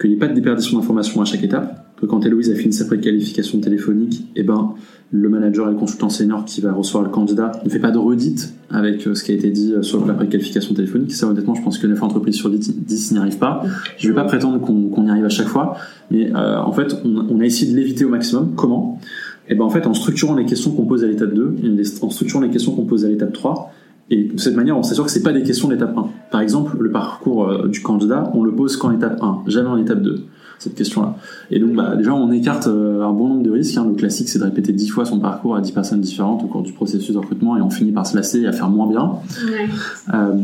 qu'il 0.00 0.10
n'y 0.10 0.16
ait 0.16 0.20
pas 0.20 0.28
de 0.28 0.34
déperdition 0.34 0.78
d'informations 0.78 1.20
à 1.20 1.24
chaque 1.24 1.42
étape, 1.42 1.87
quand 2.06 2.24
Héloïse 2.24 2.50
a 2.50 2.54
fini 2.54 2.72
sa 2.72 2.84
préqualification 2.84 3.60
téléphonique, 3.60 4.24
eh 4.36 4.42
ben, 4.42 4.74
le 5.10 5.28
manager 5.28 5.68
et 5.68 5.70
le 5.70 5.76
consultant 5.76 6.10
senior 6.10 6.44
qui 6.44 6.60
va 6.60 6.72
recevoir 6.72 7.02
le 7.02 7.10
candidat 7.10 7.52
ne 7.64 7.70
fait 7.70 7.78
pas 7.78 7.90
de 7.90 7.98
redite 7.98 8.52
avec 8.70 9.06
euh, 9.06 9.14
ce 9.14 9.24
qui 9.24 9.32
a 9.32 9.34
été 9.34 9.50
dit 9.50 9.72
euh, 9.72 9.82
sur 9.82 10.04
la 10.06 10.12
préqualification 10.12 10.74
téléphonique. 10.74 11.12
Ça, 11.12 11.26
honnêtement, 11.26 11.54
je 11.54 11.62
pense 11.62 11.78
que 11.78 11.86
9 11.86 12.02
entreprises 12.02 12.36
sur 12.36 12.50
10, 12.50 13.12
n'y 13.12 13.18
arrivent 13.18 13.38
pas. 13.38 13.62
Je 13.96 14.06
ne 14.06 14.12
vais 14.12 14.16
pas 14.16 14.26
prétendre 14.26 14.60
qu'on 14.60 15.06
y 15.06 15.10
arrive 15.10 15.24
à 15.24 15.30
chaque 15.30 15.48
fois, 15.48 15.76
mais 16.10 16.30
euh, 16.34 16.58
en 16.58 16.72
fait, 16.72 16.96
on, 17.04 17.40
a 17.40 17.44
essayé 17.44 17.72
de 17.72 17.76
l'éviter 17.76 18.04
au 18.04 18.10
maximum. 18.10 18.54
Comment? 18.54 19.00
Eh 19.48 19.54
ben, 19.54 19.64
en 19.64 19.70
fait, 19.70 19.86
en 19.86 19.94
structurant 19.94 20.34
les 20.34 20.44
questions 20.44 20.72
qu'on 20.72 20.84
pose 20.84 21.04
à 21.04 21.06
l'étape 21.06 21.32
2, 21.32 21.56
en 22.02 22.10
structurant 22.10 22.42
les 22.42 22.50
questions 22.50 22.74
qu'on 22.74 22.84
pose 22.84 23.06
à 23.06 23.08
l'étape 23.08 23.32
3, 23.32 23.72
et 24.10 24.24
de 24.24 24.38
cette 24.38 24.56
manière, 24.56 24.76
on 24.76 24.82
s'assure 24.82 25.04
que 25.04 25.10
c'est 25.10 25.22
pas 25.22 25.32
des 25.32 25.42
questions 25.42 25.68
d'étape 25.68 25.96
1. 25.96 26.08
Par 26.30 26.40
exemple, 26.42 26.76
le 26.80 26.90
parcours 26.90 27.66
du 27.66 27.80
candidat, 27.80 28.30
on 28.34 28.42
le 28.42 28.52
pose 28.52 28.76
qu'en 28.76 28.90
étape 28.90 29.22
1, 29.22 29.42
jamais 29.46 29.68
en 29.68 29.76
étape 29.76 30.02
2 30.02 30.24
cette 30.58 30.74
question-là. 30.74 31.16
Et 31.50 31.58
donc, 31.58 31.74
bah, 31.74 31.94
déjà, 31.96 32.14
on 32.14 32.30
écarte 32.32 32.66
euh, 32.66 33.02
un 33.02 33.12
bon 33.12 33.28
nombre 33.28 33.42
de 33.42 33.50
risques. 33.50 33.76
Hein. 33.76 33.86
Le 33.88 33.94
classique, 33.94 34.28
c'est 34.28 34.38
de 34.38 34.44
répéter 34.44 34.72
dix 34.72 34.88
fois 34.88 35.04
son 35.04 35.20
parcours 35.20 35.56
à 35.56 35.60
dix 35.60 35.72
personnes 35.72 36.00
différentes 36.00 36.42
au 36.42 36.46
cours 36.46 36.62
du 36.62 36.72
processus 36.72 37.12
de 37.12 37.18
recrutement 37.18 37.56
et 37.56 37.60
on 37.60 37.70
finit 37.70 37.92
par 37.92 38.06
se 38.06 38.16
lasser 38.16 38.40
et 38.40 38.46
à 38.46 38.52
faire 38.52 38.68
moins 38.68 38.88
bien. 38.88 39.12
Ouais. 39.46 39.68
Euh, 40.14 40.34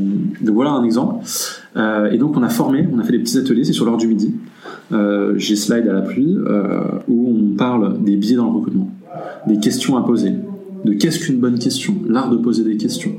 donc 0.40 0.54
voilà 0.54 0.70
un 0.70 0.84
exemple. 0.84 1.24
Euh, 1.76 2.10
et 2.10 2.18
donc, 2.18 2.36
on 2.36 2.42
a 2.42 2.48
formé, 2.48 2.88
on 2.92 2.98
a 2.98 3.02
fait 3.02 3.12
des 3.12 3.18
petits 3.18 3.38
ateliers, 3.38 3.64
c'est 3.64 3.72
sur 3.72 3.84
l'heure 3.84 3.96
du 3.96 4.06
midi. 4.06 4.34
Euh, 4.92 5.34
J'ai 5.36 5.56
slide 5.56 5.88
à 5.88 5.92
la 5.92 6.02
pluie 6.02 6.36
euh, 6.36 6.80
où 7.08 7.34
on 7.36 7.56
parle 7.56 8.02
des 8.02 8.16
biais 8.16 8.36
dans 8.36 8.44
le 8.44 8.52
recrutement, 8.52 8.90
des 9.48 9.58
questions 9.58 9.96
à 9.96 10.02
poser, 10.02 10.32
de 10.84 10.92
qu'est-ce 10.92 11.18
qu'une 11.18 11.40
bonne 11.40 11.58
question, 11.58 11.96
l'art 12.08 12.30
de 12.30 12.36
poser 12.36 12.64
des 12.64 12.76
questions 12.76 13.12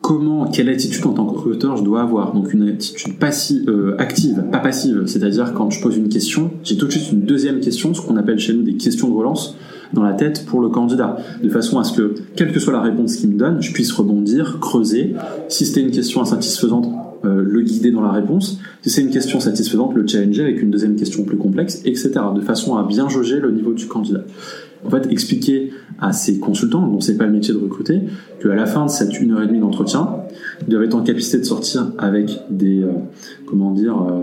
comment, 0.00 0.46
quelle 0.46 0.68
attitude 0.68 1.04
en 1.06 1.12
tant 1.12 1.26
que 1.26 1.36
recruteur 1.36 1.76
je 1.76 1.84
dois 1.84 2.02
avoir. 2.02 2.32
Donc 2.32 2.52
une 2.52 2.68
attitude 2.68 3.18
passive, 3.18 3.68
euh, 3.68 3.96
active, 3.98 4.44
pas 4.50 4.58
passive. 4.58 5.04
C'est-à-dire 5.06 5.52
quand 5.54 5.70
je 5.70 5.82
pose 5.82 5.96
une 5.96 6.08
question, 6.08 6.50
j'ai 6.62 6.76
tout 6.76 6.86
de 6.86 6.92
suite 6.92 7.12
une 7.12 7.22
deuxième 7.22 7.60
question, 7.60 7.94
ce 7.94 8.00
qu'on 8.00 8.16
appelle 8.16 8.38
chez 8.38 8.54
nous 8.54 8.62
des 8.62 8.74
questions 8.74 9.08
de 9.08 9.14
relance 9.14 9.56
dans 9.92 10.02
la 10.02 10.12
tête 10.12 10.44
pour 10.46 10.60
le 10.60 10.68
candidat, 10.68 11.16
de 11.42 11.48
façon 11.48 11.78
à 11.78 11.84
ce 11.84 11.96
que, 11.96 12.14
quelle 12.36 12.52
que 12.52 12.60
soit 12.60 12.74
la 12.74 12.82
réponse 12.82 13.16
qu'il 13.16 13.30
me 13.30 13.38
donne, 13.38 13.62
je 13.62 13.72
puisse 13.72 13.90
rebondir, 13.92 14.58
creuser. 14.60 15.14
Si 15.48 15.64
c'était 15.64 15.80
une 15.80 15.90
question 15.90 16.20
insatisfaisante, 16.20 16.88
euh, 17.24 17.42
le 17.42 17.62
guider 17.62 17.90
dans 17.90 18.02
la 18.02 18.12
réponse. 18.12 18.60
Si 18.82 18.90
c'est 18.90 19.00
une 19.00 19.10
question 19.10 19.40
satisfaisante, 19.40 19.92
le 19.94 20.06
challenger 20.06 20.42
avec 20.42 20.62
une 20.62 20.70
deuxième 20.70 20.94
question 20.94 21.24
plus 21.24 21.36
complexe, 21.36 21.82
etc. 21.84 22.12
De 22.34 22.40
façon 22.40 22.76
à 22.76 22.84
bien 22.84 23.08
jauger 23.08 23.40
le 23.40 23.50
niveau 23.50 23.72
du 23.72 23.86
candidat 23.86 24.22
en 24.84 24.90
fait, 24.90 25.10
expliquer 25.10 25.72
à 26.00 26.12
ces 26.12 26.38
consultants, 26.38 26.86
dont 26.86 27.00
c'est 27.00 27.16
pas 27.16 27.26
le 27.26 27.32
métier 27.32 27.52
de 27.52 27.58
recruter, 27.58 28.02
qu'à 28.40 28.54
la 28.54 28.66
fin 28.66 28.86
de 28.86 28.90
cette 28.90 29.20
une 29.20 29.32
heure 29.32 29.42
et 29.42 29.46
demie 29.46 29.60
d'entretien, 29.60 30.08
ils 30.62 30.68
doivent 30.68 30.84
être 30.84 30.94
en 30.94 31.02
capacité 31.02 31.38
de 31.38 31.44
sortir 31.44 31.92
avec 31.98 32.30
des, 32.50 32.82
euh, 32.82 32.92
comment 33.46 33.72
dire, 33.72 34.00
euh, 34.00 34.22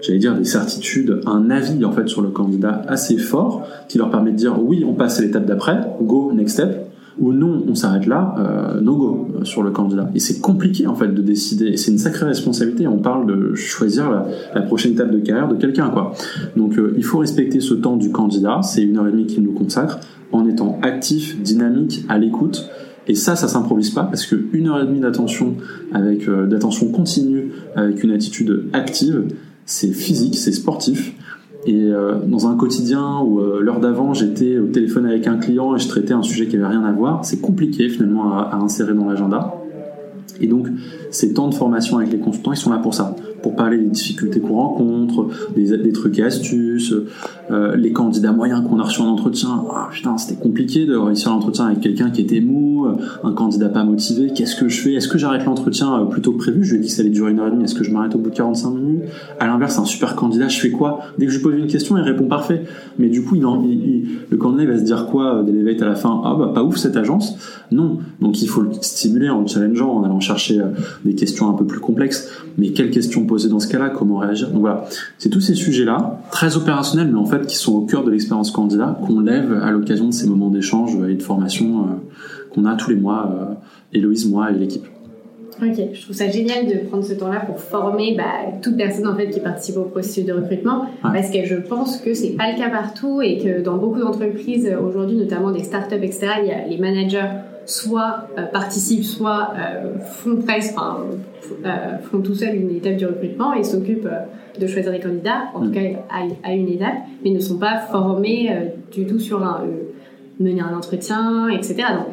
j'allais 0.00 0.18
dire 0.18 0.34
des 0.34 0.44
certitudes, 0.44 1.20
un 1.26 1.50
avis 1.50 1.84
en 1.84 1.92
fait 1.92 2.08
sur 2.08 2.20
le 2.20 2.28
candidat 2.28 2.82
assez 2.88 3.16
fort, 3.16 3.66
qui 3.88 3.98
leur 3.98 4.10
permet 4.10 4.32
de 4.32 4.36
dire 4.36 4.62
oui, 4.62 4.84
on 4.86 4.94
passe 4.94 5.18
à 5.18 5.22
l'étape 5.22 5.46
d'après, 5.46 5.80
go, 6.02 6.32
next 6.32 6.54
step, 6.54 6.90
ou 7.18 7.32
non, 7.32 7.64
on 7.68 7.74
s'arrête 7.74 8.06
là, 8.06 8.34
euh, 8.38 8.80
no 8.80 8.96
go 8.96 9.28
euh, 9.40 9.44
sur 9.44 9.62
le 9.62 9.70
candidat. 9.70 10.10
Et 10.14 10.20
c'est 10.20 10.40
compliqué 10.40 10.86
en 10.86 10.94
fait 10.94 11.08
de 11.08 11.22
décider, 11.22 11.66
et 11.66 11.76
c'est 11.76 11.92
une 11.92 11.98
sacrée 11.98 12.26
responsabilité. 12.26 12.86
On 12.88 12.98
parle 12.98 13.26
de 13.26 13.54
choisir 13.54 14.10
la, 14.54 14.62
prochaine 14.62 14.92
étape 14.92 15.10
de 15.10 15.18
carrière 15.18 15.48
de 15.48 15.56
quelqu'un, 15.56 15.90
quoi. 15.90 16.12
Donc 16.56 16.78
euh, 16.78 16.94
il 16.96 17.04
faut 17.04 17.18
respecter 17.18 17.60
ce 17.60 17.74
temps 17.74 17.96
du 17.96 18.10
candidat, 18.10 18.60
c'est 18.62 18.82
une 18.82 18.98
heure 18.98 19.06
et 19.06 19.12
demie 19.12 19.26
qu'il 19.26 19.42
nous 19.42 19.52
consacre, 19.52 20.00
en 20.32 20.46
étant 20.46 20.78
actif, 20.82 21.40
dynamique, 21.40 22.04
à 22.08 22.18
l'écoute. 22.18 22.68
Et 23.06 23.14
ça, 23.14 23.36
ça 23.36 23.48
s'improvise 23.48 23.90
pas 23.90 24.04
parce 24.04 24.24
que 24.24 24.34
une 24.52 24.68
heure 24.68 24.82
et 24.82 24.86
demie 24.86 25.00
d'attention 25.00 25.56
avec 25.92 26.26
d'attention 26.28 26.90
continue, 26.90 27.52
avec 27.76 28.02
une 28.02 28.10
attitude 28.10 28.64
active, 28.72 29.24
c'est 29.66 29.92
physique, 29.92 30.36
c'est 30.36 30.52
sportif. 30.52 31.14
Et 31.66 31.90
euh, 31.90 32.16
dans 32.26 32.46
un 32.46 32.56
quotidien 32.56 33.20
où 33.20 33.40
euh, 33.40 33.60
l'heure 33.60 33.80
d'avant 33.80 34.12
j'étais 34.12 34.58
au 34.58 34.66
téléphone 34.66 35.06
avec 35.06 35.26
un 35.26 35.36
client 35.36 35.74
et 35.74 35.78
je 35.78 35.88
traitais 35.88 36.12
un 36.12 36.22
sujet 36.22 36.46
qui 36.46 36.56
avait 36.56 36.66
rien 36.66 36.84
à 36.84 36.92
voir, 36.92 37.24
c'est 37.24 37.40
compliqué 37.40 37.88
finalement 37.88 38.32
à, 38.32 38.50
à 38.52 38.56
insérer 38.56 38.92
dans 38.92 39.08
l'agenda. 39.08 39.54
Et 40.40 40.46
donc 40.46 40.68
ces 41.10 41.32
temps 41.32 41.48
de 41.48 41.54
formation 41.54 41.98
avec 41.98 42.12
les 42.12 42.18
consultants, 42.18 42.52
ils 42.52 42.58
sont 42.58 42.70
là 42.70 42.78
pour 42.78 42.92
ça 42.92 43.16
pour 43.44 43.54
parler 43.54 43.76
des 43.76 43.90
difficultés 43.90 44.40
qu'on 44.40 44.54
rencontre, 44.54 45.28
des, 45.54 45.92
trucs 45.92 46.18
et 46.18 46.22
astuces, 46.22 46.94
euh, 47.50 47.76
les 47.76 47.92
candidats 47.92 48.32
moyens 48.32 48.66
qu'on 48.66 48.78
a 48.80 48.84
reçus 48.84 49.02
en 49.02 49.08
entretien. 49.08 49.62
Ah, 49.70 49.90
putain, 49.92 50.16
c'était 50.16 50.40
compliqué 50.40 50.86
de 50.86 50.96
réussir 50.96 51.30
l'entretien 51.30 51.66
avec 51.66 51.80
quelqu'un 51.80 52.08
qui 52.08 52.22
était 52.22 52.40
mou, 52.40 52.86
euh, 52.86 52.94
un 53.22 53.32
candidat 53.32 53.68
pas 53.68 53.84
motivé. 53.84 54.32
Qu'est-ce 54.34 54.56
que 54.56 54.70
je 54.70 54.80
fais? 54.80 54.94
Est-ce 54.94 55.08
que 55.08 55.18
j'arrête 55.18 55.44
l'entretien 55.44 55.94
euh, 55.94 56.04
plutôt 56.06 56.32
que 56.32 56.38
prévu? 56.38 56.64
Je 56.64 56.70
lui 56.70 56.78
ai 56.78 56.80
dit 56.80 56.88
que 56.88 56.94
ça 56.94 57.02
allait 57.02 57.10
durer 57.10 57.32
une 57.32 57.38
heure 57.38 57.48
et 57.48 57.50
demie. 57.50 57.64
Est-ce 57.64 57.74
que 57.74 57.84
je 57.84 57.90
m'arrête 57.90 58.14
au 58.14 58.18
bout 58.18 58.30
de 58.30 58.34
45 58.34 58.70
minutes? 58.70 59.02
À 59.38 59.46
l'inverse, 59.46 59.78
un 59.78 59.84
super 59.84 60.16
candidat, 60.16 60.48
je 60.48 60.58
fais 60.58 60.70
quoi? 60.70 61.00
Dès 61.18 61.26
que 61.26 61.32
je 61.32 61.36
lui 61.36 61.42
pose 61.42 61.54
une 61.54 61.66
question, 61.66 61.98
il 61.98 62.02
répond 62.02 62.24
parfait. 62.24 62.64
Mais 62.98 63.10
du 63.10 63.22
coup, 63.24 63.34
le 63.34 64.36
candidat 64.38 64.72
va 64.72 64.78
se 64.78 64.84
dire 64.84 65.04
quoi 65.04 65.42
d'Elevate 65.42 65.82
à 65.82 65.86
la 65.86 65.96
fin? 65.96 66.22
Ah 66.24 66.34
bah 66.34 66.52
pas 66.54 66.64
ouf 66.64 66.78
cette 66.78 66.96
agence. 66.96 67.36
Non. 67.70 67.98
Donc 68.22 68.40
il 68.40 68.48
faut 68.48 68.62
le 68.62 68.70
stimuler 68.80 69.28
en 69.28 69.42
le 69.42 69.46
challengeant, 69.48 69.90
en 69.90 70.04
allant 70.04 70.20
chercher 70.20 70.62
des 71.04 71.14
questions 71.14 71.50
un 71.50 71.52
peu 71.52 71.66
plus 71.66 71.80
complexes. 71.80 72.30
Mais 72.56 72.70
quelles 72.70 72.90
questions 72.90 73.26
poser 73.34 73.48
dans 73.48 73.58
ce 73.58 73.66
cas-là, 73.66 73.90
comment 73.90 74.18
réagir. 74.18 74.50
Donc 74.50 74.60
voilà, 74.60 74.84
c'est 75.18 75.28
tous 75.28 75.40
ces 75.40 75.56
sujets-là, 75.56 76.20
très 76.30 76.56
opérationnels, 76.56 77.08
mais 77.10 77.18
en 77.18 77.24
fait 77.24 77.44
qui 77.48 77.56
sont 77.56 77.74
au 77.74 77.80
cœur 77.80 78.04
de 78.04 78.10
l'expérience 78.12 78.52
candidat, 78.52 78.96
qu'on 79.04 79.18
lève 79.18 79.52
à 79.60 79.72
l'occasion 79.72 80.06
de 80.06 80.12
ces 80.12 80.28
moments 80.28 80.50
d'échange 80.50 80.96
et 81.10 81.14
de 81.14 81.22
formation 81.22 81.80
euh, 81.80 81.84
qu'on 82.52 82.64
a 82.64 82.76
tous 82.76 82.90
les 82.90 82.96
mois, 82.96 83.34
euh, 83.34 83.54
Héloïse, 83.92 84.30
moi 84.30 84.52
et 84.52 84.54
l'équipe. 84.54 84.86
Ok, 85.60 85.80
je 85.94 86.02
trouve 86.02 86.14
ça 86.14 86.28
génial 86.30 86.66
de 86.66 86.86
prendre 86.86 87.02
ce 87.02 87.14
temps-là 87.14 87.40
pour 87.40 87.58
former 87.58 88.14
bah, 88.16 88.56
toute 88.62 88.76
personne 88.76 89.08
en 89.08 89.16
fait 89.16 89.30
qui 89.30 89.40
participe 89.40 89.78
au 89.78 89.84
processus 89.84 90.24
de 90.24 90.32
recrutement, 90.32 90.86
parce 91.02 91.30
que 91.30 91.44
je 91.44 91.56
pense 91.56 91.96
que 91.96 92.14
c'est 92.14 92.36
pas 92.36 92.52
le 92.52 92.56
cas 92.56 92.70
partout 92.70 93.20
et 93.20 93.38
que 93.38 93.62
dans 93.62 93.78
beaucoup 93.78 93.98
d'entreprises 93.98 94.70
aujourd'hui, 94.80 95.16
notamment 95.16 95.50
des 95.50 95.64
startups, 95.64 95.96
etc., 95.96 96.28
il 96.42 96.48
y 96.48 96.52
a 96.52 96.68
les 96.68 96.78
managers 96.78 97.30
soit 97.66 98.28
euh, 98.38 98.46
participent, 98.46 99.04
soit 99.04 99.52
euh, 99.56 99.98
font 99.98 100.36
presque, 100.36 100.72
enfin, 100.76 100.98
euh, 101.00 101.16
font 102.10 102.20
tout 102.20 102.34
seuls 102.34 102.56
une 102.56 102.70
étape 102.70 102.96
du 102.96 103.06
recrutement 103.06 103.54
et 103.54 103.62
s'occupent 103.62 104.08
de 104.58 104.66
choisir 104.66 104.92
les 104.92 105.00
candidats, 105.00 105.44
en 105.54 105.60
tout 105.60 105.70
mm. 105.70 105.72
cas 105.72 105.80
à, 106.42 106.52
une 106.52 106.68
étape, 106.68 106.94
mais 107.22 107.30
ne 107.30 107.40
sont 107.40 107.58
pas 107.58 107.78
formés 107.78 108.50
du 108.92 109.06
tout 109.06 109.18
sur 109.18 109.42
un, 109.42 109.64
mener 110.38 110.60
un 110.60 110.76
entretien, 110.76 111.48
etc. 111.48 111.74
Donc, 111.76 112.08
euh, 112.08 112.10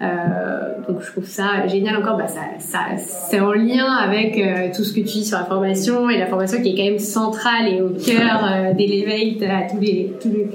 donc 0.00 1.02
je 1.02 1.12
trouve 1.12 1.26
ça 1.26 1.66
génial 1.66 1.96
encore, 1.96 2.16
bah, 2.16 2.26
ça, 2.26 2.40
ça 2.58 2.78
c'est 2.96 3.40
en 3.40 3.52
lien 3.52 3.86
avec 3.86 4.38
euh, 4.38 4.74
tout 4.74 4.82
ce 4.82 4.92
que 4.92 5.00
tu 5.00 5.18
dis 5.18 5.24
sur 5.24 5.38
la 5.38 5.44
formation 5.44 6.08
et 6.08 6.18
la 6.18 6.26
formation 6.26 6.62
qui 6.62 6.70
est 6.70 6.76
quand 6.76 6.84
même 6.84 6.98
centrale 6.98 7.68
et 7.68 7.82
au 7.82 7.90
cœur 7.90 8.40
euh, 8.44 8.72
d'Elevate 8.72 9.42
à 9.42 9.70
tous 9.70 9.80
les, 9.80 10.12
tous 10.20 10.28
les 10.28 10.48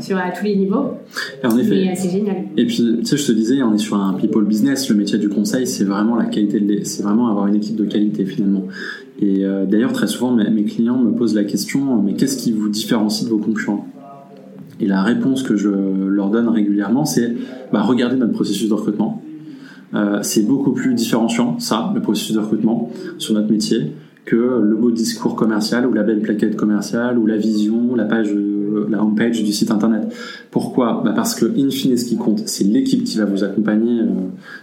sur 0.00 0.18
à 0.18 0.30
tous 0.30 0.44
les 0.44 0.56
niveaux. 0.56 0.98
Et 1.42 1.46
en 1.46 1.56
effet, 1.58 1.92
c'est 1.94 2.10
génial. 2.10 2.36
Et 2.56 2.66
puis 2.66 2.76
tu 2.76 3.06
sais, 3.06 3.16
je 3.16 3.26
te 3.26 3.32
disais, 3.32 3.62
on 3.62 3.74
est 3.74 3.78
sur 3.78 3.96
un 3.96 4.14
people 4.14 4.44
business. 4.44 4.88
Le 4.90 4.96
métier 4.96 5.18
du 5.18 5.28
conseil, 5.28 5.66
c'est 5.66 5.84
vraiment 5.84 6.16
la 6.16 6.26
qualité, 6.26 6.84
c'est 6.84 7.02
vraiment 7.02 7.28
avoir 7.28 7.46
une 7.46 7.56
équipe 7.56 7.76
de 7.76 7.84
qualité 7.84 8.26
finalement. 8.26 8.64
Et 9.20 9.44
euh, 9.44 9.64
d'ailleurs, 9.64 9.92
très 9.92 10.08
souvent, 10.08 10.32
mes, 10.32 10.50
mes 10.50 10.64
clients 10.64 10.98
me 10.98 11.12
posent 11.12 11.34
la 11.34 11.44
question, 11.44 12.02
mais 12.02 12.14
qu'est-ce 12.14 12.36
qui 12.36 12.52
vous 12.52 12.68
différencie 12.68 13.24
de 13.24 13.30
vos 13.30 13.38
concurrents? 13.38 13.86
Et 14.80 14.86
la 14.86 15.02
réponse 15.02 15.42
que 15.42 15.56
je 15.56 15.68
leur 15.68 16.30
donne 16.30 16.48
régulièrement, 16.48 17.04
c'est 17.04 17.34
bah, 17.72 17.82
regardez 17.82 18.16
notre 18.16 18.32
processus 18.32 18.68
de 18.68 18.74
recrutement. 18.74 19.22
Euh, 19.94 20.18
c'est 20.22 20.42
beaucoup 20.42 20.72
plus 20.72 20.94
différenciant, 20.94 21.58
ça, 21.60 21.92
le 21.94 22.00
processus 22.00 22.34
de 22.34 22.40
recrutement 22.40 22.90
sur 23.18 23.34
notre 23.34 23.50
métier, 23.50 23.92
que 24.24 24.60
le 24.62 24.74
beau 24.74 24.90
discours 24.90 25.36
commercial 25.36 25.86
ou 25.86 25.92
la 25.92 26.02
belle 26.02 26.20
plaquette 26.20 26.56
commerciale 26.56 27.18
ou 27.18 27.26
la 27.26 27.36
vision, 27.36 27.94
la 27.94 28.04
page, 28.04 28.32
euh, 28.32 28.86
la 28.90 29.02
homepage 29.02 29.44
du 29.44 29.52
site 29.52 29.70
internet. 29.70 30.12
Pourquoi? 30.50 31.02
Bah 31.04 31.12
Parce 31.14 31.34
que, 31.34 31.44
in 31.44 31.70
fine, 31.70 31.96
ce 31.96 32.06
qui 32.06 32.16
compte, 32.16 32.42
c'est 32.46 32.64
l'équipe 32.64 33.04
qui 33.04 33.18
va 33.18 33.26
vous 33.26 33.44
accompagner, 33.44 34.00
euh, 34.00 34.06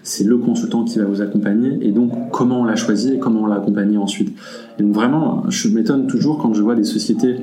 c'est 0.03 0.26
le 0.26 0.38
consultant 0.38 0.84
qui 0.84 0.99
va 0.99 1.05
vous 1.05 1.22
accompagner, 1.22 1.78
et 1.82 1.91
donc 1.91 2.12
comment 2.32 2.62
on 2.62 2.66
l'a 2.66 2.76
choisi 2.76 3.14
et 3.14 3.20
comment 3.20 3.43
on 3.43 3.45
l'a 3.45 3.57
accompagné 3.57 3.97
ensuite. 3.97 4.36
Et 4.80 4.84
donc 4.84 4.93
vraiment, 4.93 5.43
je 5.47 5.70
m'étonne 5.70 6.07
toujours 6.07 6.39
quand 6.39 6.53
je 6.53 6.62
vois 6.62 6.76
des 6.76 6.84
sociétés 6.84 7.38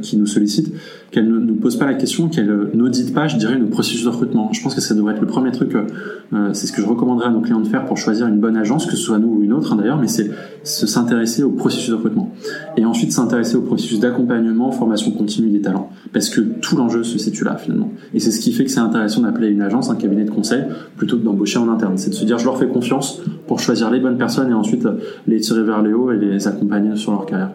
qui 0.00 0.16
nous 0.16 0.26
sollicitent, 0.26 0.72
qu'elle 1.10 1.28
ne 1.28 1.38
nous 1.38 1.54
pose 1.54 1.76
pas 1.76 1.86
la 1.86 1.94
question, 1.94 2.28
qu'elle 2.28 2.70
n'audite 2.74 3.14
pas, 3.14 3.28
je 3.28 3.36
dirais, 3.36 3.58
nos 3.58 3.66
processus 3.66 4.04
de 4.04 4.08
recrutement. 4.08 4.50
Je 4.52 4.62
pense 4.62 4.74
que 4.74 4.80
ça 4.80 4.94
devrait 4.94 5.14
être 5.14 5.20
le 5.20 5.26
premier 5.26 5.52
truc, 5.52 5.74
euh, 5.74 5.86
euh, 6.32 6.52
c'est 6.52 6.66
ce 6.66 6.72
que 6.72 6.82
je 6.82 6.86
recommanderais 6.86 7.28
à 7.28 7.30
nos 7.30 7.40
clients 7.40 7.60
de 7.60 7.66
faire 7.66 7.86
pour 7.86 7.96
choisir 7.96 8.26
une 8.26 8.38
bonne 8.38 8.56
agence, 8.56 8.86
que 8.86 8.92
ce 8.92 8.98
soit 8.98 9.18
nous 9.18 9.28
ou 9.28 9.42
une 9.42 9.52
autre 9.52 9.72
hein, 9.72 9.76
d'ailleurs, 9.76 9.98
mais 9.98 10.08
c'est 10.08 10.30
s'intéresser 10.64 11.42
au 11.42 11.50
processus 11.50 11.90
de 11.90 11.94
recrutement. 11.94 12.32
Et 12.76 12.84
ensuite 12.84 13.12
s'intéresser 13.12 13.56
au 13.56 13.62
processus 13.62 14.00
d'accompagnement, 14.00 14.70
formation 14.70 15.10
continue 15.12 15.50
des 15.50 15.62
talents. 15.62 15.90
Parce 16.12 16.28
que 16.28 16.40
tout 16.40 16.76
l'enjeu 16.76 17.02
se 17.04 17.18
situe 17.18 17.44
là 17.44 17.56
finalement. 17.56 17.90
Et 18.12 18.20
c'est 18.20 18.30
ce 18.30 18.40
qui 18.40 18.52
fait 18.52 18.64
que 18.64 18.70
c'est 18.70 18.80
intéressant 18.80 19.22
d'appeler 19.22 19.48
une 19.48 19.62
agence, 19.62 19.90
un 19.90 19.96
cabinet 19.96 20.24
de 20.24 20.30
conseil, 20.30 20.64
plutôt 20.96 21.16
que 21.16 21.24
d'embaucher 21.24 21.58
en 21.58 21.68
interne. 21.68 21.96
C'est 21.96 22.10
de 22.10 22.14
se 22.14 22.24
dire 22.24 22.38
je 22.38 22.44
leur 22.44 22.58
fais 22.58 22.68
confiance 22.68 23.22
pour 23.46 23.60
choisir 23.60 23.90
les 23.90 24.00
bonnes 24.00 24.18
personnes 24.18 24.50
et 24.50 24.54
ensuite 24.54 24.86
les 25.26 25.40
tirer 25.40 25.62
vers 25.62 25.82
le 25.82 25.96
haut 25.96 26.12
et 26.12 26.18
les 26.18 26.46
accompagner 26.46 26.96
sur 26.96 27.12
leur 27.12 27.24
carrière. 27.24 27.52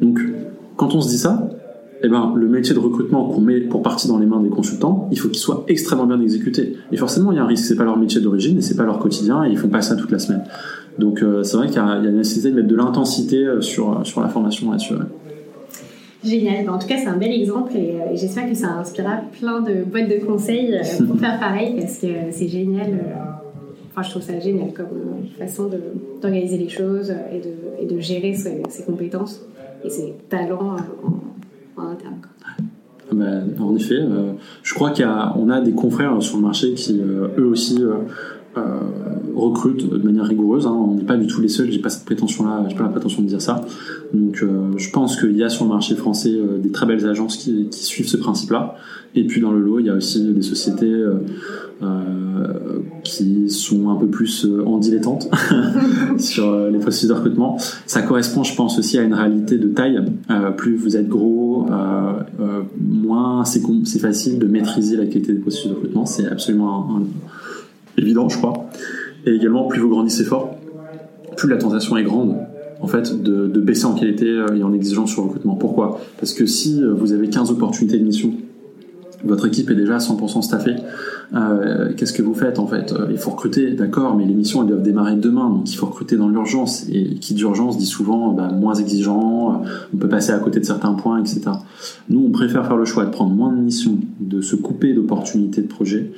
Donc 0.00 0.20
quand 0.78 0.94
on 0.94 1.00
se 1.00 1.08
dit 1.08 1.18
ça, 1.18 1.50
eh 2.02 2.08
ben, 2.08 2.32
le 2.36 2.48
métier 2.48 2.72
de 2.72 2.78
recrutement 2.78 3.28
qu'on 3.28 3.40
met 3.40 3.60
pour 3.60 3.82
partie 3.82 4.06
dans 4.06 4.18
les 4.18 4.26
mains 4.26 4.40
des 4.40 4.48
consultants, 4.48 5.08
il 5.10 5.18
faut 5.18 5.28
qu'il 5.28 5.40
soit 5.40 5.64
extrêmement 5.66 6.06
bien 6.06 6.20
exécuté. 6.20 6.76
Et 6.92 6.96
forcément, 6.96 7.32
il 7.32 7.36
y 7.36 7.38
a 7.38 7.42
un 7.42 7.46
risque. 7.46 7.64
C'est 7.64 7.76
pas 7.76 7.84
leur 7.84 7.98
métier 7.98 8.20
d'origine 8.20 8.58
et 8.58 8.62
c'est 8.62 8.76
pas 8.76 8.84
leur 8.84 9.00
quotidien 9.00 9.44
et 9.44 9.50
ils 9.50 9.58
font 9.58 9.68
pas 9.68 9.82
ça 9.82 9.96
toute 9.96 10.12
la 10.12 10.20
semaine. 10.20 10.44
Donc, 10.98 11.22
euh, 11.22 11.42
c'est 11.42 11.56
vrai 11.56 11.66
qu'il 11.66 11.76
y, 11.76 11.80
a 11.80 11.96
une 11.96 12.16
nécessité 12.16 12.50
de 12.50 12.54
mettre 12.54 12.68
de 12.68 12.76
l'intensité 12.76 13.44
euh, 13.44 13.60
sur, 13.60 13.90
euh, 13.90 14.04
sur 14.04 14.20
la 14.20 14.28
formation 14.28 14.70
là-dessus. 14.70 14.94
Génial. 16.24 16.70
En 16.70 16.78
tout 16.78 16.86
cas, 16.86 16.96
c'est 16.96 17.08
un 17.08 17.16
bel 17.16 17.32
exemple 17.32 17.76
et, 17.76 17.96
j'espère 18.14 18.48
que 18.48 18.54
ça 18.54 18.68
inspirera 18.74 19.20
plein 19.38 19.60
de 19.60 19.84
boîtes 19.84 20.08
de 20.08 20.24
conseils 20.24 20.80
pour 21.06 21.16
faire 21.20 21.40
pareil 21.40 21.74
parce 21.78 21.98
que 21.98 22.06
c'est 22.30 22.48
génial. 22.48 22.92
Enfin, 23.90 24.02
je 24.02 24.10
trouve 24.10 24.22
ça 24.22 24.38
génial 24.38 24.72
comme 24.72 24.86
façon 25.38 25.68
d'organiser 26.20 26.58
les 26.58 26.68
choses 26.68 27.12
et 27.32 27.38
de, 27.38 27.82
et 27.82 27.86
de 27.92 28.00
gérer 28.00 28.34
ses, 28.34 28.62
ses 28.68 28.84
compétences 28.84 29.42
et 29.84 29.90
ses 29.90 30.14
talents 30.28 30.76
en, 31.76 31.82
en 31.82 31.86
interne. 31.88 32.20
Ah 33.10 33.14
ben, 33.14 33.54
en 33.58 33.74
effet, 33.74 34.00
euh, 34.00 34.32
je 34.62 34.74
crois 34.74 34.90
qu'on 34.90 35.50
a, 35.50 35.60
des 35.60 35.72
confrères 35.72 36.22
sur 36.22 36.36
le 36.36 36.42
marché 36.42 36.74
qui, 36.74 37.00
euh, 37.00 37.28
eux 37.38 37.46
aussi, 37.46 37.82
euh, 37.82 37.94
euh, 38.58 38.80
recrutent 39.34 39.88
de 39.88 40.04
manière 40.04 40.26
rigoureuse. 40.26 40.66
Hein. 40.66 40.76
On 40.76 40.94
n'est 40.94 41.04
pas 41.04 41.16
du 41.16 41.26
tout 41.26 41.40
les 41.40 41.48
seuls, 41.48 41.70
j'ai 41.70 41.78
pas 41.78 41.88
cette 41.88 42.04
prétention-là, 42.04 42.66
j'ai 42.68 42.76
pas 42.76 42.82
la 42.82 42.90
prétention 42.90 43.22
de 43.22 43.28
dire 43.28 43.40
ça. 43.40 43.62
Donc, 44.12 44.44
je 44.76 44.90
pense 44.90 45.18
qu'il 45.18 45.36
y 45.36 45.44
a 45.44 45.48
sur 45.48 45.64
le 45.64 45.70
marché 45.70 45.94
français 45.94 46.32
des 46.58 46.70
très 46.70 46.86
belles 46.86 47.06
agences 47.06 47.36
qui, 47.36 47.68
suivent 47.70 48.08
ce 48.08 48.16
principe-là. 48.16 48.76
Et 49.14 49.24
puis 49.24 49.40
dans 49.40 49.52
le 49.52 49.60
lot, 49.60 49.78
il 49.78 49.86
y 49.86 49.90
a 49.90 49.94
aussi 49.94 50.22
des 50.32 50.42
sociétés 50.42 50.92
euh, 51.80 52.07
qui 53.08 53.48
sont 53.50 53.88
un 53.90 53.96
peu 53.96 54.06
plus 54.06 54.44
euh, 54.44 54.64
en 54.66 54.78
dilettante 54.78 55.28
sur 56.18 56.48
euh, 56.48 56.70
les 56.70 56.78
processus 56.78 57.08
de 57.08 57.14
recrutement. 57.14 57.56
Ça 57.86 58.02
correspond, 58.02 58.44
je 58.44 58.54
pense, 58.54 58.78
aussi 58.78 58.98
à 58.98 59.02
une 59.02 59.14
réalité 59.14 59.58
de 59.58 59.68
taille. 59.68 59.98
plus 60.56 60.76
vous 60.76 60.96
êtes 60.96 61.08
gros, 61.08 61.66
moins 62.78 63.44
c'est 63.44 63.98
facile 63.98 64.38
de 64.38 64.46
maîtriser 64.46 64.96
la 64.96 65.06
qualité 65.06 65.32
des 65.32 65.40
processus 65.40 65.70
de 65.70 65.74
recrutement. 65.74 66.06
C'est 66.06 66.26
absolument 66.26 67.00
évident, 67.96 68.28
je 68.28 68.36
crois. 68.38 68.68
Et 69.26 69.30
également, 69.30 69.66
plus 69.66 69.80
vous 69.80 69.88
grandissez 69.88 70.24
fort, 70.24 70.56
plus 71.36 71.48
la 71.48 71.56
tentation 71.56 71.96
est 71.96 72.04
grande 72.04 72.36
en 72.80 72.86
fait, 72.86 73.22
de, 73.22 73.48
de 73.48 73.60
baisser 73.60 73.86
en 73.86 73.94
qualité 73.94 74.44
et 74.54 74.62
en 74.62 74.72
exigence 74.72 75.10
sur 75.10 75.22
le 75.22 75.28
recrutement. 75.28 75.56
Pourquoi? 75.56 76.00
Parce 76.20 76.32
que 76.32 76.46
si 76.46 76.82
vous 76.82 77.12
avez 77.12 77.28
15 77.28 77.50
opportunités 77.50 77.98
de 77.98 78.04
mission 78.04 78.32
votre 79.24 79.46
équipe 79.46 79.70
est 79.70 79.74
déjà 79.74 79.96
à 79.96 79.98
100% 79.98 80.42
staffée. 80.42 80.76
Euh, 81.34 81.92
Qu'est-ce 81.96 82.12
que 82.12 82.22
vous 82.22 82.34
faites 82.34 82.58
en 82.58 82.66
fait 82.66 82.92
euh, 82.92 83.08
Il 83.10 83.18
faut 83.18 83.30
recruter, 83.30 83.72
d'accord, 83.72 84.16
mais 84.16 84.24
les 84.24 84.34
missions 84.34 84.62
elles 84.62 84.68
doivent 84.68 84.82
démarrer 84.82 85.14
demain, 85.16 85.50
donc 85.50 85.70
il 85.70 85.76
faut 85.76 85.86
recruter 85.86 86.16
dans 86.16 86.28
l'urgence. 86.28 86.86
Et 86.90 87.16
qui 87.16 87.34
d'urgence 87.34 87.76
dit 87.76 87.86
souvent 87.86 88.32
bah, 88.32 88.50
moins 88.50 88.74
exigeant, 88.74 89.62
euh, 89.62 89.68
on 89.94 89.96
peut 89.98 90.08
passer 90.08 90.32
à 90.32 90.38
côté 90.38 90.60
de 90.60 90.64
certains 90.64 90.94
points, 90.94 91.20
etc. 91.20 91.42
Nous, 92.08 92.24
on 92.26 92.30
préfère 92.30 92.66
faire 92.66 92.76
le 92.76 92.84
choix 92.84 93.04
de 93.04 93.10
prendre 93.10 93.34
moins 93.34 93.52
de 93.52 93.60
missions, 93.60 93.98
de 94.20 94.40
se 94.40 94.56
couper 94.56 94.94
d'opportunités 94.94 95.62
de 95.62 95.68
projets, 95.68 96.10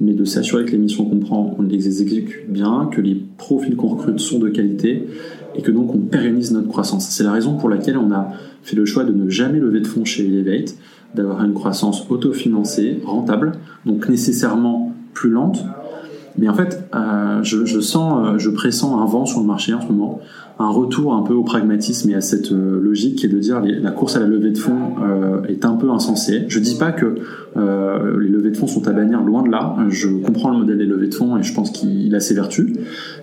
mais 0.00 0.14
de 0.14 0.24
s'assurer 0.24 0.64
que 0.64 0.72
les 0.72 0.78
missions 0.78 1.04
qu'on 1.04 1.18
prend, 1.18 1.54
on 1.58 1.62
les 1.62 1.86
exécute 1.86 2.48
bien, 2.48 2.88
que 2.90 3.00
les 3.00 3.22
profils 3.36 3.76
qu'on 3.76 3.88
recrute 3.88 4.18
sont 4.18 4.38
de 4.38 4.48
qualité, 4.48 5.06
et 5.56 5.62
que 5.62 5.70
donc 5.70 5.94
on 5.94 5.98
pérennise 5.98 6.52
notre 6.52 6.68
croissance. 6.68 7.08
C'est 7.10 7.24
la 7.24 7.32
raison 7.32 7.56
pour 7.56 7.68
laquelle 7.68 7.98
on 7.98 8.10
a 8.12 8.32
fait 8.62 8.76
le 8.76 8.86
choix 8.86 9.04
de 9.04 9.12
ne 9.12 9.28
jamais 9.28 9.60
lever 9.60 9.80
de 9.80 9.86
fonds 9.86 10.04
chez 10.04 10.26
Elevate 10.26 10.74
d'avoir 11.14 11.44
une 11.44 11.54
croissance 11.54 12.06
autofinancée, 12.10 13.00
rentable, 13.04 13.52
donc 13.86 14.08
nécessairement 14.08 14.92
plus 15.12 15.30
lente. 15.30 15.64
Mais 16.36 16.48
en 16.48 16.54
fait, 16.54 16.88
euh, 16.94 17.42
je, 17.42 17.64
je, 17.64 17.80
sens, 17.80 18.26
euh, 18.26 18.38
je 18.38 18.50
pressens 18.50 19.00
un 19.00 19.06
vent 19.06 19.24
sur 19.24 19.40
le 19.40 19.46
marché 19.46 19.72
en 19.72 19.80
ce 19.80 19.86
moment, 19.86 20.20
un 20.58 20.68
retour 20.68 21.14
un 21.14 21.22
peu 21.22 21.34
au 21.34 21.42
pragmatisme 21.42 22.10
et 22.10 22.14
à 22.14 22.20
cette 22.20 22.52
euh, 22.52 22.80
logique 22.80 23.16
qui 23.16 23.26
est 23.26 23.28
de 23.28 23.38
dire 23.38 23.60
la 23.60 23.90
course 23.90 24.14
à 24.14 24.20
la 24.20 24.26
levée 24.26 24.50
de 24.50 24.58
fonds 24.58 24.94
euh, 25.02 25.42
est 25.48 25.64
un 25.64 25.74
peu 25.74 25.90
insensée. 25.90 26.44
Je 26.46 26.60
dis 26.60 26.76
pas 26.76 26.92
que 26.92 27.16
euh, 27.56 28.20
les 28.20 28.28
levées 28.28 28.50
de 28.50 28.56
fonds 28.56 28.68
sont 28.68 28.86
à 28.86 28.92
bannir, 28.92 29.20
loin 29.22 29.42
de 29.42 29.50
là. 29.50 29.76
Je 29.88 30.08
comprends 30.08 30.50
le 30.50 30.58
modèle 30.58 30.78
des 30.78 30.86
levées 30.86 31.08
de 31.08 31.14
fonds 31.14 31.36
et 31.36 31.42
je 31.42 31.52
pense 31.52 31.70
qu'il 31.70 32.14
a 32.14 32.20
ses 32.20 32.34
vertus. 32.34 32.72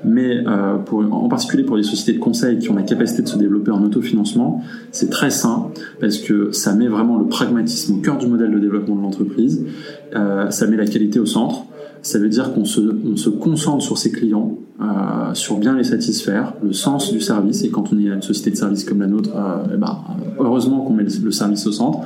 Mais 0.04 0.44
pour, 0.86 1.00
en 1.00 1.28
particulier 1.30 1.64
pour 1.64 1.78
les 1.78 1.84
sociétés 1.84 2.18
de 2.18 2.24
conseil 2.24 2.60
qui 2.60 2.70
ont 2.70 2.76
la 2.76 2.84
capacité 2.84 3.22
de 3.22 3.28
se 3.28 3.38
développer 3.38 3.72
en 3.72 3.84
autofinancement, 3.84 4.62
c'est 4.92 5.10
très 5.10 5.30
sain 5.30 5.68
parce 6.00 6.18
que 6.18 6.52
ça 6.52 6.74
met 6.76 6.88
vraiment 6.88 7.18
le 7.18 7.26
pragmatisme 7.26 7.96
au 7.96 7.98
cœur 8.02 8.18
du 8.18 8.28
modèle 8.28 8.52
de 8.52 8.60
développement 8.60 8.96
de 8.96 9.02
l'entreprise. 9.02 9.66
ça 10.14 10.68
met 10.68 10.78
la 10.78 10.86
qualité 10.86 11.20
au 11.20 11.26
centre 11.26 11.66
ça 12.02 12.20
veut 12.20 12.30
dire 12.30 12.54
qu'on 12.54 12.66
se, 12.66 12.82
on 12.82 13.16
se 13.16 13.30
concentre 13.30 13.84
sur 13.84 13.98
ses 13.98 14.12
clients, 14.12 14.58
euh, 14.82 15.34
sur 15.34 15.58
bien 15.58 15.76
les 15.76 15.84
satisfaire, 15.84 16.54
le 16.64 16.74
sens 16.74 17.12
du 17.12 17.22
service. 17.22 17.64
Et 17.64 17.70
quand 17.70 17.94
on 17.94 18.00
est 18.00 18.08
une 18.08 18.22
société 18.22 18.52
de 18.52 18.56
service 18.56 18.84
comme 18.84 19.02
la 19.02 19.08
nôtre, 19.08 19.30
euh, 19.36 19.74
eh 19.74 19.78
ben, 19.78 20.00
heureusement 20.40 20.82
qu'on 20.82 20.94
met 20.94 21.04
le, 21.04 21.32
service 21.32 21.68
au 21.68 21.72
centre. 21.72 22.00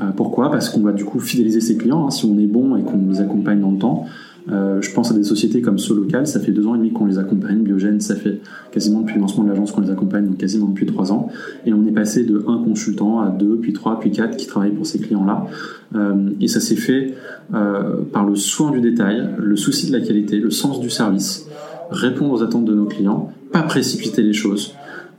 Euh, 0.00 0.10
pourquoi? 0.16 0.50
Parce 0.50 0.68
qu'on 0.68 0.80
va 0.80 0.92
du 0.92 1.04
coup 1.04 1.18
fidéliser 1.18 1.60
ses 1.60 1.76
clients. 1.76 2.06
Hein, 2.06 2.10
si 2.10 2.24
on 2.26 2.38
est 2.38 2.46
bon 2.46 2.76
et 2.76 2.82
qu'on 2.82 2.98
les 3.08 3.20
accompagne 3.20 3.60
dans 3.60 3.72
le 3.72 3.78
temps, 3.78 4.06
euh, 4.50 4.82
je 4.82 4.92
pense 4.92 5.10
à 5.10 5.14
des 5.14 5.24
sociétés 5.24 5.62
comme 5.62 5.78
Solocal, 5.78 6.26
ça 6.26 6.38
fait 6.38 6.52
deux 6.52 6.66
ans 6.66 6.74
et 6.74 6.78
demi 6.78 6.92
qu'on 6.92 7.06
les 7.06 7.18
accompagne. 7.18 7.62
Biogène, 7.62 8.00
ça 8.00 8.14
fait 8.14 8.40
quasiment 8.72 9.00
depuis 9.00 9.14
le 9.14 9.22
lancement 9.22 9.44
de 9.44 9.48
l'agence 9.48 9.72
qu'on 9.72 9.80
les 9.80 9.90
accompagne, 9.90 10.26
donc 10.26 10.36
quasiment 10.36 10.68
depuis 10.68 10.86
trois 10.86 11.12
ans. 11.12 11.28
Et 11.64 11.72
on 11.72 11.86
est 11.86 11.92
passé 11.92 12.24
de 12.24 12.44
un 12.46 12.62
consultant 12.62 13.20
à 13.20 13.30
deux, 13.30 13.56
puis 13.56 13.72
trois, 13.72 13.98
puis 13.98 14.10
quatre 14.10 14.36
qui 14.36 14.46
travaillent 14.46 14.74
pour 14.74 14.86
ces 14.86 14.98
clients-là. 14.98 15.46
Euh, 15.94 16.30
et 16.40 16.48
ça 16.48 16.60
s'est 16.60 16.76
fait 16.76 17.14
euh, 17.54 18.02
par 18.12 18.26
le 18.26 18.36
soin 18.36 18.70
du 18.70 18.80
détail, 18.80 19.30
le 19.38 19.56
souci 19.56 19.90
de 19.90 19.96
la 19.96 20.04
qualité, 20.04 20.38
le 20.38 20.50
sens 20.50 20.80
du 20.80 20.90
service, 20.90 21.48
répondre 21.90 22.32
aux 22.32 22.42
attentes 22.42 22.66
de 22.66 22.74
nos 22.74 22.86
clients, 22.86 23.32
pas 23.50 23.62
précipiter 23.62 24.22
les 24.22 24.32
choses. 24.34 24.74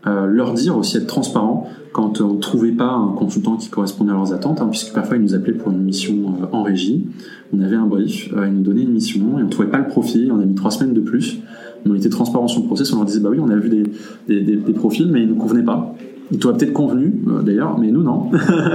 Euh, 0.08 0.28
leur 0.28 0.54
dire 0.54 0.78
aussi 0.78 0.98
être 0.98 1.08
transparent 1.08 1.68
quand 1.92 2.22
on 2.22 2.34
ne 2.34 2.40
trouvait 2.40 2.72
pas 2.72 2.92
un 2.92 3.14
consultant 3.14 3.58
qui 3.58 3.70
correspondait 3.70 4.12
à 4.12 4.14
leurs 4.14 4.34
attentes, 4.34 4.62
hein, 4.62 4.68
puisque 4.70 4.94
parfois 4.94 5.18
ils 5.18 5.24
nous 5.24 5.34
appelaient 5.34 5.54
pour 5.54 5.72
une 5.72 5.82
mission 5.82 6.14
euh, 6.14 6.46
en 6.52 6.62
régie. 6.62 7.08
On 7.52 7.60
avait 7.62 7.76
un 7.76 7.88
brief, 7.88 8.32
euh, 8.34 8.46
ils 8.48 8.54
nous 8.54 8.62
donnaient 8.62 8.84
une 8.84 8.92
mission 8.92 9.40
et 9.40 9.42
on 9.42 9.46
ne 9.46 9.50
trouvait 9.50 9.70
pas 9.70 9.80
le 9.80 9.88
profil, 9.88 10.32
on 10.32 10.40
a 10.40 10.46
mis 10.46 10.54
trois 10.54 10.70
semaines 10.70 10.94
de 10.94 11.02
plus. 11.02 11.40
On 11.88 11.96
était 11.96 12.10
transparent 12.10 12.48
sur 12.48 12.62
le 12.62 12.68
process, 12.68 12.94
on 12.94 12.98
leur 12.98 13.06
disait 13.06 13.20
bah 13.20 13.30
oui, 13.32 13.40
on 13.42 13.50
a 13.50 13.56
vu 13.56 13.70
des, 13.70 13.84
des, 14.28 14.56
des, 14.56 14.74
profils, 14.74 15.08
mais 15.12 15.22
ils 15.22 15.28
ne 15.28 15.34
nous 15.34 15.40
convenaient 15.40 15.64
pas. 15.64 15.96
T'auraient 16.40 16.58
peut-être 16.58 16.74
convenu, 16.74 17.14
euh, 17.28 17.42
d'ailleurs, 17.44 17.78
mais 17.78 17.92
nous 17.92 18.02
non. 18.02 18.32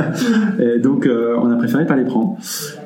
et 0.61 0.79
donc 0.79 1.07
euh, 1.07 1.35
on 1.43 1.51
a 1.51 1.57
préféré 1.57 1.85
pas 1.85 1.97
les 1.97 2.05
prendre. 2.05 2.37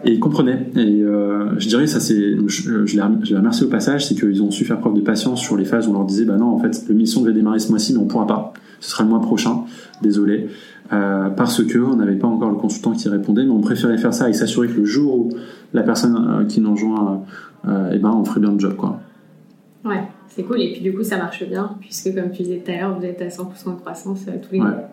Et 0.04 0.12
ils 0.12 0.20
comprenaient. 0.20 0.70
Et 0.76 1.02
euh, 1.02 1.58
je 1.58 1.68
dirais 1.68 1.86
ça 1.86 2.00
c'est, 2.00 2.36
je, 2.46 2.86
je, 2.86 2.96
les, 2.96 3.36
remercie 3.36 3.64
au 3.64 3.68
passage, 3.68 4.06
c'est 4.06 4.14
qu'ils 4.14 4.42
ont 4.42 4.50
su 4.50 4.64
faire 4.64 4.80
preuve 4.80 4.94
de 4.94 5.02
patience 5.02 5.40
sur 5.40 5.56
les 5.56 5.66
phases 5.66 5.86
où 5.86 5.90
on 5.90 5.94
leur 5.94 6.06
disait 6.06 6.24
bah 6.24 6.36
non 6.36 6.46
en 6.46 6.58
fait 6.58 6.84
la 6.88 6.94
mission 6.94 7.20
devait 7.20 7.34
démarrer 7.34 7.58
ce 7.58 7.68
mois-ci, 7.68 7.92
mais 7.92 7.98
on 7.98 8.06
pourra 8.06 8.26
pas. 8.26 8.54
Ce 8.80 8.90
sera 8.90 9.04
le 9.04 9.10
mois 9.10 9.20
prochain. 9.20 9.64
Désolé. 10.02 10.48
Euh, 10.92 11.28
parce 11.30 11.62
que 11.62 11.78
on 11.78 11.96
n'avait 11.96 12.16
pas 12.16 12.26
encore 12.26 12.50
le 12.50 12.56
consultant 12.56 12.92
qui 12.92 13.08
répondait, 13.08 13.44
mais 13.44 13.52
on 13.52 13.60
préférait 13.60 13.98
faire 13.98 14.14
ça 14.14 14.30
et 14.30 14.32
s'assurer 14.32 14.68
que 14.68 14.78
le 14.78 14.84
jour 14.84 15.14
où 15.14 15.28
la 15.74 15.82
personne 15.82 16.16
euh, 16.16 16.44
qui 16.44 16.60
nous 16.60 16.72
rejoint, 16.72 17.22
eh 17.66 17.98
ben 17.98 18.10
on 18.10 18.24
ferait 18.24 18.40
bien 18.40 18.52
le 18.52 18.58
job 18.58 18.76
quoi. 18.76 19.00
Ouais, 19.84 20.02
c'est 20.28 20.42
cool. 20.44 20.60
Et 20.62 20.72
puis 20.72 20.80
du 20.80 20.94
coup, 20.94 21.02
ça 21.04 21.16
marche 21.18 21.44
bien, 21.44 21.76
puisque 21.80 22.14
comme 22.14 22.30
tu 22.30 22.42
disais 22.42 22.62
tout 22.64 22.70
à 22.70 22.76
l'heure, 22.76 22.98
vous 22.98 23.04
êtes 23.04 23.20
à 23.20 23.28
100% 23.28 23.76
de 23.76 23.80
croissance 23.80 24.20
euh, 24.28 24.32
tous 24.42 24.52
les 24.52 24.60
mois. 24.60 24.88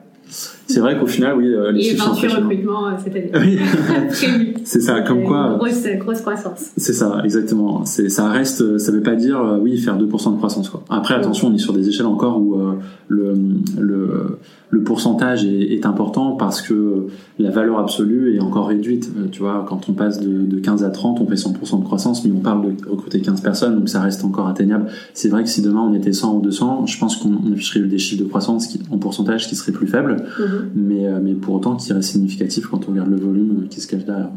C'est 0.72 0.80
vrai 0.80 0.98
qu'au 0.98 1.08
final, 1.08 1.38
oui, 1.38 1.54
euh, 1.54 1.72
les 1.72 1.80
Et 1.80 1.84
chiffres 1.84 2.06
sont 2.06 2.14
28 2.14 2.34
recrutements 2.36 2.88
euh, 2.88 2.92
cette 3.04 3.16
année. 3.16 3.32
Oui. 3.34 3.60
c'est 4.64 4.82
ça, 4.82 5.02
comme 5.02 5.24
quoi. 5.24 5.56
Grosse, 5.58 5.86
grosse 6.00 6.22
croissance. 6.22 6.72
C'est 6.78 6.94
ça, 6.94 7.22
exactement. 7.24 7.86
C'est, 7.86 8.10
ça 8.10 8.30
reste, 8.30 8.78
ça 8.78 8.92
veut 8.92 9.02
pas 9.02 9.16
dire, 9.16 9.40
euh, 9.42 9.58
oui, 9.60 9.78
faire 9.78 9.98
2% 9.98 10.34
de 10.34 10.38
croissance, 10.38 10.70
quoi. 10.70 10.84
Après, 10.90 11.14
attention, 11.16 11.48
on 11.48 11.54
est 11.54 11.60
sur 11.60 11.74
des 11.74 11.88
échelles 11.90 12.06
encore 12.06 12.40
où 12.40 12.56
euh, 12.56 12.74
le, 13.08 13.34
le, 13.80 14.38
le 14.72 14.84
pourcentage 14.84 15.44
est, 15.46 15.74
est, 15.74 15.86
important 15.86 16.32
parce 16.32 16.62
que 16.62 17.08
la 17.40 17.52
valeur 17.52 17.78
absolue 17.78 18.36
est 18.36 18.40
encore 18.40 18.68
réduite. 18.68 19.12
Euh, 19.18 19.28
tu 19.30 19.42
vois, 19.42 19.66
quand 19.68 19.90
on 19.90 19.94
passe 19.94 20.20
de, 20.22 20.46
de 20.46 20.60
15 20.60 20.84
à 20.84 20.90
30, 20.90 21.20
on 21.20 21.28
fait 21.28 21.36
100% 21.36 21.80
de 21.80 21.84
croissance, 21.84 22.24
mais 22.24 22.32
on 22.32 22.40
parle 22.40 22.76
de 22.76 22.90
recruter 22.90 23.20
15 23.22 23.42
personnes, 23.42 23.76
donc 23.78 23.90
ça 23.90 24.02
reste 24.02 24.24
encore 24.24 24.48
atteignable. 24.48 24.88
C'est 25.14 25.28
vrai 25.28 25.44
que 25.44 25.50
si 25.50 25.62
demain 25.62 25.82
on 25.82 25.94
était 25.94 26.14
100 26.14 26.38
ou 26.38 26.42
200, 26.42 26.86
je 26.86 26.98
pense 26.98 27.18
qu'on 27.18 27.52
afficherait 27.52 27.82
des 27.82 27.98
chiffres 27.98 28.24
de 28.24 28.30
croissance 28.30 28.68
qui, 28.68 28.80
en 28.92 28.98
pourcentage 28.98 29.48
qui 29.50 29.56
seraient 29.56 29.74
plus 29.74 29.88
faibles, 29.88 30.14
mm 30.14 30.44
-hmm. 30.44 30.61
Mais, 30.76 31.08
mais 31.22 31.34
pour 31.34 31.56
autant 31.56 31.76
qui 31.76 31.92
reste 31.94 32.12
significatif 32.12 32.68
quand 32.68 32.88
on 32.88 32.92
regarde 32.92 33.10
le 33.10 33.18
volume 33.18 33.68
qui 33.70 33.82
se 33.82 33.88
cache 33.88 34.06
derrière. 34.06 34.30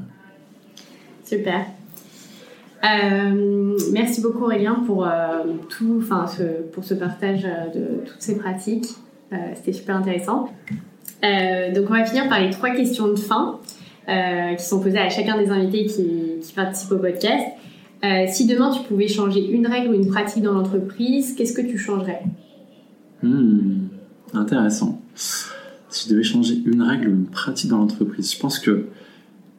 Super. 1.24 1.66
Euh, 2.84 3.78
merci 3.92 4.20
beaucoup 4.20 4.44
Aurélien 4.44 4.82
pour 4.86 5.06
euh, 5.06 5.10
tout, 5.70 6.02
ce, 6.02 6.62
pour 6.72 6.84
ce 6.84 6.94
partage 6.94 7.42
de 7.42 8.04
toutes 8.04 8.20
ces 8.20 8.36
pratiques. 8.36 8.88
Euh, 9.32 9.36
C'était 9.54 9.72
super 9.72 9.96
intéressant. 9.96 10.48
Euh, 11.24 11.72
donc 11.72 11.86
on 11.88 11.94
va 11.94 12.04
finir 12.04 12.28
par 12.28 12.40
les 12.40 12.50
trois 12.50 12.70
questions 12.70 13.08
de 13.08 13.16
fin 13.16 13.58
euh, 14.08 14.54
qui 14.54 14.64
sont 14.64 14.80
posées 14.80 14.98
à 14.98 15.08
chacun 15.08 15.38
des 15.38 15.50
invités 15.50 15.86
qui, 15.86 16.40
qui 16.42 16.52
participent 16.52 16.92
au 16.92 16.98
podcast. 16.98 17.46
si 18.28 18.46
demain 18.46 18.70
tu 18.70 18.82
pouvais 18.82 19.08
changer 19.08 19.48
une 19.48 19.66
règle 19.66 19.88
ou 19.88 19.94
une 19.94 20.08
pratique 20.08 20.42
dans 20.42 20.52
l'entreprise, 20.52 21.34
qu'est-ce 21.34 21.54
que 21.54 21.62
tu 21.62 21.78
changerais? 21.78 22.20
Hmm, 23.22 23.86
Intéressant. 24.34 25.00
Si 25.94 26.08
je 26.08 26.12
devais 26.12 26.24
changer 26.24 26.60
une 26.66 26.82
règle 26.82 27.08
ou 27.08 27.12
une 27.12 27.26
pratique 27.26 27.70
dans 27.70 27.78
l'entreprise, 27.78 28.34
je 28.34 28.40
pense 28.40 28.58
que 28.58 28.86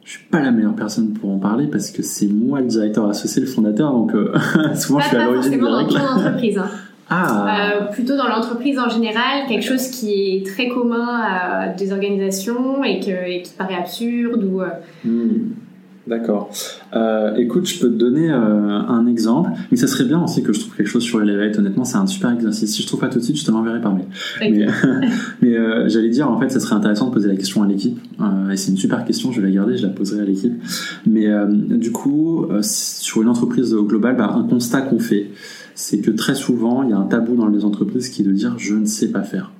je 0.04 0.10
suis 0.10 0.24
pas 0.30 0.40
la 0.40 0.50
meilleure 0.50 0.76
personne 0.76 1.14
pour 1.14 1.30
en 1.30 1.38
parler 1.38 1.66
parce 1.66 1.90
que 1.90 2.02
c'est 2.02 2.26
moi 2.26 2.60
le 2.60 2.66
directeur 2.66 3.08
associé, 3.08 3.40
le 3.40 3.48
fondateur, 3.48 3.90
donc 3.90 4.14
euh, 4.14 4.34
souvent 4.74 4.98
pas, 4.98 5.04
je 5.04 5.08
suis 5.08 5.16
à 5.16 5.24
l'origine 5.24 5.50
des 5.52 5.56
règles. 5.56 5.94
dans 5.94 5.98
ton 5.98 6.20
entreprise. 6.20 6.58
Hein. 6.58 6.70
Ah. 7.08 7.76
Euh, 7.76 7.92
plutôt 7.92 8.16
dans 8.16 8.26
l'entreprise 8.26 8.80
en 8.80 8.88
général, 8.88 9.46
quelque 9.46 9.64
chose 9.64 9.86
qui 9.90 10.10
est 10.12 10.44
très 10.44 10.68
commun 10.68 11.20
à 11.22 11.68
des 11.68 11.92
organisations 11.92 12.82
et, 12.82 12.98
que, 12.98 13.30
et 13.30 13.42
qui 13.42 13.52
paraît 13.52 13.76
absurde 13.76 14.42
ou. 14.42 14.60
Euh... 14.60 14.70
D'accord. 16.06 16.50
Euh, 16.94 17.34
écoute, 17.34 17.66
je 17.66 17.80
peux 17.80 17.88
te 17.88 17.96
donner 17.96 18.30
euh, 18.30 18.36
un 18.36 19.06
exemple, 19.08 19.50
mais 19.70 19.76
ça 19.76 19.88
serait 19.88 20.04
bien 20.04 20.22
aussi 20.22 20.42
que 20.42 20.52
je 20.52 20.60
trouve 20.60 20.76
quelque 20.76 20.88
chose 20.88 21.02
sur 21.02 21.20
Elevate. 21.20 21.58
Honnêtement, 21.58 21.84
c'est 21.84 21.96
un 21.96 22.06
super 22.06 22.30
exercice. 22.30 22.72
Si 22.72 22.82
je 22.82 22.86
trouve 22.86 23.00
pas 23.00 23.08
tout 23.08 23.18
de 23.18 23.24
suite, 23.24 23.38
je 23.38 23.44
te 23.44 23.50
l'enverrai 23.50 23.80
par 23.80 23.92
mail. 23.92 24.06
Okay. 24.36 24.50
Mais, 24.50 24.66
mais 25.42 25.56
euh, 25.56 25.88
j'allais 25.88 26.10
dire, 26.10 26.30
en 26.30 26.38
fait, 26.38 26.48
ça 26.48 26.60
serait 26.60 26.76
intéressant 26.76 27.08
de 27.08 27.12
poser 27.12 27.28
la 27.28 27.34
question 27.34 27.62
à 27.62 27.66
l'équipe. 27.66 27.98
Euh, 28.20 28.50
et 28.50 28.56
c'est 28.56 28.70
une 28.70 28.76
super 28.76 29.04
question, 29.04 29.32
je 29.32 29.40
vais 29.40 29.48
la 29.48 29.54
garder, 29.54 29.76
je 29.76 29.82
la 29.84 29.92
poserai 29.92 30.20
à 30.20 30.24
l'équipe. 30.24 30.54
Mais 31.06 31.26
euh, 31.26 31.46
du 31.48 31.90
coup, 31.90 32.46
sur 32.62 33.22
une 33.22 33.28
entreprise 33.28 33.74
au 33.74 33.84
global, 33.84 34.16
bah, 34.16 34.32
un 34.32 34.44
constat 34.44 34.82
qu'on 34.82 35.00
fait, 35.00 35.30
c'est 35.74 35.98
que 35.98 36.12
très 36.12 36.36
souvent, 36.36 36.84
il 36.84 36.90
y 36.90 36.92
a 36.92 36.98
un 36.98 37.06
tabou 37.06 37.34
dans 37.34 37.48
les 37.48 37.64
entreprises 37.64 38.10
qui 38.10 38.22
est 38.22 38.24
de 38.24 38.32
dire 38.32 38.54
je 38.58 38.74
ne 38.74 38.86
sais 38.86 39.08
pas 39.08 39.22
faire 39.22 39.50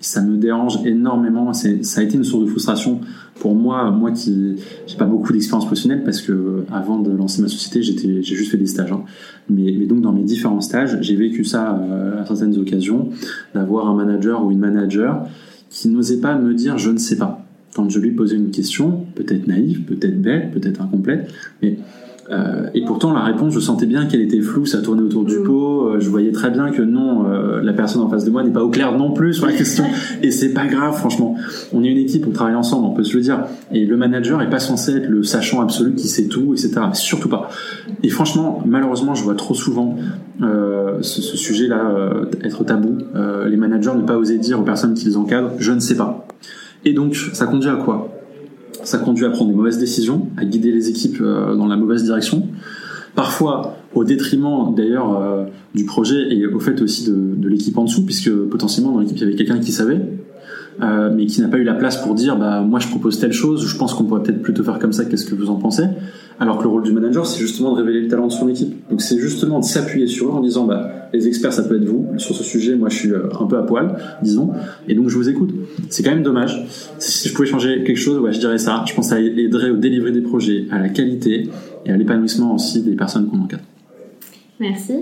ça 0.00 0.22
me 0.22 0.38
dérange 0.38 0.84
énormément. 0.86 1.52
Ça 1.52 1.68
a 1.68 2.02
été 2.02 2.16
une 2.16 2.24
source 2.24 2.44
de 2.44 2.50
frustration 2.50 3.00
pour 3.38 3.54
moi, 3.54 3.90
moi 3.90 4.10
qui 4.10 4.56
j'ai 4.86 4.96
pas 4.96 5.04
beaucoup 5.04 5.32
d'expérience 5.32 5.66
professionnelle 5.66 6.02
parce 6.04 6.20
que 6.20 6.64
avant 6.72 6.98
de 6.98 7.10
lancer 7.10 7.42
ma 7.42 7.48
société, 7.48 7.82
j'ai 7.82 8.22
juste 8.22 8.50
fait 8.50 8.56
des 8.56 8.66
stages. 8.66 8.92
Hein. 8.92 9.04
Mais, 9.48 9.72
donc 9.86 10.00
dans 10.00 10.12
mes 10.12 10.22
différents 10.22 10.60
stages, 10.60 10.98
j'ai 11.00 11.16
vécu 11.16 11.44
ça 11.44 11.78
euh, 11.78 12.22
à 12.22 12.26
certaines 12.26 12.56
occasions, 12.58 13.10
d'avoir 13.54 13.88
un 13.88 13.94
manager 13.94 14.44
ou 14.44 14.50
une 14.50 14.58
manager 14.58 15.26
qui 15.68 15.88
n'osait 15.88 16.20
pas 16.20 16.36
me 16.36 16.54
dire 16.54 16.78
je 16.78 16.90
ne 16.90 16.98
sais 16.98 17.16
pas. 17.16 17.44
Quand 17.74 17.88
je 17.88 18.00
lui 18.00 18.10
posais 18.10 18.36
une 18.36 18.50
question, 18.50 19.06
peut-être 19.14 19.46
naïve, 19.46 19.82
peut-être 19.82 20.20
belle, 20.20 20.50
peut-être 20.50 20.82
incomplète, 20.82 21.30
mais 21.62 21.78
Euh, 22.30 22.68
et 22.74 22.84
pourtant, 22.84 23.12
la 23.12 23.22
réponse, 23.22 23.54
je 23.54 23.60
sentais 23.60 23.86
bien 23.86 24.06
qu'elle 24.06 24.20
était 24.20 24.40
floue, 24.40 24.66
ça 24.66 24.80
tournait 24.80 25.02
autour 25.02 25.24
du 25.24 25.38
mm. 25.38 25.44
pot. 25.44 25.88
Euh, 25.88 26.00
je 26.00 26.08
voyais 26.08 26.32
très 26.32 26.50
bien 26.50 26.70
que 26.70 26.82
non, 26.82 27.26
euh, 27.26 27.60
la 27.62 27.72
personne 27.72 28.02
en 28.02 28.08
face 28.08 28.24
de 28.24 28.30
moi 28.30 28.44
n'est 28.44 28.52
pas 28.52 28.62
au 28.62 28.70
clair 28.70 28.96
non 28.96 29.12
plus 29.12 29.34
sur 29.34 29.46
la 29.46 29.52
question. 29.52 29.84
et 30.22 30.30
c'est 30.30 30.52
pas 30.52 30.66
grave, 30.66 30.96
franchement. 30.96 31.36
On 31.72 31.82
est 31.82 31.88
une 31.88 31.98
équipe, 31.98 32.26
on 32.28 32.30
travaille 32.30 32.54
ensemble, 32.54 32.86
on 32.86 32.94
peut 32.94 33.04
se 33.04 33.16
le 33.16 33.22
dire. 33.22 33.44
Et 33.72 33.84
le 33.84 33.96
manager 33.96 34.40
est 34.42 34.50
pas 34.50 34.60
censé 34.60 34.96
être 34.96 35.08
le 35.08 35.22
sachant 35.22 35.60
absolu 35.60 35.94
qui 35.94 36.08
sait 36.08 36.28
tout, 36.28 36.54
etc. 36.54 36.80
Surtout 36.92 37.28
pas. 37.28 37.50
Et 38.02 38.08
franchement, 38.08 38.62
malheureusement, 38.64 39.14
je 39.14 39.24
vois 39.24 39.34
trop 39.34 39.54
souvent 39.54 39.96
ce, 40.40 41.22
ce 41.22 41.36
sujet-là 41.36 41.92
être 42.42 42.64
tabou. 42.64 42.98
les 43.46 43.56
managers 43.56 43.92
ne 43.96 44.02
pas 44.02 44.16
oser 44.16 44.38
dire 44.38 44.60
aux 44.60 44.64
personnes 44.64 44.94
qui 44.94 45.06
les 45.06 45.16
encadrent, 45.16 45.52
je 45.58 45.72
ne 45.72 45.80
sais 45.80 45.96
pas. 45.96 46.26
Et 46.84 46.92
donc, 46.92 47.14
ça 47.14 47.46
conduit 47.46 47.68
à 47.68 47.76
quoi? 47.76 48.09
Ça 48.84 48.98
conduit 48.98 49.24
à 49.24 49.30
prendre 49.30 49.50
des 49.50 49.56
mauvaises 49.56 49.78
décisions, 49.78 50.28
à 50.36 50.44
guider 50.44 50.72
les 50.72 50.88
équipes 50.88 51.20
euh, 51.20 51.54
dans 51.54 51.66
la 51.66 51.76
mauvaise 51.76 52.04
direction. 52.04 52.46
Parfois 53.14 53.76
au 53.94 54.04
détriment 54.04 54.74
d'ailleurs 54.74 55.20
euh, 55.20 55.44
du 55.74 55.84
projet 55.84 56.32
et 56.32 56.46
au 56.46 56.60
fait 56.60 56.80
aussi 56.80 57.06
de, 57.06 57.14
de 57.36 57.48
l'équipe 57.48 57.76
en 57.76 57.84
dessous, 57.84 58.04
puisque 58.04 58.30
potentiellement 58.30 58.92
dans 58.92 59.00
l'équipe 59.00 59.16
il 59.16 59.22
y 59.22 59.24
avait 59.24 59.34
quelqu'un 59.34 59.58
qui 59.58 59.72
savait, 59.72 60.00
euh, 60.82 61.10
mais 61.14 61.26
qui 61.26 61.40
n'a 61.40 61.48
pas 61.48 61.58
eu 61.58 61.64
la 61.64 61.74
place 61.74 61.96
pour 61.98 62.14
dire 62.14 62.36
bah 62.36 62.60
moi 62.62 62.78
je 62.78 62.88
propose 62.88 63.18
telle 63.18 63.32
chose, 63.32 63.66
je 63.66 63.76
pense 63.76 63.94
qu'on 63.94 64.04
pourrait 64.04 64.22
peut-être 64.22 64.42
plutôt 64.42 64.62
faire 64.62 64.78
comme 64.78 64.92
ça, 64.92 65.04
qu'est-ce 65.04 65.26
que 65.26 65.34
vous 65.34 65.50
en 65.50 65.56
pensez? 65.56 65.84
Alors 66.38 66.58
que 66.58 66.62
le 66.62 66.68
rôle 66.70 66.82
du 66.82 66.92
manager 66.92 67.26
c'est 67.26 67.40
justement 67.40 67.72
de 67.72 67.78
révéler 67.78 68.00
le 68.02 68.08
talent 68.08 68.26
de 68.26 68.32
son 68.32 68.48
équipe. 68.48 68.74
Donc 68.88 69.02
c'est 69.02 69.18
justement 69.18 69.58
de 69.58 69.64
s'appuyer 69.64 70.06
sur 70.06 70.28
eux 70.28 70.32
en 70.32 70.40
disant 70.40 70.64
bah 70.64 70.90
les 71.12 71.26
experts 71.28 71.52
ça 71.52 71.64
peut 71.64 71.76
être 71.76 71.84
vous 71.84 72.06
sur 72.16 72.34
ce 72.34 72.42
sujet, 72.42 72.76
moi 72.76 72.88
je 72.88 72.96
suis 72.96 73.12
euh, 73.12 73.28
un 73.38 73.46
peu 73.46 73.58
à 73.58 73.62
poil, 73.62 73.96
disons, 74.22 74.50
et 74.88 74.94
donc 74.94 75.08
je 75.08 75.16
vous 75.16 75.28
écoute. 75.28 75.50
C'est 75.88 76.02
quand 76.02 76.12
même 76.12 76.22
dommage. 76.22 76.64
Si 76.98 77.28
je 77.28 77.34
pouvais 77.34 77.48
changer 77.48 77.84
quelque 77.84 77.98
chose, 77.98 78.26
je 78.30 78.38
dirais 78.38 78.58
ça. 78.58 78.84
Je 78.86 78.94
pense 78.94 79.08
que 79.08 79.16
ça 79.16 79.20
aiderait 79.20 79.70
au 79.70 79.76
délivrer 79.76 80.12
des 80.12 80.22
projets, 80.22 80.66
à 80.70 80.78
la 80.78 80.88
qualité 80.88 81.48
et 81.84 81.90
à 81.90 81.96
l'épanouissement 81.96 82.54
aussi 82.54 82.82
des 82.82 82.94
personnes 82.94 83.26
qu'on 83.26 83.40
encadre. 83.40 83.64
Merci. 84.60 84.94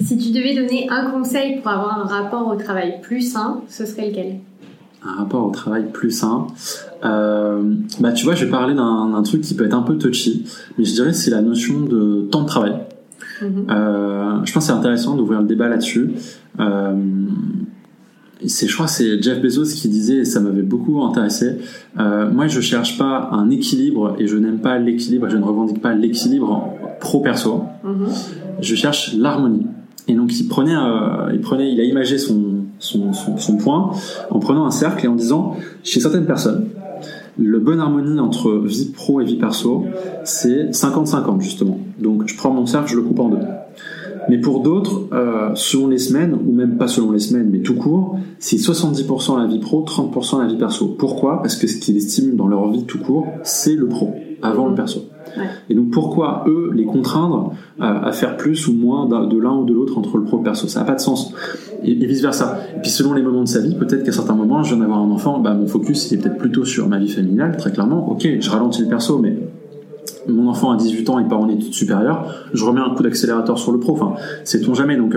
Si 0.00 0.18
tu 0.18 0.30
devais 0.30 0.54
donner 0.54 0.88
un 0.90 1.10
conseil 1.10 1.60
pour 1.60 1.70
avoir 1.70 2.00
un 2.00 2.04
rapport 2.04 2.48
au 2.48 2.56
travail 2.56 3.00
plus 3.02 3.22
sain, 3.22 3.62
ce 3.68 3.86
serait 3.86 4.10
lequel? 4.10 4.36
Un 5.06 5.18
rapport 5.18 5.46
au 5.46 5.50
travail 5.50 5.86
plus 5.92 6.10
sain. 6.10 6.46
Euh, 7.04 7.62
bah 8.00 8.12
tu 8.12 8.24
vois, 8.24 8.34
je 8.34 8.44
vais 8.44 8.50
parler 8.50 8.74
d'un 8.74 9.22
truc 9.22 9.42
qui 9.42 9.54
peut 9.54 9.64
être 9.64 9.74
un 9.74 9.82
peu 9.82 9.96
touchy, 9.96 10.44
mais 10.78 10.84
je 10.84 10.92
dirais 10.92 11.12
c'est 11.12 11.30
la 11.30 11.42
notion 11.42 11.80
de 11.80 12.26
temps 12.30 12.42
de 12.42 12.46
travail. 12.46 12.74
Mm-hmm. 13.42 13.70
Euh, 13.70 14.44
je 14.44 14.52
pense 14.52 14.64
que 14.64 14.72
c'est 14.72 14.78
intéressant 14.78 15.16
d'ouvrir 15.16 15.40
le 15.40 15.46
débat 15.46 15.68
là-dessus. 15.68 16.10
Euh, 16.60 16.94
c'est, 18.46 18.68
je 18.68 18.74
crois, 18.74 18.86
c'est 18.86 19.22
Jeff 19.22 19.40
Bezos 19.40 19.74
qui 19.74 19.88
disait, 19.88 20.18
et 20.18 20.24
ça 20.24 20.40
m'avait 20.40 20.62
beaucoup 20.62 21.02
intéressé. 21.02 21.58
Euh, 21.98 22.30
moi, 22.30 22.46
je 22.46 22.60
cherche 22.60 22.98
pas 22.98 23.30
un 23.32 23.50
équilibre 23.50 24.16
et 24.18 24.26
je 24.26 24.36
n'aime 24.36 24.58
pas 24.58 24.78
l'équilibre. 24.78 25.28
Je 25.28 25.36
ne 25.36 25.44
revendique 25.44 25.80
pas 25.80 25.94
l'équilibre 25.94 26.70
pro 27.00 27.20
perso. 27.20 27.64
Mm-hmm. 27.84 28.60
Je 28.60 28.74
cherche 28.74 29.14
l'harmonie. 29.14 29.66
Et 30.08 30.14
donc, 30.14 30.38
il 30.38 30.46
prenait, 30.48 30.76
il 31.32 31.40
prenait, 31.40 31.72
il 31.72 31.80
a 31.80 31.84
imagé 31.84 32.18
son 32.18 32.55
son, 32.78 33.12
son, 33.12 33.56
point 33.56 33.90
en 34.30 34.38
prenant 34.38 34.66
un 34.66 34.70
cercle 34.70 35.04
et 35.04 35.08
en 35.08 35.14
disant 35.14 35.56
chez 35.82 36.00
certaines 36.00 36.26
personnes, 36.26 36.68
le 37.38 37.58
bonne 37.58 37.80
harmonie 37.80 38.18
entre 38.20 38.52
vie 38.64 38.90
pro 38.94 39.20
et 39.20 39.24
vie 39.24 39.36
perso, 39.36 39.84
c'est 40.24 40.70
50-50 40.70 41.40
justement. 41.40 41.78
Donc 41.98 42.26
je 42.26 42.36
prends 42.36 42.50
mon 42.50 42.66
cercle, 42.66 42.90
je 42.90 42.96
le 42.96 43.02
coupe 43.02 43.20
en 43.20 43.28
deux. 43.28 43.38
Mais 44.28 44.38
pour 44.38 44.60
d'autres, 44.60 45.08
euh, 45.12 45.50
selon 45.54 45.88
les 45.88 45.98
semaines, 45.98 46.34
ou 46.34 46.52
même 46.52 46.78
pas 46.78 46.88
selon 46.88 47.12
les 47.12 47.20
semaines, 47.20 47.48
mais 47.50 47.60
tout 47.60 47.76
court, 47.76 48.18
c'est 48.38 48.56
70% 48.56 49.38
la 49.38 49.46
vie 49.46 49.60
pro, 49.60 49.84
30% 49.84 50.40
la 50.40 50.46
vie 50.46 50.56
perso. 50.56 50.88
Pourquoi? 50.98 51.42
Parce 51.42 51.56
que 51.56 51.66
ce 51.66 51.76
qui 51.76 51.92
les 51.92 52.00
stimule 52.00 52.36
dans 52.36 52.48
leur 52.48 52.70
vie 52.70 52.84
tout 52.84 52.98
court, 52.98 53.26
c'est 53.42 53.76
le 53.76 53.86
pro, 53.86 54.14
avant 54.42 54.68
le 54.68 54.74
perso. 54.74 55.04
Et 55.68 55.74
donc 55.74 55.90
pourquoi 55.90 56.44
eux 56.46 56.70
les 56.74 56.86
contraindre 56.86 57.52
à, 57.78 58.10
faire 58.12 58.36
plus 58.36 58.68
ou 58.68 58.72
moins 58.72 59.06
de 59.06 59.38
l'un 59.38 59.58
ou 59.58 59.64
de 59.64 59.74
l'autre 59.74 59.98
entre 59.98 60.16
le 60.16 60.24
pro 60.24 60.38
et 60.38 60.40
le 60.40 60.44
perso? 60.44 60.66
Ça 60.66 60.80
n'a 60.80 60.86
pas 60.86 60.94
de 60.94 61.00
sens. 61.00 61.32
Et, 61.82 61.94
vice 61.94 62.22
versa. 62.22 62.60
Et 62.76 62.80
puis 62.80 62.90
selon 62.90 63.12
les 63.12 63.22
moments 63.22 63.42
de 63.42 63.48
sa 63.48 63.60
vie, 63.60 63.74
peut-être 63.74 64.04
qu'à 64.04 64.12
certains 64.12 64.34
moments, 64.34 64.62
je 64.62 64.74
viens 64.74 64.82
d'avoir 64.82 65.00
un 65.00 65.10
enfant, 65.10 65.38
bah, 65.38 65.54
mon 65.54 65.66
focus 65.66 66.12
est 66.12 66.18
peut-être 66.18 66.38
plutôt 66.38 66.64
sur 66.64 66.88
ma 66.88 66.98
vie 66.98 67.08
familiale, 67.08 67.56
très 67.56 67.72
clairement. 67.72 68.08
Ok, 68.10 68.28
je 68.40 68.50
ralentis 68.50 68.82
le 68.82 68.88
perso, 68.88 69.18
mais 69.18 69.36
mon 70.28 70.48
enfant 70.48 70.72
a 70.72 70.76
18 70.76 71.10
ans, 71.10 71.18
il 71.18 71.26
part 71.26 71.40
en 71.40 71.48
études 71.48 71.74
supérieures, 71.74 72.48
je 72.52 72.64
remets 72.64 72.80
un 72.80 72.94
coup 72.94 73.02
d'accélérateur 73.02 73.58
sur 73.58 73.72
le 73.72 73.78
pro. 73.78 73.92
Enfin, 73.92 74.14
c'est 74.44 74.66
on 74.68 74.74
jamais. 74.74 74.96
Donc 74.96 75.16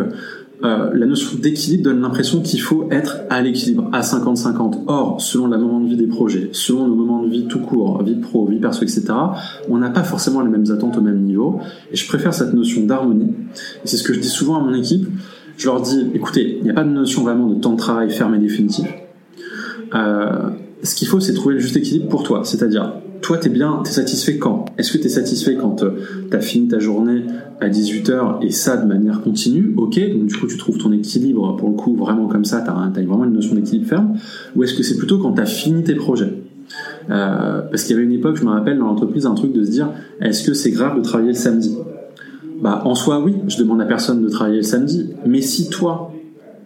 euh, 0.61 0.89
la 0.93 1.05
notion 1.05 1.37
d'équilibre 1.39 1.85
donne 1.85 2.01
l'impression 2.01 2.41
qu'il 2.41 2.61
faut 2.61 2.89
être 2.91 3.19
à 3.29 3.41
l'équilibre, 3.41 3.89
à 3.93 4.01
50-50. 4.01 4.83
Or, 4.87 5.21
selon 5.21 5.47
le 5.47 5.57
moment 5.57 5.79
de 5.79 5.87
vie 5.87 5.95
des 5.95 6.07
projets, 6.07 6.49
selon 6.51 6.87
nos 6.87 6.95
moments 6.95 7.23
de 7.23 7.29
vie 7.29 7.45
tout 7.47 7.59
court, 7.59 8.03
vie 8.03 8.15
pro, 8.15 8.45
vie 8.45 8.59
perso, 8.59 8.83
etc., 8.83 9.05
on 9.69 9.77
n'a 9.77 9.89
pas 9.89 10.03
forcément 10.03 10.41
les 10.41 10.49
mêmes 10.49 10.69
attentes 10.69 10.97
au 10.97 11.01
même 11.01 11.21
niveau. 11.21 11.59
Et 11.91 11.95
je 11.95 12.07
préfère 12.07 12.33
cette 12.33 12.53
notion 12.53 12.85
d'harmonie. 12.85 13.33
Et 13.83 13.87
c'est 13.87 13.97
ce 13.97 14.03
que 14.03 14.13
je 14.13 14.19
dis 14.19 14.27
souvent 14.27 14.57
à 14.57 14.63
mon 14.63 14.73
équipe. 14.73 15.07
Je 15.59 15.65
leur 15.65 15.81
dis, 15.81 16.07
écoutez, 16.13 16.55
il 16.57 16.63
n'y 16.63 16.69
a 16.69 16.73
pas 16.73 16.85
de 16.85 16.89
notion 16.89 17.21
vraiment 17.21 17.47
de 17.47 17.55
temps 17.55 17.73
de 17.73 17.77
travail 17.77 18.09
ferme 18.09 18.33
et 18.33 18.37
définitif. 18.37 18.87
Euh, 19.93 20.51
ce 20.83 20.95
qu'il 20.95 21.05
faut, 21.05 21.19
c'est 21.19 21.33
trouver 21.33 21.55
le 21.55 21.59
juste 21.59 21.75
équilibre 21.75 22.07
pour 22.07 22.23
toi. 22.23 22.43
C'est-à-dire, 22.45 22.93
toi, 23.21 23.37
t'es 23.37 23.49
bien, 23.49 23.81
t'es 23.83 23.91
satisfait 23.91 24.37
quand? 24.37 24.63
Est-ce 24.77 24.93
que 24.93 24.97
t'es 24.97 25.09
satisfait 25.09 25.55
quand 25.55 25.83
euh, 25.83 25.99
t'as 26.31 26.39
fini 26.39 26.69
ta 26.69 26.79
journée 26.79 27.23
à 27.59 27.67
18h 27.67 28.41
et 28.41 28.51
ça 28.51 28.77
de 28.77 28.87
manière 28.87 29.19
continue? 29.19 29.73
Ok, 29.75 29.99
donc 29.99 30.27
du 30.27 30.35
coup, 30.37 30.47
tu 30.47 30.55
trouves 30.55 30.77
ton 30.77 30.93
équilibre 30.93 31.57
pour 31.57 31.67
le 31.67 31.75
coup 31.75 31.93
vraiment 31.93 32.27
comme 32.27 32.45
ça, 32.45 32.61
t'as 32.61 32.71
as 32.71 33.05
vraiment 33.05 33.25
une 33.25 33.33
notion 33.33 33.53
d'équilibre 33.53 33.85
ferme. 33.85 34.13
Ou 34.55 34.63
est-ce 34.63 34.75
que 34.75 34.83
c'est 34.83 34.95
plutôt 34.95 35.17
quand 35.17 35.33
t'as 35.33 35.45
fini 35.45 35.83
tes 35.83 35.95
projets? 35.95 36.35
Euh, 37.09 37.63
Parce 37.69 37.83
qu'il 37.83 37.97
y 37.97 37.99
avait 37.99 38.05
une 38.05 38.13
époque, 38.13 38.37
je 38.37 38.45
me 38.45 38.51
rappelle, 38.51 38.77
dans 38.77 38.85
l'entreprise, 38.85 39.25
un 39.25 39.35
truc 39.35 39.51
de 39.51 39.65
se 39.65 39.71
dire 39.71 39.89
est-ce 40.21 40.41
que 40.41 40.53
c'est 40.53 40.71
grave 40.71 40.95
de 40.95 41.01
travailler 41.01 41.31
le 41.31 41.37
samedi? 41.37 41.75
Bah, 42.61 42.81
en 42.85 42.95
soi, 42.95 43.19
oui, 43.19 43.35
je 43.47 43.57
demande 43.57 43.81
à 43.81 43.85
personne 43.85 44.21
de 44.21 44.29
travailler 44.29 44.57
le 44.57 44.63
samedi. 44.63 45.09
Mais 45.25 45.41
si 45.41 45.69
toi, 45.69 46.11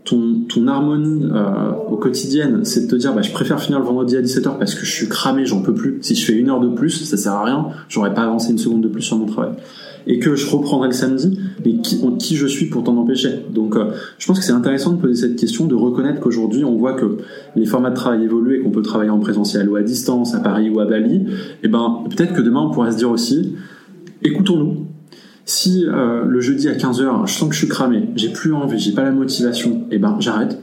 ton, 0.03 0.67
harmonie 0.67 1.25
euh, 1.31 1.71
au 1.89 1.97
quotidien, 1.97 2.59
c'est 2.63 2.85
de 2.85 2.91
te 2.91 2.95
dire 2.95 3.13
bah, 3.13 3.21
je 3.21 3.31
préfère 3.31 3.59
finir 3.59 3.79
le 3.79 3.85
vendredi 3.85 4.17
à 4.17 4.21
17h 4.21 4.57
parce 4.57 4.75
que 4.75 4.85
je 4.85 4.91
suis 4.91 5.07
cramé, 5.07 5.45
j'en 5.45 5.61
peux 5.61 5.73
plus. 5.73 5.99
Si 6.01 6.15
je 6.15 6.25
fais 6.25 6.33
une 6.33 6.49
heure 6.49 6.59
de 6.59 6.69
plus, 6.69 7.03
ça 7.03 7.17
sert 7.17 7.33
à 7.33 7.43
rien, 7.43 7.67
j'aurais 7.89 8.13
pas 8.13 8.23
avancé 8.23 8.51
une 8.51 8.57
seconde 8.57 8.81
de 8.81 8.87
plus 8.87 9.01
sur 9.01 9.17
mon 9.17 9.25
travail. 9.25 9.53
Et 10.05 10.19
que 10.19 10.35
je 10.35 10.49
reprendrai 10.49 10.89
le 10.89 10.93
samedi, 10.93 11.39
mais 11.63 11.77
qui, 11.77 12.35
je 12.35 12.45
suis 12.45 12.65
pour 12.65 12.83
t'en 12.83 12.97
empêcher 12.97 13.45
Donc 13.53 13.77
euh, 13.77 13.91
je 14.17 14.27
pense 14.27 14.37
que 14.37 14.43
c'est 14.43 14.51
intéressant 14.51 14.91
de 14.91 14.99
poser 14.99 15.15
cette 15.15 15.37
question, 15.37 15.65
de 15.65 15.75
reconnaître 15.75 16.19
qu'aujourd'hui 16.19 16.65
on 16.65 16.75
voit 16.75 16.93
que 16.93 17.19
les 17.55 17.65
formats 17.65 17.89
de 17.89 17.95
travail 17.95 18.23
évoluent 18.23 18.59
et 18.59 18.63
qu'on 18.63 18.71
peut 18.71 18.81
travailler 18.81 19.11
en 19.11 19.19
présentiel 19.19 19.69
ou 19.69 19.77
à 19.77 19.81
distance, 19.81 20.35
à 20.35 20.39
Paris 20.39 20.69
ou 20.69 20.81
à 20.81 20.85
Bali. 20.85 21.15
Et 21.15 21.25
eh 21.63 21.67
ben 21.69 22.03
peut-être 22.09 22.33
que 22.33 22.41
demain 22.41 22.63
on 22.63 22.71
pourrait 22.71 22.91
se 22.91 22.97
dire 22.97 23.09
aussi 23.09 23.55
écoutons-nous, 24.23 24.87
si 25.45 25.85
euh, 25.85 26.23
le 26.25 26.39
jeudi 26.39 26.69
à 26.69 26.73
15h, 26.73 27.27
je 27.27 27.33
sens 27.33 27.49
que 27.49 27.53
je 27.53 27.59
suis 27.59 27.67
cramé, 27.67 28.09
j'ai 28.15 28.29
plus 28.29 28.53
envie, 28.53 28.79
j'ai 28.79 28.93
pas 28.93 29.03
la 29.03 29.11
motivation, 29.11 29.85
et 29.91 29.95
eh 29.95 29.97
ben 29.97 30.15
j'arrête. 30.19 30.57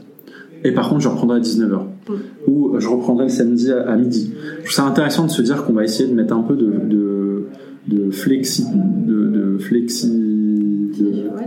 Et 0.63 0.71
par 0.71 0.89
contre, 0.89 1.01
je 1.01 1.07
reprendrai 1.07 1.37
à 1.37 1.41
19h. 1.41 1.79
Mm. 2.09 2.13
Ou 2.47 2.79
je 2.79 2.87
reprendrai 2.87 3.25
le 3.25 3.29
samedi 3.29 3.71
à, 3.71 3.95
midi. 3.95 4.33
Je 4.59 4.63
trouve 4.63 4.71
ça 4.71 4.83
intéressant 4.83 5.25
de 5.25 5.31
se 5.31 5.41
dire 5.41 5.65
qu'on 5.65 5.73
va 5.73 5.83
essayer 5.83 6.09
de 6.09 6.13
mettre 6.13 6.33
un 6.33 6.41
peu 6.41 6.55
de, 6.55 6.71
de, 6.87 7.47
de 7.87 8.11
flexi, 8.11 8.65
de, 8.73 9.27
de 9.27 9.57
flexi, 9.57 10.91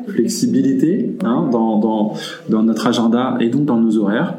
flexibilité 0.09 1.17
hein, 1.25 1.49
dans, 1.51 1.79
dans, 1.79 2.15
dans 2.49 2.63
notre 2.63 2.87
agenda 2.87 3.37
et 3.41 3.49
donc 3.49 3.67
dans 3.67 3.81
nos 3.81 3.99
horaires 3.99 4.39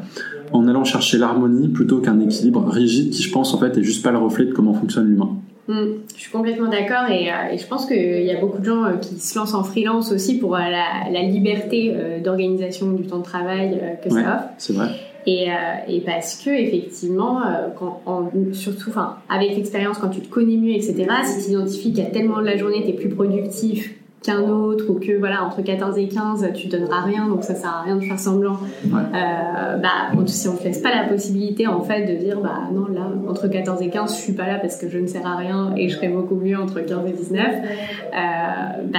en 0.52 0.68
allant 0.68 0.84
chercher 0.84 1.18
l'harmonie 1.18 1.68
plutôt 1.68 2.00
qu'un 2.00 2.20
équilibre 2.20 2.66
rigide 2.68 3.10
qui, 3.10 3.22
je 3.22 3.32
pense, 3.32 3.54
en 3.54 3.58
fait, 3.58 3.76
est 3.76 3.82
juste 3.82 4.02
pas 4.02 4.12
le 4.12 4.18
reflet 4.18 4.46
de 4.46 4.52
comment 4.52 4.74
fonctionne 4.74 5.08
l'humain. 5.08 5.30
Mm. 5.68 6.02
je 6.14 6.20
suis 6.20 6.30
complètement 6.30 6.70
d'accord 6.70 7.10
et, 7.10 7.28
euh, 7.28 7.52
et, 7.52 7.58
je 7.58 7.66
pense 7.66 7.86
qu'il 7.86 8.22
y 8.22 8.30
a 8.30 8.40
beaucoup 8.40 8.58
de 8.58 8.64
gens 8.64 8.84
euh, 8.84 8.96
qui 8.98 9.18
se 9.18 9.36
lancent 9.36 9.54
en 9.54 9.64
freelance 9.64 10.12
aussi 10.12 10.38
pour 10.38 10.54
euh, 10.54 10.60
la, 10.60 11.10
la, 11.10 11.22
liberté 11.22 11.92
d'organisation 12.22 12.92
du 12.92 13.04
temps 13.04 13.18
de 13.18 13.24
travail 13.24 13.98
que 14.02 14.08
ça 14.08 14.18
offre. 14.18 14.44
C'est 14.58 14.72
vrai. 14.74 14.88
Et, 15.26 15.48
et, 15.88 16.00
parce 16.02 16.36
que 16.36 16.50
effectivement, 16.50 17.40
quand, 17.76 18.00
en, 18.06 18.30
surtout, 18.52 18.90
enfin, 18.90 19.16
avec 19.28 19.56
l'expérience, 19.56 19.98
quand 19.98 20.10
tu 20.10 20.20
te 20.20 20.28
connais 20.28 20.56
mieux, 20.56 20.72
etc. 20.72 21.06
Si 21.24 21.46
tu 21.46 21.50
identifies 21.50 21.92
qu'à 21.92 22.04
tel 22.04 22.26
moment 22.26 22.42
de 22.42 22.46
la 22.46 22.56
journée, 22.56 22.82
tu 22.84 22.90
es 22.90 22.92
plus 22.92 23.08
productif 23.08 23.92
qu'un 24.26 24.42
autre 24.48 24.86
ou 24.88 24.94
que 24.94 25.16
voilà 25.18 25.44
entre 25.44 25.62
14 25.62 25.96
et 25.98 26.08
15 26.08 26.48
tu 26.54 26.66
donneras 26.66 27.02
rien 27.02 27.28
donc 27.28 27.44
ça 27.44 27.54
sert 27.54 27.70
à 27.70 27.82
rien 27.82 27.96
de 27.96 28.02
faire 28.02 28.18
semblant. 28.18 28.58
Euh, 28.84 29.76
bah 29.76 29.88
si 30.26 30.48
on 30.48 30.54
ne 30.54 30.58
te 30.58 30.64
laisse 30.64 30.80
pas 30.80 30.94
la 30.94 31.04
possibilité 31.04 31.66
en 31.66 31.82
fait 31.82 32.04
de 32.06 32.18
dire 32.18 32.40
bah 32.40 32.62
non 32.72 32.86
là 32.92 33.08
entre 33.28 33.46
14 33.46 33.80
et 33.82 33.88
15 33.88 34.16
je 34.16 34.20
suis 34.20 34.32
pas 34.32 34.46
là 34.46 34.58
parce 34.58 34.76
que 34.76 34.88
je 34.88 34.98
ne 34.98 35.06
sers 35.06 35.24
à 35.24 35.36
rien 35.36 35.72
et 35.76 35.88
je 35.88 35.96
serai 35.96 36.08
beaucoup 36.08 36.34
mieux 36.34 36.58
entre 36.58 36.80
15 36.80 37.08
et 37.08 37.12
19 37.12 37.46
euh, 37.46 38.16
bah 38.90 38.98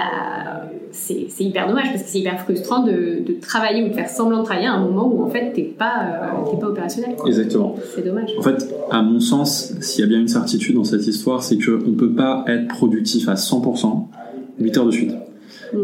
c'est 0.91 1.27
hyper 1.39 1.67
dommage 1.67 1.91
parce 1.91 2.03
que 2.03 2.09
c'est 2.09 2.19
hyper 2.19 2.39
frustrant 2.39 2.83
de, 2.83 3.21
de, 3.25 3.35
travailler 3.39 3.83
ou 3.83 3.89
de 3.89 3.93
faire 3.93 4.09
semblant 4.09 4.39
de 4.39 4.45
travailler 4.45 4.67
à 4.67 4.73
un 4.73 4.83
moment 4.83 5.07
où 5.07 5.21
en 5.23 5.29
fait 5.29 5.51
t'es 5.53 5.63
pas 5.63 6.05
euh, 6.53 6.57
pas 6.57 6.67
opérationnel 6.67 7.15
exactement. 7.25 7.75
C'est 7.93 8.03
dommage. 8.03 8.31
En 8.39 8.41
fait 8.41 8.73
à 8.89 9.01
mon 9.01 9.19
sens 9.19 9.73
s'il 9.81 10.01
y 10.01 10.07
a 10.07 10.07
bien 10.07 10.19
une 10.19 10.29
certitude 10.29 10.75
dans 10.75 10.85
cette 10.85 11.05
histoire 11.05 11.43
c'est 11.43 11.57
que 11.57 11.83
on 11.85 11.91
peut 11.91 12.13
pas 12.13 12.45
être 12.47 12.67
productif 12.69 13.27
à 13.27 13.33
100% 13.33 14.07
8 14.59 14.77
heures 14.77 14.85
de 14.85 14.91
suite. 14.91 15.15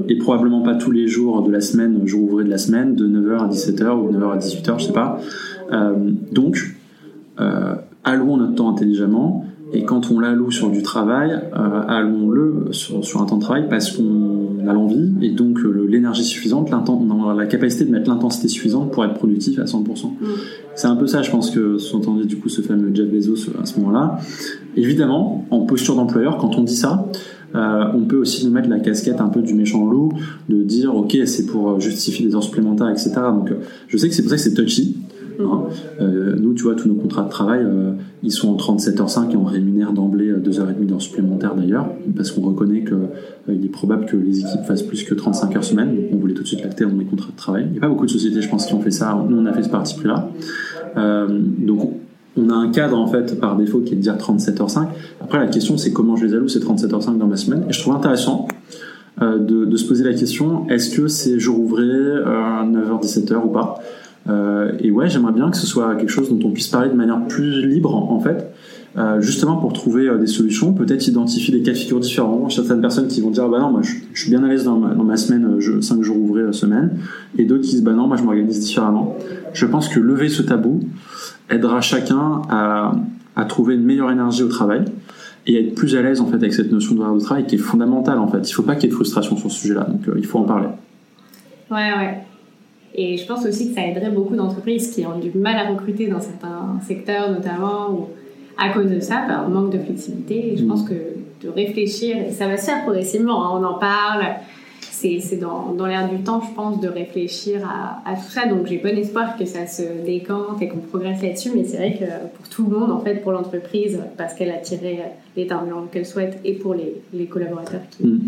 Et 0.10 0.18
probablement 0.18 0.62
pas 0.62 0.76
tous 0.76 0.92
les 0.92 1.08
jours 1.08 1.44
de 1.44 1.52
la 1.52 1.62
semaine, 1.62 2.06
jour 2.06 2.24
ouvré 2.24 2.44
de 2.44 2.50
la 2.50 2.58
semaine, 2.58 2.96
de 2.96 3.08
9h 3.08 3.40
à 3.40 3.48
17h 3.48 4.00
ou 4.00 4.12
de 4.12 4.18
9h 4.18 4.32
à 4.32 4.38
18h, 4.38 4.80
je 4.80 4.86
sais 4.86 4.94
pas. 4.94 5.20
Euh, 5.72 6.12
donc, 6.32 6.76
euh, 7.40 7.76
allouons 8.04 8.38
notre 8.38 8.56
temps 8.56 8.70
intelligemment 8.70 9.46
Et 9.74 9.84
quand 9.84 10.12
on 10.12 10.20
l'alloue 10.20 10.52
sur 10.52 10.70
du 10.70 10.84
travail, 10.84 11.32
euh, 11.32 11.82
allons-le 11.88 12.68
sur, 12.72 13.04
sur, 13.04 13.22
un 13.22 13.26
temps 13.26 13.38
de 13.38 13.42
travail 13.42 13.68
parce 13.70 13.92
qu'on 13.92 14.68
a 14.68 14.74
l'envie 14.74 15.14
et 15.22 15.32
donc 15.32 15.60
l'énergie 15.64 16.24
suffisante, 16.24 16.72
on 16.72 17.30
a 17.30 17.34
la 17.34 17.48
capacité 17.48 17.86
de 17.86 17.92
mettre 17.92 18.10
l'intensité 18.10 18.48
suffisante 18.48 18.92
pour 18.92 19.04
être 19.04 19.16
productif 19.16 19.58
à 19.60 19.64
100%. 19.64 20.06
Mm. 20.06 20.26
C'est 20.76 20.88
un 20.88 20.96
peu 20.96 21.08
ça, 21.08 21.22
je 21.24 21.32
pense 21.32 21.50
que 21.50 21.78
sous-entendu 21.78 22.26
du 22.26 22.38
coup 22.38 22.50
ce 22.50 22.62
fameux 22.62 22.94
Jeff 22.94 23.10
Bezos 23.10 23.52
à 23.62 23.66
ce 23.66 23.80
moment-là. 23.80 24.20
Évidemment, 24.76 25.46
en 25.50 25.62
posture 25.62 25.96
d'employeur, 25.96 26.38
quand 26.38 26.56
on 26.56 26.64
dit 26.64 26.76
ça, 26.76 27.08
euh, 27.56 27.86
on 27.94 28.02
peut 28.02 28.18
aussi 28.18 28.46
nous 28.46 28.52
mettre 28.52 28.70
la 28.70 28.80
casquette 28.80 29.22
un 29.22 29.30
peu 29.30 29.42
du 29.42 29.54
méchant 29.54 29.86
loup, 29.86 30.12
de 30.50 30.64
dire 30.64 30.96
ok 30.96 31.18
c'est 31.26 31.46
pour 31.46 31.80
justifier 31.80 32.26
des 32.26 32.36
heures 32.36 32.44
supplémentaires, 32.44 32.90
etc. 32.90 33.12
Donc 33.34 33.52
euh, 33.52 33.56
je 33.88 33.98
sais 33.98 34.10
que 34.10 34.16
c'est 34.16 34.24
pour 34.24 34.32
ça 34.32 34.38
que 34.38 34.42
c'est 34.42 34.54
touchy. 34.54 34.98
Hein. 35.40 35.64
Euh, 36.00 36.36
nous, 36.40 36.54
tu 36.54 36.64
vois, 36.64 36.76
tous 36.76 36.88
nos 36.88 36.94
contrats 36.94 37.24
de 37.24 37.30
travail, 37.30 37.62
euh, 37.64 37.94
ils 38.22 38.32
sont 38.32 38.50
en 38.50 38.56
37h5 38.56 39.32
et 39.32 39.36
on 39.36 39.44
rémunère 39.44 39.92
d'emblée 39.92 40.32
2h30 40.32 40.86
d'heures 40.86 41.02
supplémentaires 41.02 41.56
d'ailleurs, 41.56 41.90
parce 42.16 42.32
qu'on 42.32 42.42
reconnaît 42.42 42.84
qu'il 42.84 43.66
est 43.66 43.70
probable 43.70 44.06
que 44.06 44.16
les 44.16 44.42
équipes 44.42 44.64
fassent 44.66 44.84
plus 44.84 45.04
que 45.04 45.16
35 45.16 45.56
heures 45.56 45.64
semaine. 45.64 45.96
Donc 45.96 46.06
on 46.14 46.18
voulait 46.18 46.36
tout 46.36 46.44
de 46.44 46.48
suite 46.48 46.64
l'acter 46.64 46.86
dans 46.86 46.98
les 46.98 47.06
contrats 47.06 47.32
de 47.32 47.38
travail. 47.38 47.66
Il 47.68 47.72
n'y 47.72 47.78
a 47.80 47.82
pas 47.82 47.88
beaucoup 47.88 48.06
de 48.06 48.12
sociétés, 48.12 48.42
je 48.42 48.50
pense, 48.50 48.68
qui 48.68 48.74
ont 48.74 48.82
fait 48.82 48.92
ça. 48.92 49.26
Nous, 49.28 49.38
on 49.38 49.46
a 49.46 49.54
fait 49.54 49.64
ce 49.64 49.70
parti 49.70 49.96
pris-là. 49.96 50.30
donc 50.96 51.94
on 52.38 52.50
a 52.50 52.54
un 52.54 52.72
cadre 52.72 52.98
en 52.98 53.08
fait 53.08 53.40
par 53.40 53.56
défaut 53.56 53.80
qui 53.80 53.94
est 53.94 53.98
de 53.98 54.02
dire 54.02 54.16
37h5. 54.16 54.88
Après 55.22 55.40
la 55.40 55.48
question 55.48 55.78
c'est 55.78 55.92
comment 55.92 56.16
je 56.16 56.26
les 56.26 56.34
alloue 56.34 56.48
ces 56.48 56.60
37h5 56.60 57.18
dans 57.18 57.28
ma 57.28 57.38
semaine. 57.38 57.66
Et 57.70 57.74
je 57.74 57.80
trouve 57.80 57.96
intéressant 57.96 58.48
euh, 59.22 59.38
de, 59.38 59.78
se 59.78 59.86
poser 59.88 60.04
la 60.04 60.14
question 60.14 60.68
est-ce 60.70 60.96
que 60.96 61.08
c'est 61.08 61.40
jour 61.40 61.60
ouvré 61.60 61.84
euh, 61.84 62.64
9h-17h 62.64 63.46
ou 63.46 63.50
pas? 63.50 63.80
Euh, 64.30 64.72
Et 64.80 64.90
ouais 64.90 65.10
j'aimerais 65.10 65.34
bien 65.34 65.52
que 65.52 65.58
ce 65.58 65.68
soit 65.68 65.96
quelque 65.96 66.10
chose 66.10 66.30
dont 66.30 66.48
on 66.48 66.52
puisse 66.52 66.70
parler 66.70 66.90
de 66.90 66.96
manière 66.96 67.26
plus 67.28 67.66
libre 67.66 67.96
en 67.96 68.20
fait. 68.20 68.50
Euh, 68.96 69.20
justement 69.22 69.58
pour 69.58 69.74
trouver 69.74 70.08
des 70.20 70.28
solutions, 70.28 70.72
peut-être 70.72 71.08
identifier 71.08 71.52
des 71.52 71.64
cas 71.64 71.72
de 71.72 71.78
figure 71.78 72.00
différents. 72.00 72.48
Certaines 72.50 72.82
personnes 72.82 73.08
qui 73.08 73.22
vont 73.22 73.32
dire 73.32 73.50
bah 73.50 73.60
non 73.60 73.72
moi 73.72 73.82
je, 73.82 73.94
suis 74.20 74.30
bien 74.30 74.44
à 74.44 74.48
l'aise 74.48 74.66
dans 74.66 74.78
ma, 74.78 74.94
dans 74.94 75.04
ma 75.04 75.18
semaine, 75.18 75.56
je, 75.60 75.82
5 75.82 76.02
jours 76.02 76.18
ouvrés 76.18 76.52
semaine, 76.54 76.98
et 77.38 77.46
d'autres 77.46 77.64
qui 77.64 77.72
disent 77.72 77.84
bah 77.84 77.94
non 77.94 78.08
moi 78.08 78.18
je 78.18 78.24
m'organise 78.24 78.60
différemment. 78.60 79.16
Je 79.54 79.66
pense 79.66 79.88
que 79.88 80.00
lever 80.00 80.30
ce 80.30 80.44
tabou, 80.44 80.80
aidera 81.50 81.82
chacun 81.82 82.42
à, 82.50 82.94
à, 83.36 83.46
trouver 83.46 83.76
une 83.76 83.84
meilleure 83.84 84.12
énergie 84.12 84.44
au 84.44 84.48
travail 84.48 84.86
et 85.46 85.58
à 85.58 85.60
être 85.60 85.76
plus 85.76 85.96
à 85.96 86.02
l'aise 86.02 86.22
en 86.22 86.28
fait 86.28 86.36
avec 86.36 86.54
cette 86.54 86.72
notion 86.72 86.96
de 86.96 87.20
de 87.20 87.24
travail 87.24 87.46
qui 87.46 87.56
est 87.56 87.60
fondamentale 87.60 88.20
en 88.20 88.28
fait. 88.28 88.38
Il 88.38 88.52
ne 88.52 88.54
faut 88.54 88.64
pas 88.64 88.76
qu'il 88.76 88.86
y 88.86 88.88
ait 88.88 88.90
de 88.90 88.96
frustration 88.96 89.36
sur 89.36 89.52
ce 89.52 89.60
sujet-là, 89.60 89.84
donc 89.84 90.08
euh, 90.08 90.16
il 90.18 90.26
faut 90.26 90.40
en 90.40 90.44
parler. 90.44 90.68
Ouais, 91.70 91.92
ouais. 91.98 92.18
Et 92.96 93.18
je 93.18 93.26
pense 93.26 93.46
aussi 93.46 93.70
que 93.70 93.76
ça 93.76 93.86
aiderait 93.86 94.12
beaucoup 94.12 94.36
d'entreprises 94.36 94.94
qui 94.94 95.06
ont 95.06 95.20
du 95.20 95.32
mal 95.38 95.56
à 95.56 95.70
recruter 95.70 96.08
dans 96.08 96.22
certains 96.22 96.80
secteurs 96.86 97.32
notamment 97.32 97.92
ou 97.92 98.08
à 98.58 98.70
cause 98.70 98.90
de 98.90 99.00
ça, 99.00 99.24
par 99.28 99.50
manque 99.50 99.72
de 99.72 99.80
flexibilité. 99.80 100.54
Et 100.54 100.58
je 100.58 100.64
mm. 100.64 100.68
pense 100.68 100.84
que 100.84 100.94
de 100.94 101.50
réfléchir, 101.50 102.18
et 102.18 102.32
ça 102.32 102.48
va 102.48 102.58
se 102.58 102.66
faire 102.66 102.84
progressivement, 102.84 103.46
hein, 103.46 103.60
on 103.60 103.64
en 103.64 103.80
parle, 103.80 104.24
c'est 105.22 105.38
dans, 105.38 105.74
dans 105.74 105.86
l'air 105.86 106.10
du 106.10 106.24
temps, 106.24 106.42
je 106.42 106.54
pense, 106.56 106.80
de 106.80 106.88
réfléchir 106.88 107.62
à, 108.06 108.16
tout 108.16 108.30
ça. 108.30 108.48
Donc 108.48 108.68
j'ai 108.68 108.78
bon 108.78 108.98
espoir 108.98 109.38
que 109.38 109.46
ça 109.46 109.68
se 109.68 109.84
décante 110.06 110.62
et 110.62 110.68
qu'on 110.70 110.78
progresse 110.78 111.22
là-dessus. 111.22 111.52
Mais 111.56 111.66
c'est 111.66 111.78
vrai 111.78 111.98
que 112.00 112.06
pour 112.38 112.48
tout 112.50 112.66
le 112.66 112.78
monde, 112.78 112.92
en 112.92 113.00
fait, 113.00 113.16
pour 113.16 113.32
l'entreprise, 113.32 114.00
parce 114.18 114.34
qu'elle 114.34 114.52
a 114.52 114.58
tiré 114.58 115.00
l'état 115.36 115.64
qu'elle 115.92 116.06
souhaite, 116.06 116.40
et 116.46 116.54
pour 116.54 116.74
les, 116.74 116.96
les 117.14 117.26
collaborateurs 117.26 117.82
qui, 117.92 118.06
mm. 118.06 118.22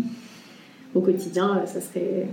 au 0.94 1.00
quotidien, 1.00 1.62
ça 1.66 1.80
serait 1.80 2.26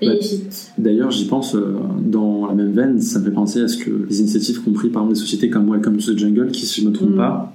bénéfique. 0.00 0.70
D'ailleurs, 0.78 1.10
j'y 1.10 1.26
pense 1.26 1.54
euh, 1.54 1.76
dans 2.00 2.46
la 2.46 2.54
même 2.54 2.72
veine, 2.72 3.00
ça 3.00 3.18
me 3.18 3.24
fait 3.24 3.30
penser 3.30 3.62
à 3.62 3.68
ce 3.68 3.78
que 3.78 3.90
les 4.08 4.20
initiatives 4.20 4.62
qu'ont 4.62 4.72
pris 4.72 4.88
par 4.88 5.02
exemple 5.02 5.14
des 5.14 5.20
sociétés 5.20 5.50
comme 5.50 5.70
Welcome 5.70 5.96
to 5.96 6.12
the 6.12 6.18
Jungle, 6.18 6.50
qui, 6.52 6.66
si 6.66 6.82
je 6.82 6.86
ne 6.86 6.90
me 6.90 6.96
trompe 6.96 7.10
mm. 7.10 7.16
pas, 7.16 7.52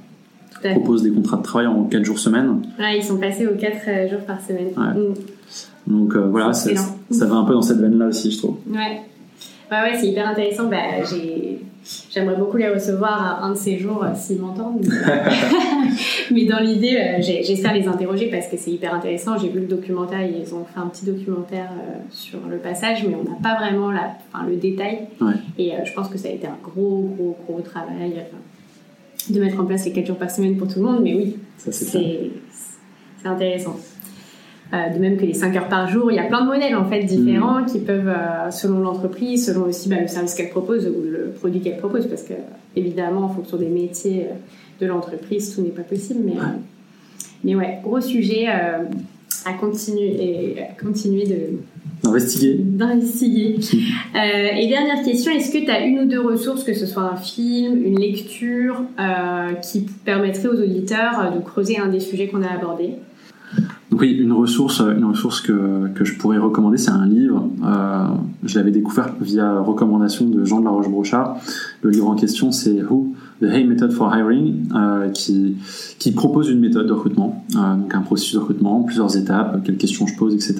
proposent 0.71 1.03
des 1.03 1.11
contrats 1.11 1.37
de 1.37 1.43
travail 1.43 1.67
en 1.67 1.85
4 1.85 2.03
jours 2.03 2.19
semaine. 2.19 2.61
Ouais, 2.77 2.97
ils 2.97 3.03
sont 3.03 3.17
passés 3.17 3.47
aux 3.47 3.55
4 3.55 3.77
euh, 3.87 4.09
jours 4.09 4.21
par 4.21 4.41
semaine. 4.41 4.69
Mm. 4.75 5.13
Donc 5.87 6.15
euh, 6.15 6.27
voilà, 6.27 6.53
ça, 6.53 6.71
va 7.25 7.35
un 7.35 7.43
peu 7.43 7.53
dans 7.53 7.61
cette 7.61 7.79
veine-là 7.79 8.07
aussi, 8.07 8.31
je 8.31 8.37
trouve. 8.37 8.57
Ouais, 8.69 9.01
ouais, 9.71 9.81
ouais 9.81 9.97
c'est 9.99 10.07
hyper 10.07 10.27
intéressant. 10.27 10.67
Bah, 10.67 10.77
J'aimerais 12.11 12.35
beaucoup 12.35 12.57
les 12.57 12.69
recevoir 12.69 13.43
un 13.43 13.53
de 13.53 13.57
ces 13.57 13.79
jours 13.79 14.03
euh, 14.03 14.13
s'ils 14.15 14.39
m'entendent. 14.39 14.85
Mais 16.31 16.45
dans 16.45 16.59
l'idée, 16.59 16.95
euh, 16.95 17.21
j'espère 17.21 17.73
les 17.73 17.87
interroger 17.87 18.27
parce 18.27 18.47
que 18.47 18.55
c'est 18.55 18.69
hyper 18.69 18.93
intéressant. 18.93 19.37
J'ai 19.39 19.49
vu 19.49 19.61
le 19.61 19.65
documentaire, 19.65 20.21
ils 20.21 20.53
ont 20.53 20.63
fait 20.63 20.79
un 20.79 20.87
petit 20.87 21.05
documentaire 21.05 21.71
sur 22.11 22.39
le 22.47 22.57
passage, 22.57 23.03
mais 23.07 23.15
on 23.15 23.23
n'a 23.23 23.37
pas 23.41 23.55
vraiment 23.59 23.91
la, 23.91 24.15
enfin, 24.31 24.45
le 24.47 24.57
détail. 24.57 25.07
Et 25.57 25.71
je 25.83 25.93
pense 25.93 26.07
que 26.09 26.19
ça 26.19 26.27
a 26.27 26.31
été 26.31 26.45
un 26.45 26.57
gros, 26.63 27.09
gros, 27.17 27.35
gros 27.47 27.61
travail 27.61 28.13
de 29.29 29.39
mettre 29.39 29.59
en 29.59 29.65
place 29.65 29.85
les 29.85 29.91
4 29.91 30.05
jours 30.05 30.17
par 30.17 30.29
semaine 30.29 30.57
pour 30.57 30.67
tout 30.67 30.79
le 30.79 30.85
monde. 30.85 31.01
Mais 31.01 31.15
oui, 31.15 31.37
c'est 31.57 32.31
intéressant. 33.25 33.75
Euh, 34.73 34.89
de 34.93 34.99
même 34.99 35.17
que 35.17 35.25
les 35.25 35.33
5 35.33 35.53
heures 35.57 35.67
par 35.67 35.89
jour. 35.89 36.11
Il 36.11 36.15
y 36.15 36.19
a 36.19 36.23
plein 36.23 36.45
de 36.45 36.47
modèles 36.47 36.77
en 36.77 36.85
fait 36.85 37.03
différents 37.03 37.61
mm. 37.61 37.65
qui 37.65 37.79
peuvent, 37.79 38.07
euh, 38.07 38.49
selon 38.51 38.79
l'entreprise, 38.79 39.45
selon 39.45 39.63
aussi 39.63 39.89
bah, 39.89 39.99
le 39.99 40.07
service 40.07 40.33
qu'elle 40.33 40.49
propose 40.49 40.87
ou 40.87 41.03
le 41.03 41.33
produit 41.37 41.59
qu'elle 41.59 41.77
propose, 41.77 42.07
parce 42.07 42.23
que 42.23 42.33
évidemment, 42.77 43.23
en 43.23 43.29
fonction 43.29 43.57
des 43.57 43.67
métiers 43.67 44.27
euh, 44.29 44.33
de 44.79 44.87
l'entreprise, 44.87 45.53
tout 45.53 45.61
n'est 45.61 45.71
pas 45.71 45.81
possible. 45.81 46.21
Mais, 46.23 46.35
mais 47.43 47.55
ouais, 47.55 47.79
gros 47.83 47.99
sujet 47.99 48.47
à 48.47 49.53
continuer 49.59 50.23
et 50.23 50.55
continuer 50.81 51.25
de 51.25 51.35
d'investiguer. 52.03 52.55
D'investiguer. 52.57 53.59
et 54.15 54.67
dernière 54.67 55.03
question, 55.03 55.31
est-ce 55.33 55.51
que 55.51 55.63
tu 55.63 55.69
as 55.69 55.85
une 55.85 55.99
ou 55.99 56.05
deux 56.05 56.21
ressources, 56.21 56.63
que 56.63 56.73
ce 56.73 56.85
soit 56.85 57.03
un 57.03 57.17
film, 57.17 57.83
une 57.83 57.99
lecture, 57.99 58.81
qui 59.61 59.81
permettrait 60.05 60.47
aux 60.47 60.59
auditeurs 60.61 61.31
de 61.35 61.41
creuser 61.41 61.77
un 61.77 61.89
des 61.89 61.99
sujets 61.99 62.27
qu'on 62.27 62.41
a 62.41 62.49
abordés? 62.49 62.95
Oui, 63.91 64.11
une 64.11 64.33
ressource, 64.33 64.81
une 64.81 65.05
ressource 65.05 65.41
que, 65.41 65.91
je 66.01 66.13
pourrais 66.15 66.37
recommander, 66.37 66.77
c'est 66.77 66.91
un 66.91 67.05
livre. 67.05 67.49
Euh, 67.63 68.05
je 68.43 68.57
l'avais 68.57 68.71
découvert 68.71 69.13
via 69.19 69.59
recommandation 69.59 70.25
de 70.25 70.45
Jean 70.45 70.59
de 70.59 70.65
la 70.65 70.71
Roche-Brochard. 70.71 71.37
Le 71.81 71.89
livre 71.89 72.07
en 72.07 72.15
question, 72.15 72.51
c'est 72.51 72.81
Who 72.81 73.13
The 73.41 73.45
Hey 73.45 73.65
Method 73.65 73.91
for 73.91 74.15
Hiring, 74.15 74.67
euh, 74.75 75.09
qui, 75.09 76.11
propose 76.15 76.49
une 76.49 76.59
méthode 76.59 76.85
de 76.85 76.93
recrutement, 76.93 77.43
euh, 77.55 77.75
donc 77.75 77.95
un 77.95 78.01
processus 78.01 78.35
de 78.35 78.39
recrutement, 78.39 78.83
plusieurs 78.83 79.17
étapes, 79.17 79.63
quelles 79.63 79.77
questions 79.77 80.05
je 80.05 80.15
pose, 80.15 80.35
etc. 80.35 80.57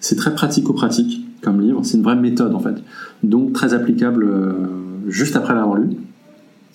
C'est 0.00 0.16
très 0.16 0.34
pratico-pratique 0.34 1.24
comme 1.40 1.60
livre. 1.60 1.80
C'est 1.84 1.96
une 1.96 2.02
vraie 2.02 2.16
méthode 2.16 2.54
en 2.54 2.60
fait, 2.60 2.74
donc 3.22 3.54
très 3.54 3.72
applicable 3.72 4.24
euh, 4.24 4.52
juste 5.08 5.36
après 5.36 5.54
l'avoir 5.54 5.76
lu. 5.76 5.96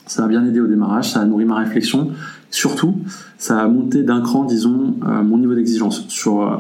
Ça 0.08 0.24
m'a 0.24 0.28
bien 0.28 0.44
aidé 0.44 0.60
au 0.60 0.68
démarrage, 0.68 1.12
ça 1.12 1.22
a 1.22 1.26
nourri 1.26 1.46
ma 1.46 1.58
réflexion. 1.58 2.10
Surtout, 2.54 2.98
ça 3.40 3.60
a 3.62 3.68
monté 3.68 4.04
d'un 4.04 4.22
cran, 4.22 4.46
disons, 4.46 4.98
euh, 5.08 5.24
mon 5.24 5.40
niveau 5.40 5.56
d'exigence 5.56 6.06
sur 6.08 6.44
euh, 6.44 6.58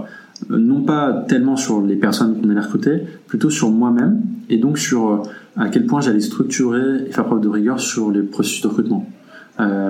non 0.50 0.82
pas 0.82 1.24
tellement 1.28 1.56
sur 1.56 1.84
les 1.84 1.96
personnes 1.96 2.42
qu'on 2.42 2.50
allait 2.50 2.62
recruter, 2.62 3.04
plutôt 3.28 3.52
sur 3.52 3.70
moi-même 3.70 4.20
et 4.50 4.58
donc 4.58 4.80
sur 4.80 5.12
euh, 5.12 5.18
à 5.56 5.70
quel 5.70 5.86
point 5.86 6.02
j'allais 6.02 6.20
structurer 6.20 7.06
et 7.06 7.12
faire 7.12 7.26
preuve 7.26 7.42
de 7.42 7.48
rigueur 7.48 7.80
sur 7.80 8.10
les 8.10 8.24
processus 8.24 8.64
de 8.64 8.70
recrutement. 8.70 9.08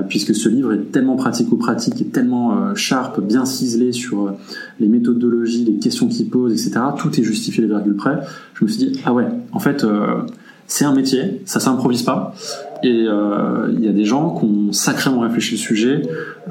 puisque 0.10 0.36
ce 0.36 0.50
livre 0.50 0.74
est 0.74 0.92
tellement 0.92 1.16
pratico-pratique 1.16 2.02
et 2.02 2.08
tellement 2.08 2.76
sharp, 2.76 3.22
bien 3.22 3.46
ciselé 3.46 3.94
sur 3.94 4.36
les 4.82 4.90
méthodologies, 4.90 5.64
les 5.64 5.78
questions 5.78 6.10
qu'il 6.10 6.28
pose, 6.28 6.52
etc. 6.52 6.86
Tout 6.98 7.18
est 7.18 7.24
justifié 7.24 7.62
les 7.62 7.70
virgules 7.70 7.96
près. 7.96 8.20
Je 8.56 8.66
me 8.66 8.70
suis 8.70 8.80
dit 8.80 9.00
ah 9.06 9.14
ouais, 9.14 9.28
en 9.54 9.60
fait 9.60 9.86
c'est 10.68 10.84
un 10.84 10.94
métier, 10.94 11.42
ça 11.46 11.62
s'improvise 11.62 12.04
pas. 12.04 12.36
Et 12.84 13.06
euh, 13.08 13.72
il 13.72 13.84
y 13.84 13.88
a 13.88 13.94
des 13.94 14.04
gens 14.04 14.36
qui 14.36 14.46
ont 14.46 14.74
sacrément 14.74 15.22
réfléchi 15.22 15.54
le 15.54 15.60
sujet, 15.60 16.02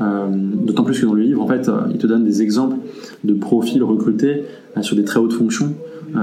euh, 0.01 0.29
d'autant 0.33 0.83
plus 0.83 0.99
que 0.99 1.05
dans 1.05 1.13
le 1.13 1.23
livre, 1.23 1.43
en 1.43 1.47
fait, 1.47 1.71
il 1.91 1.99
te 1.99 2.07
donne 2.07 2.25
des 2.25 2.41
exemples 2.41 2.79
de 3.23 3.35
profils 3.35 3.83
recrutés 3.83 4.45
euh, 4.77 4.83
sur 4.83 4.97
des 4.97 5.05
très 5.05 5.21
hautes 5.21 5.35
fonctions, 5.35 5.75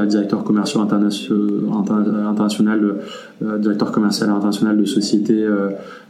directeur 0.08 0.44
commercial 0.44 0.84
international, 0.84 2.96
directeur 3.42 3.92
commercial 3.92 4.30
international 4.30 4.78
de 4.78 4.86
sociétés 4.86 5.48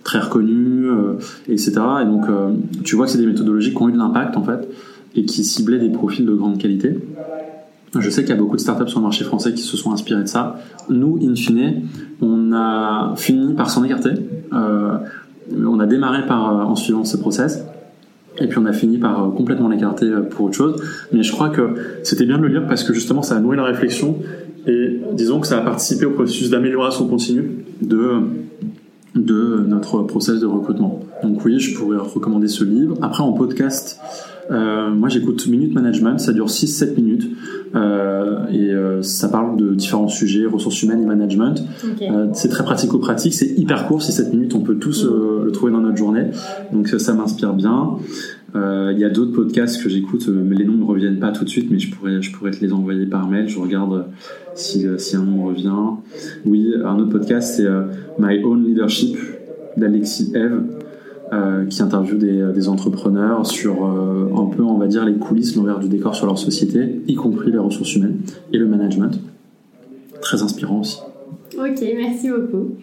très 0.04 0.20
reconnues, 0.20 0.90
etc. 1.48 1.80
Et 2.02 2.06
donc, 2.06 2.26
tu 2.84 2.98
vois 2.98 3.06
que 3.06 3.12
c'est 3.14 3.20
des 3.20 3.26
méthodologies 3.26 3.74
qui 3.74 3.82
ont 3.82 3.88
eu 3.88 3.94
de 3.94 3.98
l'impact, 3.98 4.36
en 4.36 4.44
fait, 4.44 4.68
et 5.16 5.24
qui 5.24 5.46
ciblaient 5.46 5.80
des 5.80 5.92
profils 5.92 6.26
de 6.26 6.34
grande 6.34 6.58
qualité. 6.58 6.98
Je 7.98 8.10
sais 8.10 8.22
qu'il 8.22 8.30
y 8.30 8.38
a 8.38 8.40
beaucoup 8.40 8.56
de 8.56 8.61
startups 8.61 8.88
sur 8.88 8.99
le 8.99 9.03
marché 9.03 9.24
français 9.24 9.53
qui 9.53 9.64
se 9.64 9.76
sont 9.76 9.91
inspirés 9.91 10.22
de 10.22 10.28
ça. 10.28 10.60
Nous, 10.90 11.20
in 11.24 11.36
fine, 11.36 11.84
on 12.22 12.53
a 12.53 13.14
fini 13.16 13.53
par 13.56 13.70
s'en 13.70 13.84
écarter. 13.84 14.11
Euh, 14.53 14.98
on 15.66 15.80
a 15.80 15.88
démarré 15.88 16.26
par, 16.28 16.49
euh, 16.49 16.64
en 16.64 16.76
suivant 16.76 17.03
ce 17.03 17.18
process. 17.18 17.66
Et 18.38 18.48
puis 18.48 18.57
on 18.60 18.66
a 18.66 18.74
fini 18.74 18.99
par 18.99 19.24
euh, 19.24 19.32
complètement 19.32 19.70
l'écarter 19.70 20.10
pour 20.30 20.48
autre 20.48 20.56
chose. 20.56 20.82
Mais 21.11 21.24
je 21.24 21.32
crois 21.32 21.49
que 21.49 21.74
c'était 22.03 22.26
bien 22.26 22.38
de 22.38 22.44
le 22.44 22.49
lire 22.49 22.68
parce 22.68 22.84
que 22.84 22.94
justement 22.94 23.24
ça 23.24 23.36
a 23.36 23.40
nourri 23.40 23.57
la 23.57 23.64
réflexion 23.64 24.18
et 24.68 25.02
disons 25.14 25.40
que 25.40 25.48
ça 25.48 25.57
a 25.57 25.61
participé 25.61 26.06
au 26.06 26.11
processus 26.11 26.52
d'amélioration 26.52 27.07
continue 27.07 27.66
de, 27.82 28.22
de 29.16 29.66
notre 29.68 30.03
process 30.03 30.40
de 30.40 30.45
recrutement. 30.45 30.99
Donc 31.24 31.44
oui, 31.44 31.60
je 31.60 31.76
pourrais 31.78 31.98
recommander 31.98 32.48
ce 32.48 32.64
livre. 32.64 32.95
Après 33.02 33.24
en 33.24 33.34
podcast, 33.34 33.99
euh, 34.52 34.90
moi, 34.90 35.10
j'écoute 35.10 35.45
Minute 35.48 35.74
Management, 35.74 36.18
ça 36.20 36.34
dure 36.34 36.48
6-7 36.48 36.95
minutes. 36.95 37.30
Et 37.76 38.74
ça 39.02 39.30
parle 39.30 39.58
de 39.58 39.74
différents 39.74 40.08
sujets, 40.08 40.46
ressources 40.46 40.82
humaines 40.84 41.02
et 41.04 41.06
management. 41.06 41.64
c'est 42.34 42.50
très 42.50 42.64
pratico-pratique, 42.64 43.34
c'est 43.34 43.58
hyper 43.58 43.88
court, 43.88 44.02
c'est 44.02 44.12
7 44.12 44.34
minutes, 44.34 44.56
on 44.56 44.62
peut 44.62 44.76
tous 44.76 45.06
mm. 45.06 45.46
le 45.46 45.52
trouver 45.52 45.72
dans 45.72 45.82
notre 45.82 45.98
journée. 45.98 46.26
Donc 46.72 46.88
ça 46.88 47.14
m'inspire 47.14 47.54
bien. 47.54 47.98
Il 48.56 48.98
y 48.98 49.04
a 49.04 49.10
d'autres 49.10 49.34
podcasts 49.34 49.82
que 49.84 49.90
j'écoute, 49.90 50.28
mais 50.28 50.56
les 50.56 50.66
noms 50.66 50.74
ne 50.74 50.80
me 50.80 50.86
reviennent 50.86 51.20
pas 51.20 51.32
tout 51.32 51.44
de 51.44 51.50
suite, 51.50 51.70
mais 51.70 51.80
je 51.80 51.94
pourrais, 51.94 52.22
je 52.22 52.32
pourrais 52.32 52.52
te 52.52 52.64
les 52.64 52.74
envoyer 52.74 53.06
par 53.06 53.28
mail. 53.28 53.48
Je 53.48 53.60
regarde 53.60 54.06
si, 54.56 54.86
si 54.98 55.16
un 55.16 55.24
nom 55.24 55.46
revient. 55.46 55.70
Oui, 56.46 56.74
un 56.84 56.98
autre 56.98 57.12
podcast, 57.12 57.56
c'est 57.58 57.68
My 58.20 58.44
Own 58.44 58.66
Leadership 58.66 59.18
d'Alexis 59.78 60.32
Eve. 60.36 60.79
Euh, 61.32 61.66
qui 61.68 61.84
interviewe 61.84 62.18
des, 62.18 62.54
des, 62.54 62.70
entrepreneurs 62.70 63.46
sur 63.46 63.86
euh, 63.86 64.34
un 64.36 64.46
peu, 64.46 64.64
on 64.64 64.80
va 64.80 64.88
dire, 64.88 65.06
les 65.06 65.14
coulisses, 65.14 65.56
l'envers 65.56 65.78
du 65.78 65.88
décor 65.88 66.16
sur 66.16 66.26
leur 66.26 66.40
société, 66.40 67.02
y 67.08 67.14
compris 67.14 67.52
les 67.52 67.60
ressources 67.60 67.96
humaines 67.96 68.22
et 68.52 68.58
le 68.58 68.66
management. 68.66 69.20
Très 70.22 70.42
inspirant 70.42 70.80
aussi. 70.80 70.98
Ok, 71.56 71.86
merci 71.96 72.32
beaucoup. 72.32 72.78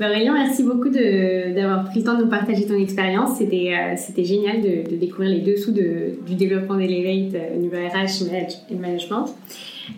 Aurélien, 0.00 0.32
merci 0.32 0.62
beaucoup 0.62 0.90
d'avoir 0.90 1.86
pris 1.86 1.98
le 1.98 2.04
temps 2.04 2.16
de 2.16 2.22
nous 2.22 2.30
partager 2.30 2.66
ton 2.66 2.76
expérience. 2.76 3.38
C'était 3.38 3.72
euh, 3.74 4.22
génial 4.24 4.60
de, 4.60 4.88
de, 4.88 4.96
découvrir 4.96 5.30
les 5.30 5.40
dessous 5.40 5.72
de, 5.72 6.24
du 6.24 6.36
développement 6.36 6.76
d'Elevate 6.76 7.34
au 7.56 7.58
niveau 7.58 7.74
RH 7.74 8.22
et 8.70 8.74
management. 8.76 9.24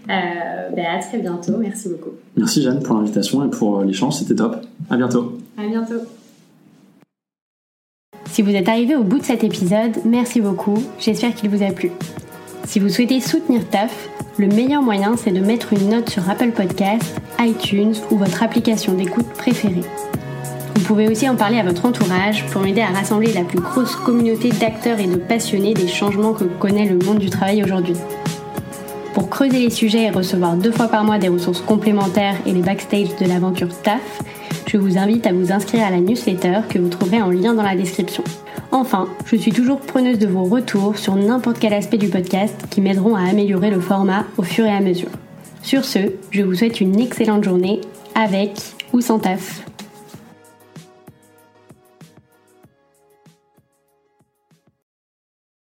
Bah, 0.09 0.15
à 0.15 0.99
très 1.01 1.19
bientôt. 1.19 1.59
Merci 1.59 1.91
beaucoup. 1.91 2.13
Merci 2.35 2.63
Jeanne 2.63 2.83
pour 2.83 2.97
l'invitation 2.97 3.45
et 3.45 3.51
pour 3.51 3.83
l'échange. 3.83 4.15
C'était 4.15 4.37
top. 4.37 4.57
À 4.89 4.97
bientôt. 4.97 5.37
À 5.59 5.67
bientôt. 5.67 6.01
Si 8.32 8.43
vous 8.43 8.55
êtes 8.55 8.69
arrivé 8.69 8.94
au 8.94 9.02
bout 9.02 9.19
de 9.19 9.24
cet 9.24 9.43
épisode, 9.43 9.97
merci 10.05 10.40
beaucoup, 10.40 10.81
j'espère 11.01 11.35
qu'il 11.35 11.51
vous 11.51 11.65
a 11.65 11.73
plu. 11.73 11.90
Si 12.65 12.78
vous 12.78 12.89
souhaitez 12.89 13.20
soutenir 13.20 13.69
TAF, 13.69 14.09
le 14.39 14.47
meilleur 14.47 14.82
moyen 14.82 15.16
c'est 15.16 15.32
de 15.32 15.40
mettre 15.40 15.73
une 15.73 15.89
note 15.89 16.09
sur 16.09 16.31
Apple 16.31 16.52
Podcasts, 16.52 17.20
iTunes 17.40 17.94
ou 18.12 18.16
votre 18.16 18.44
application 18.44 18.93
d'écoute 18.93 19.28
préférée. 19.31 19.82
Vous 20.77 20.82
pouvez 20.85 21.09
aussi 21.09 21.28
en 21.28 21.35
parler 21.35 21.59
à 21.59 21.65
votre 21.65 21.85
entourage 21.85 22.47
pour 22.47 22.62
m'aider 22.62 22.82
à 22.82 22.90
rassembler 22.90 23.32
la 23.32 23.43
plus 23.43 23.59
grosse 23.59 23.97
communauté 23.97 24.51
d'acteurs 24.51 25.01
et 25.01 25.09
de 25.09 25.16
passionnés 25.16 25.74
des 25.74 25.89
changements 25.89 26.32
que 26.32 26.44
connaît 26.44 26.86
le 26.86 27.05
monde 27.05 27.19
du 27.19 27.31
travail 27.31 27.65
aujourd'hui. 27.65 27.97
Pour 29.12 29.28
creuser 29.28 29.59
les 29.59 29.70
sujets 29.70 30.05
et 30.05 30.11
recevoir 30.11 30.55
deux 30.55 30.70
fois 30.70 30.86
par 30.86 31.02
mois 31.02 31.19
des 31.19 31.28
ressources 31.28 31.61
complémentaires 31.61 32.36
et 32.47 32.52
les 32.52 32.62
backstage 32.62 33.16
de 33.16 33.27
l'aventure 33.27 33.77
TAF, 33.82 34.23
je 34.71 34.77
vous 34.77 34.99
invite 34.99 35.27
à 35.27 35.33
vous 35.33 35.51
inscrire 35.51 35.85
à 35.85 35.91
la 35.91 35.99
newsletter 35.99 36.61
que 36.69 36.79
vous 36.79 36.89
trouverez 36.89 37.21
en 37.21 37.31
lien 37.31 37.55
dans 37.55 37.65
la 37.65 37.75
description. 37.75 38.23
Enfin, 38.71 39.09
je 39.27 39.35
suis 39.35 39.51
toujours 39.51 39.81
preneuse 39.81 40.21
de 40.21 40.29
vos 40.29 40.45
retours 40.45 40.97
sur 40.97 41.17
n'importe 41.17 41.59
quel 41.59 41.75
aspect 41.75 41.99
du 41.99 42.09
podcast 42.09 42.55
qui 42.71 42.81
m'aideront 42.81 43.17
à 43.17 43.29
améliorer 43.29 43.71
le 43.71 43.81
format 43.81 44.27
au 44.39 44.45
fur 44.45 44.65
et 44.65 44.71
à 44.71 44.81
mesure. 44.81 45.11
Sur 45.65 45.85
ce, 45.85 45.99
je 46.31 46.43
vous 46.43 46.55
souhaite 46.55 46.81
une 46.81 47.01
excellente 47.01 47.43
journée 47.43 47.81
avec 48.15 48.53
ou 48.93 49.01
sans 49.01 49.19
taf. 49.19 49.65